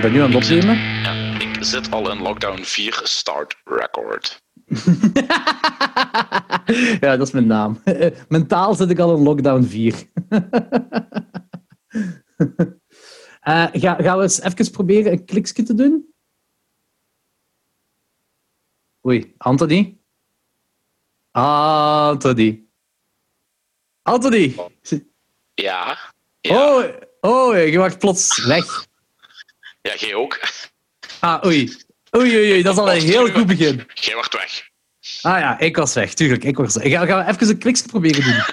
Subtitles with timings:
[0.00, 0.76] Ik ben nu aan het opnemen.
[0.76, 4.42] Ja, ik zit al in lockdown 4 start record.
[7.00, 7.82] ja, dat is mijn naam.
[8.28, 9.94] Mentaal zit ik al in lockdown 4.
[13.40, 16.14] Eh, ga, gaan we eens even proberen een kliksje te doen?
[19.06, 19.98] Oei, Anthony?
[21.30, 22.64] Anthony.
[24.02, 24.54] Anthony!
[25.54, 25.98] Ja.
[26.40, 26.54] ja.
[26.54, 26.84] Oh,
[27.20, 28.88] oh, je wordt plots weg.
[29.90, 30.40] Ja, jij ook.
[31.20, 31.76] Ah, oei.
[32.16, 33.86] Oei, oei, oei, dat is al een heel goed begin.
[33.94, 34.68] Jij wordt weg.
[35.22, 36.44] Ah ja, ik was weg, tuurlijk.
[36.44, 36.92] Ik was weg.
[36.92, 38.42] Ga, gaan we even een kliksje proberen doen?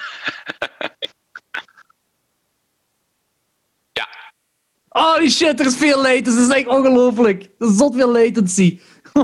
[3.91, 4.07] Ja.
[4.87, 6.39] Holy shit, er is veel latency.
[6.39, 7.43] Dat is echt ongelooflijk.
[7.59, 8.79] Er is zot veel latency.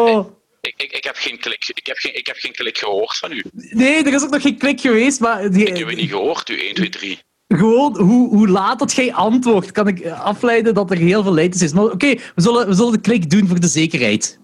[0.00, 0.32] oh.
[0.60, 3.32] Ik, ik, ik, heb geen klik, ik, heb geen, ik heb geen klik gehoord van
[3.32, 3.44] u.
[3.52, 5.50] Nee, er is ook nog geen klik geweest, maar...
[5.50, 7.22] Die, Ik heb u niet gehoord, u 1, 2, 3.
[7.48, 11.64] Gewoon hoe, hoe laat dat jij antwoordt, kan ik afleiden dat er heel veel latency
[11.64, 11.72] is.
[11.72, 14.38] Maar oké, we, zullen, we zullen de klik doen voor de zekerheid.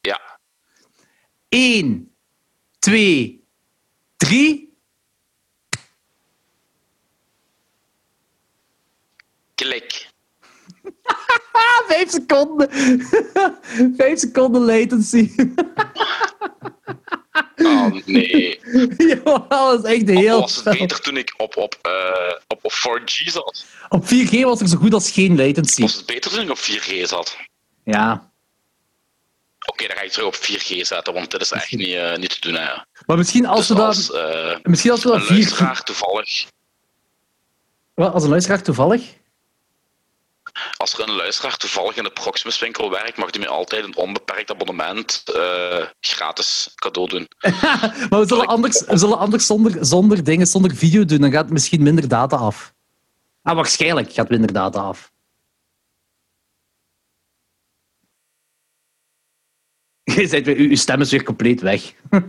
[0.00, 0.38] Ja.
[1.48, 2.14] 1,
[2.78, 3.44] 2,
[4.16, 4.74] 3.
[9.54, 10.10] Klik.
[11.86, 12.70] 5 seconden.
[13.96, 15.30] 5 seconden latency.
[17.56, 18.60] Oh nee.
[19.24, 20.36] ja, dat is echt heel...
[20.36, 23.66] Of was het beter toen ik op, op, uh, op, op 4G zat?
[23.88, 25.80] Op 4G was er zo goed als geen latency.
[25.80, 27.36] Was het beter toen ik op 4G zat?
[27.84, 28.30] Ja.
[29.58, 32.16] Oké, okay, dan ga ik terug op 4G zetten, want dit is echt niet, uh,
[32.16, 32.54] niet te doen.
[32.54, 32.74] Hè.
[33.06, 34.34] Maar misschien als dus we als, dat...
[34.34, 36.46] Uh, misschien als we dat een luisteraar toevallig...
[37.94, 39.02] Wat, als een luisteraar toevallig?
[40.76, 43.96] Als er een luisteraar toevallig in de Proximus winkel werkt, mag die mij altijd een
[43.96, 47.28] onbeperkt abonnement uh, gratis cadeau doen.
[48.10, 51.20] maar we zullen anders, we zullen anders zonder, zonder dingen, zonder video doen.
[51.20, 52.74] Dan gaat het misschien minder data af.
[53.42, 55.14] Ah, waarschijnlijk gaat minder data af.
[60.04, 61.92] Je weer, uw stem is weer compleet weg.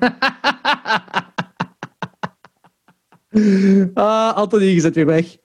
[3.93, 5.37] ah, Anthony, je zit weer weg.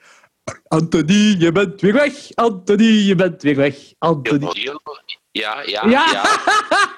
[0.69, 2.14] Anthony, je bent weer weg.
[2.34, 3.76] Anthony, je bent weer weg.
[3.98, 4.47] Anthony.
[5.30, 5.88] Ja, ja, ja.
[5.88, 6.22] ja.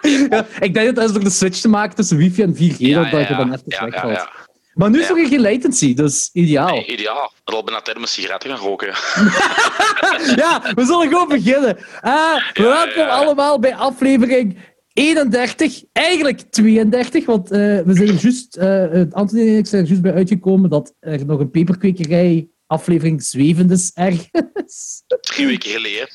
[0.30, 3.10] ja ik denk dat is door de switch te maken tussen wifi en 4G, ja,
[3.10, 4.28] dat, je dan ja, wegvalt.
[4.74, 6.68] Maar nu is er geen latency, dus ideaal.
[6.68, 7.32] Nee, ideaal.
[7.44, 8.88] Dat al bijna een sigaretten gaan roken.
[10.42, 11.78] ja, we zullen gewoon beginnen.
[12.04, 14.58] Uh, welkom allemaal bij aflevering
[14.92, 20.02] 31, eigenlijk 32, want uh, we zijn er juist, uh, Anthony en ik zijn juist
[20.02, 25.02] bij uitgekomen dat er nog een peperkwekerij aflevering Zwevendes ergens.
[25.20, 26.08] Drie weken geleden.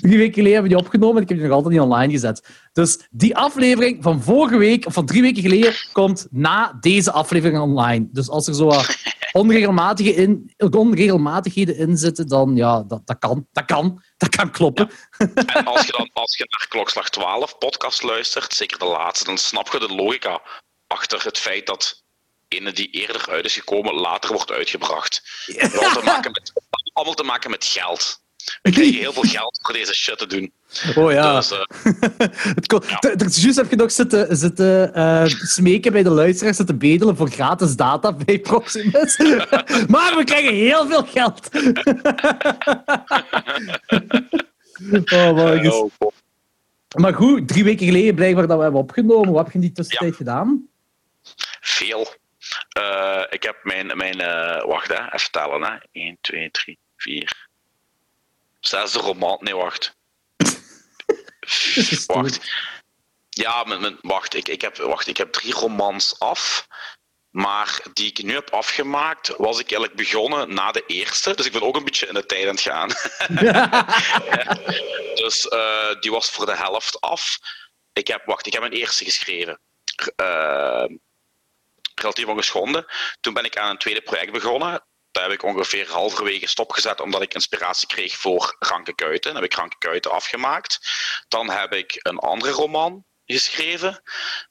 [0.00, 2.12] Drie weken geleden hebben we die opgenomen en ik heb die nog altijd niet online
[2.12, 2.48] gezet.
[2.72, 7.60] Dus die aflevering van vorige week, of van drie weken geleden, komt na deze aflevering
[7.60, 8.08] online.
[8.12, 8.96] Dus als er zo wat
[9.32, 13.46] onregelmatige in, onregelmatigheden in zitten, dan ja, dat, dat kan.
[13.52, 14.02] Dat kan.
[14.16, 14.90] Dat kan kloppen.
[15.18, 15.26] Ja.
[15.46, 19.38] En als je dan als je naar Klokslag 12 podcast luistert, zeker de laatste, dan
[19.38, 20.42] snap je de logica
[20.86, 21.99] achter het feit dat
[22.50, 25.22] ene die eerder uit is gekomen, later wordt uitgebracht.
[25.72, 26.52] Allemaal te maken met,
[26.92, 28.20] allemaal te maken met geld.
[28.62, 30.52] We krijgen heel veel geld voor deze shit te doen.
[30.96, 31.36] Oh ja.
[31.36, 31.58] Dus, uh,
[32.58, 33.14] het kon, ja.
[33.16, 37.76] Juist heb je nog zitten, zitten uh, smeken bij de luisteraars, zitten bedelen voor gratis
[37.76, 39.16] data bij Proximus.
[39.94, 41.48] maar we krijgen heel veel geld.
[45.12, 45.84] oh, man, dus...
[46.96, 49.32] Maar goed, drie weken geleden blijkbaar dat we hebben opgenomen.
[49.32, 50.16] Wat heb je in die tussentijd ja.
[50.16, 50.68] gedaan?
[51.60, 52.18] Veel.
[52.78, 55.78] Uh, ik heb mijn, mijn uh, wacht hè, even tellen hè.
[55.92, 57.48] 1, 2, 3, 4.
[58.60, 59.96] Zesde roman, nee wacht.
[62.06, 62.52] wacht.
[63.28, 66.66] Ja, met, met, wacht, ik, ik heb, wacht, ik heb drie romans af.
[67.30, 71.34] Maar die ik nu heb afgemaakt, was ik eigenlijk begonnen na de eerste.
[71.34, 72.88] Dus ik ben ook een beetje in de tijd aan het gaan.
[75.22, 77.38] dus uh, die was voor de helft af.
[77.92, 79.60] Ik heb, wacht, ik heb mijn eerste geschreven.
[80.16, 80.84] Uh,
[82.00, 82.86] relatief ongeschonden.
[83.20, 84.84] Toen ben ik aan een tweede project begonnen.
[85.10, 89.32] Daar heb ik ongeveer halverwege stopgezet omdat ik inspiratie kreeg voor Ranke Kuiten.
[89.32, 90.78] Dan heb ik Ranke Kuiten afgemaakt.
[91.28, 94.02] Dan heb ik een andere roman geschreven.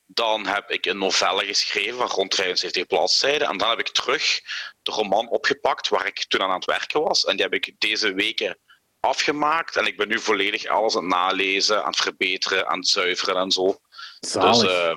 [0.06, 3.48] Dan heb ik een novelle geschreven van rond 75 bladzijden.
[3.48, 4.42] En dan heb ik terug
[4.82, 7.26] de roman opgepakt waar ik toen aan aan het werken was.
[7.26, 8.58] En die heb ik deze weken
[9.00, 9.76] afgemaakt.
[9.76, 13.36] En ik ben nu volledig alles aan het nalezen, aan het verbeteren, aan het zuiveren
[13.36, 13.80] en zo.
[14.20, 14.62] Zalig.
[14.62, 14.96] Dus uh,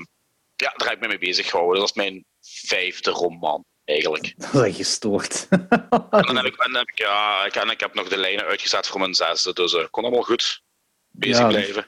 [0.57, 1.79] ja, daar heb ik me mee bezig gehouden.
[1.79, 2.25] Dat is mijn
[2.67, 4.35] vijfde roman, eigenlijk.
[4.53, 5.47] Dat is gestoord.
[5.51, 5.67] en
[6.11, 8.87] dan heb ik, dan heb ik, ja, ik, en ik heb nog de lijnen uitgezet
[8.87, 10.63] voor mijn zesde, dus ik uh, kon allemaal goed
[11.11, 11.87] bezig Ja, blijven.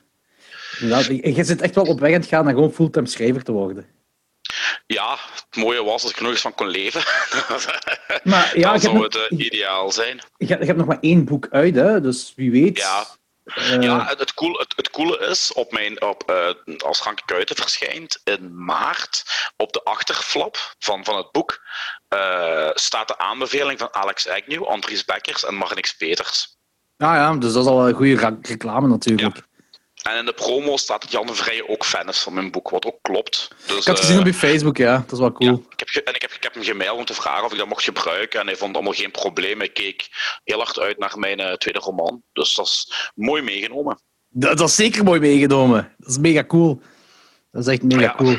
[0.79, 3.53] Ja, je zit echt wel op weg aan het gaan naar gewoon fulltime schrijver te
[3.53, 3.87] worden.
[4.87, 7.01] Ja, het mooie was dat ik er nog eens van kon leven.
[8.25, 10.17] Maar ja, je zou het eh, ideaal zijn.
[10.37, 12.01] je, hebt- je hebt nog maar één boek uit, hè?
[12.01, 12.79] dus wie weet.
[12.79, 13.07] Ja.
[13.45, 17.23] Eh, Ja, het, het, cool, het, het coole is, op mijn, op, eh, als Ranke
[17.25, 19.25] Kuiten verschijnt in maart,
[19.57, 21.63] op de achterflap van, van het boek,
[22.09, 26.57] eh, staat de aanbeveling van Alex Agnew, Andries Bekkers en Marnix Peters.
[26.97, 29.43] ja, ja, dus dat is al een goede reclame natuurlijk.
[30.05, 32.71] En in de promo staat dat Jan de Vrije ook fan is van mijn boek,
[32.71, 33.49] wat ook klopt.
[33.67, 34.97] Dus, Ik had het eh, gezien op je Facebook, ja.
[34.99, 35.51] Dat is wel cool.
[35.51, 37.59] Ja, ik heb, en ik heb, ik heb hem gemaild om te vragen of ik
[37.59, 38.41] dat mocht gebruiken.
[38.41, 39.59] En hij vond allemaal geen probleem.
[39.59, 40.09] Hij keek
[40.45, 42.23] heel hard uit naar mijn eh, tweede roman.
[42.33, 44.01] Dus dat is mooi meegenomen.
[44.29, 45.95] Dat, dat is zeker mooi meegenomen.
[45.99, 46.81] Dat is mega cool.
[47.53, 48.15] Dat is echt mega Ja.
[48.17, 48.39] cool.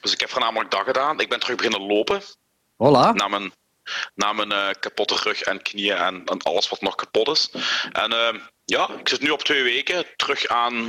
[0.00, 1.20] Dus ik heb voornamelijk dat gedaan.
[1.20, 2.20] Ik ben terug beginnen lopen.
[2.72, 3.12] Voilà.
[3.14, 3.52] Na mijn,
[4.14, 7.50] na mijn eh, kapotte rug en knieën en, en alles wat nog kapot is.
[7.92, 8.34] En eh,
[8.64, 10.88] ja, ik zit nu op twee weken terug aan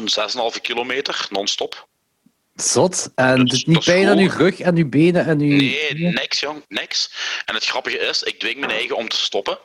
[0.55, 1.87] 6,5 kilometer, non-stop.
[2.55, 3.11] Zot.
[3.15, 5.55] En het is- doet niet pijn aan uw rug en uw benen en uw...
[5.55, 7.13] Nee, niks jong, niks.
[7.45, 9.57] En het grappige is, ik dwing mijn eigen om te stoppen.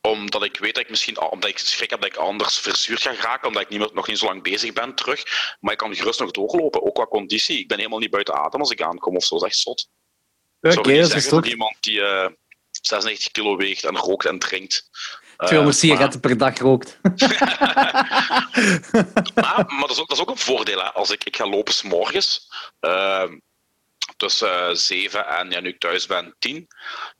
[0.00, 3.14] Omdat ik weet dat ik misschien, omdat ik schrik heb dat ik anders verzuurd ga
[3.14, 5.22] geraken, omdat ik niet meer, nog niet zo lang bezig ben terug.
[5.60, 7.58] Maar ik kan gerust nog doorlopen, ook qua conditie.
[7.58, 9.88] Ik ben helemaal niet buiten adem als ik aankom of zo, dat is echt zot.
[10.60, 12.28] Zou niet dat is zeggen toch iemand die eh
[12.70, 14.88] 96 kilo weegt en rookt en drinkt.
[15.36, 16.98] eh, 200 sigaretten per dag rookt.
[19.34, 20.78] Maar, maar dat, is ook, dat is ook een voordeel.
[20.78, 20.92] Hè.
[20.92, 22.48] Als ik, ik ga lopen s'morgens,
[22.80, 23.40] morgens
[24.16, 26.66] tussen 7 en ja, nu ik thuis ben, 10.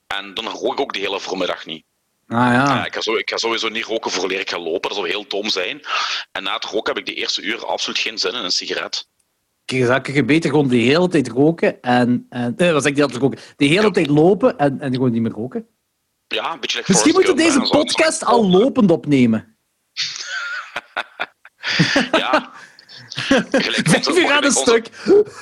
[0.07, 1.85] En dan rook ik ook de hele voormiddag niet.
[2.27, 2.85] Ah ja.
[2.85, 5.27] Ik, ga zo, ik ga sowieso niet roken voor ik ga lopen, dat zou heel
[5.27, 5.81] dom zijn.
[6.31, 9.07] En na het roken heb ik de eerste uur absoluut geen zin in een sigaret.
[9.69, 12.25] Je beter gewoon de hele tijd roken en...
[12.29, 13.39] en eh, wat zeg ik de hele tijd roken?
[13.55, 15.67] De hele tijd lopen en, en gewoon niet meer roken.
[16.27, 19.57] Ja, een beetje like Misschien moeten we deze podcast al lopend opnemen.
[22.11, 22.51] Ja.
[23.51, 24.87] Gelijk onze- aan een stuk.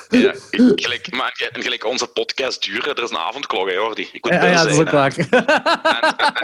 [0.08, 4.08] Ja, gelijk, maar, en gelijk onze podcast duren, er is een avondklok, hè, Jordi.
[4.12, 5.16] Ik moet Ja, ja, dat is ook waar.
[5.16, 5.26] En,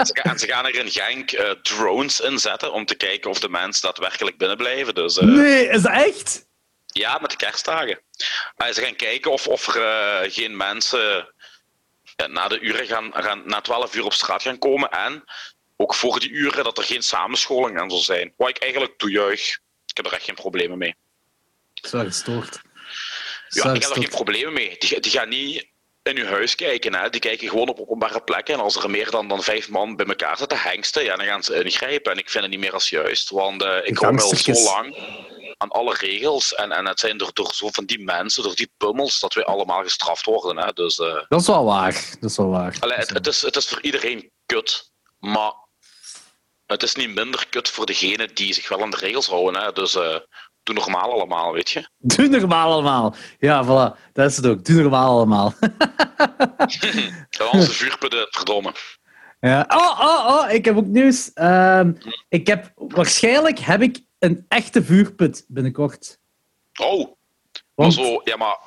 [0.07, 3.41] ze, gaan- en ze gaan er in Genk eh, drones inzetten om te kijken of
[3.41, 4.95] de mensen daadwerkelijk binnen blijven.
[4.95, 6.44] Dus eh, Nee, is dat echt?
[7.01, 8.01] Ja, met de kerstdagen.
[8.57, 11.35] Eh, ze gaan kijken of, of er eh, geen mensen
[12.17, 14.91] ja, na de uren gaan, gaan, na 12 uur op straat gaan komen.
[14.91, 15.25] En
[15.77, 18.33] ook voor die uren dat er geen samenscholing aan zal zijn.
[18.37, 19.59] Wat ik eigenlijk toejuich.
[19.87, 20.95] Ik heb er echt geen problemen mee.
[21.75, 22.61] Zwaar gestoord.
[23.49, 24.77] Ja, ik heb er geen problemen mee.
[24.79, 25.67] Die, die gaan niet
[26.03, 26.95] in uw huis kijken.
[26.95, 27.11] Hè.
[27.11, 28.55] Die kijken gewoon op openbare plekken.
[28.55, 31.43] En als er meer dan, dan vijf man bij elkaar zitten hengsten, ja, dan gaan
[31.43, 32.13] ze ingrijpen.
[32.13, 33.31] En ik vind het niet meer als juist.
[33.31, 34.97] Want eh, ik me al zo lang
[35.57, 36.55] aan alle regels.
[36.55, 39.45] En, en het zijn door, door zo van die mensen, door die pummels, dat wij
[39.45, 40.65] allemaal gestraft worden.
[40.65, 40.73] Hè.
[40.73, 41.93] Dus eh, Dat is wel waar.
[42.21, 42.77] Dat is wel waar.
[42.81, 44.93] allee, het, het, is, het is voor iedereen kut.
[45.19, 45.53] Maar
[46.67, 49.63] het is niet minder kut voor degenen die zich wel aan de regels houden.
[49.63, 49.73] Hè.
[49.73, 50.17] Dus eh,
[50.63, 51.89] doe normaal allemaal, weet je.
[52.17, 53.15] Doe normaal allemaal.
[53.39, 54.13] Ja, voilà.
[54.13, 54.65] Dat is het ook.
[54.65, 55.55] Doe normaal allemaal.
[57.39, 58.73] En anders de vuurputten, verdomme.
[59.41, 59.65] Ja.
[59.69, 60.51] Oh, oh, oh.
[60.53, 61.33] Ik heb ook nieuws.
[61.33, 61.93] Ehm,
[62.29, 66.19] ik heb, waarschijnlijk heb ik een echte vuurput binnenkort.
[66.81, 67.17] Oh,
[67.75, 68.59] Want, zo, ja, maar.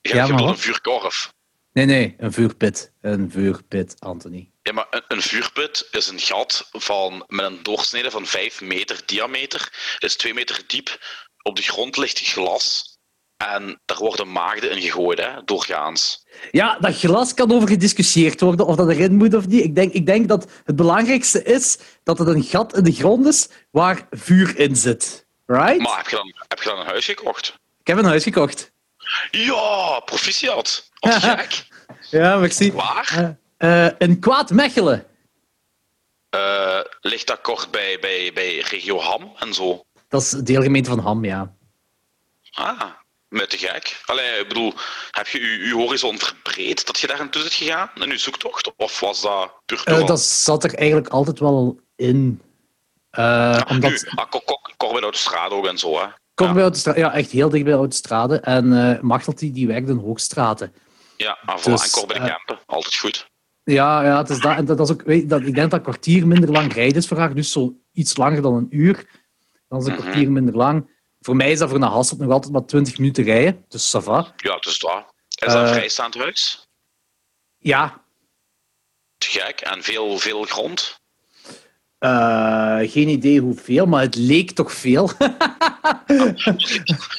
[0.00, 1.32] Je Ja, maar een vuurkorf.
[1.72, 2.14] Nee, nee.
[2.18, 2.92] Een vuurpit.
[3.00, 4.50] Een vuurpit, Anthony.
[4.62, 9.02] Ja, maar een, een vuurput is een gat van, met een doorsnede van 5 meter
[9.06, 9.96] diameter.
[9.98, 10.98] Is 2 meter diep.
[11.42, 12.91] Op de grond ligt glas.
[13.50, 16.26] En daar worden maagden in gegooid, hè, doorgaans.
[16.50, 19.64] Ja, dat glas kan over gediscussieerd worden of dat erin moet of niet.
[19.64, 23.26] Ik denk, ik denk dat het belangrijkste is dat het een gat in de grond
[23.26, 25.26] is waar vuur in zit.
[25.46, 25.78] Right?
[25.78, 27.48] Maar heb je, dan, heb je dan een huis gekocht?
[27.80, 28.72] Ik heb een huis gekocht.
[29.30, 30.90] Ja, proficiat.
[31.00, 31.66] Wat gek.
[32.10, 32.72] Ja, merci.
[32.72, 33.36] Waar?
[33.56, 35.06] Eh, eh, in Kwaad-Mechelen.
[36.30, 39.84] Eh, ligt dat kort bij, bij, bij regio Ham en zo?
[40.08, 41.54] Dat is de deelgemeente van Ham, ja.
[42.52, 42.80] Ah,
[43.32, 44.02] met de gek.
[44.06, 44.72] Allee, ik bedoel,
[45.10, 48.72] heb je je, je horizon verbreed dat je daar naartoe zit gegaan in je zoektocht?
[48.76, 50.06] Of was dat puur Eh, toeval?
[50.06, 52.40] dat zat er eigenlijk altijd wel in.
[53.10, 53.90] Eh, omdat...
[53.90, 54.30] Nu, ah,
[54.94, 56.06] de Autostrade ook en zo, hè?
[56.34, 56.62] Kom ja.
[56.62, 58.40] Autostrade, ja, echt heel dicht bij Autostrade.
[58.40, 60.72] En eh Machtel die, die werkte in Hoogstraten.
[61.16, 61.62] Ja, ah, voilà.
[61.64, 62.64] Dus, en bij de eh, Kempen.
[62.66, 63.30] Altijd goed.
[63.64, 65.82] Ja, ja het is dat, en dat, is ook, weet, dat, ik denk dat een
[65.82, 67.34] kwartier minder lang rijden is voor haar.
[67.34, 69.06] Dus zo iets langer dan een uur.
[69.68, 70.00] Dan is een Mhm.
[70.02, 70.90] kwartier minder lang.
[71.22, 73.64] Voor mij is dat voor naar Hasselt nog altijd maar 20 minuten rijden.
[73.68, 74.32] Dus ça va.
[74.36, 75.04] Ja, dus dat.
[75.28, 76.66] Is dat een eh, vrijstaand huis?
[77.58, 78.00] Ja,
[79.18, 79.60] Te gek.
[79.60, 81.00] En veel, veel grond?
[81.98, 85.10] eh, geen idee hoeveel, maar het leek toch veel.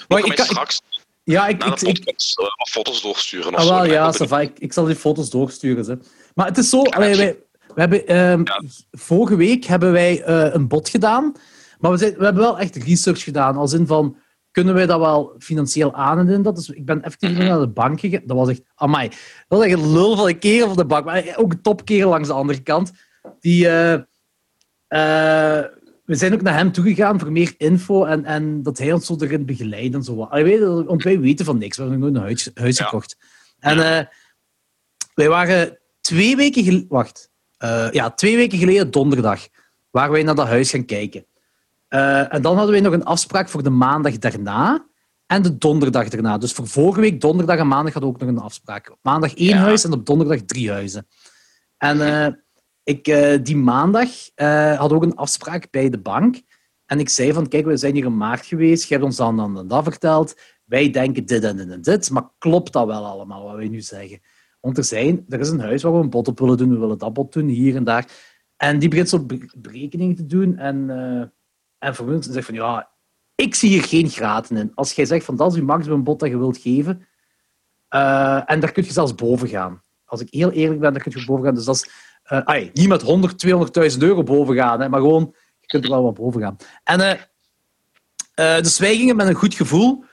[0.08, 0.82] Maar ik kan, straks
[1.24, 3.54] ja, ik, podcast eh, foto's doorsturen.
[3.54, 4.42] Of Ah, wel, ja, wel ça va.
[4.42, 5.86] Ik, ik zal die foto's doorsturen.
[5.86, 5.98] Ze.
[6.36, 7.38] Maar het is zo, allee, wij,
[7.76, 8.62] we hebben, ehm, Ja.
[8.92, 11.36] vorige week hebben wij een bod gedaan,
[11.84, 14.18] maar we, zijn, we hebben wel echt research gedaan, als in van
[14.52, 16.56] kunnen wij dat wel financieel aan en dat.
[16.56, 18.22] Dus ik ben effectief naar de bank gegaan.
[18.26, 19.10] Dat was echt, amai,
[19.48, 21.06] dat was echt een lul van een kerel op de bank.
[21.06, 22.92] Maar ook een topkerel langs de andere kant.
[23.40, 25.66] Die, eh, eh,
[26.06, 29.16] we zijn ook naar hem toegegaan voor meer info en, en dat hij ons zo
[29.20, 30.16] erin begeleidt en zo.
[30.16, 31.78] Want wij weten van niks.
[31.78, 33.18] We hebben nooit een huis, huis gekocht.
[33.60, 34.00] En uh,
[35.14, 36.88] wij waren twee weken geleden...
[36.90, 37.32] Wacht.
[37.92, 39.48] ja, twee weken geleden, donderdag,
[39.90, 41.26] waren wij naar dat huis gaan kijken.
[42.30, 44.88] En dan hadden wij nog een afspraak voor de maandag daarna
[45.26, 46.38] en de donderdag daarna.
[46.38, 48.92] Dus voor vorige week, donderdag en maandag, hadden we ook nog een afspraak.
[48.92, 51.08] Op maandag één huis en op donderdag drie huizen.
[51.78, 52.38] En
[52.84, 54.10] ik, uh, die maandag
[54.78, 56.42] had ook een afspraak bij de bank.
[56.86, 58.88] En ik zei van, kijk, we zijn hier in maart geweest.
[58.88, 60.36] Je hebt ons dan, dan dat verteld.
[60.64, 62.10] Wij denken dit en dit en dit.
[62.10, 64.20] Maar klopt dat wel allemaal, wat wij nu zeggen?
[64.60, 66.70] Want er, zijn, er is een huis waar we een bod op willen doen.
[66.70, 68.08] We willen dat bod doen, hier en daar.
[68.58, 69.26] En die begint zo
[69.58, 70.58] berekeningen te doen.
[70.58, 70.90] En,
[71.84, 72.90] en ons zegt van, ja,
[73.36, 74.72] ik zie hier geen graten in.
[74.76, 77.08] Als jij zegt van, dat is uw maximum bod dat je wilt geven.
[78.46, 79.82] en daar kun je zelfs boven gaan.
[80.06, 81.56] Als ik heel eerlijk ben, dan kun je boven gaan.
[81.56, 81.90] Dus dat is
[82.32, 83.46] uh, ay, niet met 100,
[83.94, 86.56] 200.000 euro boven gaan, hè, maar gewoon, je kunt er wel wat boven gaan.
[86.84, 87.00] En
[88.36, 90.04] uh, dus met een goed gevoel,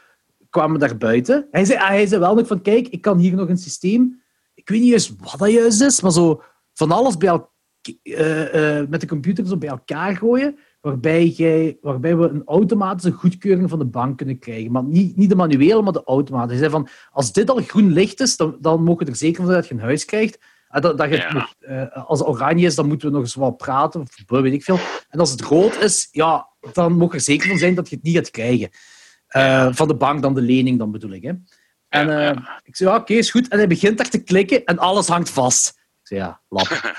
[0.50, 1.48] kwamen daar buiten.
[1.50, 4.22] Hij zei, ah, hij zei wel nog van, kijk, ik kan hier nog een systeem,
[4.54, 7.44] ik weet niet eens wat dat juist is, maar zo van alles bij
[8.88, 13.78] met de computer zo bij elkaar gooien, waarbij, jij, waarbij we een automatische goedkeuring van
[13.78, 14.72] de bank kunnen krijgen.
[14.72, 16.70] Maar niet, niet de manuele, maar de automatische.
[16.70, 19.60] Van, als dit al groen licht is, dan, dan mogen we er zeker van zijn
[19.60, 20.38] dat je een huis krijgt.
[20.68, 23.56] Ah, dat, dat je uh, als het oranje is, dan moeten we nog eens wat
[23.56, 24.78] praten, of weet ik veel.
[25.08, 28.04] En als het rood is, ja, dan moet er zeker van zijn dat je het
[28.04, 28.70] niet gaat krijgen.
[29.36, 31.22] Uh, van de bank dan de lening, dan bedoel ik.
[31.22, 31.32] Hè.
[31.88, 32.30] En uh,
[32.62, 33.48] ik zei, ja, oké, is goed.
[33.48, 35.79] En hij begint daar te klikken en alles hangt vast.
[36.10, 36.68] Zei, ja, lap.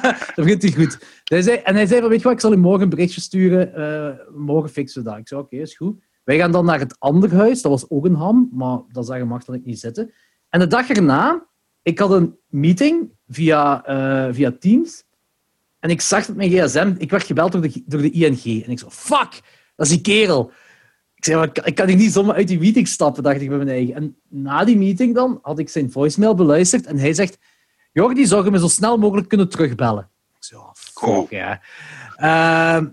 [0.34, 0.98] dat begint hij goed.
[1.24, 3.20] Hij zei, en hij zei, van, weet je wat, ik zal u morgen een berichtje
[3.20, 4.20] sturen.
[4.34, 5.18] morgen fixen we dat.
[5.18, 6.00] Ik zei, oké, is goed.
[6.24, 7.62] Wij gaan dan naar het andere huis.
[7.62, 10.12] Dat was ook een ham, maar dat zeggen mag ik niet zitten.
[10.48, 11.46] En de dag erna
[11.88, 15.04] ik had een meeting via, uh, via Teams.
[15.80, 16.94] En ik zag dat mijn gsm...
[16.98, 18.64] Ik werd gebeld door de, door de ING.
[18.64, 19.40] En ik zo, fuck,
[19.76, 20.50] dat is die kerel.
[21.14, 23.68] Ik zei, ik, ik kan niet zomaar uit die meeting stappen, dacht ik bij mijn
[23.68, 23.94] eigen.
[23.94, 26.86] En na die meeting dan had ik zijn voicemail beluisterd.
[26.86, 27.38] En hij zegt,
[27.98, 30.10] Jordi, zou je me zo snel mogelijk kunnen terugbellen?
[30.36, 31.60] Ik zei, oh, fuck, ja.
[32.16, 32.88] Uh,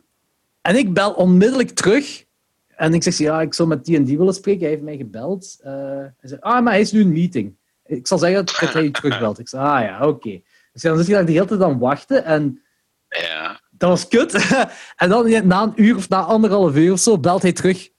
[0.62, 2.26] en ik bel onmiddellijk terug.
[2.68, 4.62] En ik zeg, ja, ik zou met die en die willen spreken.
[4.62, 5.58] Hij heeft mij gebeld.
[5.60, 7.56] Uh, hij zei, ah, maar hij is nu in een meeting.
[7.86, 9.40] Ik zal zeggen dat hij je terugbelt.
[9.40, 10.08] Ik zei, ah ja, oké.
[10.08, 10.44] Okay.
[10.74, 12.62] Dus dan zit je daar de hele tijd aan wachten en
[13.10, 13.60] ja.
[13.72, 14.34] dat was kut.
[14.96, 17.90] en dan na een uur of na anderhalf uur of zo belt hij terug.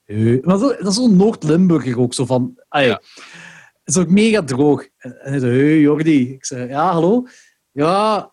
[0.43, 2.61] Maar zo, dat is zo'n Noord-Limburger ook, zo van...
[2.69, 3.01] Ja.
[3.87, 4.87] Zo mega droog.
[4.99, 6.33] En hij zei, hey Jordi.
[6.33, 7.27] Ik zei, ja, hallo?
[7.73, 8.33] Ja,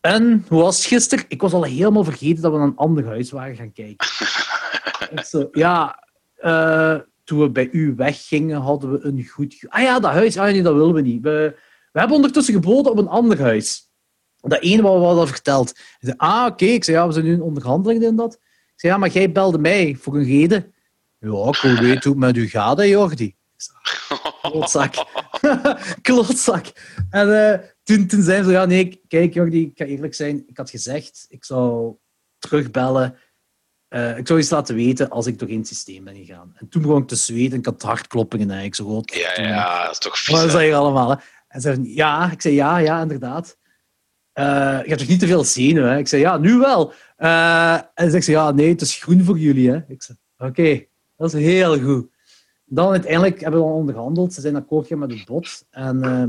[0.00, 1.24] en hoe was het gisteren?
[1.28, 4.06] Ik was al helemaal vergeten dat we naar een ander huis waren gaan kijken.
[5.14, 6.04] ik zo, ja,
[6.40, 9.66] uh, toen we bij u weggingen, hadden we een goed...
[9.68, 11.22] Ah ja, dat huis, ah, nee, dat willen we niet.
[11.22, 11.56] We,
[11.92, 13.90] we hebben ondertussen geboden op een ander huis.
[14.40, 15.70] Dat ene wat we hadden verteld.
[15.70, 16.64] Ik zei, ah, oké.
[16.64, 18.34] Ik zei, ja, we zijn nu in onderhandeling in dat.
[18.34, 20.74] Ik zei, ja, maar jij belde mij voor een reden.
[21.18, 23.34] Ja, ik wil weten hoe het met u gaat, hè, Jordi.
[24.50, 24.94] Klotzak.
[26.02, 26.66] Klotzak.
[27.10, 30.44] En uh, toen, toen zei ze, ja, nee, kijk, Jordi, ik ga eerlijk zijn.
[30.46, 31.94] Ik had gezegd, ik zou
[32.38, 33.18] terugbellen
[33.88, 36.52] uh, ik zou eens laten weten als ik toch in het systeem ben gegaan.
[36.54, 37.58] En toen begon ik te zweten.
[37.58, 39.14] Ik had hartkloppingen eigenlijk zo groot.
[39.14, 40.34] Ja, ja, dat is toch vies.
[40.34, 41.10] Wat is dat hier allemaal?
[41.10, 41.16] Hè?
[41.48, 42.30] En ze zei, ja.
[42.30, 43.58] Ik zei, ja, ja, inderdaad.
[44.34, 44.44] Uh,
[44.82, 45.90] je hebt toch niet te veel zenuwen?
[45.90, 45.98] Hè?
[45.98, 46.92] Ik zei, ja, nu wel.
[47.18, 49.70] Uh, en ze zei, ja, nee, het is groen voor jullie.
[49.70, 49.80] Hè?
[49.88, 50.84] Ik zei, oké,
[51.16, 52.08] dat is heel goed.
[52.68, 54.34] Dan uiteindelijk hebben we dan onderhandeld.
[54.34, 55.64] Ze zijn akkoord gegaan met het bod.
[55.70, 56.24] En uh,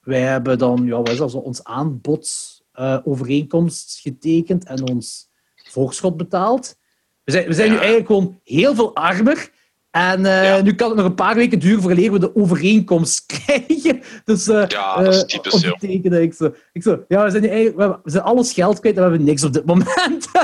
[0.00, 6.78] wij hebben dan, ja, wat is dat, ons aanbod-overeenkomst getekend en ons voorschot betaald.
[7.24, 9.50] We zijn, we zijn nu eigenlijk gewoon heel veel armer.
[9.90, 14.02] En uh, nu kan het nog een paar weken duren voordat we de overeenkomst krijgen.
[14.24, 16.22] Dus, uh, ja, dat is typisch, uh, tekenen.
[16.22, 18.80] Ik zo, ik zo, ja, we zijn, nu eigenlijk, we, hebben, we zijn alles geld
[18.80, 20.30] kwijt en we hebben niks op dit moment.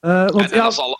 [0.00, 0.98] want, en, ja, al,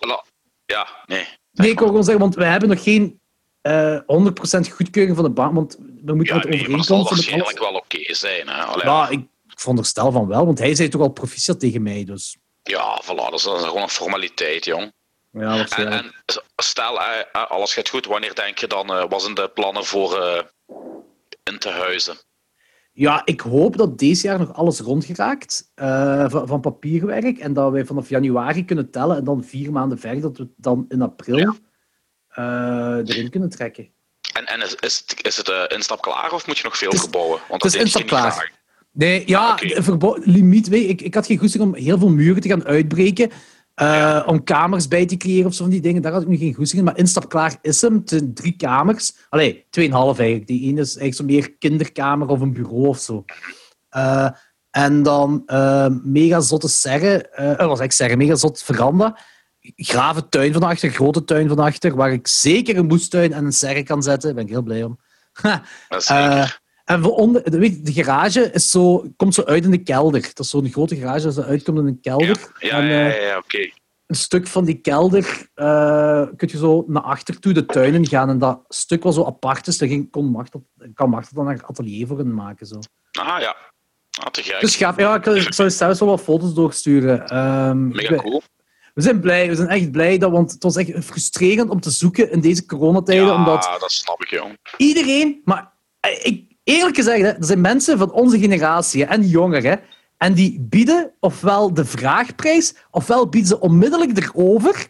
[0.67, 1.27] ja, nee.
[1.55, 3.21] Nee, ik wil gewoon zeggen, want we hebben nog geen
[3.69, 5.55] 100% goedkeuring van de bank.
[5.55, 6.51] Want we moeten ja, het.
[6.51, 8.49] Nee, dat zal waarschijnlijk wel oké okay zijn.
[8.49, 8.63] Hè?
[8.63, 12.05] Allee, ja, ik, veronderstel van wel, want hij zei toch al proficiat tegen mij.
[12.05, 12.37] Dus.
[12.63, 14.93] Ja, voilà, dat is, gewoon een formaliteit, jong.
[15.33, 16.15] Ja, en, en
[16.57, 20.45] stel, eh, eh, alles gaat goed, wanneer denk je dan, wat zijn de plannen voor
[21.43, 22.17] in te huizen?
[22.97, 27.73] Ja, ik hoop dat deze jaar nog alles rondgeraakt uh, van, van, papierwerk en dat
[27.73, 31.39] wij vanaf januari kunnen tellen en dan vier maanden verder, dat we dan in april
[31.39, 33.03] ja.
[33.05, 33.89] erin kunnen trekken.
[34.33, 37.41] En, en is, is het, is het instap klaar of moet je nog veel verbouwen?
[37.49, 38.53] Want het is instap klaar.
[38.95, 40.21] Nee, ja, okay.
[40.25, 40.73] limiet.
[40.73, 43.31] Ik, ik had geen goesting om heel veel muren te gaan uitbreken.
[43.75, 46.03] Eh, om kamers bij te creëren of zo van die dingen.
[46.03, 46.85] Daar had ik nu geen goesting in.
[46.85, 48.03] Maar instapklaar is hem.
[48.05, 49.17] Het drie kamers.
[49.29, 50.49] Allee, tweeënhalf eigenlijk.
[50.49, 53.25] Die ene is eigenlijk zo meer kinderkamer of een bureau of zo.
[53.89, 54.31] Eh,
[54.71, 57.31] en dan eh, mega zotte serre.
[57.57, 58.19] wat was ik zeggen?
[58.19, 59.19] Mega zot veranda.
[59.61, 61.97] Grave tuin van achter, grote tuin van achter.
[61.97, 64.35] Waar ik zeker een moestuin en een serre kan zetten.
[64.35, 64.99] Daar ben ik heel blij om.
[66.85, 69.83] en voor onder, de, weet je, de garage is zo, komt zo uit in de
[69.83, 70.21] kelder.
[70.21, 72.53] Dat is zo'n grote garage dat uitkomt in een kelder.
[72.59, 73.59] ja, En, ja, eh, ja, ja, oké.
[74.07, 78.29] een stuk van die kelder uh, kun je zo naar achter toe de tuinen gaan.
[78.29, 81.63] En dat stuk was zo apart is, daar ging, kon Martel, kan Martel dan haar
[81.67, 82.67] atelier voor hen maken.
[82.67, 82.79] Zo.
[83.13, 83.57] Ah ja.
[84.21, 84.61] Ah, te gek.
[84.61, 84.97] Dus gaaf.
[84.97, 87.27] Ja, ik, ik zou je zelfs wel wat foto's doorsturen.
[87.29, 88.43] Ehm, Mega cool.
[88.95, 91.91] we zijn blij, we zijn echt blij, dat, want het was echt frustrerend om te
[91.91, 93.27] zoeken in deze coronatijden.
[93.27, 94.59] Ja, Omdat dat snap ik, jong.
[94.77, 99.63] iedereen, maar eh, ik, eerlijk gezegd, hè, er zijn mensen van onze generatie en jonger,
[99.63, 99.75] hè,
[100.17, 104.89] en die bieden ofwel de vraagprijs, ofwel bieden ze onmiddellijk erover.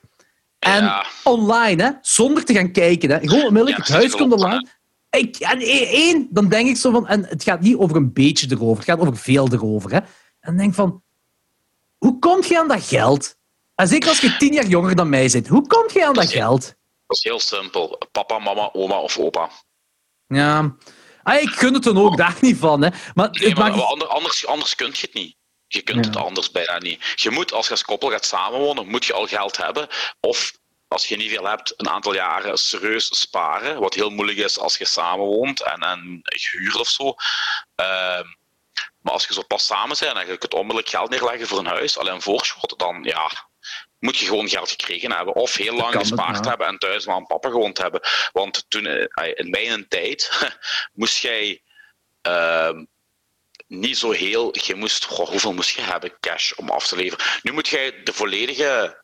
[0.58, 1.06] En Ja.
[1.24, 3.10] online, hè, zonder te gaan kijken.
[3.10, 3.18] Hè.
[3.18, 4.68] Gewoon onmiddellijk, Ja, het huis komt online.
[5.10, 8.12] Ik, en e- één, dan denk ik zo van, en het gaat niet over een
[8.12, 9.90] beetje erover, het gaat over veel erover.
[9.90, 9.96] Hè.
[9.96, 10.06] En
[10.40, 11.02] dan denk ik van,
[11.98, 13.36] hoe kom je aan dat geld?
[13.74, 16.30] En zeker als je tien jaar jonger dan mij bent, hoe kom je aan dat
[16.30, 16.74] geld?
[17.06, 17.98] Dat is heel simpel.
[18.12, 19.50] Papa, mama, oma of opa.
[20.26, 20.74] Ja,
[21.24, 22.82] ah, ik gun het dan ook daar niet van.
[22.82, 22.88] Hè.
[23.14, 25.36] Maar Nee, het maar maakt- ander- anders, anders kun je het niet.
[25.66, 26.10] Je kunt Ja.
[26.10, 27.12] het anders bijna niet.
[27.14, 29.88] Je moet, als je als koppel gaat samenwonen, moet je al geld hebben.
[30.20, 30.52] Of
[30.88, 33.80] als je niet veel hebt, een aantal jaren serieus sparen.
[33.80, 37.14] Wat heel moeilijk is als je samenwoont en, en je huurt of zo.
[37.74, 38.24] Ehm,
[39.00, 41.66] maar als je zo pas samen bent en je kunt onmiddellijk geld neerleggen voor een
[41.66, 43.30] huis, alleen voorschot, dan ja,
[44.04, 45.34] moet je gewoon geld gekregen hebben.
[45.34, 46.48] Of heel lang het, gespaard ja.
[46.48, 48.00] hebben en thuis maar aan papa gewoond hebben.
[48.32, 50.30] Want toen, eh, in mijn tijd,
[50.92, 51.62] moest jij
[52.22, 52.84] ehm,
[53.66, 54.54] niet zo heel.
[54.64, 57.26] Je moest, goh, hoeveel moest je hebben cash om af te leveren?
[57.42, 59.02] Nu moet jij de volledige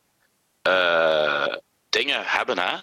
[0.62, 1.54] eh,
[1.90, 2.76] dingen hebben, hè?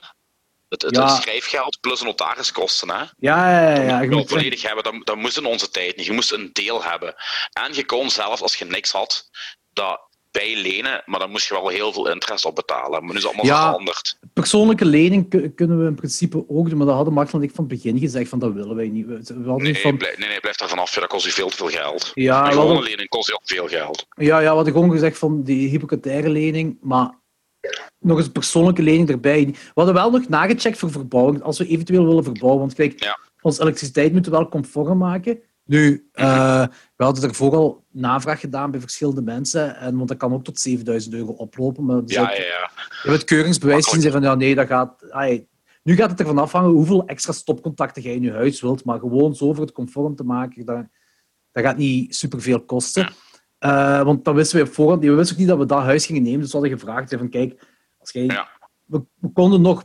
[0.69, 1.07] Het, het, Ja.
[1.07, 2.97] schrijfgeld plus notariskosten, hè?
[2.97, 3.81] Ja, ja, ja.
[3.81, 3.97] ja.
[3.97, 6.05] Je Je wil moet- volledig hebben, dat, dat moest in onze tijd niet.
[6.05, 7.15] Je moest een deel hebben.
[7.53, 9.29] En je kon zelfs, als je niks had,
[9.73, 12.91] dat bijlenen, maar dan moest je wel heel veel interest op betalen.
[13.03, 13.65] Maar nu is het allemaal Ja.
[13.69, 14.19] veranderd.
[14.33, 17.51] Persoonlijke lening ku- kunnen we in principe ook doen, maar dat hadden Martel en ik
[17.55, 19.05] van het begin gezegd van dat willen wij niet.
[19.05, 19.13] We,
[19.57, 20.93] Nee, van, nee, nee, blijf daar vanaf.
[20.93, 22.11] Dat kost je veel te veel geld.
[22.13, 24.05] ja, gewone hadden, lening kost je ook veel geld.
[24.15, 27.19] ja, ja, we hadden gewoon gezegd van die hypothecaire lening, maar
[27.99, 29.45] nog eens een persoonlijke lening erbij.
[29.45, 32.59] We hadden wel nog nagecheckt voor verbouwing, als we eventueel willen verbouwen.
[32.59, 33.19] Want kijk, Ja.
[33.41, 35.39] onze elektriciteit moeten we wel conform maken.
[35.67, 40.33] Nu, eh, we hadden ervoor al navraag gedaan bij verschillende mensen, en, want dat kan
[40.33, 41.85] ook tot 7000 euro oplopen.
[41.85, 42.71] Maar dus Ja, ook- ja, ja.
[42.89, 45.11] Je hebt het keuringsbewijs gezien van ja, nee, dat gaat.
[45.11, 45.47] ai,
[45.83, 49.35] nu gaat het ervan afhangen hoeveel extra stopcontacten jij in je huis wilt, maar gewoon
[49.35, 50.85] zo voor het conform te maken, dat,
[51.51, 53.13] dat gaat niet superveel kosten.
[53.57, 56.05] Eh, want dan wisten we op voorhand, we wisten ook niet dat we dat huis
[56.05, 57.63] gingen nemen, dus we hadden gevraagd van kijk,
[57.97, 58.47] als jij, Ja.
[58.85, 59.83] we, we konden nog,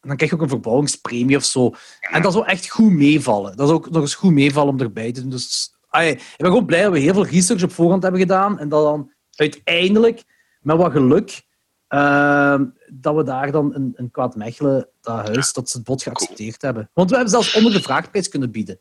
[0.00, 1.74] dan krijg je ook een verbouwingspremie of zo.
[2.00, 3.56] En dat zou echt goed meevallen.
[3.56, 5.30] Dat zou ook nog eens goed meevallen om erbij te doen.
[5.30, 8.58] Dus ai, ik ben gewoon blij dat we heel veel research op voorhand hebben gedaan
[8.58, 10.24] en dat dan uiteindelijk,
[10.60, 11.42] met wat geluk,
[11.90, 16.02] Ehm, dat we daar dan in, in Kwaad Mechelen, dat huis, dat ze het bod
[16.02, 16.90] geaccepteerd hebben.
[16.94, 18.80] Want we hebben zelfs onder de vraagprijs kunnen bieden.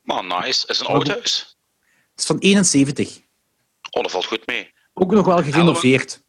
[0.00, 0.66] Maar nice.
[0.66, 1.58] Is het een oud huis?
[2.10, 3.20] Het is van 71.
[3.90, 4.72] Oh, dat valt goed mee.
[4.94, 6.24] Ook nog wel gerenoveerd.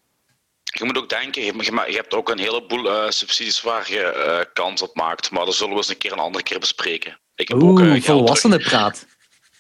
[0.78, 4.82] Je moet ook denken, je, hebt ook een heleboel eh, subsidies waar je eh, kans
[4.82, 5.32] op maakt.
[5.32, 7.20] Maar dat zullen we eens een keer een andere keer bespreken.
[7.36, 9.06] Ik heb ook eh, Oeh, geld volwassenen praat.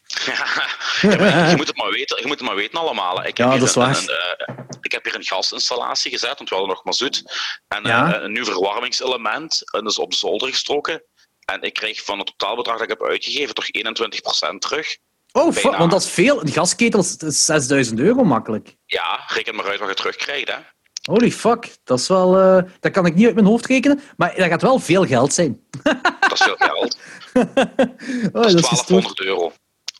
[1.02, 3.20] Ja, maar je, moet het maar weten, je moet het maar weten allemaal.
[3.20, 3.98] Ik heb, Ja, hier dat is een, waar.
[3.98, 7.24] een, eh, ik heb hier een gasinstallatie gezet, want we hadden nog mazoet.
[7.68, 8.14] En Ja.
[8.16, 11.04] eh, een nieuw verwarmingselement, en dat is op de zolder gestoken.
[11.46, 14.98] En ik kreeg van het totaalbedrag dat ik heb uitgegeven toch 21% terug.
[15.32, 16.42] Oh, fuck, want dat is veel.
[16.42, 18.76] Een gasketel is 6000 euro makkelijk.
[18.86, 20.48] Ja, reken maar uit wat je terugkrijgt.
[20.48, 20.56] Hè.
[21.08, 22.38] Holy fuck, dat is wel...
[22.39, 25.34] eh, dat kan ik niet uit mijn hoofd rekenen, maar dat gaat wel veel geld
[25.34, 25.60] zijn.
[26.20, 26.98] Dat is veel geld.
[28.34, 29.17] Oh, Dat is gestoord.
[29.17, 29.52] 1200 euro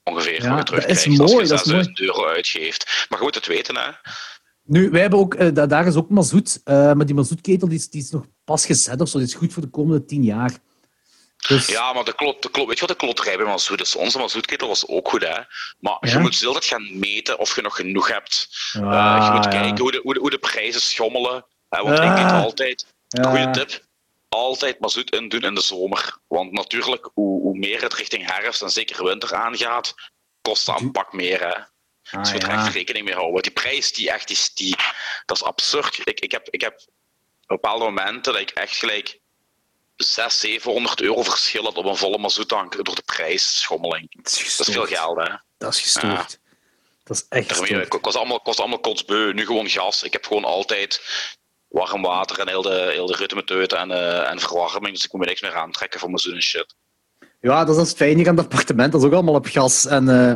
[0.04, 1.84] ongeveer Ja, je dat is als mooi, je dat is mooi.
[1.84, 3.06] 6000 euro uitgeeft.
[3.10, 3.90] Maar je moet het weten, hè.
[4.64, 7.90] Nu, wij hebben ook, da- daar is ook mazoet, eh, maar die mazoetketel die is,
[7.90, 9.18] die is nog pas gezet of zo.
[9.18, 10.52] Die is goed voor de komende tien jaar.
[11.48, 13.96] Dus, Ja, maar de klot, de klot, weet je wat de kloterij bij Mazoet is?
[13.96, 15.40] Onze Mazoetketel was ook goed, hè.
[15.80, 16.12] Maar Ja?
[16.12, 18.48] je moet altijd gaan meten of je nog genoeg hebt.
[18.74, 19.50] Ah, Eh, je moet ja.
[19.50, 21.46] kijken hoe de, hoe, de, hoe de prijzen schommelen.
[21.70, 22.16] Hè, want ik Ah.
[22.16, 23.24] deed altijd, Ja.
[23.30, 23.84] goede tip,
[24.30, 26.18] altijd mazoet indoen in de zomer.
[26.28, 29.96] Want natuurlijk, hoe, hoe meer het richting herfst en zeker winter aangaat,
[30.42, 31.40] kost dat een pak meer.
[31.40, 31.54] Hè.
[31.54, 33.34] Ah, Dus je moet er echt rekening mee houden.
[33.34, 34.76] Want die prijs, die echt is, die,
[35.26, 36.00] dat is absurd.
[36.04, 36.80] Ik, ik, heb, ik heb
[37.48, 39.20] bepaalde momenten dat ik echt gelijk
[39.98, 44.08] 600, 700 euro verschil had op een volle mazoetank door de prijsschommeling.
[44.24, 44.90] Dat is Dat is veel gestoord.
[44.90, 45.36] geld, hè.
[45.58, 46.40] Dat is gestoord.
[47.04, 47.82] Dat is echt Daarmee, stoer.
[47.82, 49.34] ik, was allemaal, ik was allemaal kotsbeu.
[49.34, 50.04] Nu gewoon gas.
[50.04, 51.02] Ik heb gewoon altijd
[51.68, 54.94] warm water en heel de, heel de ritmeteut en, eh, en verwarming.
[54.96, 56.76] Dus ik moet me niks meer aantrekken voor mijn zo'n shit.
[57.42, 58.92] Ja, dat is het fijne hier aan het appartement.
[58.92, 59.86] Dat is ook allemaal op gas.
[59.86, 60.34] En eh,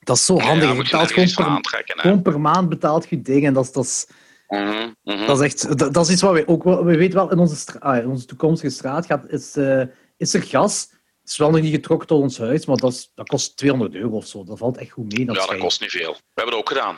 [0.00, 0.62] dat is zo handig.
[0.62, 3.48] Ja, je je betaalt nergens gewoon per, gewoon per maand betaalt je dingen.
[3.48, 4.06] En dat is, dat is,
[4.48, 5.26] Mhm, mhm.
[5.26, 5.78] dat is echt...
[5.78, 6.62] Dat, dat is iets wat we ook...
[6.64, 9.82] wel- We weten wel, in onze, ah, in onze toekomstige straat gaat, is, eh,
[10.16, 10.88] is er gas.
[11.20, 13.94] Het is wel nog niet getrokken tot ons huis, maar dat, is, dat kost 200
[13.94, 14.44] euro of zo.
[14.44, 15.24] Dat valt echt goed mee.
[15.26, 15.62] Dat ja, dat schijnt.
[15.62, 16.12] kost niet veel.
[16.12, 16.96] We hebben dat ook gedaan.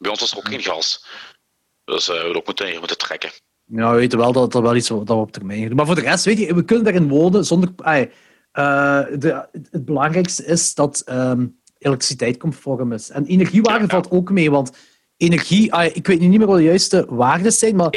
[0.00, 1.06] Bij ons was er ook geen gas.
[1.84, 3.30] Dus eh, we hebben ook moeten, hier moeten trekken.
[3.64, 5.76] Ja, we weten wel dat dat wel iets wat dat we op termijn doen.
[5.76, 7.72] Maar voor de rest, weet je, we kunnen daarin wonen zonder...
[7.76, 8.02] eh,
[9.18, 11.46] de, het, belangrijkste is dat ehm,
[11.78, 13.10] elektriciteit conform is.
[13.10, 14.00] En energiewaarde Ja, ja.
[14.02, 14.76] valt ook mee, want
[15.16, 15.72] energie...
[15.74, 17.90] ai, ik weet nu niet meer wat de juiste waarden zijn, maar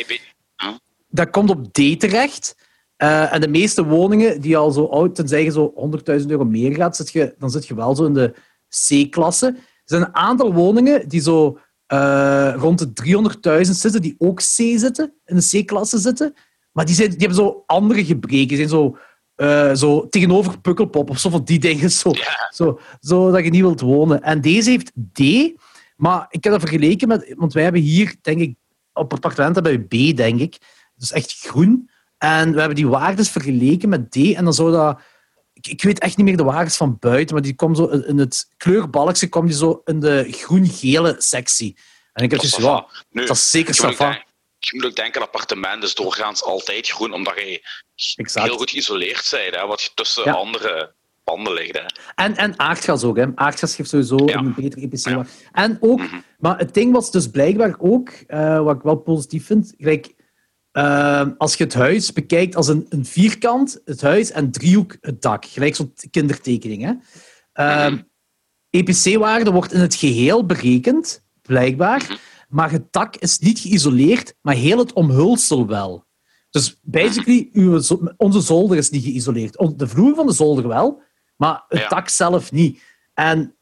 [1.10, 2.56] dat komt op D terecht.
[2.96, 5.74] Eh, en de meeste woningen die al zo oud, tenzij je zo
[6.20, 8.34] 100.000 euro meer gaat, zit je, dan zit je wel zo in de
[8.88, 9.46] C-klasse.
[9.48, 14.42] Er zijn een aantal woningen die zo eh, rond de 300.000 zitten, die ook C
[14.76, 16.34] zitten, in de C-klasse zitten.
[16.72, 18.48] Maar die, zijn, die hebben zo andere gebreken.
[18.48, 18.98] Die zijn zo,
[19.36, 21.92] eh, zo tegenover Pukkelpop of zo van die dingen.
[21.92, 22.50] Zo, Ja.
[22.56, 24.22] zo, zo dat je niet wilt wonen.
[24.22, 25.20] En deze heeft D,
[26.00, 27.34] maar ik heb dat vergeleken met...
[27.38, 28.56] Want wij hebben hier, denk ik,
[28.94, 30.58] op appartement hebben we B, denk ik.
[30.96, 31.90] Dus echt groen.
[32.18, 34.16] En we hebben die waardes vergeleken met D.
[34.16, 35.02] En dan zou dat...
[35.54, 38.18] Ik, ik weet echt niet meer de waardes van buiten, maar die komt zo in
[38.18, 41.78] het kleurbalkje kwam die zo in de groen-gele sectie.
[42.14, 42.88] En ik heb dus, ja, ça va.
[43.10, 44.26] Nu, dat is zeker safa.
[44.60, 47.68] je moet ook denken, een appartement is doorgaans altijd groen, omdat je
[48.16, 48.48] Exact.
[48.48, 50.32] heel goed geïsoleerd bent, hè, wat je tussen Ja.
[50.32, 50.94] andere
[51.30, 51.78] panden ligt.
[51.78, 51.86] Hè.
[52.24, 53.18] En, en aardgas ook.
[53.18, 53.26] Hè.
[53.36, 54.38] Aardgas geeft sowieso Ja.
[54.38, 55.10] een betere EPC.
[55.10, 55.26] Ja.
[55.52, 56.16] En ook, Mhm.
[56.40, 60.14] maar het ding was dus blijkbaar ook, eh, wat ik wel positief vind, gelijk,
[60.72, 65.22] eh, als je het huis bekijkt als een, een vierkant, het huis, en driehoek, het
[65.22, 65.46] dak.
[65.46, 66.84] Gelijk zo'n kindertekening.
[66.84, 66.94] Hè.
[67.54, 68.02] Eh, Mhm.
[68.70, 72.14] EPC-waarde wordt in het geheel berekend, blijkbaar, Mhm.
[72.50, 76.08] maar het dak is niet geïsoleerd, maar heel het omhulsel wel.
[76.50, 77.82] Dus basically, uw,
[78.18, 79.54] onze zolder is niet geïsoleerd.
[79.76, 81.02] De vloer van de zolder wel,
[81.40, 81.88] maar het Ja.
[81.88, 82.82] dak zelf niet.
[83.14, 83.56] En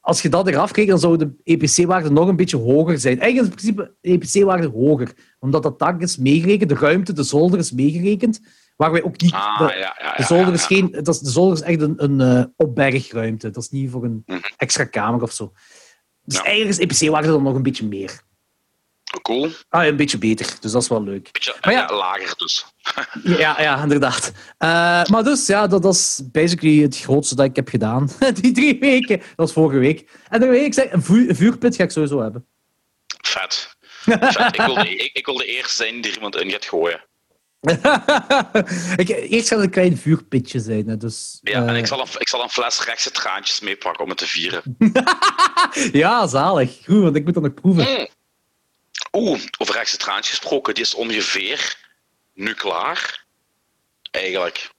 [0.00, 3.20] als je dat eraf kreeg, dan zou de EPC-waarde nog een beetje hoger zijn.
[3.20, 7.22] Eigenlijk is in principe de EPC-waarde hoger, omdat dat dak is meegerekend, de ruimte, de
[7.22, 8.40] zolder is meegerekend,
[8.76, 9.32] waar wij ook niet...
[9.32, 10.90] Ah, de, ja, ja, ja, de zolder is geen...
[10.90, 13.50] Dat is, de zolder is echt een, een eh, opbergruimte.
[13.50, 14.38] Dat is niet voor een Mhm.
[14.56, 15.52] extra kamer of zo.
[16.22, 18.20] Dus eigenlijk is EPC-waarde dan nog een beetje meer.
[19.22, 19.50] Cool.
[19.68, 20.46] Ah, een beetje beter.
[20.60, 21.28] Dus dat is wel leuk.
[21.32, 21.86] Beetje Maar ja.
[21.90, 22.66] ja, lager dus.
[23.38, 24.32] Ja, ja inderdaad.
[24.58, 28.10] Eh, maar dus, ja, dat, dat is basically het grootste dat ik heb gedaan.
[28.40, 29.18] Die drie weken.
[29.18, 30.10] Dat was vorige week.
[30.28, 32.46] En dan weet ik zeg, een, vu- een vuurpit ga ik sowieso hebben.
[33.20, 33.76] Vet.
[34.00, 34.54] Vet.
[34.54, 37.04] Ik, wil de, ik, eerste zijn die er iemand in gaat gooien.
[38.96, 40.88] ik, eerst gaat een klein vuurpitje zijn.
[40.88, 44.02] Hè, dus, Ja, en eh, ik zal, een, ik zal een fles rechtse traantjes meepakken
[44.02, 44.62] om het te vieren.
[45.92, 46.78] ja, zalig.
[46.84, 47.84] Goed, want ik moet dat nog proeven.
[47.90, 48.08] Mm.
[49.12, 51.76] Oeh, over rechtse traantjes gesproken, die is ongeveer
[52.34, 53.24] nu klaar.
[54.10, 54.70] Eigenlijk.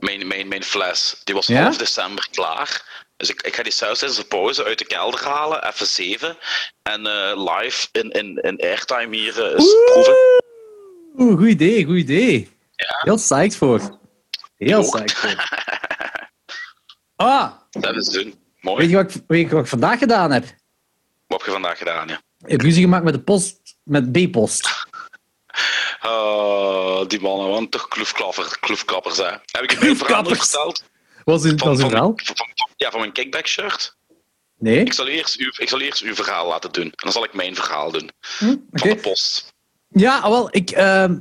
[0.00, 1.62] Mijn, mijn, mijn fles, die was Ja?
[1.62, 2.92] half december klaar.
[3.16, 6.36] Dus ik, ik ga die saus tijdens de pauze uit de kelder halen, even zeven.
[6.82, 10.14] En eh, live in, in, in airtime hier eh, eens proeven.
[11.16, 12.52] Oeh, goed idee, goed idee.
[12.76, 13.98] Heel psyched voor.
[14.56, 15.34] Heel psyched voor.
[17.16, 18.24] Ah, Dat is doen.
[18.24, 18.88] weet Mooi.
[18.88, 20.42] je, wat ik, weet je wat ik vandaag gedaan heb?
[21.26, 22.20] Wat heb je vandaag gedaan, ja?
[22.46, 24.86] Ruzie gemaakt met de post, met B-post.
[26.00, 29.24] Ah, die mannen, want toch kloefklapper, kloefklappers, hè.
[29.24, 30.84] Heb ik je verhaal verteld?
[31.24, 32.12] Was in, Van, verhaal?
[32.14, 33.96] mijn- van- van- ja, van mijn kickback shirt.
[34.58, 34.78] Nee?
[34.80, 36.84] Ik zal, eerst uw, ik zal eerst uw verhaal laten doen.
[36.84, 38.10] En dan zal ik mijn verhaal doen.
[38.38, 39.52] Hm, Van de post.
[39.88, 41.18] Ja, ah, wel, ik, ehm,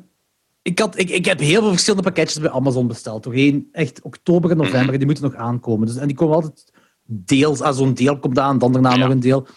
[0.62, 3.24] ik, had, ik, ik heb heel veel verschillende pakketjes bij Amazon besteld.
[3.24, 4.98] Doorheen echt oktober en november, Mhm.
[4.98, 5.88] die moeten nog aankomen.
[5.88, 6.72] Dus, en die komen altijd
[7.06, 8.98] deels, ah, zo'n deel komt aan, dan daarna Ja.
[8.98, 9.48] nog een deel.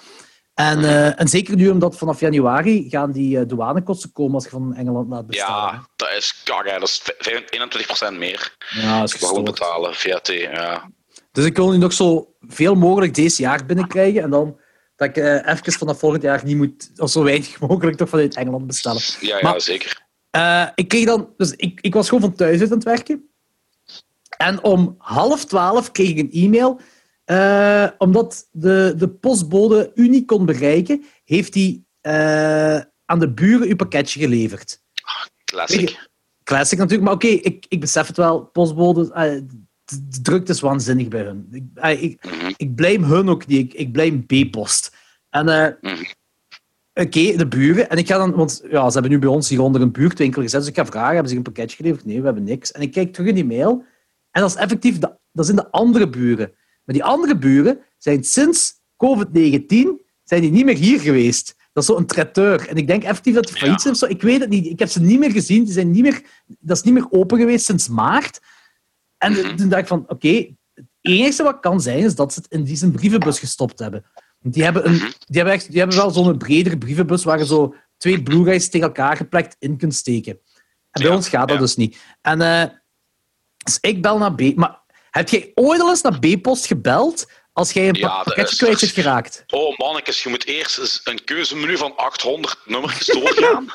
[0.57, 4.51] En, eh, en zeker nu, omdat vanaf januari gaan die eh, douanekosten komen als je
[4.51, 5.55] van Engeland laat bestellen.
[5.57, 6.65] Ja, dat is kak.
[6.69, 8.57] Dat is vijf- 21% meer.
[8.71, 10.27] ja dat is gewoon betalen, VAT.
[10.27, 10.91] Ja.
[11.33, 14.23] Dus ik wil nu nog zo veel mogelijk deze jaar binnenkrijgen.
[14.23, 14.61] En dan
[14.97, 18.37] dat ik eh even vanaf volgend jaar niet moet, of zo weinig mogelijk toch vanuit
[18.37, 19.01] Engeland bestellen.
[19.21, 20.05] Ja, ja, Maar- zeker.
[20.75, 23.29] Ik kreeg dan, dus ik, ik was gewoon van thuis uit aan het werken.
[24.37, 26.81] En om half twaalf kreeg ik een e-mail.
[27.27, 33.69] Eh, omdat de, de postbode u niet kon bereiken, heeft hij eh, aan de buren
[33.69, 34.83] uw pakketje geleverd.
[35.45, 36.09] Classic.
[36.45, 38.45] Classic natuurlijk, maar oké, ik, ik besef het wel.
[38.45, 39.23] Postbode, eh,
[39.85, 41.49] de de drukte is waanzinnig bij hun.
[41.51, 42.53] Ik, ik, Mhm.
[42.57, 44.97] ik blame hun ook niet, ik, ik blame B-post.
[45.31, 46.05] En Mhm.
[46.95, 47.89] Oké, de buren.
[47.91, 50.43] En ik ga dan, want ja, ze hebben nu bij ons hier onder een buurtwinkel
[50.43, 50.61] gezet.
[50.61, 52.05] Dus ik ga vragen: hebben ze een pakketje geleverd?
[52.05, 52.73] Nee, we hebben niks.
[52.73, 53.85] En ik kijk terug in die mail.
[54.31, 56.53] En dat is effectief, de, dat zijn de andere buren.
[56.87, 61.55] Maar die andere buren zijn sinds COVID-19 zijn die niet meer hier geweest.
[61.73, 62.69] Dat is zo'n traiteur.
[62.69, 64.07] En ik denk effectief dat die failliet zijn of zo.
[64.07, 64.67] Ik weet het niet.
[64.67, 65.65] Ik heb ze niet meer gezien.
[65.65, 66.23] Die zijn niet meer,
[66.59, 68.41] dat is niet meer open geweest sinds maart.
[69.19, 69.57] En Mhm.
[69.57, 70.29] toen dacht ik van, oké,
[70.75, 74.05] het enige wat kan zijn, is dat ze het in die zijn brievenbus gestopt hebben.
[74.39, 75.05] Want die hebben, een, Mhm.
[75.27, 78.87] die hebben, echt, die hebben wel zo'n bredere brievenbus waar je zo twee Blu-rays tegen
[78.87, 80.33] elkaar geplakt in kunt steken.
[80.33, 81.63] En bij Ja, ons gaat dat ja.
[81.63, 81.97] dus niet.
[82.21, 82.65] En eh,
[83.65, 84.55] dus ik bel naar B.
[84.55, 84.81] Maar
[85.17, 88.93] heb jij ooit al eens naar B-post gebeld als jij een Ja, pakketje kwijt bent
[88.93, 89.45] geraakt?
[89.47, 93.67] Oh mannetjes, je moet eerst eens een keuzemenu van 800 nummertjes doorgaan.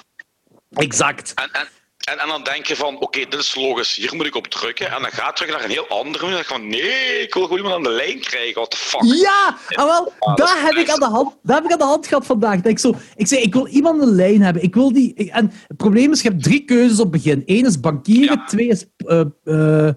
[0.71, 1.34] Exact.
[1.36, 1.67] En, en,
[2.01, 4.91] en, en dan denk je van, oké, dit is logisch, hier moet ik op drukken.
[4.91, 6.21] En dan gaat terug naar een heel ander menu.
[6.21, 8.54] En dan denk je van, nee, ik wil gewoon iemand aan de lijn krijgen.
[8.54, 9.01] What the fuck?
[9.04, 12.25] Ja, ah, wel, is heb ik aan de hand, heb ik aan de hand gehad
[12.25, 12.62] vandaag.
[12.62, 14.63] Ik, zo, ik zei, ik wil iemand een lijn hebben.
[14.63, 17.43] Ik wil die, en het probleem is, je hebt drie keuzes op het begin.
[17.45, 18.45] Eén is bankieren, Ja.
[18.45, 19.93] twee is eh, eh,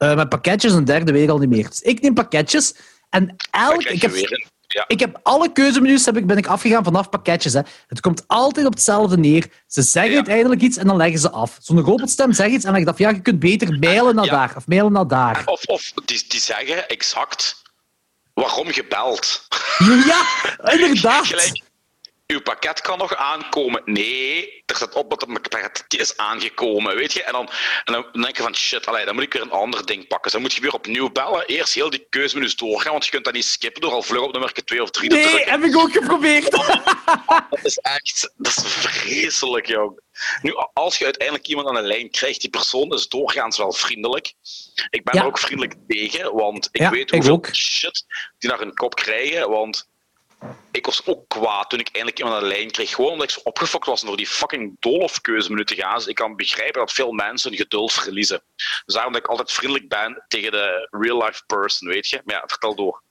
[0.00, 1.68] eh, met pakketjes, en derde ik al niet meer.
[1.68, 2.74] Dus ik neem pakketjes.
[3.10, 4.46] En elk, ik heb, weer een...
[4.66, 7.52] Ja, ik heb alle keuzemenu's heb ik, ben ik afgegaan vanaf pakketjes.
[7.52, 7.60] Hè.
[7.86, 9.46] Het komt altijd op hetzelfde neer.
[9.66, 10.16] Ze zeggen Ja.
[10.16, 11.56] uiteindelijk iets en dan leggen ze af.
[11.60, 14.30] Zo'n robotstem zegt iets en dan dacht ik, ja, je kunt beter mailen naar Ja.
[14.30, 15.42] daar of mailen naar daar.
[15.44, 17.62] of of die, die zeggen exact
[18.34, 19.46] waarom je belt.
[20.06, 20.22] Ja,
[20.72, 21.26] inderdaad.
[21.26, 21.62] Gelijk,
[22.30, 23.82] uw pakket kan nog aankomen.
[23.84, 27.22] Nee, er staat op dat het pakket is aangekomen, weet je.
[27.22, 27.50] En dan,
[27.84, 30.22] en dan denk je van, shit, allee, dan moet ik weer een ander ding pakken.
[30.22, 31.46] Dus dan moet je weer opnieuw bellen.
[31.46, 34.32] Eerst heel die keuzemenus doorgaan, want je kunt dat niet skippen door al vlug op
[34.32, 35.50] nummer 2 of 3 te Nee, drukken.
[35.50, 36.50] heb ik ook geprobeerd.
[37.50, 40.00] Dat is echt, dat is vreselijk, jong.
[40.42, 44.32] Nu, als je uiteindelijk iemand aan de lijn krijgt, die persoon is doorgaans wel vriendelijk.
[44.90, 45.20] Ik ben Ja.
[45.20, 47.54] er ook vriendelijk tegen, want ik Ja, weet ik hoeveel ook.
[47.54, 48.04] shit
[48.38, 49.88] die naar hun kop krijgen, want
[50.70, 52.90] ik was ook kwaad toen ik eindelijk iemand aan de lijn kreeg.
[52.94, 55.94] Gewoon omdat ik zo opgefokt was door die fucking dolof keuzemenu te gaan.
[55.96, 58.42] Dus ik kan begrijpen dat veel mensen hun geduld verliezen.
[58.84, 62.20] Dus daarom dat ik altijd vriendelijk ben tegen de real-life person, weet je.
[62.24, 63.02] Maar ja, vertel door.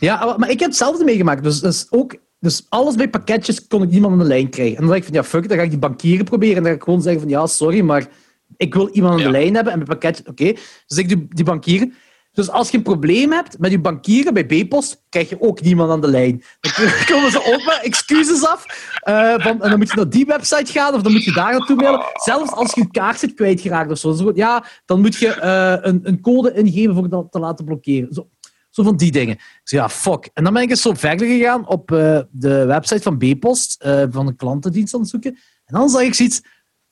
[0.00, 1.42] Ja, maar- ik heb hetzelfde meegemaakt.
[1.42, 4.74] Dus, dus, ook, dus alles bij pakketjes kon ik niemand aan de lijn krijgen.
[4.74, 6.56] En dan dacht ik van, ja, fuck, dan ga ik die bankieren proberen.
[6.56, 8.06] En dan ga ik gewoon zeggen van, ja, sorry, maar
[8.56, 9.30] ik wil iemand aan de Ja.
[9.30, 9.72] lijn hebben.
[9.72, 10.52] En bij pakketjes, oké.
[10.86, 11.94] Dus ik doe die bankieren.
[12.38, 15.90] Dus als je een probleem hebt met je bankieren bij B-post, krijg je ook niemand
[15.90, 16.42] aan de lijn.
[16.60, 16.72] Dan
[17.10, 18.64] komen ze ook met excuses af.
[19.00, 21.76] eh, en dan moet je naar die website gaan, of dan moet je daar naartoe
[21.76, 22.04] mailen.
[22.14, 24.12] Zelfs als je je kaart zit kwijtgeraakt of zo.
[24.12, 28.14] Zo, Ja, dan moet je eh, een, een code ingeven voor dat te laten blokkeren.
[28.14, 28.28] Zo,
[28.70, 29.36] zo van die dingen.
[29.64, 30.30] Ja, fuck.
[30.34, 34.26] En dan ben ik eens zo verder gegaan op eh, de website van B-Post, van
[34.26, 35.38] de klantendienst aan het zoeken.
[35.64, 36.42] En dan zag ik zoiets,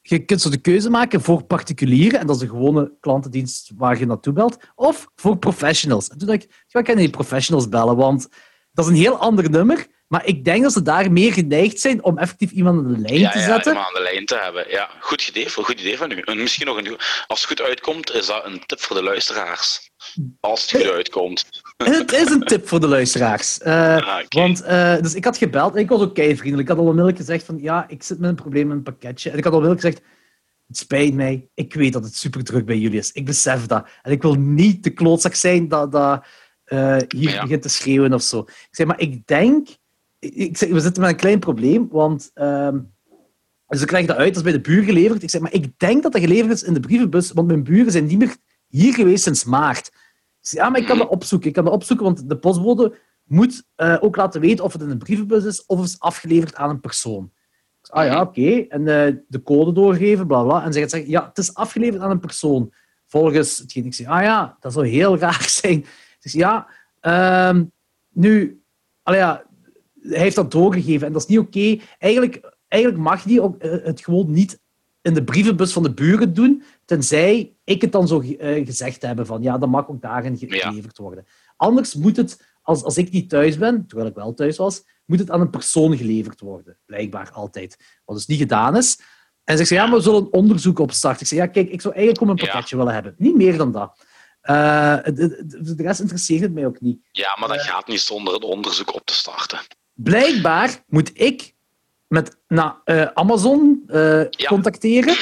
[0.08, 3.98] je kunt zo de keuze maken voor particulieren, en dat is de gewone klantendienst waar
[3.98, 6.08] je naartoe belt, of voor professionals.
[6.08, 8.28] En toen dacht ik, ja, ik kan die professionals bellen, want
[8.72, 12.04] dat is een heel ander nummer, maar ik denk dat ze daar meer geneigd zijn
[12.04, 13.72] om effectief iemand aan de lijn Ja, te ja, zetten.
[13.72, 14.70] iemand aan de lijn te hebben.
[14.70, 16.20] Ja, goed idee, goed idee van u.
[16.20, 19.90] En misschien nog een, als het goed uitkomt, is dat een tip voor de luisteraars.
[20.40, 21.46] Als het goed uitkomt.
[21.76, 23.58] Het is een tip voor de luisteraars.
[23.58, 24.24] Eh, Ah.
[24.28, 26.60] Want uh, dus ik had gebeld en ik was ook vriendelijk.
[26.60, 29.30] Ik had al onmiddellijk gezegd van ja, ik zit met een probleem met een pakketje.
[29.30, 30.14] En ik had al onmiddellijk gezegd,
[30.66, 33.12] het spijt mij, ik weet dat het super druk bij jullie is.
[33.12, 33.88] Ik besef dat.
[34.02, 36.24] En ik wil niet de klootzak zijn dat, dat
[36.66, 37.42] uh, hier ja.
[37.42, 38.38] begint te schreeuwen of zo.
[38.38, 39.68] Ik zei, maar ik denk...
[40.18, 42.30] Ik we zitten met een klein probleem, want...
[42.34, 42.68] Uh,
[43.66, 45.22] dus ik leg dat uit, dat is bij de buur geleverd.
[45.22, 47.92] Ik zeg, maar ik denk dat dat geleverd is in de brievenbus, want mijn buren
[47.92, 48.36] zijn niet meer
[48.66, 49.90] hier geweest sinds maart.
[50.46, 51.48] Zeg, ja, maar ik kan dat opzoeken.
[51.48, 54.90] Ik kan dat opzoeken, want de postbode moet uh, ook laten weten of het in
[54.90, 57.32] een brievenbus is of het is afgeleverd aan een persoon.
[57.80, 58.40] Zeg, ah ja, oké.
[58.40, 58.66] Okay.
[58.68, 60.64] En uh, de code doorgeven, bla bla.
[60.64, 62.72] En ze gaat zeggen, ja, het is afgeleverd aan een persoon.
[63.06, 65.84] Volgens hetgeen ik zeg, ah ja, dat zou heel raar zijn.
[66.18, 66.68] Zeg, ja,
[67.02, 67.62] uh,
[68.12, 68.62] nu,
[69.02, 69.44] ja,
[70.00, 71.58] hij heeft dat doorgegeven en dat is niet oké.
[71.58, 71.80] Okay.
[71.98, 74.60] Eigenlijk, eigenlijk mag die ook, uh, het gewoon niet
[75.02, 79.26] in de brievenbus van de buren doen, tenzij ik het dan zo uh, gezegd hebben
[79.26, 81.26] van ja, dat mag ook daarin geleverd worden.
[81.56, 85.18] Anders moet het, als, als ik niet thuis ben, terwijl ik wel thuis was, moet
[85.18, 86.78] het aan een persoon geleverd worden.
[86.86, 87.76] Blijkbaar altijd.
[88.04, 89.00] Wat dus niet gedaan is.
[89.44, 91.20] En ze zegt, ja, maar we zullen een onderzoek opstarten.
[91.20, 92.82] Ik zeg, ja, kijk, ik zou eigenlijk gewoon een pakketje ja.
[92.82, 93.14] willen hebben.
[93.18, 94.04] Niet meer dan dat.
[94.42, 95.12] Uh, de,
[95.46, 96.98] de, de, rest interesseert het mij ook niet.
[97.12, 99.58] Ja, maar dat uh, gaat niet zonder een onderzoek op te starten.
[99.92, 101.54] Blijkbaar moet ik
[102.06, 104.28] met nou, uh, Amazon ja.
[104.46, 105.16] contacteren.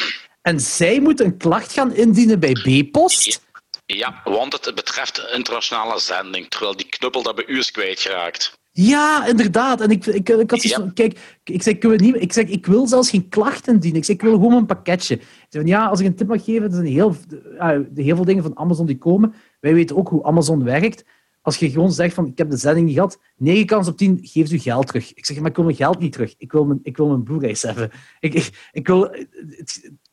[0.45, 3.41] En zij moeten een klacht gaan indienen bij B-Post.
[3.87, 8.59] Ja, want het betreft internationale zending, terwijl die knuppel dat bij u is kwijtgeraakt.
[8.71, 9.81] Ja, inderdaad.
[9.81, 10.69] En ik, ik, ik had ja.
[10.69, 13.99] zo, kijk, ik zeg, ik, niet, ik zeg, ik wil zelfs geen klacht indienen.
[13.99, 15.15] Ik zeg, ik wil gewoon een pakketje.
[15.15, 17.17] Ik zeg, van, ja, als ik een tip mag geven, er zijn heel,
[17.55, 19.35] uh, heel veel dingen van Amazon die komen.
[19.61, 21.05] Wij weten ook hoe Amazon werkt.
[21.43, 24.19] Als je gewoon zegt van, ik heb de zending niet gehad, 9 kans op 10
[24.23, 25.15] geeft u geld terug.
[25.15, 26.35] Ik zeg, maar ik wil mijn geld niet terug.
[26.39, 27.91] Ik wil mijn, ik wil mijn Blu-rays hebben.
[28.21, 29.17] Ik, ik, ik, wil,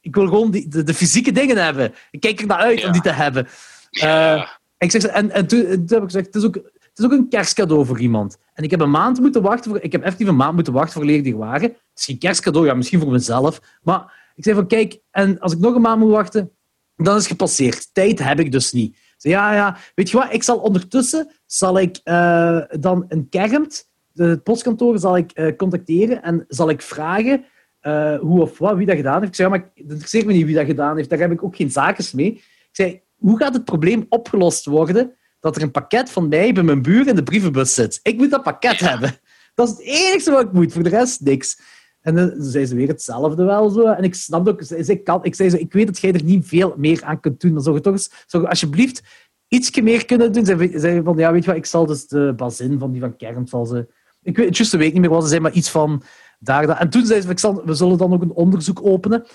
[0.02, 1.94] ik wil gewoon die, de, de, fysieke dingen hebben.
[2.12, 2.86] Ik kijk er naar uit ja.
[2.86, 3.48] om die te hebben.
[3.90, 4.36] Ja.
[4.36, 7.06] Uh, ik zeg, en, en toen, toen heb ik gezegd, het is ook, het is
[7.06, 8.38] ook een kerstcadeau voor iemand.
[8.54, 10.94] En ik heb een maand moeten wachten voor, ik heb effectief een maand moeten wachten
[10.94, 11.70] voor die waren.
[11.70, 13.62] Het is geen kerstcadeau, ja, misschien voor mezelf.
[13.82, 16.52] Maar ik zei van, kijk, en als ik nog een maand moet wachten,
[16.96, 17.90] dan is het gepasseerd.
[17.94, 18.98] Tijd heb ik dus niet.
[19.18, 24.44] Ja, ja, weet je wat, ik zal ondertussen, zal ik uh, dan een kermt, het
[24.44, 27.46] postkantoor, zal ik uh, contacteren en zal ik vragen
[27.82, 29.28] uh, hoe of wat, wie dat gedaan heeft.
[29.28, 31.44] Ik zei, ja, maar het interesseert me niet wie dat gedaan heeft, daar heb ik
[31.44, 32.32] ook geen zaken mee.
[32.34, 36.64] Ik zei, hoe gaat het probleem opgelost worden dat er een pakket van mij bij
[36.64, 38.00] mijn buur in de brievenbus zit?
[38.04, 39.14] Ik moet dat pakket hebben.
[39.54, 41.60] Dat is het enige wat ik moet, voor de rest niks.
[42.02, 43.86] En dan zei ze weer hetzelfde wel zo.
[43.86, 46.48] En ik snap ook, ik, kan, ik zei zo, ik weet dat jij er niet
[46.48, 47.54] veel meer aan kunt doen.
[47.54, 49.02] Dan zou je toch eens, zou je alsjeblieft
[49.48, 50.46] iets meer kunnen doen.
[50.46, 53.16] Ze zei van, ja, weet je wat, ik zal dus de bazin van die van
[53.16, 53.88] Kern, zal ze...
[54.24, 56.04] Ik weet het juiste week niet meer wat ze zei, maar iets van
[56.44, 56.70] daar.
[56.70, 59.26] En toen zei ze, ik zal, we zullen dan ook een onderzoek openen.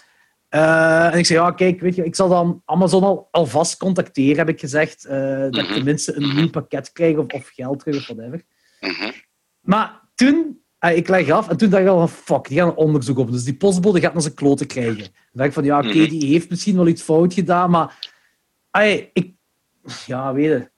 [0.50, 4.38] Uh, en ik zei, ja, kijk, weet je, ik zal dan Amazon al, alvast contacteren,
[4.38, 5.06] heb ik gezegd.
[5.06, 5.74] Uh, Dat ik mhm.
[5.74, 8.42] tenminste een nieuw pakket krijg of, of geld terug of whatever.
[8.80, 9.12] Mm
[9.60, 12.68] Maar toen Ah, ik leg af en toen dacht ik al van fuck, die gaan
[12.68, 13.30] een onderzoek op.
[13.30, 14.96] Dus die postbode gaat naar zijn kloten krijgen.
[14.96, 16.08] Dan dacht ik van ja, oké, mhm.
[16.08, 18.10] die heeft misschien wel iets fout gedaan, maar
[18.70, 19.34] ay, ik,
[20.06, 20.70] ja, weet je.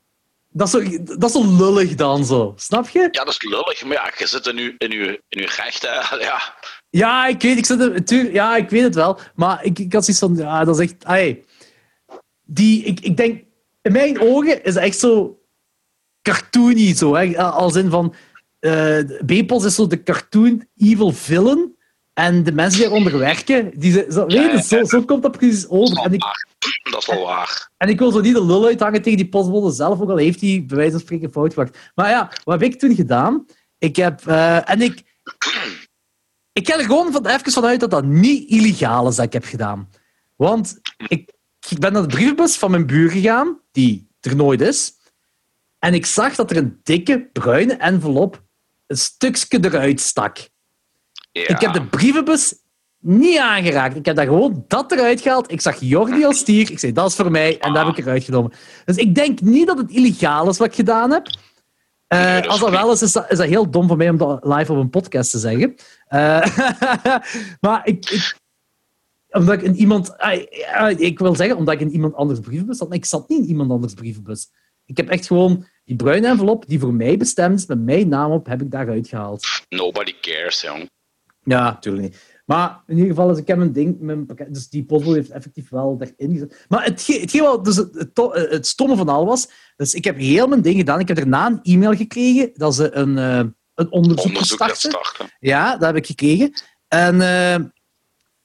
[0.59, 3.09] Dat is, zo, dat is zo lullig dan zo, snap je?
[3.11, 5.83] Ja, dat is lullig, maar ja, je zit in je, in je, in je recht,
[5.83, 6.17] hè.
[6.27, 6.55] Ja.
[6.91, 10.05] ja, ik weet, ik zit er, ja, ik weet het wel, maar ik, ik had
[10.05, 11.45] zoiets van, ja, dat is echt, ay,
[12.43, 13.45] die, ik, ik denk,
[13.83, 15.43] in mijn ogen is het echt zo
[16.23, 18.15] cartoony, zo, hè, als in van,
[18.61, 21.77] uh, Bepos is zo de cartoon evil villain.
[22.19, 25.69] En de mensen die eronder werken, die ze, zo, weet zo, zo, komt dat precies
[25.69, 25.95] over.
[25.95, 26.23] Dat is, en ik,
[26.91, 27.71] dat is wel waar.
[27.77, 30.41] En ik wil zo niet de lul uithangen tegen die postbode zelf, ook al heeft
[30.41, 31.79] hij bij wijze van spreken fout gemaakt.
[31.95, 33.47] Maar ja, wat heb ik toen gedaan?
[33.79, 34.23] Ik heb...
[34.29, 35.03] Uh, en ik...
[36.53, 39.45] Ik ga er gewoon van, even vanuit dat dat niet illegaal is dat ik heb
[39.45, 39.91] gedaan.
[40.37, 41.33] Want ik,
[41.69, 44.93] ik ben naar de brievenbus van mijn buur gegaan, die er nooit is.
[45.79, 48.43] En ik zag dat er een dikke bruine envelop
[48.87, 50.49] een stukje eruit stak.
[51.39, 51.49] Ja.
[51.49, 52.55] Ik heb de brievenbus
[53.01, 53.97] niet aangeraakt.
[53.97, 55.53] Ik heb daar gewoon dat eruit gehaald.
[55.53, 56.71] Ik zag Jordi als stier.
[56.71, 57.59] Ik zei, dat is voor mij.
[57.59, 58.53] En dat heb ik eruit genomen.
[58.85, 61.27] Dus ik denk niet dat het illegaal is wat ik gedaan heb.
[62.09, 64.45] Uh, als dat wel is, is dat, is dat, heel dom van mij om dat
[64.45, 65.75] live op een podcast te zeggen.
[66.09, 66.47] Uh,
[67.61, 68.37] maar ik, ik,
[69.31, 70.15] omdat ik in iemand...
[70.19, 72.89] Uh, ik wil zeggen, omdat ik in iemand anders brievenbus zat.
[72.89, 74.51] Maar ik zat niet in iemand anders brievenbus.
[74.85, 78.31] Ik heb echt gewoon die bruine envelop die voor mij bestemd is, met mijn naam
[78.31, 79.47] op, heb ik daaruit gehaald.
[79.69, 80.89] Nobody cares, jong.
[81.49, 82.37] Ja, natuurlijk niet.
[82.45, 85.31] Maar in ieder geval, is ik heb een ding, mijn pakket, dus die postbode heeft
[85.31, 86.65] effectief wel erin gezet.
[86.69, 90.17] Maar het, hetgeen wat dus het, het, het, stomme van al was, dus ik heb
[90.17, 91.01] heel mijn ding gedaan.
[91.01, 93.39] Ik heb daarna een e-mail gekregen dat ze een, uh,
[93.75, 95.27] een onderzoek, onderzoek starten.
[95.41, 96.53] Ja, dat heb ik gekregen.
[96.89, 97.67] En uh,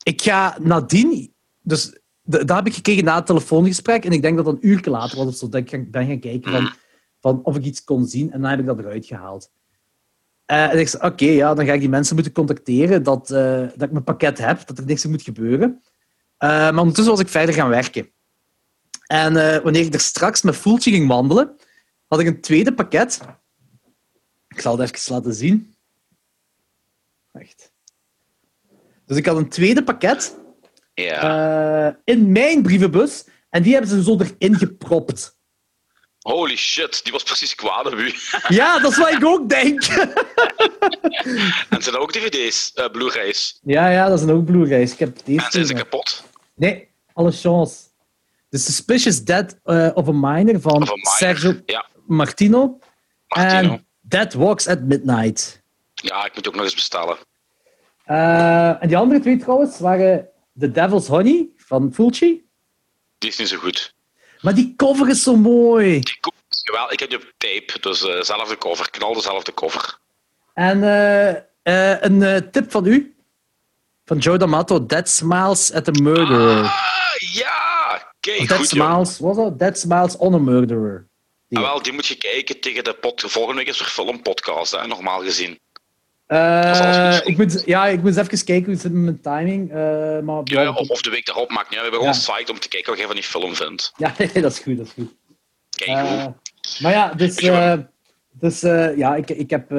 [0.03, 4.05] ik ga nadien, dus dat heb ik gekregen na het telefoongesprek.
[4.05, 6.19] En ik denk dat dat een uur later was of zo, dat ik ben gaan
[6.19, 6.73] kijken van, mhm.
[7.19, 8.31] van of ik iets kon zien.
[8.31, 9.51] En dan heb ik dat eruit gehaald.
[10.47, 13.59] Uh, en ik zei, oké, ja, dan ga ik die mensen moeten contacteren dat, uh,
[13.59, 15.81] dat ik mijn pakket heb, dat er niks moet gebeuren.
[16.39, 18.11] Uh, maar ondertussen was ik verder gaan werken.
[19.05, 21.55] En wanneer ik er straks met Fultje ging wandelen,
[22.07, 23.19] had ik een tweede pakket.
[24.47, 25.75] Ik zal het even laten zien.
[27.31, 27.71] Echt.
[29.05, 30.35] Dus ik had een tweede pakket
[30.93, 31.99] ja.
[32.03, 33.25] In mijn brievenbus.
[33.49, 35.37] En die hebben ze zo erin gepropt.
[36.23, 38.13] Holy shit, die was precies kwaad op u.
[38.59, 39.83] Ja, dat is wat ik ook denk.
[41.69, 43.59] en zijn er ook dvd's, uh, Blu-rays?
[43.63, 44.91] Ja, ja, dat zijn ook Blu-rays.
[44.91, 46.23] Ik heb deze en zijn ze kapot?
[46.55, 47.75] Nee, alle chance.
[48.49, 51.85] The Suspicious Dead uh, of a Miner van a Sergio ja.
[52.07, 52.79] Martino.
[53.27, 55.61] En Dead Walks at Midnight.
[55.93, 57.17] Ja, ik moet ook nog eens bestellen.
[58.07, 62.45] Uh, en die andere twee trouwens waren The Devil's Honey van Fulci.
[63.17, 63.92] Die is niet zo goed.
[64.43, 65.99] Maar die cover is zo mooi.
[65.99, 66.91] Die cover is geweldig.
[66.91, 68.89] Ik heb die op tape, dus uh, dezelfde cover.
[68.89, 69.97] Knal dezelfde cover.
[70.53, 71.29] En uh,
[71.73, 73.15] uh, een tip van u?
[74.05, 76.63] Van Joe D'Amato, Dead Smiles at a Murderer.
[76.63, 76.73] Ah,
[77.33, 78.13] ja!
[78.19, 79.59] Kijk, Dead Smiles, wat was dat?
[79.59, 81.07] Dead Smiles on a Murderer.
[81.47, 81.59] Die.
[81.59, 83.21] Ah, wel, die moet je kijken tegen de pot.
[83.21, 85.59] Volgende week is er filmpodcast, hè, normaal gezien.
[86.27, 89.69] Uh, ik moet, ja, ik moet even kijken hoe het zit met mijn timing.
[89.69, 89.75] Uh,
[90.19, 91.77] maar ja, of, of, de week daarop maakt niet.
[91.77, 93.93] We hebben gewoon site om te kijken wat jij van die film vindt.
[93.97, 95.13] Ja, dat is goed, dat is goed.
[95.69, 96.25] Kijk uh,
[96.79, 97.35] Maar ja, dus,
[98.31, 98.61] dus
[98.95, 99.71] ja, ik, ik heb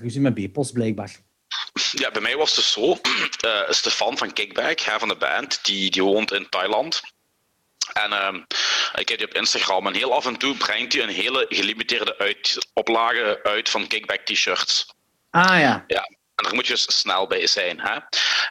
[0.00, 1.20] ruzie met B-Post blijkbaar.
[1.92, 2.96] Ja, bij mij was het zo.
[3.78, 7.02] Stefan van Kickback, hij van de band, die, die woont in Thailand.
[7.92, 8.34] En uh,
[8.94, 12.18] ik heb die op Instagram en heel af en toe brengt hij een hele gelimiteerde
[12.18, 14.94] uit, oplage uit van Kickback t-shirts.
[15.32, 15.84] Ah ja.
[15.86, 16.02] Ja,
[16.34, 17.80] en daar moet je dus snel bij zijn.
[17.80, 17.98] Hè?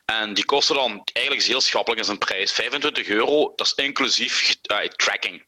[0.06, 2.52] En die kosten dan eigenlijk heel schappelijk in zijn prijs.
[2.52, 5.46] 25 euro, dat is inclusief uh, tracking.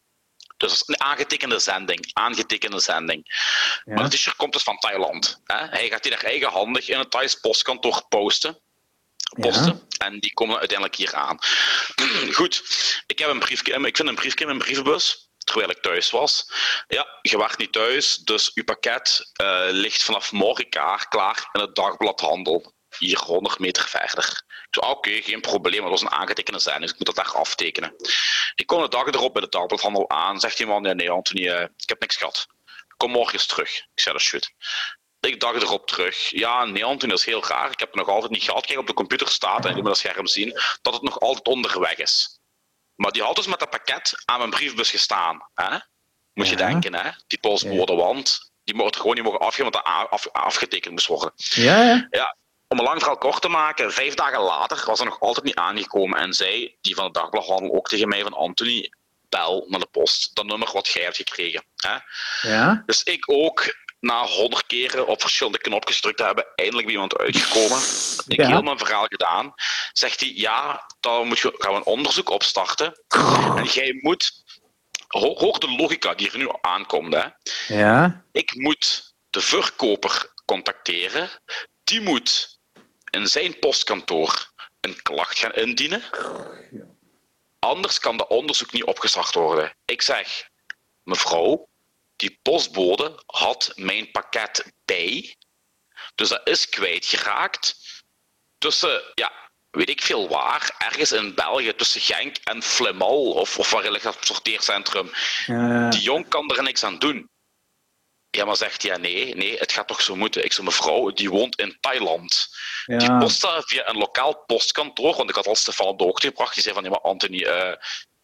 [0.57, 2.09] Dus een aangetekende zending.
[2.13, 3.21] Aangetekende zending.
[3.83, 3.93] Ja.
[3.93, 5.41] Maar het t-shirt komt dus van Thailand.
[5.43, 5.65] Hè?
[5.65, 8.59] Hij gaat die daar eigenhandig in het Thais postkantoor posten.
[9.39, 9.87] Posten.
[9.97, 11.37] En die komen uiteindelijk hier aan.
[12.37, 12.63] Goed,
[13.05, 15.29] ik, heb een briefje, ik vind een briefje in mijn brievenbus.
[15.43, 16.51] Terwijl ik thuis was.
[16.87, 21.61] Ja, je waart niet thuis, dus uw pakket eh, ligt vanaf morgen klaar, klaar in
[21.61, 22.73] het dagbladhandel.
[22.97, 24.43] Hier 100 meter verder.
[24.47, 27.25] Ik zei, ah, oké, geen probleem, dat was een aangetekende zijn, dus ik moet dat
[27.25, 27.95] daar aftekenen.
[28.55, 31.49] Ik kom de dag erop bij de dagbladhandel aan, zegt die man, ja, nee Anthony,
[31.49, 32.47] eh, ik heb niks gehad.
[32.97, 33.69] Kom morgen eens terug.
[33.69, 34.53] Ik zei, dat is goed.
[35.19, 36.29] Ik dag erop terug.
[36.29, 37.71] Ja, nee, Anthony, dat is heel raar.
[37.71, 38.65] Ik heb het nog altijd niet gehad.
[38.65, 41.47] Kijk, op de computer staat, en je moet dat scherm zien, dat het nog altijd
[41.47, 42.39] onderweg is.
[42.95, 45.47] Maar die had dus met dat pakket aan mijn briefbus gestaan.
[45.55, 45.77] Hè?
[46.33, 46.67] Moet je Ja.
[46.67, 47.09] denken, hè?
[47.27, 51.31] Die postbode, want die mocht gewoon niet mogen afgeven, want dat af, afgetekend moest worden.
[51.35, 52.35] Ja, ja.
[52.67, 55.55] Om een lang verhaal kort te maken, vijf dagen later was er nog altijd niet
[55.55, 56.19] aangekomen.
[56.19, 58.91] En zei die van de dagbladhandel ook tegen mij van Anthony,
[59.29, 60.35] bel naar de post.
[60.35, 61.63] Dat nummer wat jij hebt gekregen.
[61.75, 61.97] Hè?
[62.49, 62.83] ja.
[62.85, 67.17] Dus ik ook, na honderd keren op verschillende knopjes gedrukt te hebben, eindelijk bij iemand
[67.17, 67.79] uitgekomen.
[68.27, 68.47] Ik Ja.
[68.47, 69.53] heel mijn verhaal gedaan.
[69.91, 73.03] Zegt hij, ja, dan moet je, gaan we een onderzoek opstarten.
[73.55, 74.43] En jij moet,
[75.07, 77.13] ho- hoor de logica die er nu aankomt.
[77.13, 77.25] Hè.
[77.67, 78.25] Ja.
[78.31, 81.29] Ik moet de verkoper contacteren.
[81.83, 82.59] Die moet
[83.09, 84.51] in zijn postkantoor
[84.81, 86.03] een klacht gaan indienen.
[87.59, 89.75] Anders kan de onderzoek niet opgestart worden.
[89.85, 90.47] Ik zeg,
[91.03, 91.67] mevrouw,
[92.23, 95.35] die postbode had mijn pakket bij.
[96.15, 97.75] Dus dat is kwijtgeraakt.
[98.57, 99.31] Tussen, ja,
[99.71, 104.03] weet ik veel waar, ergens in België, tussen Genk en Flemal, of, of waar ligt
[104.03, 105.11] dat sorteercentrum.
[105.89, 107.29] Die jong kan er niks aan doen.
[108.29, 110.43] Ja, maar zegt hij, ja, nee, nee, het gaat toch zo moeten.
[110.43, 112.49] Ik zeg, mevrouw, die woont in Thailand.
[112.85, 113.17] Die Ja.
[113.17, 116.53] postte via een lokaal postkantoor, want ik had al Stefan op de hoogte gebracht.
[116.53, 117.75] Die zei van, ja, maar Anthony, eh,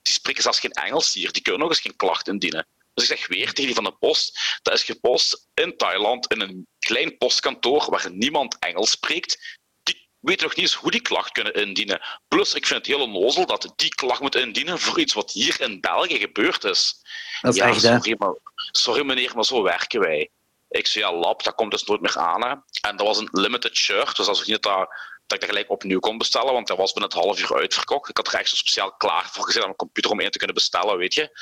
[0.01, 1.31] die spreken zelfs geen Engels hier.
[1.31, 2.67] Die kunnen nog eens geen klacht indienen.
[2.93, 6.41] Dus ik zeg weer tegen die van de post, dat is gepost in Thailand, in
[6.41, 9.57] een klein postkantoor waar niemand Engels spreekt.
[9.83, 12.01] Die weten nog niet eens hoe die klacht kunnen indienen.
[12.27, 15.61] Plus, ik vind het heel onnozel dat die klacht moet indienen voor iets wat hier
[15.61, 17.01] in België gebeurd is.
[17.41, 17.93] Dat is ja, echt, hè.
[17.93, 18.35] sorry, maar,
[18.71, 20.29] sorry meneer, maar zo werken wij.
[20.69, 22.41] Ik zei, ja, lap, dat komt dus nooit meer aan.
[22.41, 22.55] Hè.
[22.89, 24.87] En dat was een limited shirt, dus dat is ook niet dat, dat
[25.33, 28.09] ik dat gelijk opnieuw kon bestellen, want dat was binnen het half uur uitverkocht.
[28.09, 30.37] Ik had er echt zo speciaal klaar voor gezet aan mijn computer om één te
[30.37, 31.39] kunnen bestellen, weet je.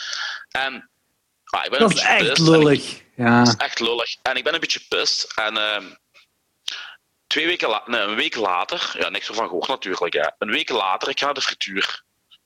[0.51, 0.89] En
[1.49, 3.01] ah, ik ben Dat een is beetje echt pissed en ik- lullig.
[3.15, 3.37] Ja.
[3.43, 4.15] dat is echt lullig.
[4.21, 5.31] En ik ben een beetje pissed.
[5.35, 5.85] En ehm,
[7.27, 10.13] twee weken la- nee, een week later, ja, niks ervan gehoord natuurlijk.
[10.13, 10.27] Hè.
[10.37, 12.05] Een week later, ik ga naar de frituur.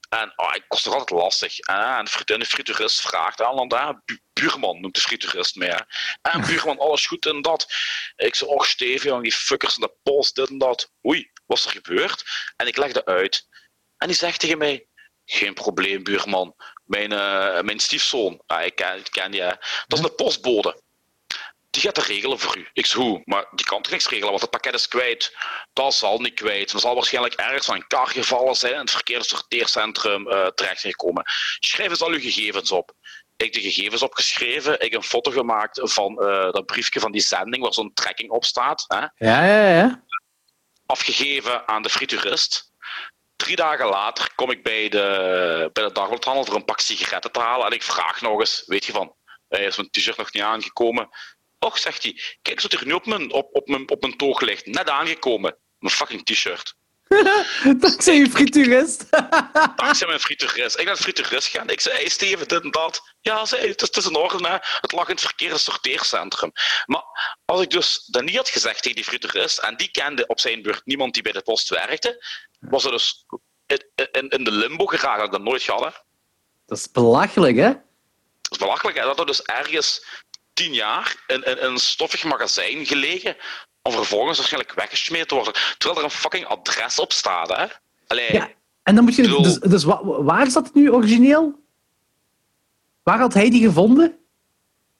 [0.09, 1.59] En oh, ik kost toch altijd lastig.
[1.59, 5.69] En de, frituurist vraagt aan, want hè, bu- buurman noemt de frituurist mee.
[5.69, 5.77] Hè.
[6.21, 7.67] En buurman, alles goed en dat.
[8.15, 10.91] Ik zeg, och Steven, die fuckers in de post, dit en dat.
[11.07, 12.23] Oei, wat is er gebeurd?
[12.55, 13.47] En ik legde uit.
[13.97, 14.87] En die zegt tegen mij,
[15.25, 16.55] geen probleem buurman.
[16.91, 19.53] Mijn, eh, mijn stiefzoon, ja, ik, ken, ik ken die, hè.
[19.87, 20.81] dat is een postbode.
[21.69, 22.67] Die gaat het regelen voor u.
[22.73, 23.21] Ik zeg, hoe?
[23.25, 25.37] Maar die kan toch niks regelen, want het pakket is kwijt.
[25.73, 26.71] Dat zal niet kwijt.
[26.71, 30.81] Dat zal waarschijnlijk ergens van een kar gevallen zijn en het verkeerde sorteercentrum eh terecht
[30.81, 31.23] zijn gekomen.
[31.59, 32.93] Schrijf eens al uw gegevens op.
[33.37, 37.63] Ik de gegevens opgeschreven, ik een foto gemaakt van eh, dat briefje van die zending
[37.63, 38.85] waar zo'n trekking op staat.
[38.87, 38.99] Hè?
[38.99, 40.03] Ja, ja, ja.
[40.85, 42.70] Afgegeven aan de frituurist.
[43.41, 47.39] Drie dagen later kom ik bij de, bij de dagbladhandel voor een pak sigaretten te
[47.39, 49.15] halen en ik vraag nog eens, weet je van,
[49.47, 51.09] eh, is mijn t-shirt nog niet aangekomen?
[51.59, 54.41] Och, zegt hij, kijk, zit er nu op mijn, op, op, mijn, op mijn toog
[54.41, 55.55] ligt, net aangekomen.
[55.79, 56.75] Mijn fucking t-shirt.
[57.79, 59.05] Dankzij je frituurist.
[59.75, 60.79] Dankzij mijn frituurist.
[60.79, 61.69] Ik ben frituurist gegaan.
[61.69, 63.01] Ik zei, hey Steven, dit en dat.
[63.21, 64.47] Ja, zei hij, het is, het is in orde.
[64.47, 64.57] Hè.
[64.81, 66.51] Het lag in het verkeerde sorteercentrum.
[66.85, 67.03] Maar
[67.45, 70.61] als ik dus dat niet had gezegd tegen die frituurist, en die kende op zijn
[70.61, 72.25] beurt niemand die bij de post werkte,
[72.69, 73.25] was er dus
[74.11, 75.79] in, in, de limbo geraakt dat ik dat nooit had.
[75.83, 75.89] Hè.
[76.65, 77.67] Dat is belachelijk, hè?
[78.41, 78.97] Dat is belachelijk.
[78.97, 79.03] Hè?
[79.03, 80.05] Dat er dus ergens
[80.53, 83.35] tien jaar in, in, in een stoffig magazijn gelegen,
[83.81, 85.53] om vervolgens waarschijnlijk weggesmeerd te worden.
[85.77, 87.49] Terwijl er een fucking adres op staat.
[87.49, 87.65] Hè.
[88.07, 88.49] Allee, Ja.
[88.83, 89.21] En dan moet je...
[89.21, 91.59] bedoel- Dus, dus wa- waar zat het nu origineel?
[93.03, 94.19] Waar had hij die gevonden?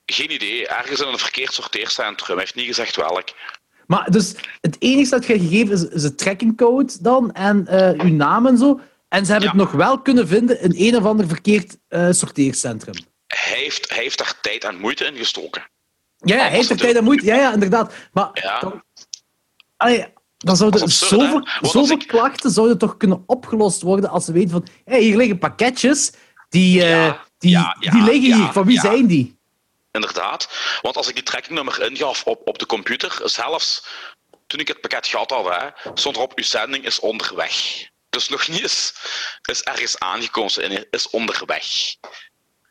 [0.05, 0.67] Geen idee.
[0.67, 2.35] Ergens in een verkeerd sorteercentrum.
[2.35, 3.29] Hij heeft niet gezegd welk.
[3.91, 8.13] Maar dus het enige dat je gegeven is, is het trackingcode dan en eh, uw
[8.13, 8.79] naam en zo.
[9.07, 9.55] En ze hebben Ja.
[9.55, 12.93] het nog wel kunnen vinden in een of ander verkeerd eh, sorteercentrum.
[13.27, 15.61] Hij heeft, hij heeft daar tijd en moeite in gestoken.
[16.17, 17.25] Ja, ja hij heeft er tijd en moeite.
[17.25, 17.93] Ja, ja, inderdaad.
[18.11, 18.59] Maar Ja.
[18.59, 18.83] dan,
[19.77, 20.05] allee,
[20.37, 24.49] dan zouden absurd, zoveel, zoveel ik- klachten zouden toch kunnen opgelost worden als ze weten
[24.49, 26.11] van hey, hier liggen pakketjes,
[26.49, 28.51] die, eh, die, die liggen hier.
[28.51, 29.39] Van wie zijn die?
[29.91, 30.49] Inderdaad.
[30.81, 33.85] Want als ik die trackingnummer ingaf op, op de computer, zelfs
[34.47, 37.87] toen ik het pakket gehad had, hè, stond erop, uw zending is onderweg.
[38.09, 38.93] Dus nog niet eens
[39.41, 41.65] is ergens aangekomen, is onderweg.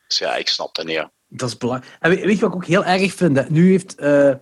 [0.07, 0.95] Dus ja, ik snap dat niet.
[0.95, 1.11] Ja.
[1.29, 1.97] Dat is belangrijk.
[2.01, 3.37] En weet, weet je wat ik ook heel erg vind?
[3.37, 3.45] Hè?
[3.49, 4.35] Nu heeft uh,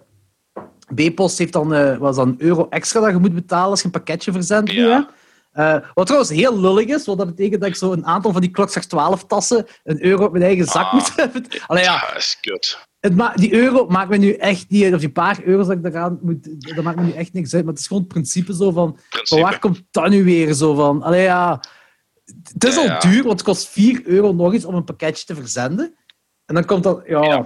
[0.95, 3.85] B-Post heeft dan, uh, was dan een euro extra dat je moet betalen als je
[3.85, 4.71] een pakketje verzendt.
[4.71, 4.77] Ja.
[4.77, 5.01] Nu, hè?
[5.59, 8.41] Uh, wat trouwens heel lullig is, want dat betekent dat ik zo een aantal van
[8.41, 10.93] die klokslag 12 tassen een euro op mijn eigen zak Ah.
[10.93, 11.45] moet hebben.
[11.67, 12.87] Allee, ja, is kut.
[13.01, 16.19] het die euro maakt me nu echt niet, of die paar euro's dat ik eraan
[16.23, 17.63] moet, dat maakt me nu echt niks uit.
[17.65, 19.41] Maar het is gewoon het principe zo van, Principe.
[19.41, 21.03] waar komt dat nu weer zo van?
[21.03, 21.61] Allee, ja,
[22.53, 25.25] het is Ja, al duur, want het kost 4 euro nog eens om een pakketje
[25.25, 25.95] te verzenden.
[26.45, 27.23] En dan komt dat, ja.
[27.23, 27.39] Ja.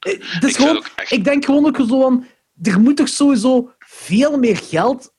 [0.00, 2.24] Eh, Het is vind gewoon, echt- ik denk gewoon ook zo van,
[2.62, 5.09] er moet toch sowieso veel meer geld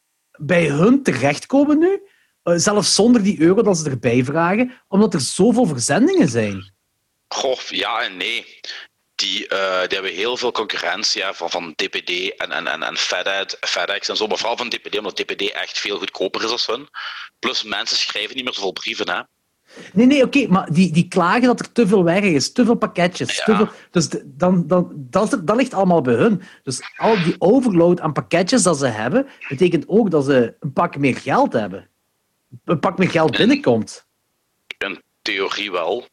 [0.42, 2.02] bij hun terechtkomen nu.
[2.44, 6.74] eh, zelfs zonder die euro dat ze erbij vragen, omdat er zoveel verzendingen zijn.
[7.28, 8.60] Goh, ja en nee.
[9.16, 13.56] Die, eh, die hebben heel veel concurrentie van, van DPD en, en, en, en FedEx,
[13.60, 14.28] FedEx en zo.
[14.28, 16.89] Maar vooral van DPD, omdat DPD echt veel goedkoper is als hun.
[17.39, 19.10] Plus mensen schrijven niet meer zoveel brieven.
[19.10, 19.22] Hè.
[19.93, 22.76] Nee, nee, oké, maar die, die klagen dat er te veel werk is, te veel
[22.76, 23.36] pakketjes.
[23.36, 23.43] Ja.
[23.43, 26.41] Te veel, dus de- dan, dan, dat, dat ligt allemaal bij hun.
[26.63, 30.97] Dus al die overload aan pakketjes dat ze hebben, betekent ook dat ze een pak
[30.97, 31.88] meer geld hebben.
[32.65, 34.05] Een pak meer geld binnenkomt.
[34.78, 36.05] In theorie wel.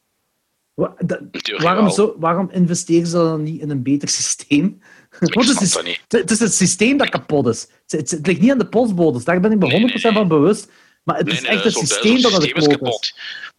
[0.74, 1.94] Wa- da- In theorie waarom, wel.
[1.94, 4.78] zo, waarom investeren ze dan niet in een beter systeem?
[5.18, 5.74] Want het is,
[6.09, 7.68] het is het systeem dat kapot is.
[7.86, 10.02] Het, het- het ligt niet aan de postbodes, daar ben ik me 100% Nee, nee,
[10.02, 10.12] nee.
[10.12, 10.70] van bewust.
[11.04, 13.12] Maar het Nee, is echt het systeem dat de systeem is kapot.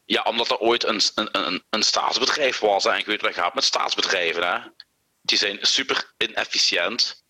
[0.09, 2.83] Ja, omdat er ooit een, een, een, een staatsbedrijf was.
[2.83, 2.89] hè.
[2.89, 4.47] En je weet wat gaat met staatsbedrijven.
[4.47, 4.59] Hè.
[5.21, 7.23] Die zijn super inefficiënt.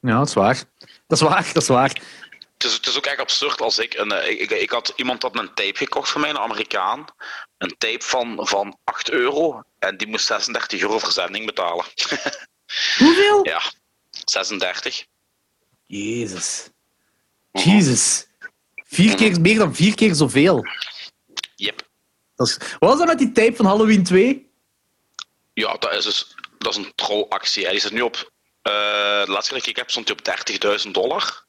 [0.00, 0.64] Ja, dat is waar.
[0.78, 1.88] Dat is waar, dat is waar.
[2.52, 5.22] Het is, het is ook echt absurd als ik, een, eh, ik, ik had iemand
[5.22, 7.04] had een tape gekocht voor mij, een Amerikaan.
[7.58, 9.62] Een tape van, van 8 euro.
[9.78, 11.84] En die moest 36 euro verzending betalen.
[12.98, 13.46] Hoeveel?
[13.46, 13.62] ja,
[14.10, 15.04] 36.
[15.86, 16.68] Jezus.
[17.52, 17.68] Mhm.
[17.70, 18.26] Jezus.
[18.74, 20.66] Vier keer, meer dan vier keer zoveel.
[21.60, 21.88] Yep.
[22.34, 24.50] Dat is, wat was dat met die tape van Halloween 2?
[25.52, 27.68] Ja, dat is dus dat is een trollactie.
[27.70, 28.32] Die zit nu op.
[28.62, 28.72] eh
[29.24, 31.44] de laatste keer dat ik heb, stond hij op 30.000 dollar.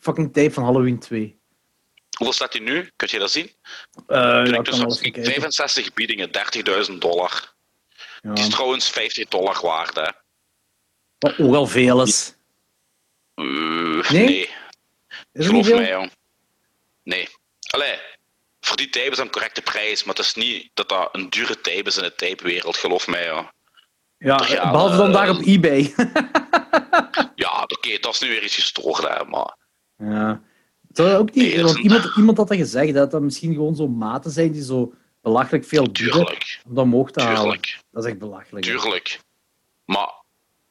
[0.00, 1.40] Fucking tape van Halloween 2.
[2.16, 2.90] Hoeveel staat hij nu?
[2.96, 3.44] Kun je dat zien?
[3.44, 3.52] Uh,
[4.06, 4.64] ja, Toen ik ik
[5.14, 5.24] dus wel.
[5.24, 6.30] 65 biedingen,
[6.90, 7.54] 30.000 dollar.
[8.20, 8.32] Ja.
[8.32, 10.08] Die is trouwens 50 dollar waard, hè?
[11.18, 12.34] Wat ook al veel is.
[13.34, 13.44] Eh,
[14.10, 14.24] Nee?
[14.26, 14.50] nee?
[15.32, 16.12] Is geloof mij, jong.
[17.02, 17.28] Nee.
[17.70, 17.98] Allee,
[18.64, 21.82] voor die dat een correcte prijs, maar het is niet dat dat een dure tape
[21.82, 23.24] is in de tapewereld, geloof mij.
[23.24, 23.52] Ja,
[24.18, 25.94] Ja, behalve dan eh, daar op eBay.
[27.34, 29.56] Ja, oké, dat is nu weer iets gestoord, hè, maar...
[29.96, 30.42] ja.
[30.92, 33.52] Zou ook niet, Nee, dat want een- iemand, iemand had dat gezegd, dat dat misschien
[33.54, 37.40] gewoon zo maten zijn die zo belachelijk veel Tuurlijk, om dat omhoog te halen.
[37.42, 38.64] tuurlijk, Dat is echt belachelijk.
[38.66, 38.70] hè.
[38.78, 39.18] tuurlijk.
[39.84, 40.12] Maar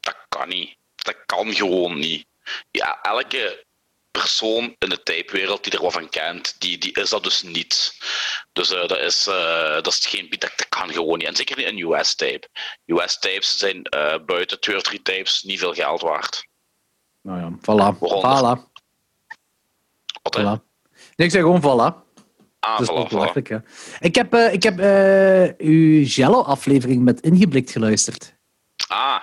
[0.00, 0.76] dat kan niet.
[0.94, 2.26] Dat kan gewoon niet.
[2.70, 3.64] Ja, elke
[4.12, 7.98] persoon in de tapewereld die er wat van kent, die, die is dat dus niet.
[8.52, 11.26] Dus eh, dat, is, eh, dat is geen dat, dat kan gewoon niet.
[11.26, 12.48] En zeker niet een US-tape.
[12.86, 16.46] US-tapes zijn eh, buiten twee of drie tapes niet veel geld waard.
[17.22, 17.96] Nou ja, voilà.
[17.96, 18.70] Voilà.
[20.22, 20.70] Wat, voilà.
[21.16, 22.10] Nee, ik zeg gewoon voilà.
[22.58, 23.62] Ah, Dat is voilà, voilà.
[23.98, 24.78] Ik heb, ik heb
[25.58, 28.34] uw Jello-aflevering met Ingeblikt geluisterd.
[28.88, 29.22] Ah,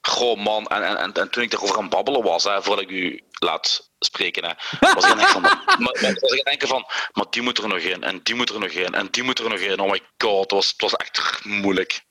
[0.00, 0.66] goh man.
[0.66, 3.22] En, en, en, en toen ik erover aan het babbelen was, hè, voordat ik u
[3.38, 4.52] laat spreken, hè,
[4.94, 7.58] was ik het van, maar, maar, was ik aan het denken van, maar die moet
[7.58, 9.80] er nog in, en die moet er nog in, en die moet er nog in.
[9.80, 12.06] Oh my god, het was, het was echt moeilijk.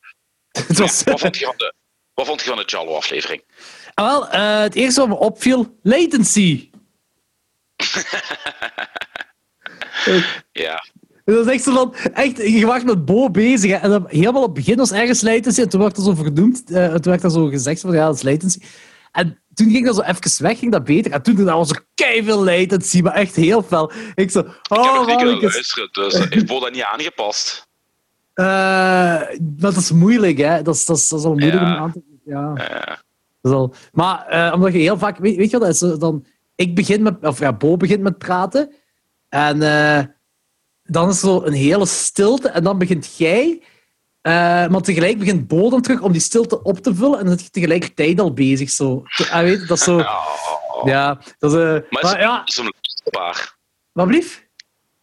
[0.68, 1.74] Het was, Wat vond je van de,
[2.14, 3.42] wat vond je van de Jallo-aflevering?
[3.94, 6.70] Ah, wel, eh, het eerste wat me opviel, latency.
[10.52, 10.84] Ja,
[11.24, 13.70] Dat is echt zo van, echt, je was met Bo bezig.
[13.70, 15.60] Hè, en dan, helemaal op het begin was ergens latency.
[15.60, 16.70] En toen werd er zo vernoemd.
[16.70, 18.60] eh, toen werd er zo gezegd van, ja, dat is latency.
[19.12, 21.12] En toen ging dat zo even weg, ging dat beter.
[21.12, 23.92] En toen toen was er keiveel latency, maar echt heel fel.
[24.14, 25.52] Ik zo, ik heb oh, niet kunnen mannetjes.
[25.54, 27.46] luisteren, dus eh, heeft Bo dat niet aangepast?
[28.38, 30.62] Eh, maar dat is moeilijk, hè.
[30.62, 31.74] Dat is, dat is, dat is al moeilijk Ja.
[31.76, 32.02] om aan te...
[32.24, 32.52] Ja.
[32.54, 32.96] Eh,
[33.40, 33.74] Dat is al...
[33.92, 35.18] Maar eh, omdat je heel vaak...
[35.18, 36.26] Weet, weet je wat, dat is dan...
[36.54, 37.16] Ik begin met...
[37.20, 38.72] Of ja, Bo begint met praten.
[39.28, 40.04] En eh,
[40.82, 42.48] dan is er zo een hele stilte.
[42.48, 43.62] En dan begint jij...
[44.28, 47.18] eh, maar tegelijk begint Bo dan terug om die stilte op te vullen.
[47.18, 48.70] En dan zit je tegelijkertijd al bezig.
[48.70, 49.02] Zo.
[49.30, 49.98] Ah, weet dat is zo...
[49.98, 50.18] ja.
[50.84, 51.58] Ja, dat is...
[51.58, 53.56] eh, Maar maar ja, is hem luisterbaar?
[53.92, 54.46] wat blief?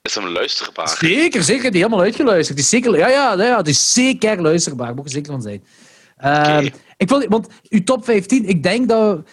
[0.01, 0.87] Is hem luisterbaar?
[0.89, 1.71] Zeker, zeker.
[1.71, 2.55] Die helemaal uitgeluisterd.
[2.57, 4.85] Die is zeker, ja, ja, ja, die is zeker luisterbaar.
[4.85, 5.65] Daar moet je zeker van zijn.
[6.17, 6.75] Ehm, Oké.
[6.97, 9.29] ik vond, want uw top 15, ik denk dat...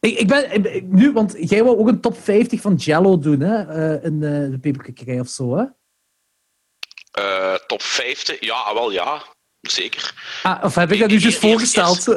[0.00, 3.40] Ik, ik ben ik- nu, want jij wou ook een top 50 van Jello doen,
[3.40, 3.62] hè?
[3.62, 5.64] eh, in eh, de peperkikkerij of zo, hè?
[7.66, 8.40] Top 50?
[8.40, 9.22] Ja, wel ja.
[9.70, 10.14] Zeker.
[10.42, 12.06] Ah, of heb ik dat nu juist voorgesteld?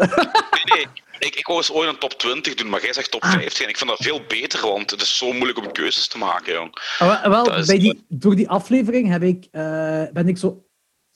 [0.67, 0.87] Nee, nee.
[1.19, 3.31] Ik, ik wou eens ooit een top 20 doen, maar jij zegt top Ah.
[3.31, 3.63] 50.
[3.63, 6.53] En ik vind dat veel beter, want het is zo moeilijk om keuzes te maken,
[6.53, 6.77] jong.
[6.99, 10.65] Ah, wel, bij die, door die aflevering heb ik, eh, ben ik zo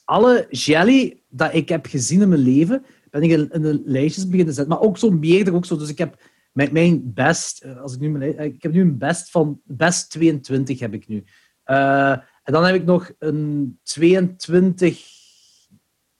[0.04, 4.28] alle jelly dat ik heb gezien in mijn leven, ben ik in, in de lijstjes
[4.28, 4.74] beginnen zetten.
[4.74, 5.76] Maar ook zo meerdere ook zo.
[5.76, 6.22] Dus ik heb
[6.52, 10.10] mijn, mijn best, eh, als ik nu mijn, ik heb nu een best van best
[10.10, 11.24] 22 heb ik nu.
[11.64, 12.10] Eh,
[12.42, 15.00] en dan heb ik nog een 22,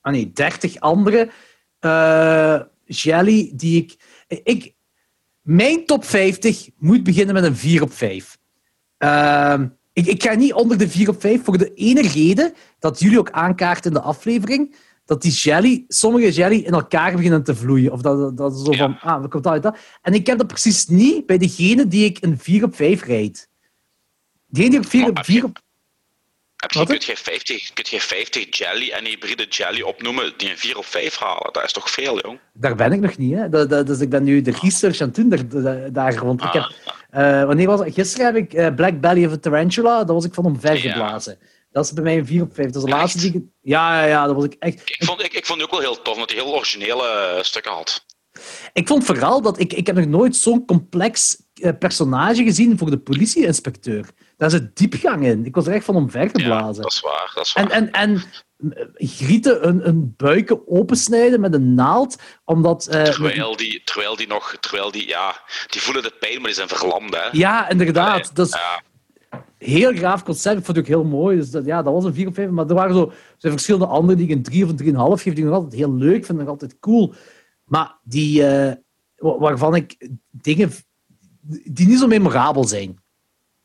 [0.03, 1.31] ah nee, 30 andere
[1.79, 3.97] eh, jelly die ik,
[4.43, 4.75] ik.
[5.43, 8.39] Mijn top 50 moet beginnen met een 4 op 5.
[8.99, 13.01] Ehm, ik, ik ga niet onder de 4 op 5 voor de ene reden dat
[13.01, 14.75] jullie ook aankaarten in de aflevering.
[15.05, 17.93] Dat die jelly, sommige jelly in elkaar beginnen te vloeien.
[17.93, 18.77] Of dat, dat, zo Ja.
[18.79, 19.77] van, ah, wat komt dat uit dat?
[20.03, 23.49] En ik heb dat precies niet bij degene die ik een 4 op 5 rijd.
[24.47, 25.61] Degene die ik 4 Maar op heb 4 je- op...
[26.67, 30.87] Kun, je 50, kun je 50 jelly en hybride jelly opnoemen die een 4 of
[30.87, 31.53] 5 halen?
[31.53, 32.39] Dat is toch veel, jong?
[32.55, 33.35] Daar ben ik nog niet.
[33.35, 33.49] Hè.
[33.49, 36.43] Dat, dat- dus ik ben nu de research aan het doen daar, rond.
[36.43, 36.73] Ik heb,
[37.11, 37.41] Ah.
[37.41, 37.95] eh, wanneer was het?
[37.95, 39.99] Gisteren heb ik eh, Black Belly of a Tarantula.
[39.99, 40.93] Dat was ik van omver Ja.
[40.93, 41.39] geblazen.
[41.71, 42.67] Dat is bij mij een 4 op 5.
[42.71, 43.43] Dat is de laatste die ik...
[43.63, 44.81] Ja, ja, ja, dat was ik echt...
[44.85, 47.43] Ik vond, ik, ik vond die ook wel heel tof, omdat hij heel originele eh,
[47.43, 48.05] stukken had.
[48.73, 51.37] Ik vond vooral dat ik, ik heb nog nooit zo'n complex
[51.79, 54.09] personage gezien voor de politie-inspecteur.
[54.43, 55.45] Daar zit diepgang in.
[55.47, 56.83] Ik was er echt van omver Ja, geblazen.
[56.83, 57.33] dat is waar.
[57.35, 57.71] Dat is waar.
[57.71, 58.23] en, en, en
[58.95, 62.87] grieten een, een buiken opensnijden met een naald, omdat...
[62.87, 66.55] eh, terwijl, die, terwijl die nog, terwijl die, ja, die voelen de pijn, maar die
[66.55, 67.29] zijn verlamd, hè?
[67.33, 68.35] Ja, inderdaad.
[68.35, 68.83] Dat is ja.
[69.59, 70.59] heel graaf concept.
[70.59, 71.37] Ik vond het ook heel mooi.
[71.37, 72.51] Dus dat, ja, dat was een 4 of 5.
[72.51, 74.79] Maar er waren zo zijn verschillende andere die ik een 3 of een
[75.19, 77.15] 3,5 geef, die ik nog altijd heel leuk vind, nog altijd cool.
[77.65, 78.73] Maar die, eh,
[79.17, 80.73] wa- waarvan ik dingen
[81.65, 83.02] die niet zo memorabel zijn.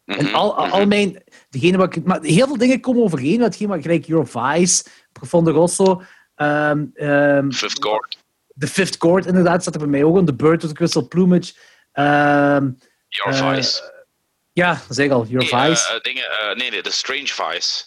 [0.08, 0.72] En Mhm, al, mhm.
[0.72, 4.05] al mijn, degene wat ik, maar heel veel dingen komen overeen met hetgeen wat gelijk
[4.05, 6.01] Your Vice, Profondo Rosso,
[6.36, 8.18] ehm, Fifth Court,
[8.58, 11.08] The Fifth Court inderdaad staat er bij mij ook in, The Bird with the Crystal
[11.08, 11.53] Plumage.
[11.91, 12.70] Ehm,
[13.08, 13.93] Your eh, Vice.
[14.51, 15.89] ja, dat zeg al, Your Nee, Vice.
[15.89, 17.84] eh, eh, dingen, eh, nee, nee, The Strange Vice.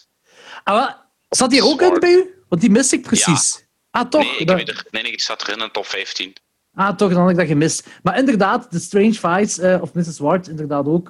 [0.63, 0.95] Ah, wel,
[1.29, 2.43] zat die er ook in bij u?
[2.49, 3.65] Want die miste ik precies.
[3.91, 4.21] Ah, toch?
[4.21, 6.33] Nee, ik Dat- er, nee, nee, staat erin in de top 15.
[6.73, 7.87] Ah, toch, dan had ik dat gemist.
[8.03, 10.17] Maar inderdaad, The Strange Vice, eh, of Mrs.
[10.19, 11.09] Ward, inderdaad ook.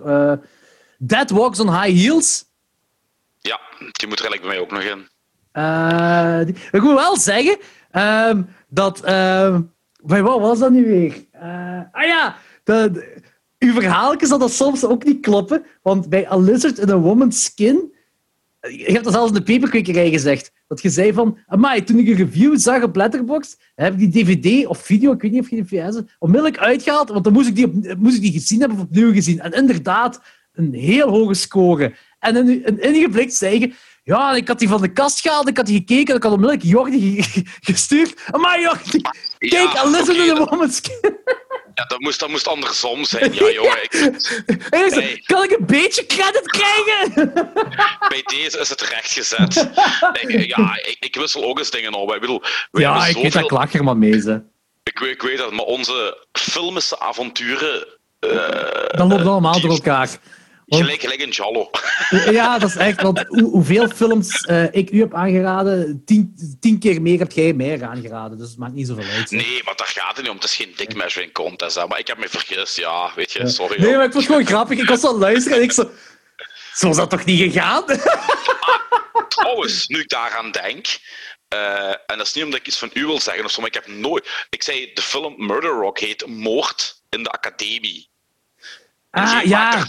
[1.02, 2.45] Eh Dead Walks on High Heels.
[3.39, 3.60] Ja,
[3.91, 5.08] die moet er eigenlijk bij mij ook nog in.
[5.52, 7.58] Eh, die- ik moet wel zeggen
[7.91, 9.02] ehm, dat.
[9.04, 9.62] ehm,
[10.04, 11.26] bij wat was dat nu weer?
[11.32, 13.22] Eh, ah ja, de, de-
[13.60, 15.66] uw verhaaltjes dat dat soms ook niet kloppen.
[15.82, 17.93] Want bij A Lizard in a Woman's Skin.
[18.62, 20.52] Je hebt dat zelfs in de paperkwekerij gezegd.
[20.68, 21.38] Dat je zei van.
[21.47, 25.22] Amai, toen ik een review zag op Letterboxd, heb ik die DVD of video, ik
[25.22, 27.10] weet niet of je die VS onmiddellijk uitgehaald.
[27.10, 29.39] Want dan moest ik, die op, moest ik die gezien hebben of opnieuw gezien.
[29.39, 30.22] En inderdaad,
[30.54, 31.95] een heel hoge score.
[32.20, 33.74] En in, in, ingeblikt zei je.
[34.04, 36.32] Ja, ik had die van de kast gehaald, ik had die gekeken en ik had
[36.32, 38.14] onmiddellijk Jordi ge- gestuurd.
[38.32, 39.02] Amai, Jordi,
[39.38, 41.20] kijk, Ja, a dat- Woman's Skin.
[41.76, 43.34] Ja, dat moest, dat moest andersom zijn.
[43.34, 45.22] Ja, jongen, ik.
[45.26, 47.24] Kan ik een beetje credit krijgen?
[48.10, 49.70] bij deze is het rechtgezet.
[50.22, 52.14] Ik, ja, ik, ik wissel ook eens dingen op.
[52.14, 52.41] Ik bedoel,
[52.72, 53.47] we Ja, ik weet dat zoveel...
[53.47, 54.22] klak er maar mee.
[54.22, 54.41] Ze.
[54.84, 57.88] Ik, weet- ik weet dat, maar onze filmische avonturen...
[58.20, 58.30] eh,
[58.97, 60.10] Dat loopt allemaal die- door elkaar.
[60.78, 61.69] Gelijk, gelijk een Jallo.
[62.09, 63.01] Ja, dat is echt.
[63.01, 67.53] Want hoe, hoeveel films eh, ik u heb aangeraden, tien, tien keer meer heb jij
[67.53, 68.38] mij aangeraden.
[68.38, 69.30] Dus het maakt niet zoveel uit.
[69.30, 69.36] hè.
[69.38, 70.36] Nee, maar daar gaat het niet om.
[70.36, 71.76] Het is geen dick measuring contest.
[71.76, 71.88] Hè.
[71.88, 72.78] Maar ik heb me vergist.
[72.78, 73.82] Ja, weet je, sorry.
[73.82, 74.80] Nee, maar ik vond het gewoon grappig.
[74.80, 75.91] Ik was aan het luisteren en ik zo...
[76.74, 77.84] Zo is dat toch niet gegaan?
[79.28, 80.88] Trouwens, nu ik daaraan denk...
[81.47, 83.69] eh, en dat is niet omdat ik iets van u wil zeggen of zo, maar
[83.69, 84.45] ik heb nooit...
[84.49, 88.09] Ik zei, de film Murder Rock heet Moord in de Academie.
[89.11, 89.86] En Ah, ja.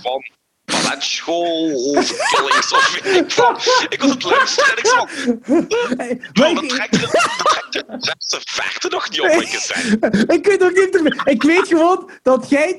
[0.64, 3.86] Van balletschool of killings of weet ik wat.
[3.88, 6.30] Ik was het luisteren en ik.
[6.32, 7.84] Maar Joh, dat ik, trekt de,
[8.28, 11.22] de verte nog niet op, heb ik ik weet ook niet...
[11.24, 12.78] Ik weet gewoon dat jij...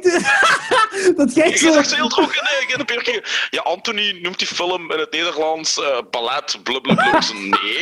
[1.15, 1.71] dat jij zo...
[1.71, 3.23] zegt zo heel droog in de, in de perke.
[3.49, 7.17] Ja, Anthony noemt die film in het Nederlands eh, ballet, blablabla.
[7.17, 7.81] Ik Nee.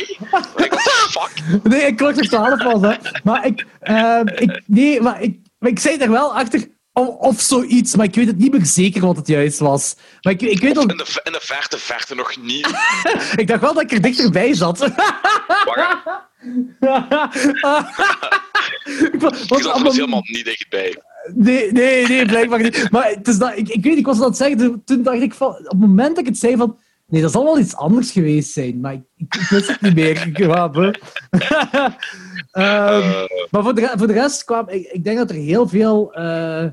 [0.56, 1.62] Ik what the fuck?
[1.62, 2.96] Nee, ik klok er 12 was, hè.
[3.24, 7.40] Maar ik, ehm, ik, nee, maar ik, maar ik zei er wel achter of, of
[7.40, 9.94] zoiets, maar ik weet het niet meer zeker wat het juist was.
[10.20, 12.66] Maar ik, ik weet In dat, de, in de verte, verte nog niet.
[13.36, 14.78] ik dacht wel dat ik er dichterbij zat.
[14.78, 15.96] Wacht,
[19.12, 20.96] Ik wa- ik was er helemaal niet dichtbij.
[21.34, 22.90] Nee, nee, nee, blijkbaar niet.
[22.90, 25.22] Maar het is dat, ik, ik weet, ik was aan het zeggen, toen- toen dacht
[25.22, 26.78] ik van, op het moment dat ik het zei van,
[27.12, 29.94] nee, dat zal wel iets anders geweest zijn, maar ik, ik, ik wist het niet
[29.94, 30.26] meer.
[30.26, 30.38] Ik.
[30.40, 30.96] Ehm,
[32.52, 36.12] Eh, maar voor de, voor de rest kwam, ik, ik denk dat er heel veel
[36.14, 36.22] eh,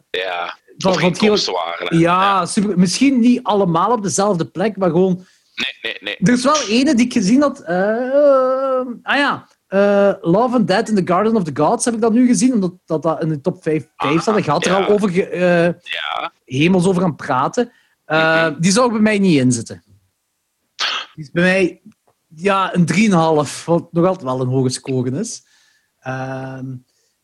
[0.09, 1.99] ja, van, van waren.
[1.99, 2.79] Ja, super.
[2.79, 5.15] Misschien niet allemaal op dezelfde plek, maar gewoon.
[5.55, 6.17] Nee, nee, nee.
[6.17, 7.59] Er is wel ene die ik gezien had.
[7.61, 7.75] eh,
[9.03, 9.47] ah ja.
[10.21, 12.73] Love and Dead in the Garden of the Gods heb ik dat nu gezien, omdat
[12.85, 14.37] dat, dat in de top 5, 5 Ah, staat.
[14.37, 16.31] Ik had er al over ge- Ja.
[16.45, 17.71] hemels over aan het praten.
[18.05, 18.53] Mhm.
[18.59, 19.83] Die zou er bij mij niet in zitten.
[21.19, 21.81] Is bij mij
[22.35, 23.65] Ja, een 3,5.
[23.65, 25.43] Wat nog altijd wel een hoge score is.
[25.99, 26.75] Ehm,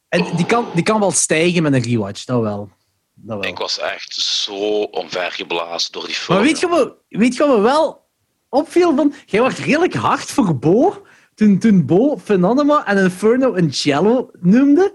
[0.08, 2.70] en die kan, die kan wel stijgen met een rewatch, dat wel.
[3.14, 3.50] Dat wel.
[3.50, 6.38] Ik was echt zo omvergeblazen door die film.
[6.38, 8.08] Maar weet je, wat, weet je wat me wel
[8.50, 8.96] opviel?
[8.96, 14.30] Van, jij was redelijk hard voor Bo toen, toen Bo Phenomena en Inferno een Jello
[14.40, 14.94] noemde.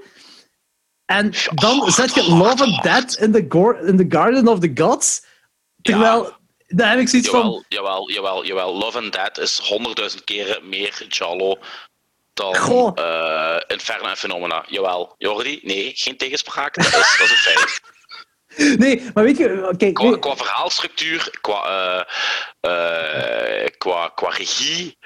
[1.05, 2.83] En dan zet je Love and.
[2.83, 5.25] Dead in the, in the Garden of the Gods.
[5.83, 6.40] Terwijl,
[6.71, 7.65] daar heb ik zoiets van...
[7.69, 8.75] Jawel, jawel, jawel.
[8.75, 11.59] Love and Dead is honderdduizend keren meer Jallo
[12.35, 12.55] dan
[12.95, 14.65] eh, Inferno en Phenomena.
[14.69, 15.15] Jawel.
[15.19, 15.61] Jordi?
[15.63, 16.75] Nee, geen tegenspraak.
[16.75, 17.81] Dat is, dat is een feit.
[18.79, 19.69] Nee, maar weet je...
[19.73, 22.05] Oké, Qua, nee, qua verhaalstructuur, qua, eh,
[22.61, 24.99] eh, qua, qua regie,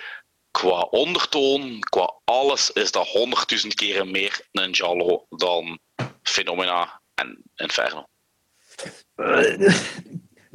[0.50, 5.78] qua ondertoon, qua alles is dat honderdduizend keren meer een Jallo dan
[6.22, 8.06] Phenomena en Inferno.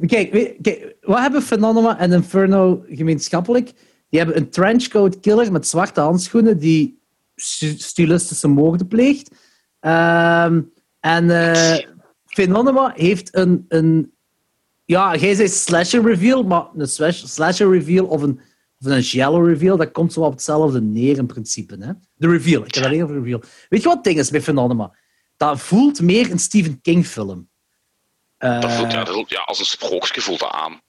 [0.06, 0.56] Kijk,
[1.00, 3.72] wat hebben Phenomena en Inferno gemeenschappelijk?
[4.08, 6.98] Die hebben een trenchcoat killer met zwarte handschoenen die
[7.34, 9.30] stilistische moorden pleegt.
[9.80, 10.62] Ehm,
[11.00, 11.88] en eh
[12.30, 14.12] Phenomena heeft een, een...
[14.84, 18.40] Ja, jij zei slasher reveal, maar een slash- slasher reveal of een,
[18.80, 21.76] of een reveal, dat komt zo op hetzelfde neer in principe.
[21.80, 21.92] Hè?
[22.14, 23.42] De reveal, ik heb alleen over reveal.
[23.68, 24.96] Weet je wat het ding is bij Phenomena?
[25.36, 27.49] Dat voelt meer een Stephen King film.
[28.40, 30.80] Dat voelt, Eh, ja, dat voelt- ja, als een sprookje voelt dat aan.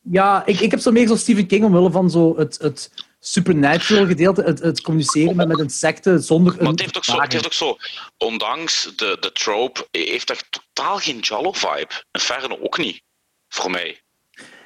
[0.00, 2.90] ja, ik, ik heb zo meer zo Stephen King omwille van zo het, het
[3.20, 7.20] supernatural gedeelte, het, het communiceren met, met insecten zonder Maar een het heeft ook zo,
[7.20, 7.76] het heeft ook zo
[8.18, 11.88] ondanks de, de trope, heeft echt totaal geen Jallo-vibe.
[12.12, 13.02] Inferno ook niet,
[13.48, 14.00] voor mij.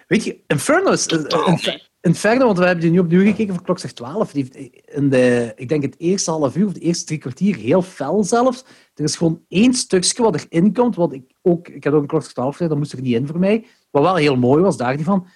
[0.07, 1.07] Weet je, Inferno is...
[1.07, 1.87] eh, Infer-.
[2.01, 4.33] Inferno, want we hebben die nu opnieuw gekeken voor klok zegt 12.
[4.33, 7.57] Die heeft in de, ik denk het eerste half uur of de eerste drie kwartier
[7.57, 8.65] heel fel zelfs.
[8.99, 11.69] Er is gewoon één stukje wat erin komt, wat ik ook...
[11.69, 13.67] Ik had ook een 12 gezegd, dat moest er niet in voor mij.
[13.91, 15.19] Wat wel heel mooi was, daar niet van.
[15.19, 15.31] Op een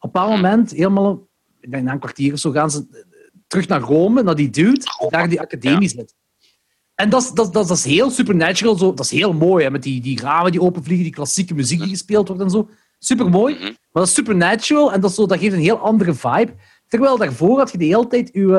[0.00, 1.28] bepaald moment, helemaal...
[1.60, 2.98] Ik denk na een kwartier of zo, gaan ze eh,
[3.46, 6.14] terug naar Rome, naar die dude, die daar die academie zit.
[6.94, 9.70] En dat is, dat, dat, dat is heel supernatural, zo, dat is heel mooi, hè,
[9.70, 12.68] met die, die ramen die openvliegen, die klassieke muziek die gespeeld wordt en zo.
[12.98, 13.62] Super mooi, Mhm.
[13.64, 16.54] maar dat is supernatural en dat, is zo, dat geeft een heel andere vibe.
[16.86, 18.56] Terwijl daarvoor had je de hele tijd uw,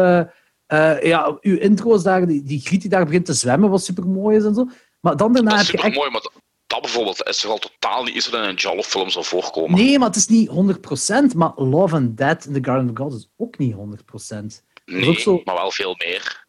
[0.70, 3.84] eh, eh, ja, uw intro's daar, die, die griet die daar begint te zwemmen, wat
[3.84, 4.68] super mooi is en zo.
[5.00, 5.98] Maar dan daarna Dat heb is je super echt...
[6.00, 9.26] mooi, maar dat- bijvoorbeeld is er al totaal niet iets wat in een Jallo-film zou
[9.26, 9.80] voorkomen.
[9.80, 13.14] Nee, maar het is niet 100%, maar Love and Dead in the Garden of God
[13.14, 14.64] is ook niet 100%.
[14.86, 16.46] Nee, zo- maar wel veel meer.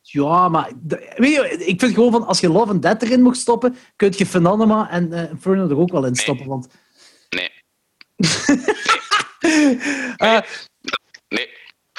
[0.00, 0.72] Ja, maar
[1.16, 4.12] weet je, ik vind gewoon van als je Love and Dead erin mocht stoppen, kun
[4.16, 6.46] je Phenomena en eh, Inferno er ook wel in stoppen.
[6.46, 6.68] Want
[7.28, 7.50] Nee.
[10.16, 10.40] eh,
[11.28, 11.48] Nee.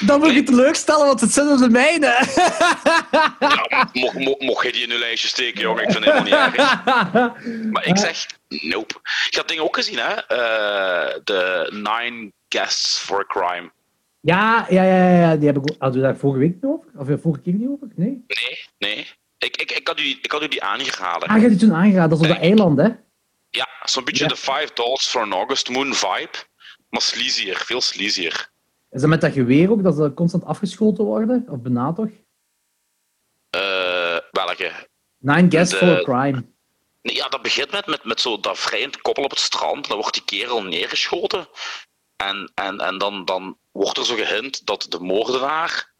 [0.05, 2.05] Dan moet ik je teleurstellen, want het zijn onze mijne.
[3.39, 6.49] Ja, mocht, mocht, mocht je die in je lijstje steken, jongen, ik vind het helemaal
[6.49, 6.83] niet erg.
[7.71, 8.93] Maar ik zeg, nope.
[9.29, 10.13] Je had dingen ook gezien, hè?
[10.13, 13.71] Eh, De Nine Guests for a Crime.
[14.21, 15.75] ja, ja, ja, ja, die heb ik.
[15.79, 16.87] Hadden we daar vorige week niet over?
[16.95, 17.87] Of vorige keer niet over?
[17.95, 18.23] Nee.
[18.27, 19.07] Nee, nee.
[19.37, 21.29] Ik, ik, ik, had, u, ik had u die aangeraden.
[21.29, 22.87] Ah, je hebt die toen aangeraden, dat is op dat eiland, hè?
[23.49, 24.29] Ja, zo'n beetje Ja.
[24.29, 26.29] de Five Dollars for an August Moon vibe.
[26.89, 28.49] Maar sleazier, veel sleazier.
[28.95, 31.45] Is dat met dat geweer ook, dat ze constant afgeschoten worden?
[31.49, 32.09] Of bijna toch?
[33.49, 34.71] Eh, welke?
[35.17, 36.45] Nine Guests De- for a Crime.
[37.01, 39.87] Nee, ja, dat begint met, met, met zo dat vrijend koppel op het strand.
[39.87, 41.47] Dan wordt die kerel neergeschoten.
[42.15, 45.93] En, en, en dan, dan wordt er zo gehint dat de moordenaar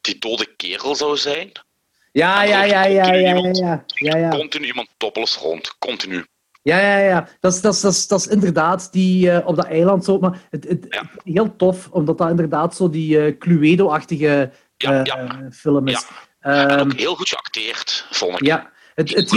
[0.00, 1.52] die dode kerel zou zijn.
[2.12, 3.84] Ja, ja, ja, ja, ja, ja, ja.
[3.86, 4.30] Ja, ja.
[4.30, 5.78] Continu iemand toppels rond.
[5.78, 6.26] Continu.
[6.62, 7.28] Ja, ja, ja.
[7.40, 10.18] Dat is, dat is, dat is, dat is inderdaad die eh, op dat eiland zo.
[10.18, 11.02] Maar het, het, Ja.
[11.32, 15.16] heel tof, omdat dat inderdaad zo die eh, Cluedo-achtige Ja, ja.
[15.28, 16.06] eh, film is.
[16.40, 18.46] En Ehm, ook heel goed geacteerd, vond ik.
[18.46, 19.32] ja, het, het,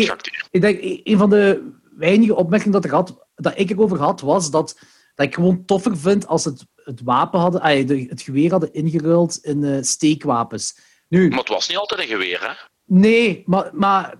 [0.52, 4.52] ik denk, een van de weinige opmerkingen dat, ik had, dat ik erover had, was
[4.52, 4.80] dat,
[5.16, 8.74] dat ik gewoon toffer vind als het, het wapen hadden, ah, de- het geweer hadden
[8.74, 10.78] ingeruild in steekwapens.
[11.10, 12.54] Nu, Maar het was niet altijd een geweer, hè?
[12.86, 14.14] Nee, maar, maar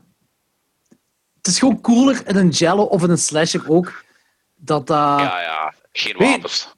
[1.43, 4.03] het is gewoon cooler in een jello of in een slasher ook.
[4.55, 4.97] Dat dat...
[4.97, 5.73] Ja, Ja, ja.
[5.91, 6.75] Geen Weet- wapens.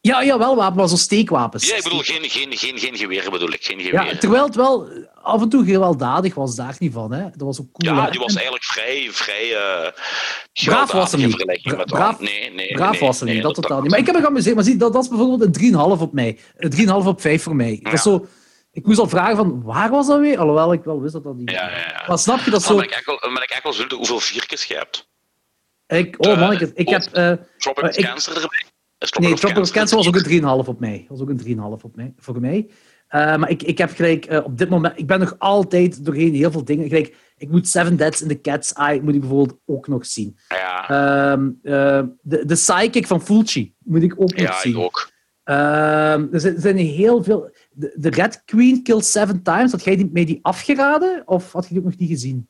[0.00, 1.68] ja, wel wapen, maar zo steekwapens.
[1.68, 3.64] Ja, ik bedoel, geen, geen, geen, geen geweren bedoel ik.
[3.64, 4.18] Geen Ja, geweren.
[4.18, 4.88] terwijl het wel
[5.22, 7.12] af en toe gewelddadig was, daar niet van.
[7.12, 7.22] Hè.
[7.22, 7.94] Dat was ook cool.
[7.94, 8.10] Ja, hè.
[8.10, 9.92] die was eigenlijk vrij, vrij eh
[10.64, 11.84] Braaf was hem in niet.
[11.86, 13.90] Braaf- Nee, nee, Braaf nee, was er nee, niet, dat dat- totaal niet.
[13.90, 14.54] Maar ik heb me geamuseerd.
[14.54, 16.38] Maar zie, dat, dat is bijvoorbeeld een 3,5 op mij.
[16.56, 17.78] Een 3,5 op 5 voor mij.
[17.82, 18.10] Dat is Ja.
[18.10, 18.26] zo...
[18.72, 20.38] Ik moest al vragen van, waar was dat weer?
[20.38, 21.50] Alhoewel, ik wel wist dat dat niet...
[21.50, 22.04] Ja, ja, ja.
[22.06, 22.74] Maar snap je, dat zo...
[22.76, 25.10] ben ik echt wel, dan ben ik echt wel zullen hoeveel vierkes je hebt.
[25.86, 27.02] Ik, oh man, ik, ik heb...
[27.58, 28.62] Tropic Maar ik- Cancer erbij.
[29.20, 31.06] Nee, Tropic Cancer was ook een 3,5 op mij.
[31.08, 32.70] was ook een 3,5 op mij, voor mij.
[33.08, 34.98] Eh, maar ik, ik heb gelijk op dit moment...
[34.98, 36.88] Ik ben nog altijd doorheen heel veel dingen.
[36.88, 40.38] Gelijk, ik moet Seven Deads in the Cat's Eye moet ik bijvoorbeeld ook nog zien.
[40.48, 44.72] Ja, Ehm, eh, de, de Psychic van Fulci moet ik ook nog ja, zien.
[44.72, 45.10] ik ook.
[45.44, 47.51] Ehm, er zijn heel veel...
[47.72, 51.22] De, de Red Queen Kills Seven Times, had jij die, mij die afgeraden?
[51.26, 52.48] Of had je die ook nog niet gezien?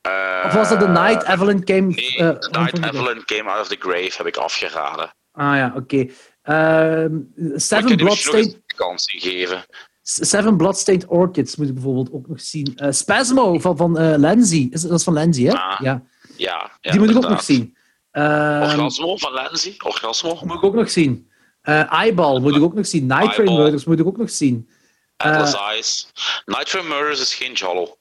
[0.00, 1.80] Eh, Of was dat The Night Evelyn Came...
[1.80, 5.14] Nee, eh, The on Night Evelyn Came Out of the Grave heb ik afgeraden.
[5.32, 6.06] Ah ja, oké.
[6.42, 8.58] Ehm, Maar Seven Bloodstained...
[8.76, 9.64] kans geven.
[10.02, 12.72] Seven Bloodstained Orchids moet ik bijvoorbeeld ook nog zien.
[12.76, 14.68] Eh, Spasmo van, van eh Lenzi.
[14.70, 15.52] Is, dat is van Lenzi, hè?
[15.52, 16.02] Ah, ja.
[16.36, 17.76] Ja, ja Die moet ik ook nog zien.
[18.10, 19.74] Ehm, Orgasmo van Lenzi?
[19.84, 20.38] Orgasmo?
[20.44, 21.30] moet ik ook nog zien.
[21.62, 23.06] Eh, Eyeball moet ik ook nog zien.
[23.06, 23.52] Night Train.
[23.54, 24.68] Murders moet ik ook nog zien.
[25.16, 26.08] Atlas Eh, Eyes.
[26.44, 27.98] Night Train Murders is geen Jallo.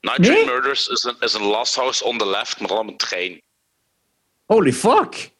[0.00, 0.30] Night Nee?
[0.30, 3.42] Train Murders is een, is een Last House on the Left, maar dan een trein.
[4.46, 5.30] Holy fuck.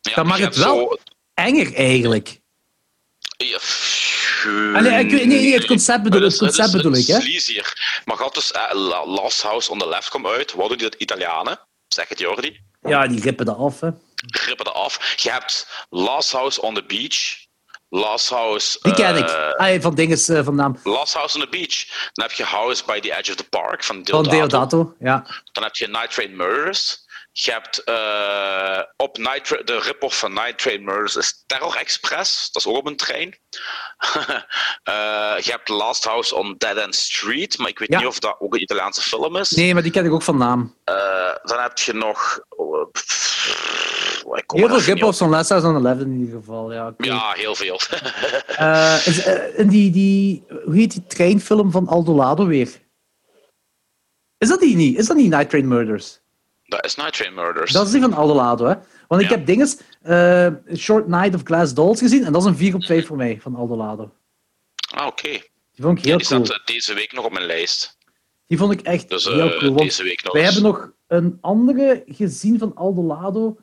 [0.00, 0.98] Ja, Dan mag je het wel zo-
[1.34, 2.40] Enger eigenlijk.
[3.36, 3.58] Ja,
[4.74, 7.14] Allee, ik weet- nee, nee, het concept bedoel- het concept bedoel ik, hè?
[7.14, 8.00] Het is sleazier.
[8.04, 10.52] Maar gaat dus La- Last House on the Left komt uit.
[10.52, 11.58] Wat doen die dat Italianen?
[11.88, 12.60] Zeg het Jordi.
[12.82, 13.88] Ja, die rippen dat af, hè.
[14.26, 15.14] Rippen dat af.
[15.16, 17.42] Je hebt Last House on the Beach.
[17.88, 18.78] Last House...
[18.82, 19.28] Die ken ik.
[19.28, 20.78] eh, Ah, van dinges eh, van naam.
[20.84, 22.08] Last House on the Beach.
[22.12, 24.28] Dan heb je House by the Edge of the Park van Deodato.
[24.30, 25.26] Van Deodato, ja.
[25.52, 27.02] Dan heb je Night Train Murders.
[27.32, 32.50] Je hebt eh, op Night de rip-off van Night Train Murders is Terror Express.
[32.52, 33.38] Dat is ook op een trein.
[35.44, 37.58] Je hebt Last House on Dead End Street.
[37.58, 37.98] Maar ik weet Ja.
[37.98, 39.50] niet of dat ook een Italiaanse film is.
[39.50, 40.76] Nee, maar die ken ik ook van naam.
[41.42, 42.40] Dan heb je nog...
[42.48, 43.93] oh, pff,
[44.32, 46.94] ik kom Heel veel rip-offs van Last House on the Left in ieder geval, ja.
[46.98, 47.80] Ja, heel veel.
[48.46, 52.68] Eh, is, eh, die, die, hoe heet die treinfilm van Aldolado weer?
[54.38, 54.98] Is dat die niet?
[54.98, 56.22] Is dat niet Night Train Murders?
[56.64, 57.72] dat is Night Train Murders.
[57.72, 58.74] Dat is die van Aldolado, hè?
[59.08, 59.36] Want ik Ja.
[59.36, 62.84] heb dinges, eh, Short Night of Glass Dolls gezien en dat is een 4 op
[62.84, 64.10] 5 voor mij van Aldolado.
[64.94, 65.28] Ah, oké.
[65.28, 66.44] Die vond ik heel Die cool.
[66.44, 67.98] staat deze week nog op mijn lijst.
[68.46, 69.60] Die vond ik echt Dus heel cool.
[69.60, 70.52] Want deze week nog wij eens.
[70.54, 73.56] hebben nog een andere gezien van Aldolado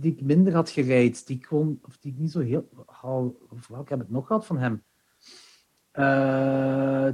[0.00, 1.50] die ik minder had gereid, die ik
[1.82, 2.68] of die ik niet zo heel.
[2.86, 3.34] Hou,
[3.68, 4.82] welke heb ik nog gehad van hem?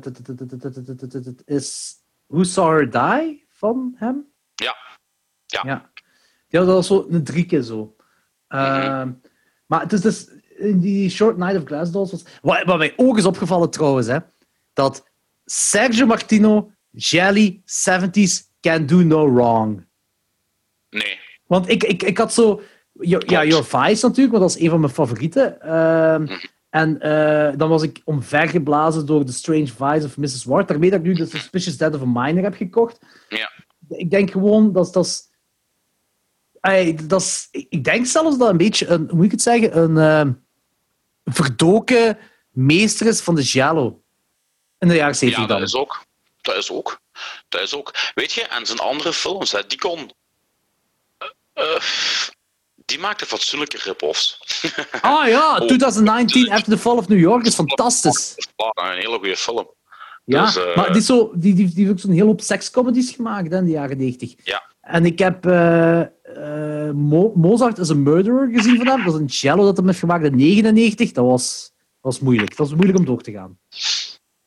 [0.02, 1.96] Het is
[2.26, 4.24] Who Saw Her Die van hem?
[4.54, 4.76] Ja.
[5.46, 5.62] Ja.
[5.64, 5.90] ja.
[6.48, 7.96] Die had al zo een drie keer zo.
[9.66, 12.10] Maar het is dus in die Short Night of Glass Dolls.
[12.10, 12.24] Was,
[12.64, 14.18] wat, mij ook is opgevallen trouwens, hè,
[14.72, 15.10] dat
[15.44, 19.86] Sergio Martino, Jelly, 70s, can do no wrong.
[20.90, 21.24] Nee.
[21.46, 22.60] Want ik, ik, ik had zo.
[23.00, 25.60] Ja, Your Vice natuurlijk, want dat is een van mijn favorieten.
[25.60, 26.26] Ehm,
[26.70, 30.44] En eh, dan was ik omvergeblazen door The Strange Vice of Mrs.
[30.44, 30.68] Ward.
[30.68, 32.98] Daarmee dat ik nu The Suspicious Death of a Minor heb gekocht.
[33.28, 33.50] Ja.
[33.88, 35.24] Ik denk gewoon dat dat is.
[37.06, 39.98] Dat is ik denk zelfs dat een beetje een, hoe moet ik het zeggen, een
[39.98, 40.32] eh,
[41.24, 42.18] verdoken
[42.50, 44.02] meester is van de Giallo.
[44.78, 45.58] In de jaren 70 Ja, dan.
[45.58, 46.04] dat is ook.
[46.40, 47.00] Dat is ook.
[47.48, 47.94] Dat is ook.
[48.14, 50.10] Weet je, en zijn andere films, hè, die kon...
[51.56, 51.80] eh,
[52.84, 54.38] die maakte fatsoenlijke rip-offs.
[55.00, 55.66] Ah ja, Oh.
[55.66, 58.34] 2019 After the Fall of New York is fantastisch.
[58.56, 59.74] een hele goede film.
[60.24, 62.40] Ja, Dus, eh, maar die, is zo, die, die, die heeft ook zo'n hele hoop
[62.40, 64.34] sekscomedies gemaakt hè, in de jaren 90.
[64.44, 64.62] Ja.
[64.80, 66.02] En ik heb eh,
[66.92, 69.04] Mo- Mozart is a Murderer gezien van hem.
[69.04, 71.12] Dat is een cello dat hem heeft gemaakt in 99.
[71.12, 72.48] Dat was, was moeilijk.
[72.48, 73.58] Dat was moeilijk om door te gaan.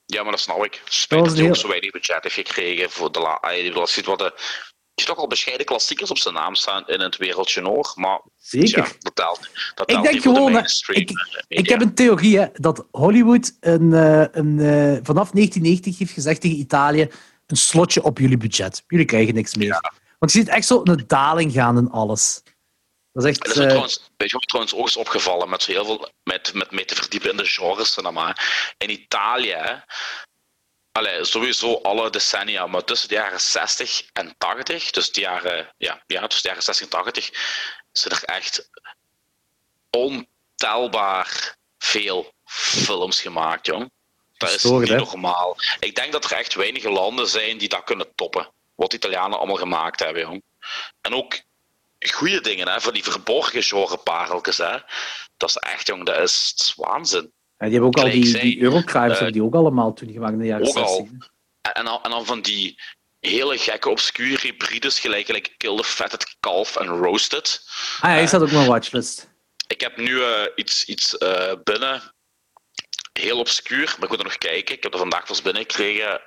[0.06, 0.82] Ja, maar dat snap ik.
[0.86, 3.52] Spijt was dat hij een ook heel- zo weinig budget heeft gekregen voor de la...
[3.52, 4.34] Je bedoelt, als je wat de...
[5.06, 8.78] Toch al bescheiden klassiekers op zijn naam staan in het wereldje hoor, maar Zeker.
[8.78, 9.40] ja, dat telt,
[9.76, 13.94] dat Ik denk de gewoon, ik- eh, Ik heb een theorie hè, dat Hollywood een,
[13.94, 17.08] eh, een, eh, vanaf 1990 heeft gezegd tegen Italië:
[17.48, 18.84] een slotje op jullie budget.
[18.88, 19.92] Jullie krijgen niks meer.
[20.20, 22.42] Want je ziet echt zo een daling gaan in alles.
[23.12, 23.40] Dat is echt.
[23.46, 26.10] Dat is me trouwens, weet je wat trouwens ook is opgevallen met zo heel veel
[26.24, 28.38] met, met, met te verdiepen in de genres cinema.
[28.78, 29.84] In Italië,
[31.00, 36.04] allee, sowieso alle decennia, maar tussen de jaren 60 en 80, dus de jaren, ja,
[36.08, 37.30] ja, tussen de jaren 60 en 80,
[37.92, 38.70] zijn er echt
[39.90, 42.34] ontelbaar veel
[42.86, 43.92] films gemaakt, jong.
[44.38, 45.58] Dat is niet normaal.
[45.80, 48.52] Ik denk dat er echt weinige landen zijn die dat kunnen toppen.
[48.76, 50.44] Wat Italianen allemaal gemaakt hebben, jong.
[51.02, 51.42] En ook
[52.00, 54.78] goede dingen, hè, van die verborgen genrepareltjes, hè.
[55.38, 57.32] Dat is echt, jong, dat is, dat is waanzin.
[57.60, 60.40] Ja, die hebben ook al die, die eh, hebben die ook allemaal toen gemaakt in
[60.40, 60.96] de jaren ook al.
[60.96, 61.30] 60.
[61.62, 62.80] En, en, dan, en dan van die
[63.20, 67.62] hele gekke, obscure hybrides, gelijk, gelijk Kill the Fatted Calf en Roasted.
[68.02, 69.30] Ah ja, die staat ook op mijn watchlist.
[69.68, 72.16] Ik heb nu eh, iets, iets eh, binnen,
[73.14, 74.76] heel obscuur, maar ik moet er nog kijken.
[74.76, 76.22] Ik heb er vandaag pas binnengekregen.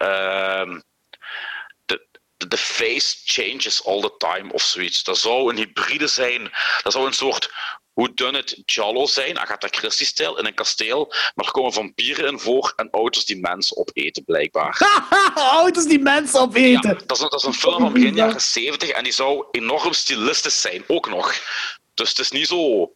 [1.84, 2.06] De,
[2.36, 5.04] de, the face changes all the time of zoiets.
[5.04, 6.50] Dat zou een hybride zijn.
[6.82, 7.50] Dat zou een soort
[7.92, 11.06] hoe dun het Giallo zijn, Agatha Christie-stijl, in een kasteel.
[11.34, 14.80] Maar er komen vampieren in voor en auto's die mensen opeten, blijkbaar.
[15.34, 17.02] Auto's die mensen Ja, opeten.
[17.06, 19.92] dat, is een, dat is een film van begin jaren 70 en die zou enorm
[19.92, 21.34] stilistisch zijn, ook nog.
[21.94, 22.92] Dus het is niet zo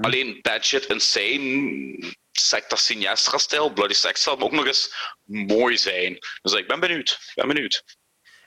[0.00, 6.18] Alleen Bad Shit Insane, Secta Siniestra-stijl, Bloody Sex zal ook nog eens mooi zijn.
[6.42, 7.10] Dus ik ben benieuwd.
[7.10, 7.84] Ik ben benieuwd.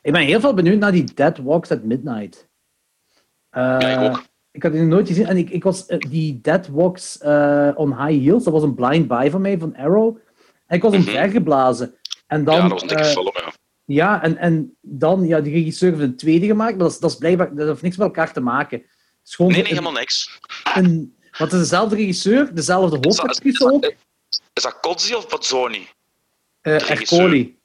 [0.02, 2.48] Ik ben heel veel benieuwd naar die Dead Walks at Midnight.
[3.52, 4.24] Uh, ja, ik ook.
[4.52, 5.26] Ik had die nog nooit gezien.
[5.26, 8.76] En ik, ik was uh, die Dead Walks uh, on High Heels, dat was een
[8.76, 10.18] blind buy van mij, van Arrow.
[10.68, 11.02] En ik was Mhm.
[11.08, 11.96] omvergeblazen.
[12.28, 13.52] En dan, ja, dat was een dikke eh, film, ja.
[13.86, 17.12] Ja, en, en dan, ja, die regisseur heeft een tweede gemaakt, maar dat is, dat
[17.12, 18.82] is blijkbaar, dat heeft niks met elkaar te maken.
[19.26, 20.40] Is Nee, nee, helemaal niks.
[20.74, 23.84] een- wat is dezelfde regisseur, dezelfde hoofdactrice is ook,
[24.54, 24.80] is dat
[25.18, 25.26] of
[26.62, 27.20] eh regisseur?
[27.20, 27.58] Ercoli.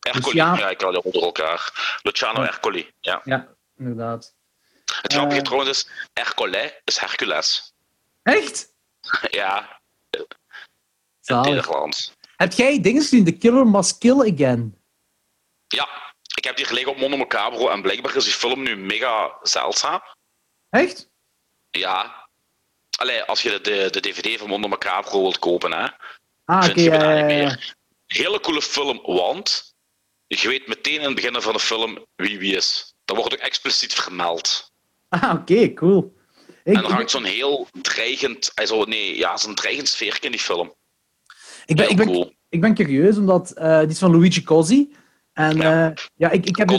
[0.00, 0.56] Ercoli, Luciano.
[0.56, 1.98] ja, ik had die onder elkaar.
[2.02, 2.42] Luciano.
[2.42, 3.20] Ercoli, ja.
[3.24, 4.34] Ja, inderdaad.
[5.02, 5.44] Het grappige Eh.
[5.44, 7.72] trouwens is, Ercole is Hercules.
[8.22, 8.72] Echt?
[9.30, 9.80] Ja,
[11.20, 11.42] in.
[11.42, 12.16] Nederland.
[12.36, 14.80] Heb jij dingen gezien, The Killer Must Kill Again?
[15.68, 15.88] Ja,
[16.34, 20.02] ik heb die gelegen op Mondo Macabro en blijkbaar is die film nu mega zeldzaam.
[20.70, 21.08] Echt?
[21.70, 22.28] Ja.
[22.98, 25.86] Allee, als je de, de, de DVD van Mondo Macabro wilt kopen, hè.
[26.44, 26.64] Ah, oké.
[26.64, 27.74] vind je ja, bijna ja, niet meer.
[28.06, 29.74] Hele coole film, want
[30.26, 32.94] je weet meteen in het begin van de film wie wie is.
[33.04, 34.72] Dat wordt ook expliciet vermeld.
[35.22, 36.14] Ah, oké, cool.
[36.64, 40.40] Ik, en er hangt zo'n heel dreigend, also, nee, ja, zo'n dreigend sfeer in die
[40.40, 40.72] film.
[41.66, 42.32] ik ben, Heel ik, ben, cool.
[42.48, 44.94] ik ben curieus, omdat eh die is van Luigi Cozzi.
[45.32, 45.70] En Ja.
[45.72, 46.70] ja, ja ik, ik heb...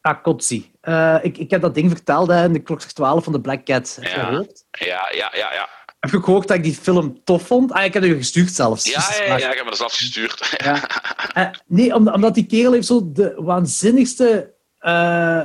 [0.00, 0.70] Ah, Cozzi.
[0.80, 3.64] Eh, ik, ik heb dat ding verteld hè, in de klok 12 van de Black
[3.64, 3.98] Cat.
[4.00, 4.26] Heb je Ja.
[4.26, 4.64] gehoord?
[4.70, 5.68] Ja, ja, ja, ja.
[6.00, 7.72] Heb je gehoord dat ik die film tof vond?
[7.72, 8.84] Ah, ik heb je gestuurd zelfs.
[8.90, 10.54] Ja, ja, ja, ik heb me dat zelf gestuurd.
[10.64, 10.82] Ja.
[11.34, 15.40] Eh, nee, omdat, omdat die kerel heeft zo de waanzinnigste eh,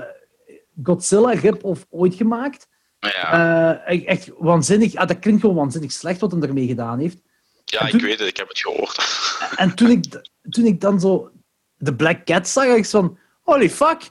[0.83, 2.67] Godzilla-rip of ooit gemaakt.
[2.99, 4.95] Ja, Eh, echt waanzinnig.
[4.95, 7.17] Ah, dat klinkt gewoon waanzinnig slecht wat hij ermee gedaan heeft.
[7.65, 8.97] ja ik weet het, ik heb het gehoord.
[9.55, 10.05] En toen ik,
[10.49, 11.31] toen ik dan zo
[11.77, 14.01] de Black Cat zag, dacht ik van, holy fuck,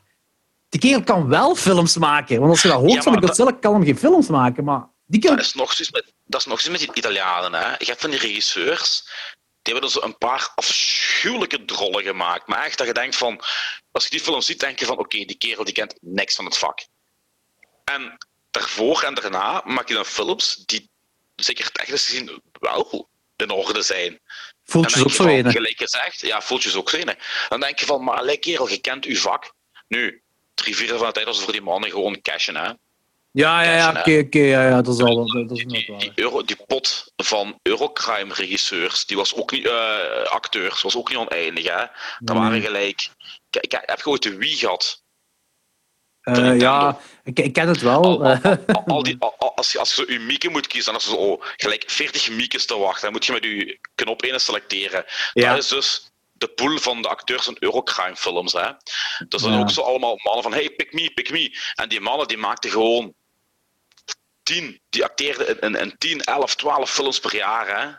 [0.68, 2.38] die kerel kan wel films maken.
[2.38, 4.64] Want als je dat hoort Ja, van de Godzilla, kan hem geen films maken.
[4.64, 5.36] Maar die kerel...
[5.36, 7.54] Dat is nog zoiets met, dat is nog zoiets met die Italianen.
[7.60, 7.68] Hè.
[7.70, 9.02] Je hebt van die regisseurs,
[9.62, 12.46] die hebben er zo een paar afschuwelijke drollen gemaakt.
[12.46, 13.40] Maar echt dat je denkt van,
[13.99, 16.44] als je die film ziet, denk je van, oké, die kerel die kent niks van
[16.44, 16.86] het vak.
[17.84, 18.18] En
[18.51, 20.90] daarvoor en daarna maak je dan films die
[21.36, 24.20] zeker technisch gezien wel in orde zijn.
[24.64, 25.51] Voelt je Dan ook zo een.
[25.51, 26.99] Gelijk gezegd, ja, voelt je ook zo.
[27.49, 29.53] Dan denk je van, maar allee, kerel, je kent uw vak.
[29.88, 30.22] Nu,
[30.55, 32.72] drie vierde van de tijd was voor die mannen gewoon cashen, hè.
[33.30, 37.12] Ja, ja, ja, oké, oké, ja, ja, dat is dat, is Die, Euro, die pot
[37.16, 41.86] van Eurocrime-regisseurs, die was ook niet, eh, acteurs, was ook niet oneindig, hè.
[42.18, 42.38] Dat Nee.
[42.38, 43.09] waren gelijk...
[43.51, 45.03] Ik, ik heb gewoon de Wii gehad.
[46.20, 46.64] Eh, Nintendo.
[46.64, 48.03] ja, ik, ik ken het wel.
[48.03, 50.66] Al, al, al- al die, al- al- als, je, als je zo je mieke moet
[50.66, 53.03] kiezen, dan is er zo oh, gelijk 40 miekes te wachten.
[53.03, 55.05] Dan moet je met je knop 1 selecteren.
[55.32, 55.51] Ja.
[55.51, 58.53] Dat is dus de pool van de acteurs in Eurocrime-films.
[58.53, 58.70] Hè.
[59.28, 59.59] Dat zijn Ja.
[59.61, 61.59] ook zo allemaal mannen van, hey, pick me, pick me.
[61.74, 63.14] En die mannen die maakten gewoon
[64.42, 67.66] 10, die acteerden in, in, in 10, 11, 12 films per jaar.
[67.80, 67.96] Hè.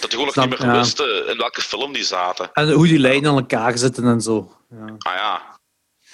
[0.00, 0.78] Dat die gewoon nog Snap, niet meer ja.
[0.78, 2.50] wisten in welke film die zaten.
[2.52, 4.52] En hoe die lijnen aan elkaar zitten en zo.
[4.70, 4.84] Ja.
[4.98, 5.60] Ah ja.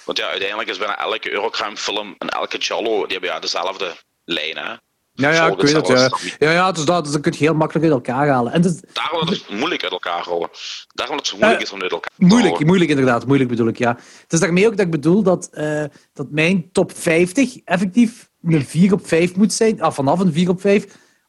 [0.05, 4.57] Want ja, uiteindelijk is bijna elke Eurocrime-film en elke Giallo, die hebben ja dezelfde lijn.
[4.57, 4.75] Hè.
[5.13, 5.87] Ja, ja, ik weet het.
[5.89, 8.53] Ja, ja, ja dus dat, dus dat kun je heel makkelijk uit elkaar halen.
[8.53, 10.49] En is Daarom dat het moeilijk uit elkaar houden.
[10.95, 12.67] Daarom dat het zo moeilijk Eh, is om uit elkaar te moeilijk, houden.
[12.67, 13.27] moeilijk inderdaad.
[13.27, 13.97] Moeilijk bedoel ik, ja.
[14.23, 18.67] Het is daarmee ook dat ik bedoel dat, eh, dat mijn top 50 effectief een
[18.67, 19.81] 4 op 5 moet zijn.
[19.83, 20.85] Ah, vanaf een 4 op 5.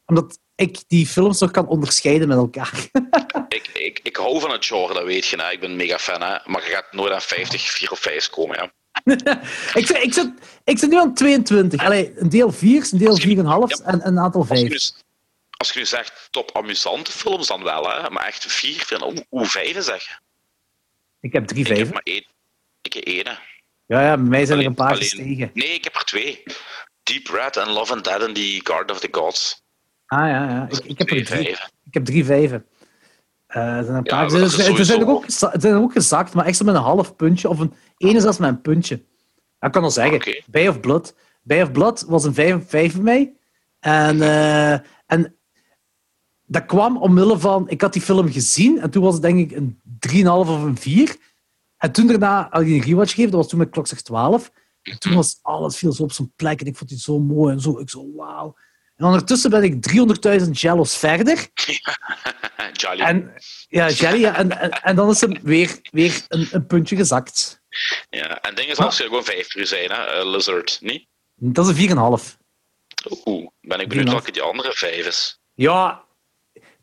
[0.06, 2.74] Omdat ik die films nog kan onderscheiden met elkaar.
[3.49, 5.38] Ik, ik, ik hou van het genre, dat weet je.
[5.41, 5.51] Hè.
[5.51, 6.38] Ik ben mega fan, hè.
[6.45, 8.57] maar je gaat nooit aan 50, 4 of 5 komen.
[8.57, 8.72] Ja.
[9.74, 10.32] ik, zit, ik, zit,
[10.64, 11.84] ik zit nu aan 22.
[11.86, 13.68] Allee, een deel 4, een deel 4,5 Ja.
[13.86, 14.70] en een aantal Als, je 5.
[14.70, 14.80] nu,
[15.57, 17.89] als je nu zegt top amusante films, dan wel.
[17.89, 18.10] Hè.
[18.10, 20.20] Maar echt 4, vind hoe, hoe 5 zeg.
[21.20, 21.93] Ik heb drie Ik heb vijven.
[21.93, 22.26] maar één.
[22.82, 23.39] Ik heb één.
[23.86, 25.51] Ja, ja, bij mij zijn er een paar Alleen- gestegen.
[25.53, 26.43] Nee, ik heb er twee.
[27.03, 29.62] Deep Red en Love and Dead en die Guard of the Gods.
[30.10, 30.68] Ah ja, ja.
[30.70, 31.49] Ik, ik, heb er drie,
[31.84, 32.66] ik heb drie vijven.
[33.47, 34.24] Eh, er zijn een paar.
[34.34, 36.57] er, dat zijn- er zijn er ook, geza- er zijn er ook gezakt, maar echt
[36.57, 37.49] zo met een half puntje.
[37.49, 38.95] Of een ene zelfs met een puntje.
[39.60, 40.16] Ik kan al zeggen.
[40.16, 40.41] Oké.
[40.47, 41.16] Bay of Blood.
[41.41, 43.34] Bay of Blood was een 5 op 5 voor mij.
[43.80, 44.74] En, eh,
[45.05, 45.36] en
[46.45, 47.70] dat kwam omwille van...
[47.70, 50.78] Ik had die film gezien en toen was het denk ik een 3,5 of een
[50.78, 51.16] 4.
[51.78, 53.32] En toen daarna had ik een rewatch gegeven.
[53.32, 54.51] Dat was toen met Klokslag 12.
[54.82, 57.53] En toen was alles viel zo op zijn plek en ik vond die zo mooi
[57.53, 57.80] en zo.
[57.80, 58.55] Ik zo, wauw.
[59.00, 59.74] En ondertussen ben ik
[60.43, 61.38] 300.000 jellos verder.
[62.74, 63.02] Jolly.
[63.02, 63.34] En,
[63.68, 64.20] ja, Jelly.
[64.20, 67.62] ja, En, en, en dan is er weer, weer een, een puntje gezakt.
[68.10, 70.04] Ja, en ding is als je gewoon 5 uur zijn, hè.
[70.04, 71.06] eh, Lizard, niet?
[71.36, 72.38] Dat is een 4,5.
[73.26, 75.39] Oeh, ben ik benieuwd welke die andere 5 is.
[75.54, 76.04] Ja,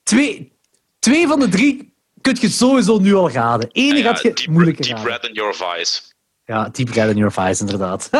[0.03, 0.53] twee,
[0.99, 3.69] twee van de drie kun je sowieso nu al raden.
[3.73, 5.13] Eén Ja, gaat je moeilijker deep raden.
[5.13, 6.01] Red in Your Vice.
[6.47, 8.09] Ja, Deep Red in Your Eyes, inderdaad.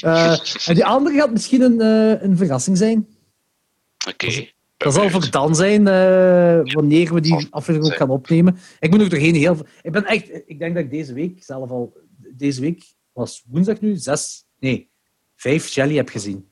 [0.00, 3.06] Eh, en die andere gaat misschien een, eh, een verrassing zijn.
[4.08, 4.46] Oké.
[4.76, 8.58] Dat zal voor dan zijn eh, wanneer we die aflevering ook gaan opnemen.
[8.80, 9.66] Ik moet nog doorheen heel veel.
[9.82, 10.30] Ik ben echt.
[10.46, 11.96] Ik denk dat ik deze week zelf al.
[12.16, 14.44] Deze week was woensdag nu zes.
[14.58, 14.90] Nee,
[15.36, 16.50] vijf jelly heb gezien.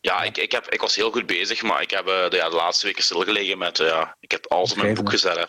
[0.00, 2.56] Ja, ik, ik, heb, ik was heel goed bezig, maar ik heb de, ja, de
[2.56, 3.78] laatste weken stilgelegen met.
[3.78, 5.48] ja, ik heb alles op mijn boek gezet.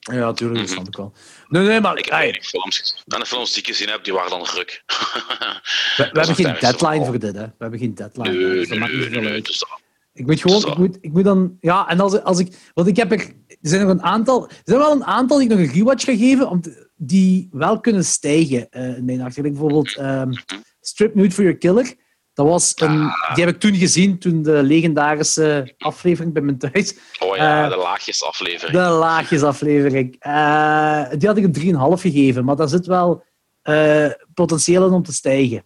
[0.00, 0.74] Ja, natuurlijk, dat Mhm.
[0.76, 1.12] snap ik wel.
[1.48, 3.04] Nee, nee, maar Ik weinig films.
[3.06, 4.82] En de films die ik gezien heb, die waren dan ruk.
[5.96, 7.42] we, we hebben geen deadline voor dit, hè.
[7.44, 8.30] We hebben geen deadline.
[8.30, 9.64] Nee, dus dat nee, nee, nee, dus
[10.12, 12.96] Ik moet gewoon, ik moet, ik moet dan, ja, en als, als ik, want ik
[12.96, 15.66] heb er, er zijn nog een aantal, er zijn wel een aantal die ik nog
[15.66, 19.58] een rewatch ga geven, om te- die wel kunnen stijgen eh, in mijn achtergrond.
[19.58, 20.32] Bijvoorbeeld ehm,
[20.80, 21.94] Strip Nude for Your Killer.
[22.40, 23.34] Dat was een, Ah.
[23.34, 26.94] die heb ik toen gezien, toen de legendarische aflevering bij mijn thuis.
[27.18, 28.76] Oh ja, Eh, de laagjes aflevering.
[28.78, 30.16] De laagjesaflevering.
[30.18, 33.24] Eh die had ik een 3,5 gegeven, maar daar zit wel
[33.62, 35.64] eh, potentieel in om te stijgen.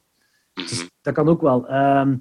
[0.55, 0.87] Mhm.
[1.03, 1.67] Dat kan ook wel.
[1.69, 2.17] Ehm,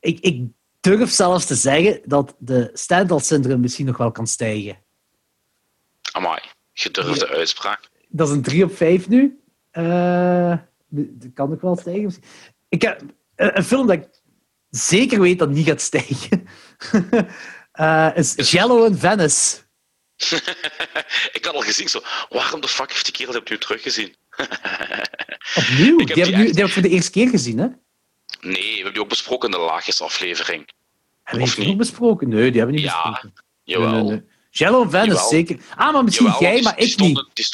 [0.00, 0.42] ik, ik
[0.80, 4.78] durf zelfs te zeggen dat de Stendhal-syndroom misschien nog wel kan stijgen.
[6.12, 6.38] Amai,
[6.72, 7.88] gedurfde uitspraak.
[8.08, 9.40] Dat is een 3 op 5 nu.
[10.90, 12.12] Dat kan nog wel stijgen.
[12.68, 13.02] Ik heb
[13.56, 14.08] een film dat ik
[14.70, 16.46] zeker weet dat niet gaat stijgen.
[17.72, 19.56] eh, is Jello in Venice.
[21.32, 24.14] ik had al gezien, zo, waarom de fuck heeft die kerel dit opnieuw teruggezien?
[25.54, 25.96] Opnieuw.
[25.96, 27.58] Die heb heb, ik die nu, echt- die heb ik voor de eerste keer gezien,
[27.58, 27.66] hè?
[28.40, 30.68] Nee, we hebben die ook besproken in de laagjes aflevering.
[31.22, 31.72] Hebben we die niet?
[31.72, 32.28] ook besproken?
[32.28, 33.32] Nee, die hebben we niet Ja, besproken.
[33.62, 33.90] Jawel.
[33.92, 34.22] Nee, nee, nee.
[34.50, 35.28] Jello in Venice, Jawel.
[35.28, 35.60] zeker.
[35.76, 37.34] Ah, maar misschien Jawel, jij, maar ik stonden- niet.
[37.34, 37.44] die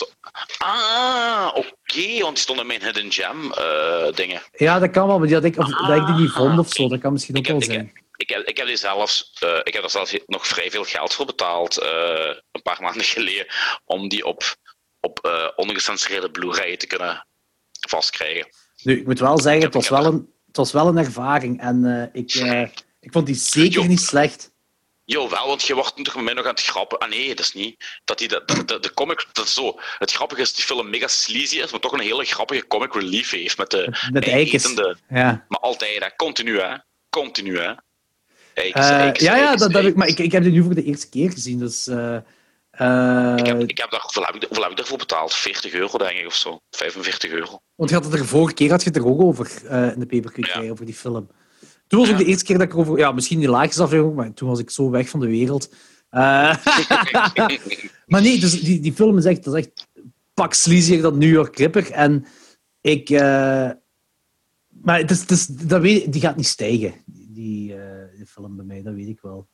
[0.59, 4.43] ah, oké, want die stonden in mijn Hidden Gem eh, dingen.
[4.53, 6.72] Ja, dat kan wel, maar die had ik, of, dat ik die niet vond of
[6.72, 6.89] zo.
[6.89, 7.93] Dat kan misschien ook heb, wel ik, zijn.
[8.16, 11.14] ik, heb, ik heb die zelfs, eh, ik heb er zelfs nog vrij veel geld
[11.14, 13.47] voor betaald, eh, een paar maanden geleden,
[13.84, 14.57] om die op,
[15.01, 17.26] op eh ongecensureerde Blu-ray te kunnen
[17.89, 18.47] vastkrijgen.
[18.82, 21.61] Nu, ik moet wel zeggen, het was wel een, het was wel een ervaring.
[21.61, 22.34] En ik,
[23.01, 23.87] ik vond die zeker Jo.
[23.87, 24.55] niet slecht.
[25.09, 26.99] Jawel, want je wordt toch met mij nog aan het grappen.
[26.99, 27.85] Ah nee, dat is niet.
[28.05, 29.79] Dat die, de, de, de comic, dat is zo.
[29.99, 32.95] Het grappige is dat die film mega sleazy is, maar toch een hele grappige comic
[32.95, 33.59] relief heeft.
[33.59, 34.65] Met de Met de eikens.
[34.65, 36.09] eietende- Ja, Maar altijd, hè.
[36.17, 36.77] Continu, hè.
[37.11, 37.73] Continu, hè.
[38.55, 41.09] Eh, ja, dat, dat heb ik, maar ik, ik heb die nu voor de eerste
[41.09, 41.59] keer gezien.
[41.59, 42.17] Dus, eh,
[43.37, 45.35] Ik heb, ik heb daar, hoeveel, heb ik, hoeveel heb ik daarvoor betaald?
[45.35, 46.59] 40 euro, denk ik, of zo.
[46.71, 47.59] 45 euro.
[47.75, 49.51] Want je had het er vorige keer had je het er ook over
[49.93, 50.71] in de papercut Ja.
[50.71, 51.31] over die film.
[51.87, 52.99] Toen was ook de eerste keer dat ik over...
[52.99, 55.74] Ja, misschien die laagjes aflevering, maar toen was ik zo weg van de wereld.
[56.09, 56.20] Eh,
[58.07, 59.89] maar nee, dus die, die film is echt, dat is echt
[60.34, 61.91] pak sleazier dan New York Ripper.
[61.91, 62.26] En
[62.80, 63.11] ik...
[63.11, 63.70] eh,
[64.82, 68.57] maar het is, het is, dat weet, die gaat niet stijgen, die, eh, die film
[68.57, 69.47] bij mij, dat weet ik wel.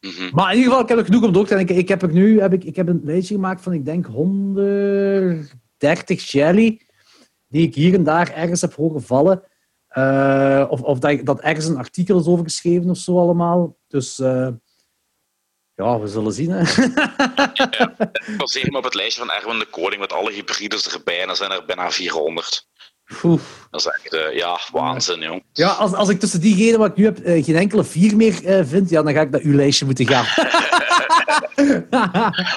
[0.00, 0.34] Mhm.
[0.34, 1.62] Maar in ieder geval, ik heb er genoeg om door te gaan.
[1.62, 4.06] Ik, ik heb er nu heb ik, ik heb een lijstje gemaakt van, ik denk,
[4.06, 6.80] 130 jelly,
[7.48, 9.42] die ik hier en daar ergens heb horen vallen.
[9.96, 13.76] Eh, of of dat, ergens een artikel is over geschreven of zo allemaal.
[13.88, 14.48] Dus eh,
[15.74, 16.50] ja, we zullen zien.
[16.50, 16.60] Hè.
[18.26, 21.26] Ik baseer me op het lijstje van Erwin de Koning met alle hybrides erbij en
[21.26, 22.68] dan zijn er bijna 400.
[23.22, 23.40] Oeh.
[23.70, 25.42] Dat is echt, eh, ja, waanzin, jong.
[25.52, 28.90] Ja, als, als ik tussen diegenen wat ik nu heb geen enkele vier meer vind,
[28.90, 30.26] ja, dan ga ik naar uw lijstje moeten gaan.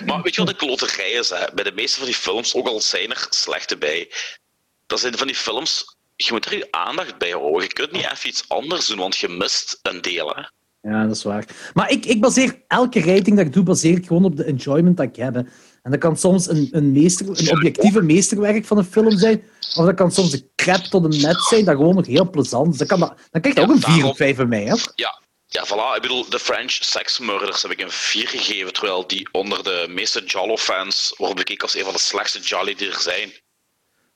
[0.05, 1.29] Maar weet je wat de kloterij is?
[1.29, 1.45] Hè?
[1.53, 4.11] Bij de meeste van die films, ook al zijn er slechte bij,
[4.85, 7.61] dat zijn van die films, je moet er je aandacht bij houden.
[7.61, 10.29] Je kunt niet even iets anders doen, want je mist een deel.
[10.35, 10.41] Hè?
[10.89, 11.45] Ja, dat is waar.
[11.73, 14.97] Maar ik, ik baseer elke rating dat ik doe, baseer ik gewoon op de enjoyment
[14.97, 15.33] dat ik heb.
[15.33, 15.39] hè.
[15.83, 19.43] En dat kan soms een, een, meester, een objectieve meesterwerk van een film zijn,
[19.75, 22.73] of dat kan soms een crap tot een net zijn, dat gewoon nog heel plezant
[22.73, 22.79] is.
[22.79, 24.63] Dat kan dat, dan krijg je Ja, ook een 4 daarom- op 5 bij mij.
[24.63, 24.75] Hè?
[24.95, 25.95] Ja, ja, voilà.
[25.95, 29.85] Ik bedoel, de French Sex Murders heb ik een 4 gegeven, terwijl die onder de
[29.89, 33.29] meeste Jollo-fans wordt bekeken als een van de slechtste Jolly die er zijn.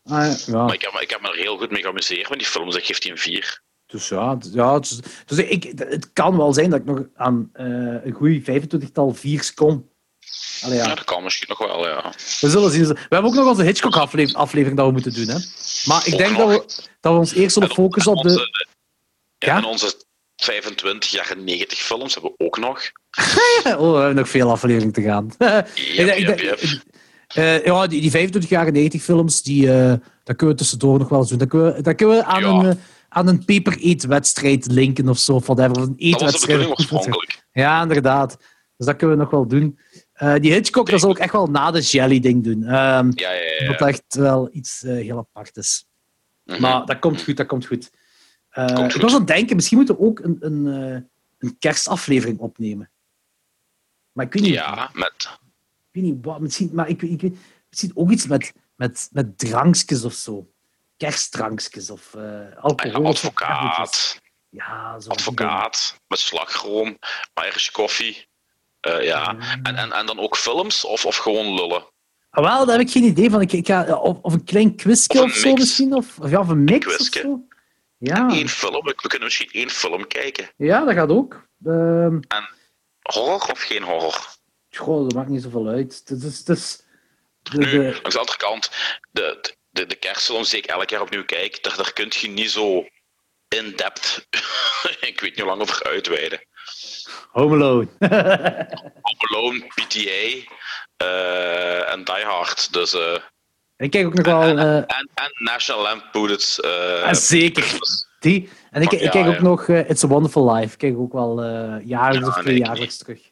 [0.04, 0.64] Ah, ja.
[0.66, 2.76] Maar ik heb, me- ik heb me er heel goed mee geamuseerd met die films.
[2.76, 3.62] Ik geef die een 4.
[3.86, 7.50] Dus ja, het- ja dus, dus ik, het kan wel zijn dat ik nog aan
[7.54, 7.66] eh,
[8.06, 9.92] een goede 25-tal 4's kom.
[10.62, 10.84] Allee, Ja.
[10.88, 10.96] ja.
[10.96, 12.14] dat kan misschien nog wel, ja.
[12.42, 12.88] We zullen zien.
[12.88, 15.28] We hebben ook nog onze Hitchcock-aflevering dat we moeten doen.
[15.28, 15.38] Hè?
[15.86, 16.52] Maar ik Ook denk nog.
[16.52, 18.30] dat we, dat we ons eerst zullen focussen op de...
[18.30, 18.52] Onze-
[19.38, 19.58] ja?
[19.58, 19.94] En onze
[20.36, 22.82] 25 jaren 90 films hebben we ook nog.
[23.64, 25.34] Oh, we hebben nog veel afleveringen te gaan.
[25.38, 26.82] Yep, Ik denk- yep, ik
[27.34, 29.94] eh, ja, die, die 25 jaren 90 films, die, eh
[30.24, 31.38] dat kunnen we tussendoor nog wel eens doen.
[31.38, 32.48] Dat kunnen we, dat kunnen we aan, Ja.
[32.50, 35.34] een, eh, aan een paper-eat-wedstrijd linken of zo.
[35.34, 35.72] Of whatever.
[35.82, 37.44] Of een eetwedstrijd.
[37.52, 38.38] Ja, inderdaad.
[38.78, 39.80] Dus dat kunnen we nog wel doen.
[40.40, 42.64] Die Hitchcock, dat zal ook echt wel na de Jelly-ding doen.
[42.64, 43.32] Ehm Ja.
[43.68, 45.86] Dat echt wel iets heel apart is.
[46.44, 46.62] Mhm.
[46.62, 47.92] Maar dat komt goed, dat komt goed.
[48.74, 50.66] Komt Ik was aan het denken, misschien moeten we ook een, een,
[51.38, 52.92] een kerstaflevering opnemen.
[54.12, 55.30] Maar ik weet niet, Ja, met...
[55.94, 56.40] ik weet niet wat.
[56.40, 57.22] Misschien, maar ik, ik,
[57.70, 60.48] misschien ook iets met, met, met drankjes of zo.
[60.98, 63.04] Kerstdrankjes of eh alcohol.
[63.04, 63.28] of zo.
[63.28, 64.22] advocaat.
[64.50, 66.98] Ja, zo Advocaat, met slagroom,
[67.46, 68.28] Irish koffie.
[68.80, 69.36] Eh, ja.
[69.64, 71.86] En, en, en dan ook films of, of gewoon lullen?
[72.30, 73.42] Ah, wel, daar heb ik geen idee van.
[73.42, 75.60] Ik, ik ga, of, of een klein quizje Of of, een zo mix.
[75.60, 75.94] misschien.
[75.94, 77.20] Of, of ja, of een mix of quizje.
[77.20, 77.48] zo.
[77.98, 78.30] Ja.
[78.32, 80.50] Eén film, we kunnen misschien één film kijken.
[80.58, 81.48] ja, dat gaat ook.
[81.66, 82.20] Ehm
[83.02, 84.28] Horror of geen horror?
[84.78, 86.02] Goh, dat maakt niet zoveel uit.
[86.06, 86.84] Het is, het is,
[87.42, 88.72] de, Nu, de, langs de andere kant,
[89.12, 92.52] de, de, de kerstfilms die ik elk jaar opnieuw kijk, daar, daar kun je niet
[92.52, 92.86] zo
[93.48, 94.28] in-depth,
[95.02, 96.46] ik weet niet hoe lang over uitweiden.
[97.32, 97.88] Home Alone.
[99.02, 100.54] Home Alone, PTA
[100.98, 102.74] eh, en Die Hard.
[102.74, 103.18] Dus, eh,
[103.78, 104.58] ik kijk ook nog wel...
[104.58, 106.62] en, en National Lampoon's.
[106.62, 107.64] Ah, zeker.
[107.64, 108.08] Christmas.
[108.20, 108.50] Die.
[108.72, 109.42] En ik, ik Ja, kijk ook ja.
[109.42, 110.74] nog It's a Wonderful Life.
[110.74, 111.44] Ik kijk ook wel
[111.84, 113.32] jaarlijks Ja, of twee jaarlijks terug.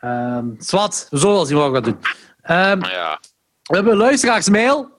[0.00, 1.98] Ehm Swat, we zullen wel zien wat we gaan doen.
[2.42, 3.20] Ehm, ja.
[3.62, 4.90] we hebben een luisteraarsmail.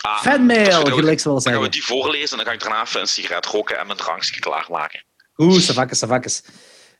[0.00, 1.70] Ah, Fanmail, dus gelijk ze wel Dan gaan we zeggen.
[1.70, 5.04] die voorlezen en dan ga ik daarna even een sigaret roken en mijn drankje klaarmaken.
[5.36, 6.42] Oeh, savakkes, savakkes.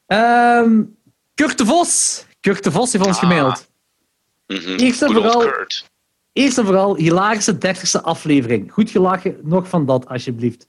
[0.07, 0.83] Ehm
[1.35, 2.25] Kurt de Vos.
[2.41, 3.23] Kurt de Vos heeft ons Ah.
[3.23, 3.69] gemaild.
[4.47, 4.69] Mhm.
[4.77, 5.91] Eerst en vooral- Kurt.
[6.33, 8.73] Eerst en vooral, hilarische dertigste aflevering.
[8.73, 10.67] Goed gelachen, nog van dat, alsjeblieft.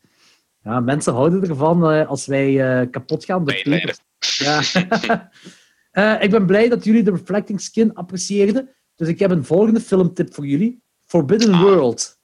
[0.63, 3.45] Ja, mensen houden ervan eh, als wij eh, kapot gaan.
[3.45, 3.93] door.
[4.19, 4.61] Ja.
[5.93, 8.69] Eh, ik ben blij dat jullie de Reflecting Skin apprecieerden.
[8.95, 10.81] Dus ik heb een volgende filmtip voor jullie.
[11.05, 11.61] Forbidden Ah.
[11.61, 12.19] World.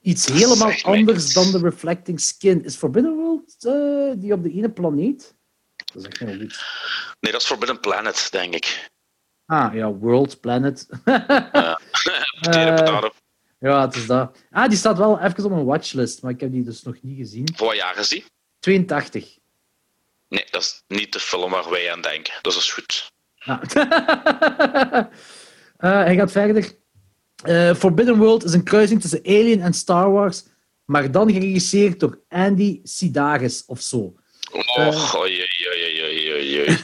[0.00, 2.64] Iets helemaal anders dan de Reflecting Skin.
[2.64, 5.34] Is Forbidden World eh, die op de ene planeet?
[5.76, 6.64] Dat is echt heel iets.
[7.20, 8.90] Nee, dat is Forbidden Planet, denk ik.
[9.46, 10.88] Ah, ja, World, Planet.
[12.40, 13.02] Eh.
[13.58, 14.38] Ja, het is dat.
[14.50, 17.16] Ah, die staat wel even op mijn watchlist, maar ik heb die dus nog niet
[17.16, 17.48] gezien.
[17.56, 18.24] Voor jaar is die?
[18.58, 19.38] 82.
[20.34, 22.34] Nee, dat is niet de film waar wij aan denken.
[22.42, 23.12] Dus dat is goed.
[25.76, 26.72] Eh, hij gaat verder.
[27.44, 30.44] Eh, Forbidden World is een kruising tussen Alien en Star Wars,
[30.84, 34.14] maar dan geregisseerd door Andy Sidaris of zo.
[34.52, 36.78] Oh, oei, oei, oei, oei, oei, oei.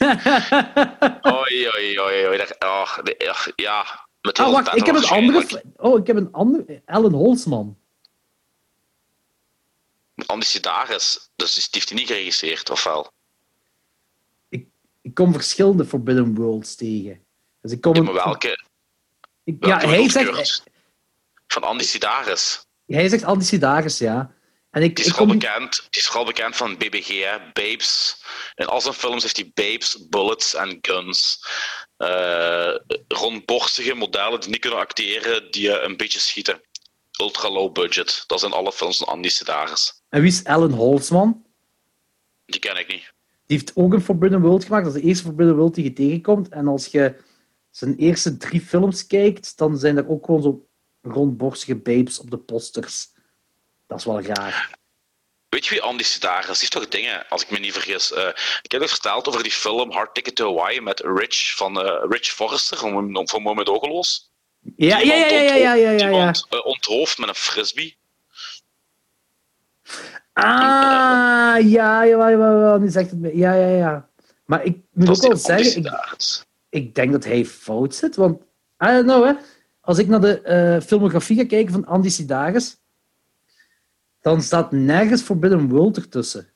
[1.33, 2.87] Oei, oei, oh,
[3.55, 5.63] ja, met ah, wacht, ik heb een andere.
[5.75, 6.81] Oh, ik heb een andere.
[6.85, 7.77] Alan Holzman.
[10.25, 13.11] Andy Sidaris, dus die heeft hij niet geregisseerd, of wel?
[15.01, 17.25] Ik kom verschillende Forbidden Worlds tegen.
[17.61, 18.63] Dus ik kom Ja, maar welke?
[19.43, 20.63] ik- ja, welke hij bedoelt zegt?
[21.47, 22.65] Van Andy Sidaris.
[22.85, 24.33] hij zegt Andy Sidaris, ja.
[24.69, 27.37] En ik, Die ik is, vooral kom, bekend, die is vooral bekend van BBG, hè?
[27.53, 28.21] Babes.
[28.55, 31.45] In al zijn films heeft hij babes, bullets en guns.
[31.97, 32.75] Eh,
[33.07, 36.61] rondborstige modellen die niet kunnen acteren, die een beetje schieten.
[37.21, 38.23] Ultra low budget.
[38.27, 40.01] Dat zijn alle films van Andy Sidaris.
[40.09, 41.45] en wie is Alan Holzman?
[42.45, 43.13] Die ken ik niet
[43.57, 44.85] heeft ook een Forbidden World gemaakt.
[44.85, 46.49] Dat is de eerste Forbidden World die je tegenkomt.
[46.49, 47.15] En als je
[47.69, 50.67] zijn eerste drie films kijkt, dan zijn er ook gewoon zo
[51.01, 53.07] rondborstige babes op de posters.
[53.87, 54.79] Dat is wel raar.
[55.49, 58.13] Weet je wie Andy Sidaris heeft toch dingen, als ik me niet vergis.
[58.13, 58.27] Eh,
[58.61, 62.03] ik heb het verteld over die film Hard Ticket to Hawaii met Rich van uh,
[62.09, 64.31] Rich Forrester van, van Moment Ogeloos.
[64.75, 65.97] Ja, ja, ja, ja, ja, ja, ja.
[65.97, 66.11] Die.
[66.11, 67.97] Ont, eh, onthoofd met een frisbee.
[70.33, 73.37] Ah, ja, ja, ja, ja, nu zegt het me.
[73.37, 74.09] Ja, ja, ja.
[74.45, 75.91] Maar ik moet Dat ook wel zeggen,
[76.69, 78.15] ik, denk dat hij fout zit.
[78.15, 78.41] Want,
[78.83, 79.33] I don't know, hè.
[79.81, 82.77] Als ik naar de eh, filmografie ga kijken van Andy Sidaris,
[84.21, 86.49] dan staat nergens Forbidden World ertussen.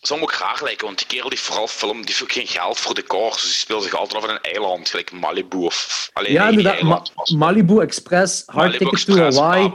[0.00, 2.46] zou me ook raar lijken, want die kerel die vooral film, die heeft ook geen
[2.46, 6.10] geld voor decors, dus die speelt zich altijd af in een eiland, gelijk Malibu of
[6.12, 6.82] alleen Ja, inderdaad.
[6.82, 7.02] Ma-
[7.36, 9.72] Malibu Express, Hard Malibu Ticket to Hawaii,